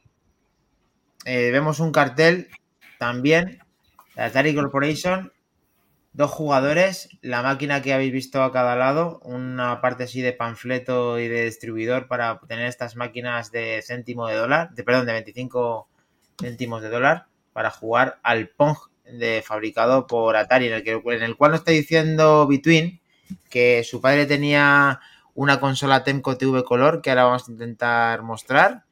eh, 1.26 1.52
vemos 1.52 1.80
un 1.80 1.92
cartel 1.92 2.50
también 2.98 3.60
de 4.16 4.22
Atari 4.24 4.56
Corporation. 4.56 5.32
Dos 6.14 6.30
jugadores, 6.30 7.08
la 7.22 7.42
máquina 7.42 7.82
que 7.82 7.94
habéis 7.94 8.12
visto 8.12 8.44
a 8.44 8.52
cada 8.52 8.76
lado, 8.76 9.22
una 9.24 9.80
parte 9.80 10.04
así 10.04 10.22
de 10.22 10.34
panfleto 10.34 11.20
y 11.20 11.30
de 11.30 11.46
distribuidor 11.46 12.08
para 12.08 12.42
tener 12.50 12.66
estas 12.66 12.98
máquinas 12.98 13.52
de 13.52 13.82
céntimo 13.82 14.28
de 14.28 14.36
dólar, 14.36 14.72
de 14.72 14.84
perdón, 14.84 15.06
de 15.06 15.14
25 15.14 15.88
céntimos 16.42 16.82
de 16.82 16.90
dólar 16.90 17.28
para 17.54 17.72
jugar 17.72 18.20
al 18.24 18.50
Pong 18.50 18.78
de 19.06 19.42
fabricado 19.46 20.06
por 20.06 20.36
Atari, 20.36 20.68
en 20.68 20.74
el, 20.74 20.84
que, 20.84 21.02
en 21.04 21.24
el 21.24 21.38
cual 21.38 21.52
nos 21.52 21.62
está 21.62 21.72
diciendo 21.72 22.46
Between 22.46 23.00
que 23.50 23.84
su 23.86 24.02
padre 24.02 24.26
tenía 24.26 25.00
una 25.34 25.62
consola 25.62 26.04
Temco 26.04 26.38
TV 26.38 26.66
Color 26.66 27.02
que 27.02 27.10
ahora 27.10 27.24
vamos 27.24 27.48
a 27.48 27.52
intentar 27.52 28.22
mostrar. 28.22 28.84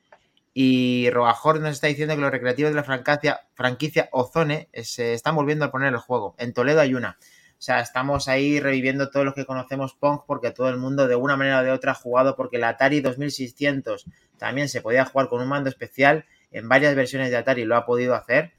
Y 0.61 1.09
Rogajor 1.11 1.61
nos 1.61 1.71
está 1.71 1.87
diciendo 1.87 2.15
que 2.15 2.21
los 2.21 2.31
recreativos 2.31 2.71
de 2.71 2.75
la 2.75 2.83
franquicia, 2.83 3.39
franquicia 3.53 4.09
Ozone 4.11 4.67
eh, 4.73 4.83
se 4.83 5.13
están 5.13 5.33
volviendo 5.33 5.63
a 5.63 5.71
poner 5.71 5.93
el 5.93 5.99
juego. 5.99 6.35
En 6.37 6.51
Toledo 6.51 6.81
hay 6.81 6.95
una. 6.95 7.17
O 7.21 7.61
sea, 7.61 7.79
estamos 7.79 8.27
ahí 8.27 8.59
reviviendo 8.59 9.09
todos 9.09 9.25
los 9.25 9.35
que 9.35 9.45
conocemos 9.45 9.93
Pong 9.93 10.19
porque 10.27 10.51
todo 10.51 10.67
el 10.67 10.75
mundo 10.75 11.07
de 11.07 11.15
una 11.15 11.37
manera 11.37 11.59
o 11.59 11.63
de 11.63 11.71
otra 11.71 11.93
ha 11.93 11.95
jugado 11.95 12.35
porque 12.35 12.57
el 12.57 12.65
Atari 12.65 12.99
2600 12.99 14.03
también 14.37 14.67
se 14.67 14.81
podía 14.81 15.05
jugar 15.05 15.29
con 15.29 15.41
un 15.41 15.47
mando 15.47 15.69
especial. 15.69 16.25
En 16.51 16.67
varias 16.67 16.93
versiones 16.93 17.31
de 17.31 17.37
Atari 17.37 17.63
lo 17.63 17.77
ha 17.77 17.85
podido 17.85 18.13
hacer. 18.13 18.51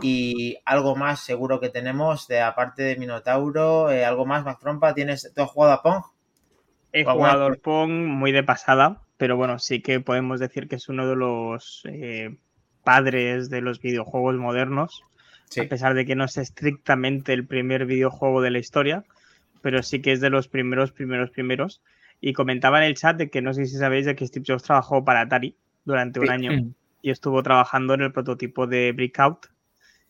Y 0.00 0.58
algo 0.64 0.94
más 0.94 1.18
seguro 1.18 1.58
que 1.58 1.68
tenemos, 1.68 2.28
de 2.28 2.42
aparte 2.42 2.84
de 2.84 2.94
Minotauro, 2.94 3.90
eh, 3.90 4.04
algo 4.04 4.24
más, 4.24 4.44
Mac 4.44 4.60
Trompa, 4.60 4.94
¿tienes, 4.94 5.32
¿tú 5.34 5.42
has 5.42 5.50
jugado 5.50 5.72
a 5.72 5.82
Pong? 5.82 6.04
He 6.92 7.04
jugado 7.04 7.46
al 7.46 7.56
Pong 7.56 7.90
muy 7.90 8.30
de 8.30 8.44
pasada, 8.44 9.02
pero 9.20 9.36
bueno, 9.36 9.58
sí 9.58 9.82
que 9.82 10.00
podemos 10.00 10.40
decir 10.40 10.66
que 10.66 10.76
es 10.76 10.88
uno 10.88 11.06
de 11.06 11.14
los 11.14 11.82
eh, 11.84 12.36
padres 12.84 13.50
de 13.50 13.60
los 13.60 13.78
videojuegos 13.82 14.34
modernos, 14.36 15.04
Sí. 15.50 15.60
a 15.60 15.68
pesar 15.68 15.92
de 15.94 16.06
que 16.06 16.14
no 16.14 16.24
es 16.24 16.38
estrictamente 16.38 17.34
el 17.34 17.44
primer 17.46 17.84
videojuego 17.84 18.40
de 18.40 18.50
la 18.50 18.58
historia, 18.60 19.04
pero 19.60 19.82
sí 19.82 20.00
que 20.00 20.12
es 20.12 20.20
de 20.22 20.30
los 20.30 20.48
primeros, 20.48 20.90
primeros, 20.92 21.30
primeros. 21.30 21.82
Y 22.20 22.32
comentaba 22.32 22.78
en 22.78 22.84
el 22.84 22.94
chat 22.96 23.16
de 23.18 23.28
que 23.28 23.42
no 23.42 23.52
sé 23.52 23.66
si 23.66 23.76
sabéis 23.76 24.06
de 24.06 24.14
que 24.16 24.26
Steve 24.26 24.44
Jobs 24.48 24.62
trabajó 24.62 25.04
para 25.04 25.20
Atari 25.20 25.54
durante 25.84 26.18
un 26.20 26.26
Sí. 26.26 26.32
año 26.32 26.72
y 27.02 27.10
estuvo 27.10 27.42
trabajando 27.42 27.92
en 27.94 28.00
el 28.00 28.12
prototipo 28.12 28.66
de 28.66 28.92
Breakout. 28.92 29.48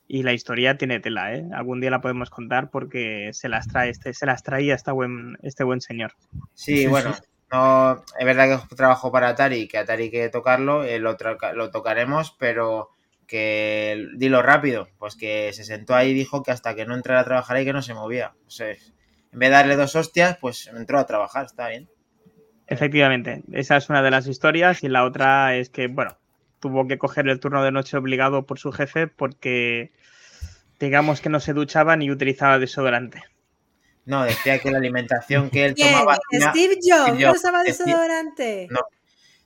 Y 0.06 0.22
la 0.22 0.32
historia 0.34 0.76
tiene 0.76 1.00
tela, 1.00 1.34
¿eh? 1.34 1.44
Algún 1.52 1.80
día 1.80 1.90
la 1.90 2.00
podemos 2.00 2.30
contar 2.30 2.70
porque 2.70 3.30
se 3.32 3.48
las 3.48 3.66
trae 3.66 3.90
este, 3.90 4.12
se 4.14 4.26
las 4.26 4.42
traía 4.44 4.74
este 4.76 4.92
buen, 4.92 5.36
este 5.42 5.64
buen 5.64 5.80
señor. 5.80 6.12
Sí, 6.54 6.78
Sí, 6.78 6.86
bueno, 6.86 7.14
no, 7.50 8.04
es 8.18 8.26
verdad 8.26 8.60
que 8.68 8.76
trabajo 8.76 9.10
para 9.10 9.28
Atari, 9.28 9.66
que 9.68 9.78
Atari 9.78 10.04
hay 10.04 10.10
que 10.10 10.28
tocarlo, 10.28 10.84
lo, 10.98 11.16
lo 11.54 11.70
tocaremos, 11.70 12.36
pero 12.38 12.90
que 13.26 14.08
dilo 14.16 14.42
rápido, 14.42 14.88
pues 14.98 15.14
que 15.14 15.52
se 15.52 15.64
sentó 15.64 15.94
ahí 15.94 16.10
y 16.10 16.14
dijo 16.14 16.42
que 16.42 16.50
hasta 16.50 16.74
que 16.74 16.84
no 16.84 16.94
entrara 16.94 17.20
a 17.20 17.24
trabajar 17.24 17.56
ahí 17.56 17.64
que 17.64 17.72
no 17.72 17.82
se 17.82 17.94
movía. 17.94 18.34
O 18.46 18.50
sea, 18.50 18.68
en 18.68 19.38
vez 19.38 19.50
de 19.50 19.54
darle 19.54 19.76
dos 19.76 19.94
hostias, 19.94 20.36
pues 20.40 20.66
entró 20.66 20.98
a 20.98 21.06
trabajar, 21.06 21.46
está 21.46 21.68
bien. 21.68 21.88
Efectivamente, 22.66 23.42
esa 23.52 23.76
es 23.76 23.88
una 23.88 24.02
de 24.02 24.10
las 24.10 24.26
historias 24.26 24.82
y 24.82 24.88
la 24.88 25.04
otra 25.04 25.56
es 25.56 25.70
que, 25.70 25.86
bueno, 25.86 26.18
tuvo 26.60 26.86
que 26.86 26.98
coger 26.98 27.28
el 27.28 27.40
turno 27.40 27.64
de 27.64 27.72
noche 27.72 27.96
obligado 27.96 28.46
por 28.46 28.58
su 28.58 28.72
jefe 28.72 29.06
porque 29.06 29.92
digamos 30.78 31.20
que 31.20 31.28
no 31.28 31.40
se 31.40 31.52
duchaba 31.52 31.96
ni 31.96 32.10
utilizaba 32.10 32.58
desodorante. 32.58 33.22
No, 34.06 34.24
decía 34.24 34.58
que 34.58 34.70
la 34.70 34.78
alimentación 34.78 35.50
que 35.50 35.66
él 35.66 35.74
¿Quién? 35.74 35.92
tomaba... 35.92 36.18
Steve 36.32 36.78
Jobs, 36.82 37.18
no 37.20 37.32
usaba 37.32 37.62
desodorante. 37.62 38.66
No. 38.70 38.80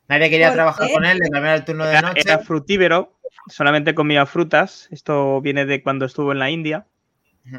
Nadie 0.08 0.30
quería 0.30 0.48
¿Por 0.48 0.54
trabajar 0.54 0.86
qué? 0.88 0.92
con 0.94 1.04
él, 1.04 1.18
le 1.18 1.30
cambiaron 1.30 1.58
el 1.60 1.64
turno 1.64 1.84
de 1.84 1.90
Era, 1.92 2.02
noche. 2.02 2.20
era 2.24 2.38
frutífero, 2.38 3.18
solamente 3.48 3.94
comía 3.94 4.26
frutas. 4.26 4.88
Esto 4.90 5.40
viene 5.40 5.64
de 5.66 5.82
cuando 5.82 6.04
estuvo 6.04 6.32
en 6.32 6.38
la 6.38 6.50
India 6.50 6.86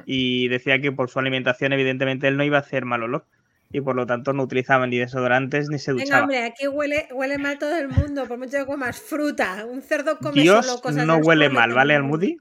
y 0.06 0.48
decía 0.48 0.80
que 0.82 0.92
por 0.92 1.10
su 1.10 1.20
alimentación, 1.20 1.74
evidentemente, 1.74 2.28
él 2.28 2.38
no 2.38 2.44
iba 2.44 2.58
a 2.58 2.62
hacer 2.62 2.86
mal 2.86 3.04
olor 3.04 3.26
y 3.72 3.82
por 3.82 3.96
lo 3.96 4.06
tanto 4.06 4.32
no 4.32 4.44
utilizaba 4.44 4.88
ni 4.88 4.98
desodorantes 4.98 5.70
ni 5.70 5.80
se 5.80 5.94
Venga, 5.94 6.22
hombre, 6.22 6.44
aquí 6.44 6.68
huele, 6.68 7.08
huele 7.12 7.38
mal 7.38 7.58
todo 7.58 7.76
el 7.78 7.90
mundo, 7.90 8.26
por 8.28 8.38
mucho 8.38 8.58
que 8.58 8.66
comas 8.66 9.00
fruta. 9.00 9.66
Un 9.70 9.82
cerdo 9.82 10.18
come 10.18 10.42
Dios 10.42 10.66
solo 10.66 10.82
cosas 10.82 11.06
no 11.06 11.18
huele 11.18 11.50
mal, 11.50 11.74
¿vale. 11.74 11.96
Almudi? 11.96 12.38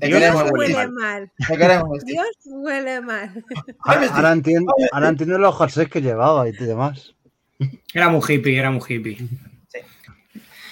Te 0.00 0.06
Dios 0.08 0.18
queremos, 0.18 0.50
huele 0.52 0.74
mal. 0.74 0.90
mal. 0.92 1.32
Te 1.46 1.56
queremos, 1.56 2.00
Steve. 2.00 2.12
Dios 2.12 2.26
huele 2.46 3.00
mal. 3.00 3.44
Ahora, 3.80 4.14
ahora 4.14 4.32
entiendo, 4.32 4.72
ahora 4.92 5.08
entiendo 5.08 5.38
los 5.38 5.56
jerseys 5.58 5.88
que 5.88 6.02
llevaba 6.02 6.48
y 6.48 6.52
demás. 6.52 7.14
era 7.94 8.08
muy 8.08 8.20
hippie, 8.28 8.58
era 8.58 8.70
muy 8.70 8.82
hippie. 8.88 9.18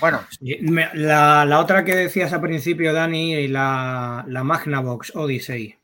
Bueno, 0.01 0.21
Sí, 0.39 0.59
me- 0.63 0.91
La, 0.95 1.45
la 1.47 1.61
otra 1.61 1.85
que 1.85 1.95
decías 1.95 2.33
al 2.33 2.41
principio, 2.41 2.93
Dani, 2.93 3.47
la, 3.49 4.25
la 4.29 4.43
Magnavox 4.45 5.15
Odyssey. 5.15 5.77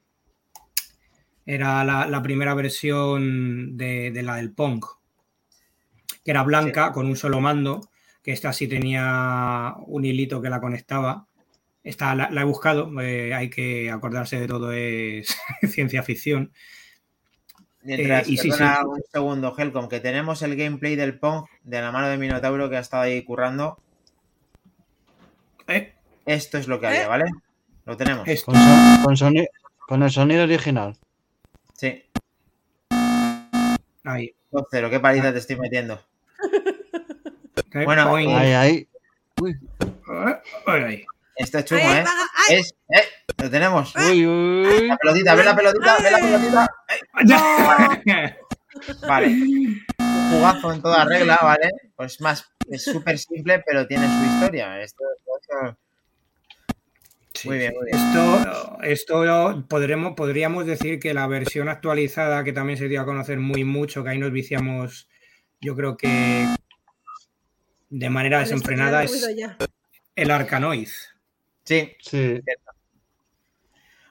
Era 1.46 1.84
la, 1.84 2.06
la 2.06 2.22
primera 2.22 2.54
versión 2.54 3.76
de, 3.76 4.10
de 4.10 4.22
la 4.22 4.36
del 4.36 4.52
Pong. 4.52 4.84
Que 6.24 6.32
era 6.32 6.42
blanca, 6.42 6.92
con 6.92 7.06
un 7.06 7.16
solo 7.16 7.40
mando. 7.40 7.88
Que 8.22 8.32
esta 8.32 8.52
sí 8.52 8.68
tenía 8.68 9.74
un 9.86 10.04
hilito 10.04 10.42
que 10.42 10.50
la 10.50 10.60
conectaba. 10.60 11.26
Esta 11.82 12.14
la, 12.14 12.30
la 12.30 12.42
he 12.42 12.44
buscado, 12.44 12.90
eh, 13.00 13.32
hay 13.34 13.48
que 13.48 13.90
acordarse 13.90 14.38
de 14.38 14.46
todo, 14.46 14.72
es 14.72 15.34
ciencia 15.68 16.02
ficción. 16.02 16.52
Mientras, 17.82 18.28
Eh, 18.28 18.32
y 18.32 18.36
sí, 18.36 18.50
perdona 18.50 18.76
sí. 18.80 18.84
un 18.86 19.02
segundo, 19.10 19.54
Helcom, 19.56 19.88
que 19.88 20.00
tenemos 20.00 20.42
el 20.42 20.56
gameplay 20.56 20.96
del 20.96 21.18
Pong 21.18 21.46
de 21.64 21.80
la 21.80 21.90
mano 21.90 22.08
de 22.08 22.18
Minotauro 22.18 22.68
que 22.68 22.76
ha 22.76 22.80
estado 22.80 23.04
ahí 23.04 23.22
currando. 23.24 23.78
Eh, 25.66 25.94
Esto 26.26 26.58
es 26.58 26.68
lo 26.68 26.78
que 26.80 26.88
había, 26.88 27.08
¿vale? 27.08 27.24
Lo 27.86 27.96
tenemos. 27.96 28.28
Con, 28.44 28.54
son- 28.54 29.02
con 29.02 29.16
soni- 29.16 29.48
con 29.88 30.02
el 30.02 30.10
sonido 30.10 30.42
original. 30.44 30.96
Sí. 31.74 32.04
Ahí. 34.04 34.34
2-0, 34.52 34.90
qué 34.90 35.00
paliza 35.00 35.32
te 35.32 35.38
estoy 35.38 35.56
metiendo. 35.56 36.00
Bueno. 37.72 38.16
Ahí, 38.16 38.26
ahí. 38.52 38.88
Uy, 39.40 39.56
Ahí, 40.66 41.04
ahí. 41.40 41.44
Esto 41.44 41.58
es 41.58 41.64
chungo, 41.64 41.82
¿eh? 41.92 42.04
Es, 42.50 42.74
eh, 42.88 43.04
lo 43.42 43.50
tenemos. 43.50 43.94
uy, 43.96 44.26
uy. 44.26 44.88
La 44.88 44.96
pelotita, 44.96 45.34
ve 45.34 45.44
la 45.44 45.56
pelotita, 45.56 45.96
ve 46.02 46.10
la 46.10 46.18
pelotita. 46.18 46.68
Vale. 49.08 49.26
Un 49.28 50.30
jugazo 50.30 50.72
en 50.72 50.82
toda 50.82 51.04
regla, 51.04 51.38
¿vale? 51.42 51.70
Pues 51.96 52.20
más, 52.20 52.44
es 52.68 52.84
súper 52.84 53.18
simple, 53.18 53.62
pero 53.66 53.86
tiene 53.86 54.06
su 54.06 54.24
historia. 54.24 54.80
Esto, 54.80 55.04
esto- 55.16 55.76
Sí, 57.34 57.48
Muy 57.48 57.58
bien, 57.58 57.72
muy 57.74 57.86
bien. 57.86 57.96
Esto, 57.96 58.78
esto 58.82 59.66
podremos, 59.68 60.14
podríamos 60.14 60.66
decir 60.66 60.98
que 61.00 61.14
la 61.14 61.26
versión 61.26 61.68
actualizada, 61.68 62.44
que 62.44 62.52
también 62.52 62.78
se 62.78 62.88
dio 62.88 63.00
a 63.00 63.06
conocer 63.06 63.38
muy 63.38 63.64
mucho, 63.64 64.04
que 64.04 64.10
ahí 64.10 64.18
nos 64.18 64.32
viciamos, 64.32 65.08
yo 65.60 65.74
creo 65.74 65.96
que 65.96 66.46
de 67.88 68.10
manera 68.10 68.40
desenfrenada, 68.40 69.04
es 69.04 69.26
el 70.16 70.30
Arcanoid. 70.30 70.88
Sí. 71.64 71.92
Sí. 72.00 72.40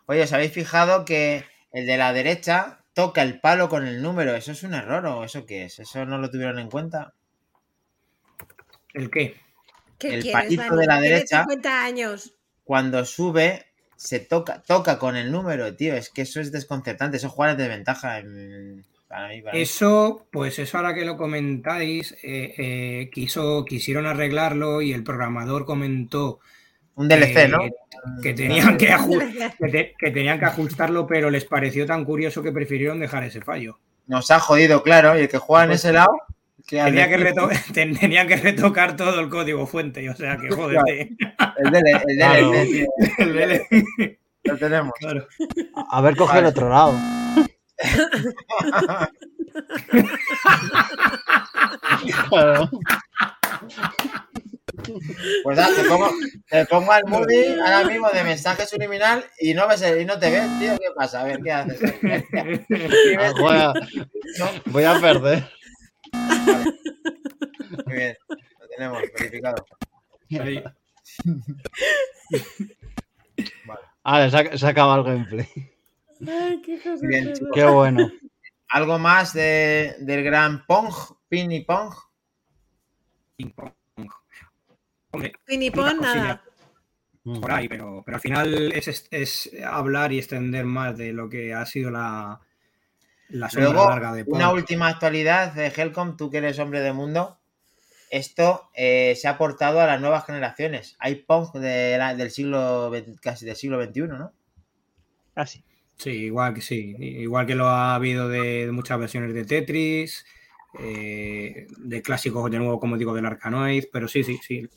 Oye, 0.05 0.23
¿os 0.23 0.33
habéis 0.33 0.51
fijado 0.53 1.05
que 1.05 1.45
el 1.71 1.85
de 1.85 1.97
la 1.97 2.13
derecha 2.13 2.79
toca 2.93 3.21
el 3.21 3.39
palo 3.39 3.69
con 3.69 3.85
el 3.87 4.01
número? 4.01 4.35
¿Eso 4.35 4.51
es 4.53 4.63
un 4.63 4.73
error 4.73 5.05
o 5.05 5.23
eso 5.23 5.45
qué 5.45 5.65
es? 5.65 5.79
¿Eso 5.79 6.05
no 6.05 6.17
lo 6.17 6.29
tuvieron 6.31 6.59
en 6.59 6.69
cuenta? 6.69 7.13
¿El 8.93 9.09
qué? 9.11 9.35
¿Qué 9.99 10.15
el 10.15 10.21
quieres, 10.21 10.31
palito 10.41 10.63
Dani? 10.63 10.77
de 10.81 10.87
la 10.87 11.01
derecha. 11.01 11.41
50 11.43 11.83
años. 11.85 12.33
Cuando 12.63 13.05
sube, 13.05 13.65
se 13.95 14.19
toca, 14.19 14.61
toca 14.63 14.97
con 14.97 15.15
el 15.15 15.31
número, 15.31 15.75
tío. 15.75 15.93
Es 15.95 16.09
que 16.09 16.21
eso 16.23 16.39
es 16.41 16.51
desconcertante. 16.51 17.17
Eso 17.17 17.29
juega 17.29 17.51
en 17.51 17.57
desventaja 17.57 18.19
en- 18.19 18.85
para 19.07 19.27
mí. 19.29 19.41
Para 19.41 19.53
mí. 19.55 19.61
Eso, 19.61 20.27
pues 20.31 20.57
eso 20.59 20.77
ahora 20.77 20.93
que 20.93 21.05
lo 21.05 21.17
comentáis, 21.17 22.13
eh, 22.23 22.53
eh, 22.57 23.09
quiso, 23.11 23.65
quisieron 23.65 24.05
arreglarlo 24.05 24.81
y 24.81 24.93
el 24.93 25.03
programador 25.03 25.65
comentó 25.65 26.39
Un 26.99 27.07
DLC, 27.07 27.33
que- 27.33 27.47
¿no? 27.47 27.59
que 28.21 28.33
tenían 28.33 28.77
que, 28.77 28.87
que 29.59 29.67
te- 29.69 29.95
que 29.97 30.11
tenían 30.11 30.37
que 30.39 30.45
ajustarlo, 30.45 31.07
pero 31.07 31.29
les 31.29 31.45
pareció 31.45 31.85
tan 31.85 32.03
curioso 32.03 32.43
que 32.43 32.51
prefirieron 32.51 32.99
dejar 32.99 33.23
ese 33.23 33.39
fallo. 33.41 33.79
Nos 34.07 34.29
ha 34.31 34.39
jodido, 34.39 34.83
claro. 34.83 35.17
Y 35.17 35.21
el 35.21 35.29
que 35.29 35.37
juega 35.37 35.63
en 35.65 35.71
ese 35.71 35.93
lado. 35.93 36.11
Tenía 36.67 37.07
que, 37.07 37.17
reto- 37.17 37.49
que 38.27 38.35
retocar 38.35 38.95
todo 38.97 39.19
el 39.21 39.29
código 39.29 39.65
fuente, 39.65 40.09
o 40.09 40.15
sea 40.15 40.35
que 40.37 40.49
jódete. 40.49 41.15
El, 41.57 41.71
DL, 41.71 42.01
el 42.07 42.17
Claro. 42.17 42.51
DLC. 42.51 42.87
El 43.17 43.33
DL. 43.33 44.19
Lo 44.43 44.57
tenemos. 44.57 44.91
Claro. 44.99 45.25
A 45.89 46.01
ver, 46.01 46.15
coge 46.17 46.39
el 46.39 46.45
otro 46.45 46.69
lado. 46.69 46.93
Claro. 52.29 52.69
Pues 55.43 55.57
nada, 55.57 55.75
te 55.75 55.83
pongo, 55.87 56.09
te 56.49 56.65
pongo 56.65 56.91
al 56.91 57.03
movie 57.05 57.59
ahora 57.61 57.83
mismo 57.85 58.09
de 58.09 58.23
mensaje 58.23 58.65
subliminal 58.65 59.23
y 59.39 59.53
no, 59.53 59.67
ves 59.67 59.81
el- 59.81 60.01
y 60.01 60.05
no 60.05 60.17
te 60.19 60.29
ves, 60.31 60.47
tío. 60.59 60.77
¿Qué 60.77 60.91
pasa? 60.95 61.21
A 61.21 61.23
ver, 61.25 61.39
¿qué 61.43 61.51
haces? 61.51 61.79
Ah, 63.19 63.33
Voy 63.39 63.55
a, 63.55 63.73
voy 64.65 64.83
a 64.83 64.99
perder. 64.99 65.49
Muy 67.85 67.95
bien, 67.95 68.15
lo 68.27 68.67
tenemos 68.67 69.01
verificado. 69.17 69.65
Ahí. 70.39 70.63
Ah, 74.03 74.29
se 74.29 74.37
ha, 74.37 74.57
se 74.57 74.65
ha 74.65 74.69
acabado 74.69 75.01
el 75.01 75.13
gameplay. 75.15 75.47
Ay, 76.27 76.61
cosa 76.61 76.95
bien. 77.01 77.33
Qué 77.53 77.63
bueno. 77.65 78.11
¿Algo 78.69 78.99
más 78.99 79.33
de, 79.33 79.95
del 79.99 80.23
gran 80.23 80.65
Pong, 80.65 80.93
Pin 81.27 81.51
y 81.51 81.61
Pong? 81.63 81.93
Ping 83.35 83.49
pong. 83.51 83.71
Hombre, 85.11 85.33
Pinipón, 85.45 85.99
nada. 86.01 86.43
Mm. 87.23 87.41
por 87.41 87.51
ahí, 87.51 87.67
pero, 87.67 88.01
pero 88.05 88.15
al 88.15 88.21
final 88.21 88.71
es, 88.73 88.87
es- 88.87 89.07
es 89.11 89.51
hablar 89.65 90.11
y 90.11 90.19
extender 90.19 90.65
más 90.65 90.97
de 90.97 91.11
lo 91.13 91.29
que 91.29 91.53
ha 91.53 91.65
sido 91.65 91.91
la, 91.91 92.39
la 93.29 93.49
sombra 93.49 93.71
Luego, 93.71 93.89
larga 93.89 94.13
de 94.13 94.25
Pong. 94.25 94.35
una 94.35 94.51
última 94.51 94.87
actualidad 94.87 95.53
de 95.53 95.67
Helcom, 95.67 96.15
tú 96.17 96.29
que 96.29 96.37
eres 96.37 96.59
hombre 96.59 96.79
de 96.81 96.93
mundo. 96.93 97.37
Esto 98.11 98.69
eh, 98.73 99.15
se 99.15 99.27
ha 99.27 99.31
aportado 99.31 99.79
a 99.81 99.85
las 99.85 100.01
nuevas 100.01 100.25
generaciones. 100.25 100.95
Hay 100.99 101.15
Pong 101.15 101.51
de 101.53 101.95
la- 101.97 102.15
del 102.15 102.31
siglo 102.31 102.89
ve- 102.89 103.15
casi 103.21 103.45
del 103.45 103.55
siglo 103.55 103.83
XXI, 103.83 104.01
¿no? 104.07 104.31
Así. 105.35 105.63
Sí, 105.97 106.11
igual 106.11 106.53
que 106.53 106.61
sí. 106.61 106.95
Igual 106.97 107.45
que 107.45 107.55
lo 107.55 107.67
ha 107.67 107.93
habido 107.95 108.29
de, 108.29 108.65
de 108.65 108.71
muchas 108.71 108.97
versiones 108.97 109.33
de 109.33 109.43
Tetris, 109.45 110.25
eh, 110.79 111.67
de 111.77 112.01
clásicos 112.01 112.49
de 112.49 112.57
nuevo, 112.57 112.79
como 112.79 112.97
digo, 112.97 113.13
del 113.13 113.25
Arkanoid, 113.25 113.85
pero 113.91 114.07
sí, 114.07 114.23
sí, 114.23 114.39
sí. 114.41 114.67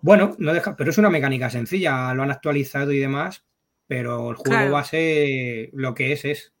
Bueno, 0.00 0.34
no 0.38 0.54
deja, 0.54 0.74
pero 0.76 0.90
es 0.90 0.98
una 0.98 1.10
mecánica 1.10 1.50
sencilla, 1.50 2.14
lo 2.14 2.22
han 2.22 2.30
actualizado 2.30 2.92
y 2.92 2.98
demás, 2.98 3.44
pero 3.86 4.30
el 4.30 4.36
juego 4.36 4.70
Claro. 4.70 4.70
base 4.70 5.70
lo 5.72 5.94
que 5.94 6.12
es 6.12 6.24
es. 6.24 6.52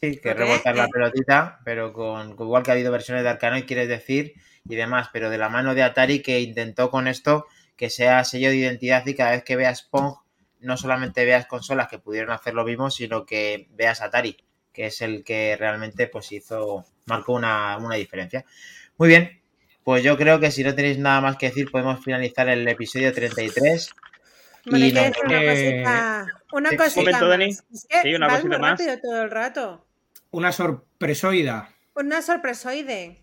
Sí, 0.00 0.18
que 0.20 0.34
rebotar 0.34 0.74
la 0.74 0.84
eh. 0.84 0.88
pelotita, 0.88 1.60
pero 1.64 1.92
con, 1.92 2.34
con- 2.34 2.46
igual 2.46 2.62
que 2.62 2.70
ha 2.70 2.74
habido 2.74 2.90
versiones 2.90 3.22
de 3.22 3.30
Arkanoid, 3.30 3.66
quieres 3.66 3.88
decir, 3.88 4.34
y 4.68 4.74
demás, 4.74 5.08
pero 5.12 5.30
de 5.30 5.38
la 5.38 5.48
mano 5.48 5.74
de 5.74 5.82
Atari 5.84 6.22
que 6.22 6.40
intentó 6.40 6.90
con 6.90 7.06
esto 7.06 7.46
que 7.76 7.88
sea 7.88 8.24
sello 8.24 8.48
de 8.50 8.56
identidad 8.56 9.06
y 9.06 9.14
cada 9.14 9.30
vez 9.32 9.44
que 9.44 9.56
veas 9.56 9.82
Pong, 9.82 10.14
no 10.60 10.76
solamente 10.76 11.24
veas 11.24 11.46
consolas 11.46 11.88
que 11.88 11.98
pudieron 11.98 12.30
hacer 12.32 12.54
lo 12.54 12.64
mismo, 12.64 12.90
sino 12.90 13.24
que 13.26 13.68
veas 13.72 14.00
Atari, 14.02 14.36
que 14.72 14.86
es 14.86 15.00
el 15.02 15.24
que 15.24 15.56
realmente 15.56 16.06
pues 16.08 16.32
hizo, 16.32 16.84
marcó 17.06 17.34
una, 17.34 17.76
una 17.78 17.94
diferencia. 17.96 18.44
Muy 18.98 19.08
bien, 19.08 19.41
pues 19.84 20.02
yo 20.02 20.16
creo 20.16 20.38
que 20.40 20.50
si 20.50 20.62
no 20.64 20.74
tenéis 20.74 20.98
nada 20.98 21.20
más 21.20 21.36
que 21.36 21.46
decir, 21.46 21.70
podemos 21.70 22.02
finalizar 22.04 22.48
el 22.48 22.66
episodio 22.68 23.12
33. 23.12 23.90
Bueno, 24.66 24.86
Y 24.86 24.90
una 24.92 25.10
cosita. 25.10 26.26
Una 26.52 26.70
Sí, 26.70 26.76
cosita. 26.76 27.00
un 27.00 27.04
momento, 27.06 27.20
más. 27.26 27.28
Dani. 27.30 27.48
Es 27.50 27.86
que 27.88 28.02
Sí, 28.02 28.14
una 28.14 28.26
vas 28.28 28.36
cosita 28.36 28.58
muy 28.58 28.60
más. 28.60 28.78
rápido 28.78 28.98
todo 29.00 29.22
el 29.22 29.30
rato. 29.30 29.86
Una 30.30 30.52
sorpresoida, 30.52 31.68
Una 31.94 32.22
sorpresoide. 32.22 33.22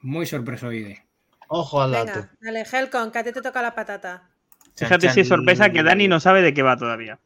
muy 0.00 0.26
sorpresoide. 0.26 1.06
Ojo 1.48 1.80
al 1.82 1.92
dato. 1.92 2.12
Venga, 2.20 2.30
dale, 2.40 2.64
Helcon, 2.70 3.10
que 3.12 3.18
a 3.18 3.24
ti 3.24 3.32
te 3.32 3.40
toca 3.42 3.62
la 3.62 3.74
patata. 3.74 4.28
Fíjate 4.76 5.10
si 5.10 5.20
es 5.20 5.28
sorpresa 5.28 5.70
que 5.70 5.82
Dani 5.82 6.08
no 6.08 6.18
sabe 6.18 6.42
de 6.42 6.54
qué 6.54 6.62
va 6.62 6.76
todavía. 6.76 7.18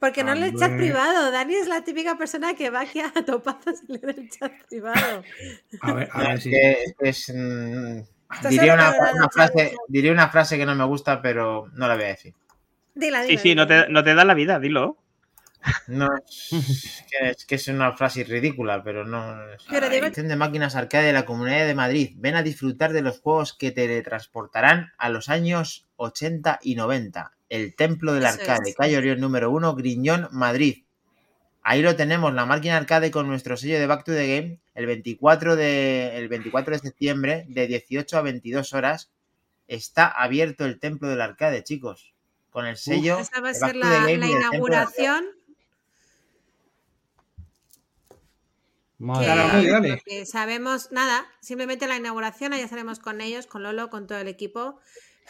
Porque 0.00 0.24
no 0.24 0.32
en 0.32 0.42
el 0.42 0.56
chat 0.56 0.70
Hombre. 0.70 0.86
privado. 0.86 1.30
Dani 1.30 1.54
es 1.54 1.68
la 1.68 1.84
típica 1.84 2.16
persona 2.16 2.54
que 2.54 2.70
va 2.70 2.80
aquí 2.80 3.00
a 3.00 3.12
topazos 3.26 3.82
y 3.86 3.92
lee 3.92 4.00
el 4.16 4.30
chat 4.30 4.52
privado. 4.68 5.22
A 5.82 5.92
ver, 5.92 6.08
a 6.12 6.18
ver 6.22 6.30
es 6.32 6.42
si. 6.42 6.50
que- 6.50 6.82
es 6.82 6.94
que 6.98 7.08
es, 7.10 7.32
mm, 7.34 7.98
Estás 8.34 8.50
diría, 8.50 8.74
una, 8.74 8.92
frase, 9.30 9.76
diría 9.88 10.12
una 10.12 10.28
frase 10.30 10.56
que 10.56 10.64
no 10.66 10.74
me 10.74 10.84
gusta, 10.84 11.20
pero 11.20 11.68
no 11.74 11.86
la 11.86 11.94
voy 11.94 12.04
a 12.04 12.08
decir. 12.08 12.34
Dila, 12.94 13.24
Sí, 13.24 13.36
sí, 13.38 13.50
dila. 13.50 13.62
no 13.62 13.66
te, 13.68 13.88
no 13.92 14.02
te 14.02 14.14
da 14.14 14.24
la 14.24 14.34
vida, 14.34 14.58
dilo. 14.58 14.96
No, 15.88 16.08
es 16.16 17.44
que, 17.46 17.54
es 17.54 17.68
una 17.68 17.92
frase 17.92 18.24
ridícula, 18.24 18.82
pero 18.82 19.04
no. 19.04 19.36
Edición 19.70 20.28
de 20.28 20.36
máquinas 20.36 20.76
arcade 20.76 21.06
de 21.06 21.12
la 21.12 21.26
Comunidad 21.26 21.66
de 21.66 21.74
Madrid. 21.74 22.12
Ven 22.16 22.36
a 22.36 22.42
disfrutar 22.42 22.92
de 22.92 23.02
los 23.02 23.20
juegos 23.20 23.52
que 23.52 23.70
te 23.70 23.86
teletransportarán 23.86 24.92
a 24.96 25.08
los 25.08 25.28
años 25.28 25.88
80 25.96 26.60
y 26.62 26.76
90. 26.76 27.32
El 27.48 27.74
Templo 27.74 28.14
del 28.14 28.24
Eso 28.24 28.40
Arcade, 28.40 28.70
es. 28.70 28.76
calle 28.76 28.96
Orión 28.96 29.20
número 29.20 29.50
1, 29.50 29.74
Griñón, 29.74 30.28
Madrid. 30.32 30.84
Ahí 31.62 31.82
lo 31.82 31.94
tenemos, 31.94 32.32
la 32.32 32.46
máquina 32.46 32.76
arcade 32.76 33.10
con 33.10 33.26
nuestro 33.26 33.56
sello 33.56 33.78
de 33.78 33.86
Back 33.86 34.04
to 34.04 34.12
the 34.12 34.26
Game, 34.26 34.60
el 34.74 34.86
24 34.86 35.56
de, 35.56 36.16
el 36.16 36.28
24 36.28 36.74
de 36.74 36.78
septiembre, 36.78 37.44
de 37.48 37.66
18 37.66 38.16
a 38.16 38.22
22 38.22 38.72
horas. 38.72 39.10
Está 39.68 40.08
abierto 40.08 40.64
el 40.64 40.80
Templo 40.80 41.08
del 41.08 41.20
Arcade, 41.20 41.62
chicos. 41.62 42.14
Con 42.50 42.66
el 42.66 42.76
sello. 42.76 43.18
Esa 43.18 43.40
va 43.40 43.50
a 43.50 43.54
ser 43.54 43.76
la, 43.76 44.10
inauguración. 44.10 45.24
Madre 49.00 49.26
que, 49.50 49.70
Dale, 49.70 49.70
dale. 49.70 50.26
sabemos 50.26 50.92
nada, 50.92 51.26
simplemente 51.40 51.86
la 51.86 51.96
inauguración, 51.96 52.52
allá 52.52 52.64
estaremos 52.64 52.98
con 52.98 53.20
ellos, 53.20 53.46
con 53.46 53.62
Lolo, 53.62 53.88
con 53.88 54.06
todo 54.06 54.18
el 54.18 54.28
equipo. 54.28 54.78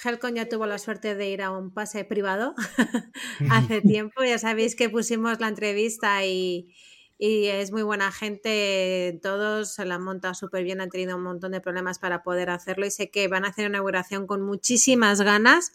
Helcon 0.02 0.34
ya 0.34 0.48
tuvo 0.48 0.66
la 0.66 0.78
suerte 0.78 1.14
de 1.14 1.30
ir 1.30 1.42
a 1.42 1.50
un 1.50 1.72
pase 1.72 2.04
privado 2.04 2.54
hace 3.50 3.80
tiempo, 3.82 4.24
ya 4.24 4.38
sabéis 4.38 4.74
que 4.74 4.90
pusimos 4.90 5.40
la 5.40 5.48
entrevista 5.48 6.24
y, 6.24 6.74
y 7.18 7.46
es 7.46 7.70
muy 7.70 7.82
buena 7.82 8.10
gente, 8.10 9.20
todos 9.22 9.74
se 9.74 9.84
la 9.84 9.96
han 9.96 10.02
montado 10.02 10.34
súper 10.34 10.64
bien, 10.64 10.80
han 10.80 10.90
tenido 10.90 11.16
un 11.16 11.22
montón 11.22 11.52
de 11.52 11.60
problemas 11.60 11.98
para 11.98 12.22
poder 12.22 12.50
hacerlo 12.50 12.86
y 12.86 12.90
sé 12.90 13.10
que 13.10 13.28
van 13.28 13.44
a 13.44 13.48
hacer 13.48 13.66
una 13.66 13.76
inauguración 13.76 14.26
con 14.26 14.40
muchísimas 14.42 15.20
ganas, 15.20 15.72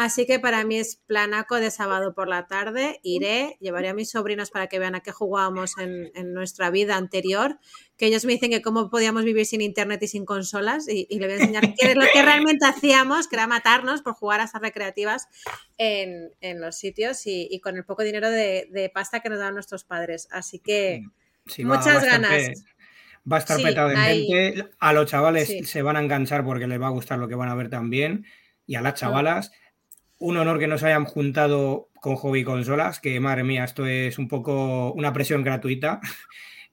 así 0.00 0.26
que 0.26 0.38
para 0.38 0.64
mí 0.64 0.76
es 0.78 0.96
planaco 1.06 1.56
de 1.56 1.70
sábado 1.70 2.14
por 2.14 2.28
la 2.28 2.46
tarde, 2.46 3.00
iré, 3.02 3.56
llevaré 3.60 3.88
a 3.88 3.94
mis 3.94 4.10
sobrinos 4.10 4.50
para 4.50 4.68
que 4.68 4.78
vean 4.78 4.94
a 4.94 5.00
qué 5.00 5.10
jugábamos 5.12 5.76
en, 5.78 6.10
en 6.14 6.32
nuestra 6.32 6.70
vida 6.70 6.96
anterior, 6.96 7.58
que 7.96 8.06
ellos 8.06 8.24
me 8.24 8.32
dicen 8.32 8.50
que 8.50 8.62
cómo 8.62 8.90
podíamos 8.90 9.24
vivir 9.24 9.44
sin 9.44 9.60
internet 9.60 10.02
y 10.02 10.08
sin 10.08 10.24
consolas 10.24 10.88
y, 10.88 11.06
y 11.10 11.18
le 11.18 11.26
voy 11.26 11.34
a 11.34 11.38
enseñar 11.40 11.74
qué 11.74 11.90
es 11.90 11.96
lo 11.96 12.04
que 12.12 12.22
realmente 12.22 12.64
hacíamos, 12.66 13.26
que 13.28 13.36
era 13.36 13.46
matarnos 13.46 14.02
por 14.02 14.14
jugar 14.14 14.40
a 14.40 14.44
esas 14.44 14.60
recreativas 14.62 15.26
en, 15.78 16.30
en 16.40 16.60
los 16.60 16.76
sitios 16.76 17.26
y, 17.26 17.48
y 17.50 17.60
con 17.60 17.76
el 17.76 17.84
poco 17.84 18.02
dinero 18.02 18.30
de, 18.30 18.68
de 18.70 18.90
pasta 18.90 19.20
que 19.20 19.28
nos 19.28 19.38
daban 19.38 19.54
nuestros 19.54 19.84
padres. 19.84 20.28
Así 20.30 20.58
que 20.60 21.02
Sí, 21.46 21.64
va- 21.64 21.76
muchas 21.76 22.04
ganas. 22.04 22.64
Va 23.30 23.36
a 23.36 23.40
estar 23.40 23.56
Sí, 23.58 23.64
petado 23.64 23.88
de 23.88 23.96
ahí. 23.96 24.26
gente. 24.26 24.70
A 24.78 24.92
los 24.92 25.10
chavales 25.10 25.48
Sí. 25.48 25.64
se 25.64 25.82
van 25.82 25.96
a 25.96 26.00
enganchar 26.00 26.44
porque 26.44 26.66
les 26.66 26.80
va 26.80 26.86
a 26.86 26.90
gustar 26.90 27.18
lo 27.18 27.28
que 27.28 27.34
van 27.34 27.48
a 27.48 27.54
ver 27.54 27.68
también. 27.68 28.24
Y 28.66 28.74
a 28.76 28.80
las 28.82 28.94
chavalas, 28.94 29.50
un 30.18 30.36
honor 30.36 30.58
que 30.58 30.66
nos 30.66 30.82
hayan 30.82 31.04
juntado 31.04 31.88
con 32.00 32.16
hobby 32.16 32.44
consolas, 32.44 33.00
que 33.00 33.20
madre 33.20 33.44
mía, 33.44 33.64
esto 33.64 33.86
es 33.86 34.18
un 34.18 34.28
poco 34.28 34.92
una 34.92 35.12
presión 35.12 35.42
gratuita. 35.42 36.00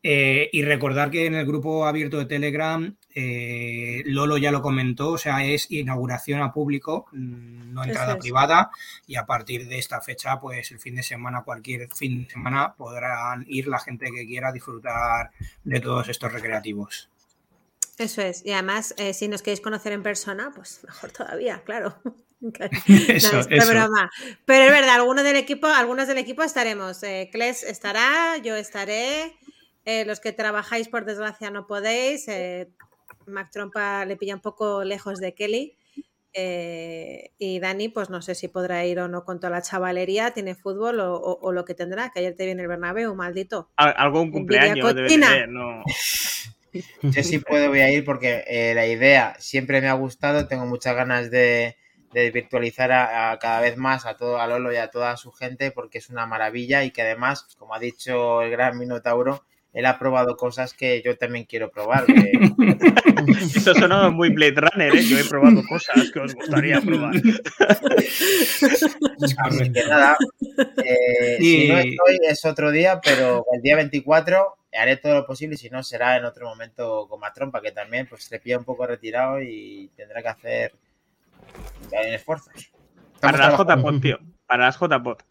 Eh, 0.07 0.51
y 0.53 0.61
recordar 0.61 1.09
que 1.09 1.25
en 1.25 1.33
el 1.33 1.47
grupo 1.47 1.87
abierto 1.87 2.19
de 2.19 2.27
Telegram, 2.27 2.95
eh, 3.15 4.03
Lolo 4.05 4.37
ya 4.37 4.51
lo 4.51 4.61
comentó, 4.61 5.13
o 5.13 5.17
sea, 5.17 5.43
es 5.43 5.71
inauguración 5.71 6.43
a 6.43 6.53
público, 6.53 7.07
mm, 7.11 7.73
no 7.73 7.83
entrada 7.83 8.13
es. 8.13 8.19
privada, 8.19 8.69
y 9.07 9.15
a 9.15 9.25
partir 9.25 9.67
de 9.67 9.79
esta 9.79 10.01
fecha, 10.01 10.39
pues 10.39 10.69
el 10.69 10.79
fin 10.79 10.93
de 10.93 11.01
semana, 11.01 11.41
cualquier 11.41 11.91
fin 11.91 12.23
de 12.23 12.29
semana, 12.29 12.75
podrán 12.75 13.45
ir 13.47 13.67
la 13.67 13.79
gente 13.79 14.11
que 14.15 14.27
quiera 14.27 14.51
disfrutar 14.51 15.31
de 15.63 15.79
todos 15.79 16.07
estos 16.07 16.31
recreativos. 16.31 17.09
Eso 17.97 18.21
es. 18.21 18.45
Y 18.45 18.51
además, 18.51 18.93
eh, 18.97 19.11
si 19.15 19.27
nos 19.27 19.41
queréis 19.41 19.61
conocer 19.61 19.91
en 19.93 20.03
persona, 20.03 20.51
pues 20.53 20.81
mejor 20.83 21.11
todavía, 21.13 21.63
claro. 21.65 21.95
Eso, 22.41 23.33
no, 23.33 23.39
es 23.41 23.47
eso. 23.49 23.71
broma. 23.71 24.11
Pero 24.45 24.65
es 24.65 24.71
verdad, 24.71 24.95
algunos 24.95 25.23
del 25.23 25.35
equipo, 25.37 25.67
algunos 25.67 26.07
del 26.07 26.17
equipo 26.17 26.43
estaremos. 26.43 27.01
Eh, 27.03 27.29
Kles 27.31 27.63
estará, 27.63 28.37
yo 28.43 28.55
estaré. 28.55 29.33
eh, 29.85 30.03
los 30.05 30.19
que 30.19 30.31
trabajáis, 30.31 30.87
por 30.89 31.05
desgracia, 31.05 31.49
no 31.51 31.67
podéis. 31.67 32.27
Eh, 32.27 32.69
Mac 33.27 33.49
Trompa 33.51 34.05
le 34.05 34.17
pilla 34.17 34.35
un 34.35 34.41
poco 34.41 34.83
lejos 34.83 35.19
de 35.19 35.33
Kelly. 35.33 35.77
eh, 36.37 37.31
y 37.37 37.59
Dani, 37.59 37.87
pues 37.89 38.09
no 38.09 38.21
sé 38.21 38.35
si 38.35 38.49
podrá 38.49 38.85
ir 38.85 38.99
o 38.99 39.07
no 39.07 39.23
con 39.23 39.39
toda 39.39 39.51
la 39.51 39.61
chavalería, 39.61 40.31
tiene 40.31 40.53
fútbol 40.53 40.99
o, 40.99 41.15
o- 41.15 41.39
o 41.39 41.51
lo 41.53 41.63
que 41.63 41.75
tendrá, 41.75 42.09
que 42.11 42.19
ayer 42.19 42.35
te 42.35 42.45
viene 42.45 42.61
el 42.61 42.67
Bernabéu, 42.67 43.15
maldito. 43.15 43.71
Al- 43.77 43.93
Algún 43.97 44.31
cumpleaños 44.31 44.93
debe 44.95 45.07
tener, 45.07 45.47
no. 45.47 45.81
Yo 47.03 47.23
sí 47.23 47.39
puedo, 47.39 47.69
voy 47.69 47.79
a 47.79 47.89
ir 47.89 48.03
porque 48.03 48.43
eh, 48.47 48.73
la 48.75 48.85
idea 48.85 49.35
siempre 49.39 49.79
me 49.79 49.87
ha 49.87 49.93
gustado. 49.93 50.45
Tengo 50.47 50.65
muchas 50.65 50.93
ganas 50.93 51.31
de, 51.31 51.77
de 52.15 52.31
virtualizar 52.31 52.93
a, 52.93 53.31
a 53.31 53.39
cada 53.39 53.59
vez 53.59 53.75
más 53.75 54.05
a 54.05 54.15
todo 54.15 54.39
a 54.39 54.47
Lolo 54.47 54.71
y 54.71 54.77
a 54.77 54.89
toda 54.89 55.17
su 55.17 55.33
gente 55.33 55.71
porque 55.71 55.97
es 55.97 56.09
una 56.09 56.25
maravilla 56.25 56.83
y 56.85 56.91
que 56.91 57.01
además, 57.01 57.45
como 57.59 57.75
ha 57.75 57.79
dicho 57.79 58.41
el 58.41 58.51
gran 58.51 58.77
Minotauro, 58.79 59.43
él 59.73 59.85
ha 59.85 59.99
probado 59.99 60.37
cosas 60.37 60.73
que 60.73 61.01
yo 61.03 61.17
también 61.17 61.43
quiero 61.43 61.69
probar. 61.69 62.05
que- 62.05 62.15
Eso 63.55 63.73
sonó 63.73 64.09
muy 64.11 64.29
Blade 64.29 64.55
Runner, 64.61 64.95
¿eh? 64.95 65.03
Yo 65.03 65.19
he 65.19 65.25
probado 65.25 65.61
cosas 65.67 66.09
que 66.11 66.19
os 66.19 66.33
gustaría 66.33 66.79
probar. 66.79 67.15
Así 69.43 69.71
que 69.73 69.83
nada, 69.83 70.17
eh, 70.83 71.37
Y- 71.39 71.43
si 71.43 71.67
no 71.67 71.77
estoy 71.79 72.19
es 72.29 72.45
otro 72.45 72.71
día, 72.71 73.01
pero 73.03 73.45
el 73.53 73.61
día 73.61 73.75
24 73.75 74.55
haré 74.77 74.97
todo 74.97 75.15
lo 75.15 75.25
posible 75.25 75.55
y 75.55 75.57
si 75.57 75.69
no 75.69 75.83
será 75.83 76.17
en 76.17 76.25
otro 76.25 76.47
momento 76.47 77.07
con 77.09 77.19
más 77.19 77.33
trompa, 77.33 77.61
que 77.61 77.71
también 77.71 78.07
pues 78.07 78.23
se 78.23 78.39
pilla 78.39 78.57
un 78.57 78.65
poco 78.65 78.85
retirado 78.87 79.41
y 79.41 79.89
tendrá 79.95 80.21
que 80.21 80.27
hacer 80.29 80.73
esfuerzos. 81.91 82.71
Para 83.19 83.37
las. 83.49 83.59
JPOT, 83.59 84.01
tío. 84.01 84.19
Para 84.45 84.65
las 84.65 84.77
JPOT. 84.77 85.23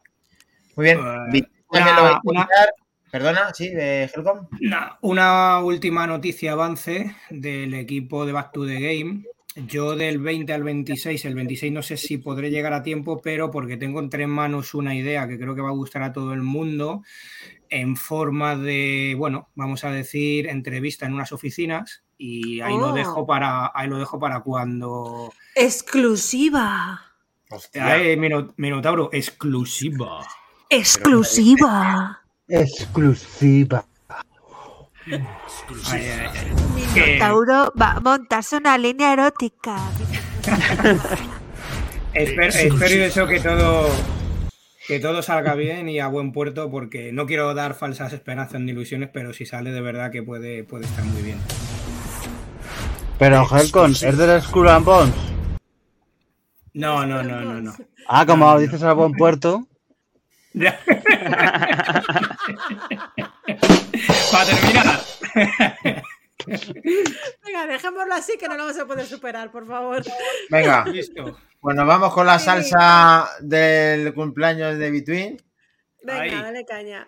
Muy 0.76 0.84
bien. 0.86 0.98
Vi- 1.30 1.46
una- 1.68 1.78
también 1.84 1.96
lo 1.96 2.02
voy 2.02 2.10
a 2.12 2.20
una- 2.24 2.40
intentar. 2.40 2.68
Perdona, 3.10 3.54
sí, 3.54 3.68
de 3.68 4.10
Helcom. 4.12 4.48
Una, 4.60 4.98
una 5.02 5.60
última 5.60 6.04
noticia 6.06 6.50
avance 6.52 7.14
del 7.30 7.74
equipo 7.74 8.26
de 8.26 8.32
Back 8.32 8.50
to 8.52 8.66
the 8.66 8.80
Game. 8.80 9.22
Yo 9.68 9.94
del 9.94 10.18
20 10.18 10.52
al 10.52 10.64
26, 10.64 11.24
el 11.26 11.36
26 11.36 11.72
no 11.72 11.80
sé 11.80 11.96
si 11.96 12.18
podré 12.18 12.50
llegar 12.50 12.72
a 12.72 12.82
tiempo, 12.82 13.20
pero 13.22 13.52
porque 13.52 13.76
tengo 13.76 14.00
entre 14.00 14.26
manos 14.26 14.74
una 14.74 14.96
idea 14.96 15.28
que 15.28 15.38
creo 15.38 15.54
que 15.54 15.60
va 15.60 15.68
a 15.68 15.74
gustar 15.74 16.02
a 16.02 16.12
todo 16.12 16.32
el 16.34 16.42
mundo 16.42 17.04
en 17.70 17.96
forma 17.96 18.56
de, 18.56 19.14
bueno, 19.18 19.48
vamos 19.54 19.84
a 19.84 19.90
decir, 19.90 20.46
entrevista 20.48 21.06
en 21.06 21.14
unas 21.14 21.32
oficinas 21.32 22.02
y 22.18 22.60
ahí 22.60 22.76
lo 22.76 22.88
Oh. 22.90 22.92
dejo 22.92 23.26
para 23.26 23.70
ahí 23.74 23.88
lo 23.88 23.98
dejo 23.98 24.18
para 24.18 24.40
cuando 24.40 25.32
Exclusiva. 25.54 27.00
Hostia. 27.50 27.96
Eh, 27.98 28.16
Mino- 28.16 28.52
Minotauro 28.56 29.10
exclusiva. 29.12 30.26
Exclusiva. 30.70 32.20
Exclusiva. 32.48 33.84
Ay, 35.06 35.20
ay, 35.92 36.02
ay. 36.26 36.84
Que- 36.94 37.18
Tauro 37.18 37.72
va 37.80 37.92
a 37.92 38.00
montarse 38.00 38.56
una 38.56 38.76
línea 38.78 39.12
erótica. 39.12 39.76
Espero, 42.14 42.46
espero 42.48 42.94
y 42.94 42.98
deseo 42.98 43.26
que 43.26 43.40
todo, 43.40 43.88
que 44.86 45.00
todo 45.00 45.22
salga 45.22 45.54
bien 45.54 45.88
y 45.88 45.98
a 46.00 46.08
buen 46.08 46.32
puerto, 46.32 46.70
porque 46.70 47.12
no 47.12 47.26
quiero 47.26 47.54
dar 47.54 47.74
falsas 47.74 48.12
esperanzas 48.12 48.60
ni 48.60 48.72
ilusiones, 48.72 49.08
pero 49.12 49.32
si 49.32 49.46
sale 49.46 49.72
de 49.72 49.80
verdad 49.80 50.10
que 50.10 50.22
puede, 50.22 50.64
puede 50.64 50.84
estar 50.84 51.04
muy 51.04 51.22
bien. 51.22 51.38
Pero 53.18 53.46
Helcon, 53.50 53.92
¿es 53.92 54.18
del 54.18 54.42
Skull 54.42 54.68
and 54.68 54.84
Bones? 54.84 55.14
No, 56.74 57.06
no, 57.06 57.22
no, 57.22 57.40
no, 57.40 57.60
no. 57.60 57.72
Ah, 58.08 58.26
como 58.26 58.58
dices 58.58 58.82
a 58.82 58.92
buen 58.92 59.12
puerto. 59.12 59.66
Ya. 60.56 60.78
Para 64.30 64.44
terminar. 64.46 65.00
Venga, 66.46 67.66
dejémoslo 67.68 68.14
así 68.14 68.36
que 68.38 68.48
no 68.48 68.56
lo 68.56 68.64
vamos 68.64 68.78
a 68.80 68.86
poder 68.86 69.06
superar, 69.06 69.50
por 69.50 69.66
favor. 69.66 70.02
Venga, 70.50 70.84
Listo. 70.86 71.38
bueno, 71.60 71.86
vamos 71.86 72.12
con 72.12 72.26
la 72.26 72.38
salsa 72.38 73.28
del 73.40 74.12
cumpleaños 74.14 74.78
de 74.78 74.90
Between. 74.90 75.36
Venga, 76.02 76.20
Ahí. 76.22 76.30
dale 76.30 76.64
caña. 76.66 77.06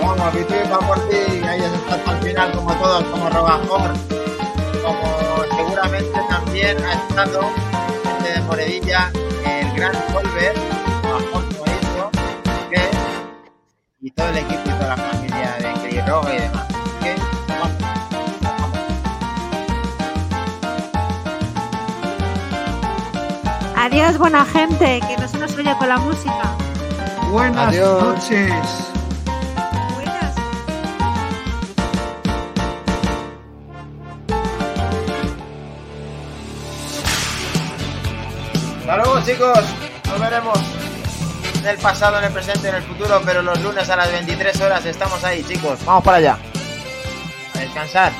Vamos, 0.00 0.34
Between, 0.34 0.70
va 0.72 0.78
por 0.80 0.98
ti. 1.08 1.16
Ahí 1.46 1.60
está 1.60 1.94
hasta 1.96 2.12
el 2.12 2.22
final, 2.22 2.52
como 2.52 2.74
todos, 2.74 3.04
como 3.04 3.30
Robajor. 3.30 3.92
Como 4.82 5.44
seguramente 5.56 6.20
también 6.28 6.76
ha 6.84 6.92
estado 6.94 7.42
gente 8.04 8.32
de 8.34 8.40
Moredilla, 8.42 9.10
el 9.46 9.72
gran 9.76 9.94
Solver, 10.12 10.54
y 14.04 14.10
todo 14.10 14.28
el 14.28 14.36
equipo 14.36 14.60
y 14.66 14.68
toda 14.68 14.88
la 14.88 14.96
familia 14.98 15.56
de 15.60 15.72
Criroga 15.88 16.34
y 16.34 16.38
demás. 16.38 16.66
Así 16.68 16.98
que, 17.00 17.16
vamos, 17.48 17.72
vamos. 18.42 18.78
Adiós, 23.76 24.18
buena 24.18 24.44
gente, 24.44 25.00
que 25.08 25.16
no 25.16 25.26
se 25.26 25.38
nos 25.38 25.56
oye 25.56 25.74
con 25.78 25.88
la 25.88 25.96
música. 25.96 26.54
Buenas 27.30 27.68
Adiós. 27.68 28.02
noches. 28.02 28.52
Buenas. 29.94 30.34
Hasta 38.80 38.96
luego, 38.98 39.20
chicos. 39.24 39.64
Nos 40.10 40.20
veremos 40.20 40.73
en 41.64 41.70
el 41.70 41.78
pasado, 41.78 42.18
en 42.18 42.24
el 42.24 42.32
presente, 42.32 42.68
en 42.68 42.74
el 42.74 42.82
futuro, 42.82 43.22
pero 43.24 43.40
los 43.40 43.58
lunes 43.62 43.88
a 43.88 43.96
las 43.96 44.12
23 44.12 44.60
horas 44.60 44.84
estamos 44.84 45.24
ahí, 45.24 45.42
chicos. 45.44 45.78
Vamos 45.86 46.04
para 46.04 46.18
allá. 46.18 46.38
A 47.54 47.58
descansar. 47.58 48.12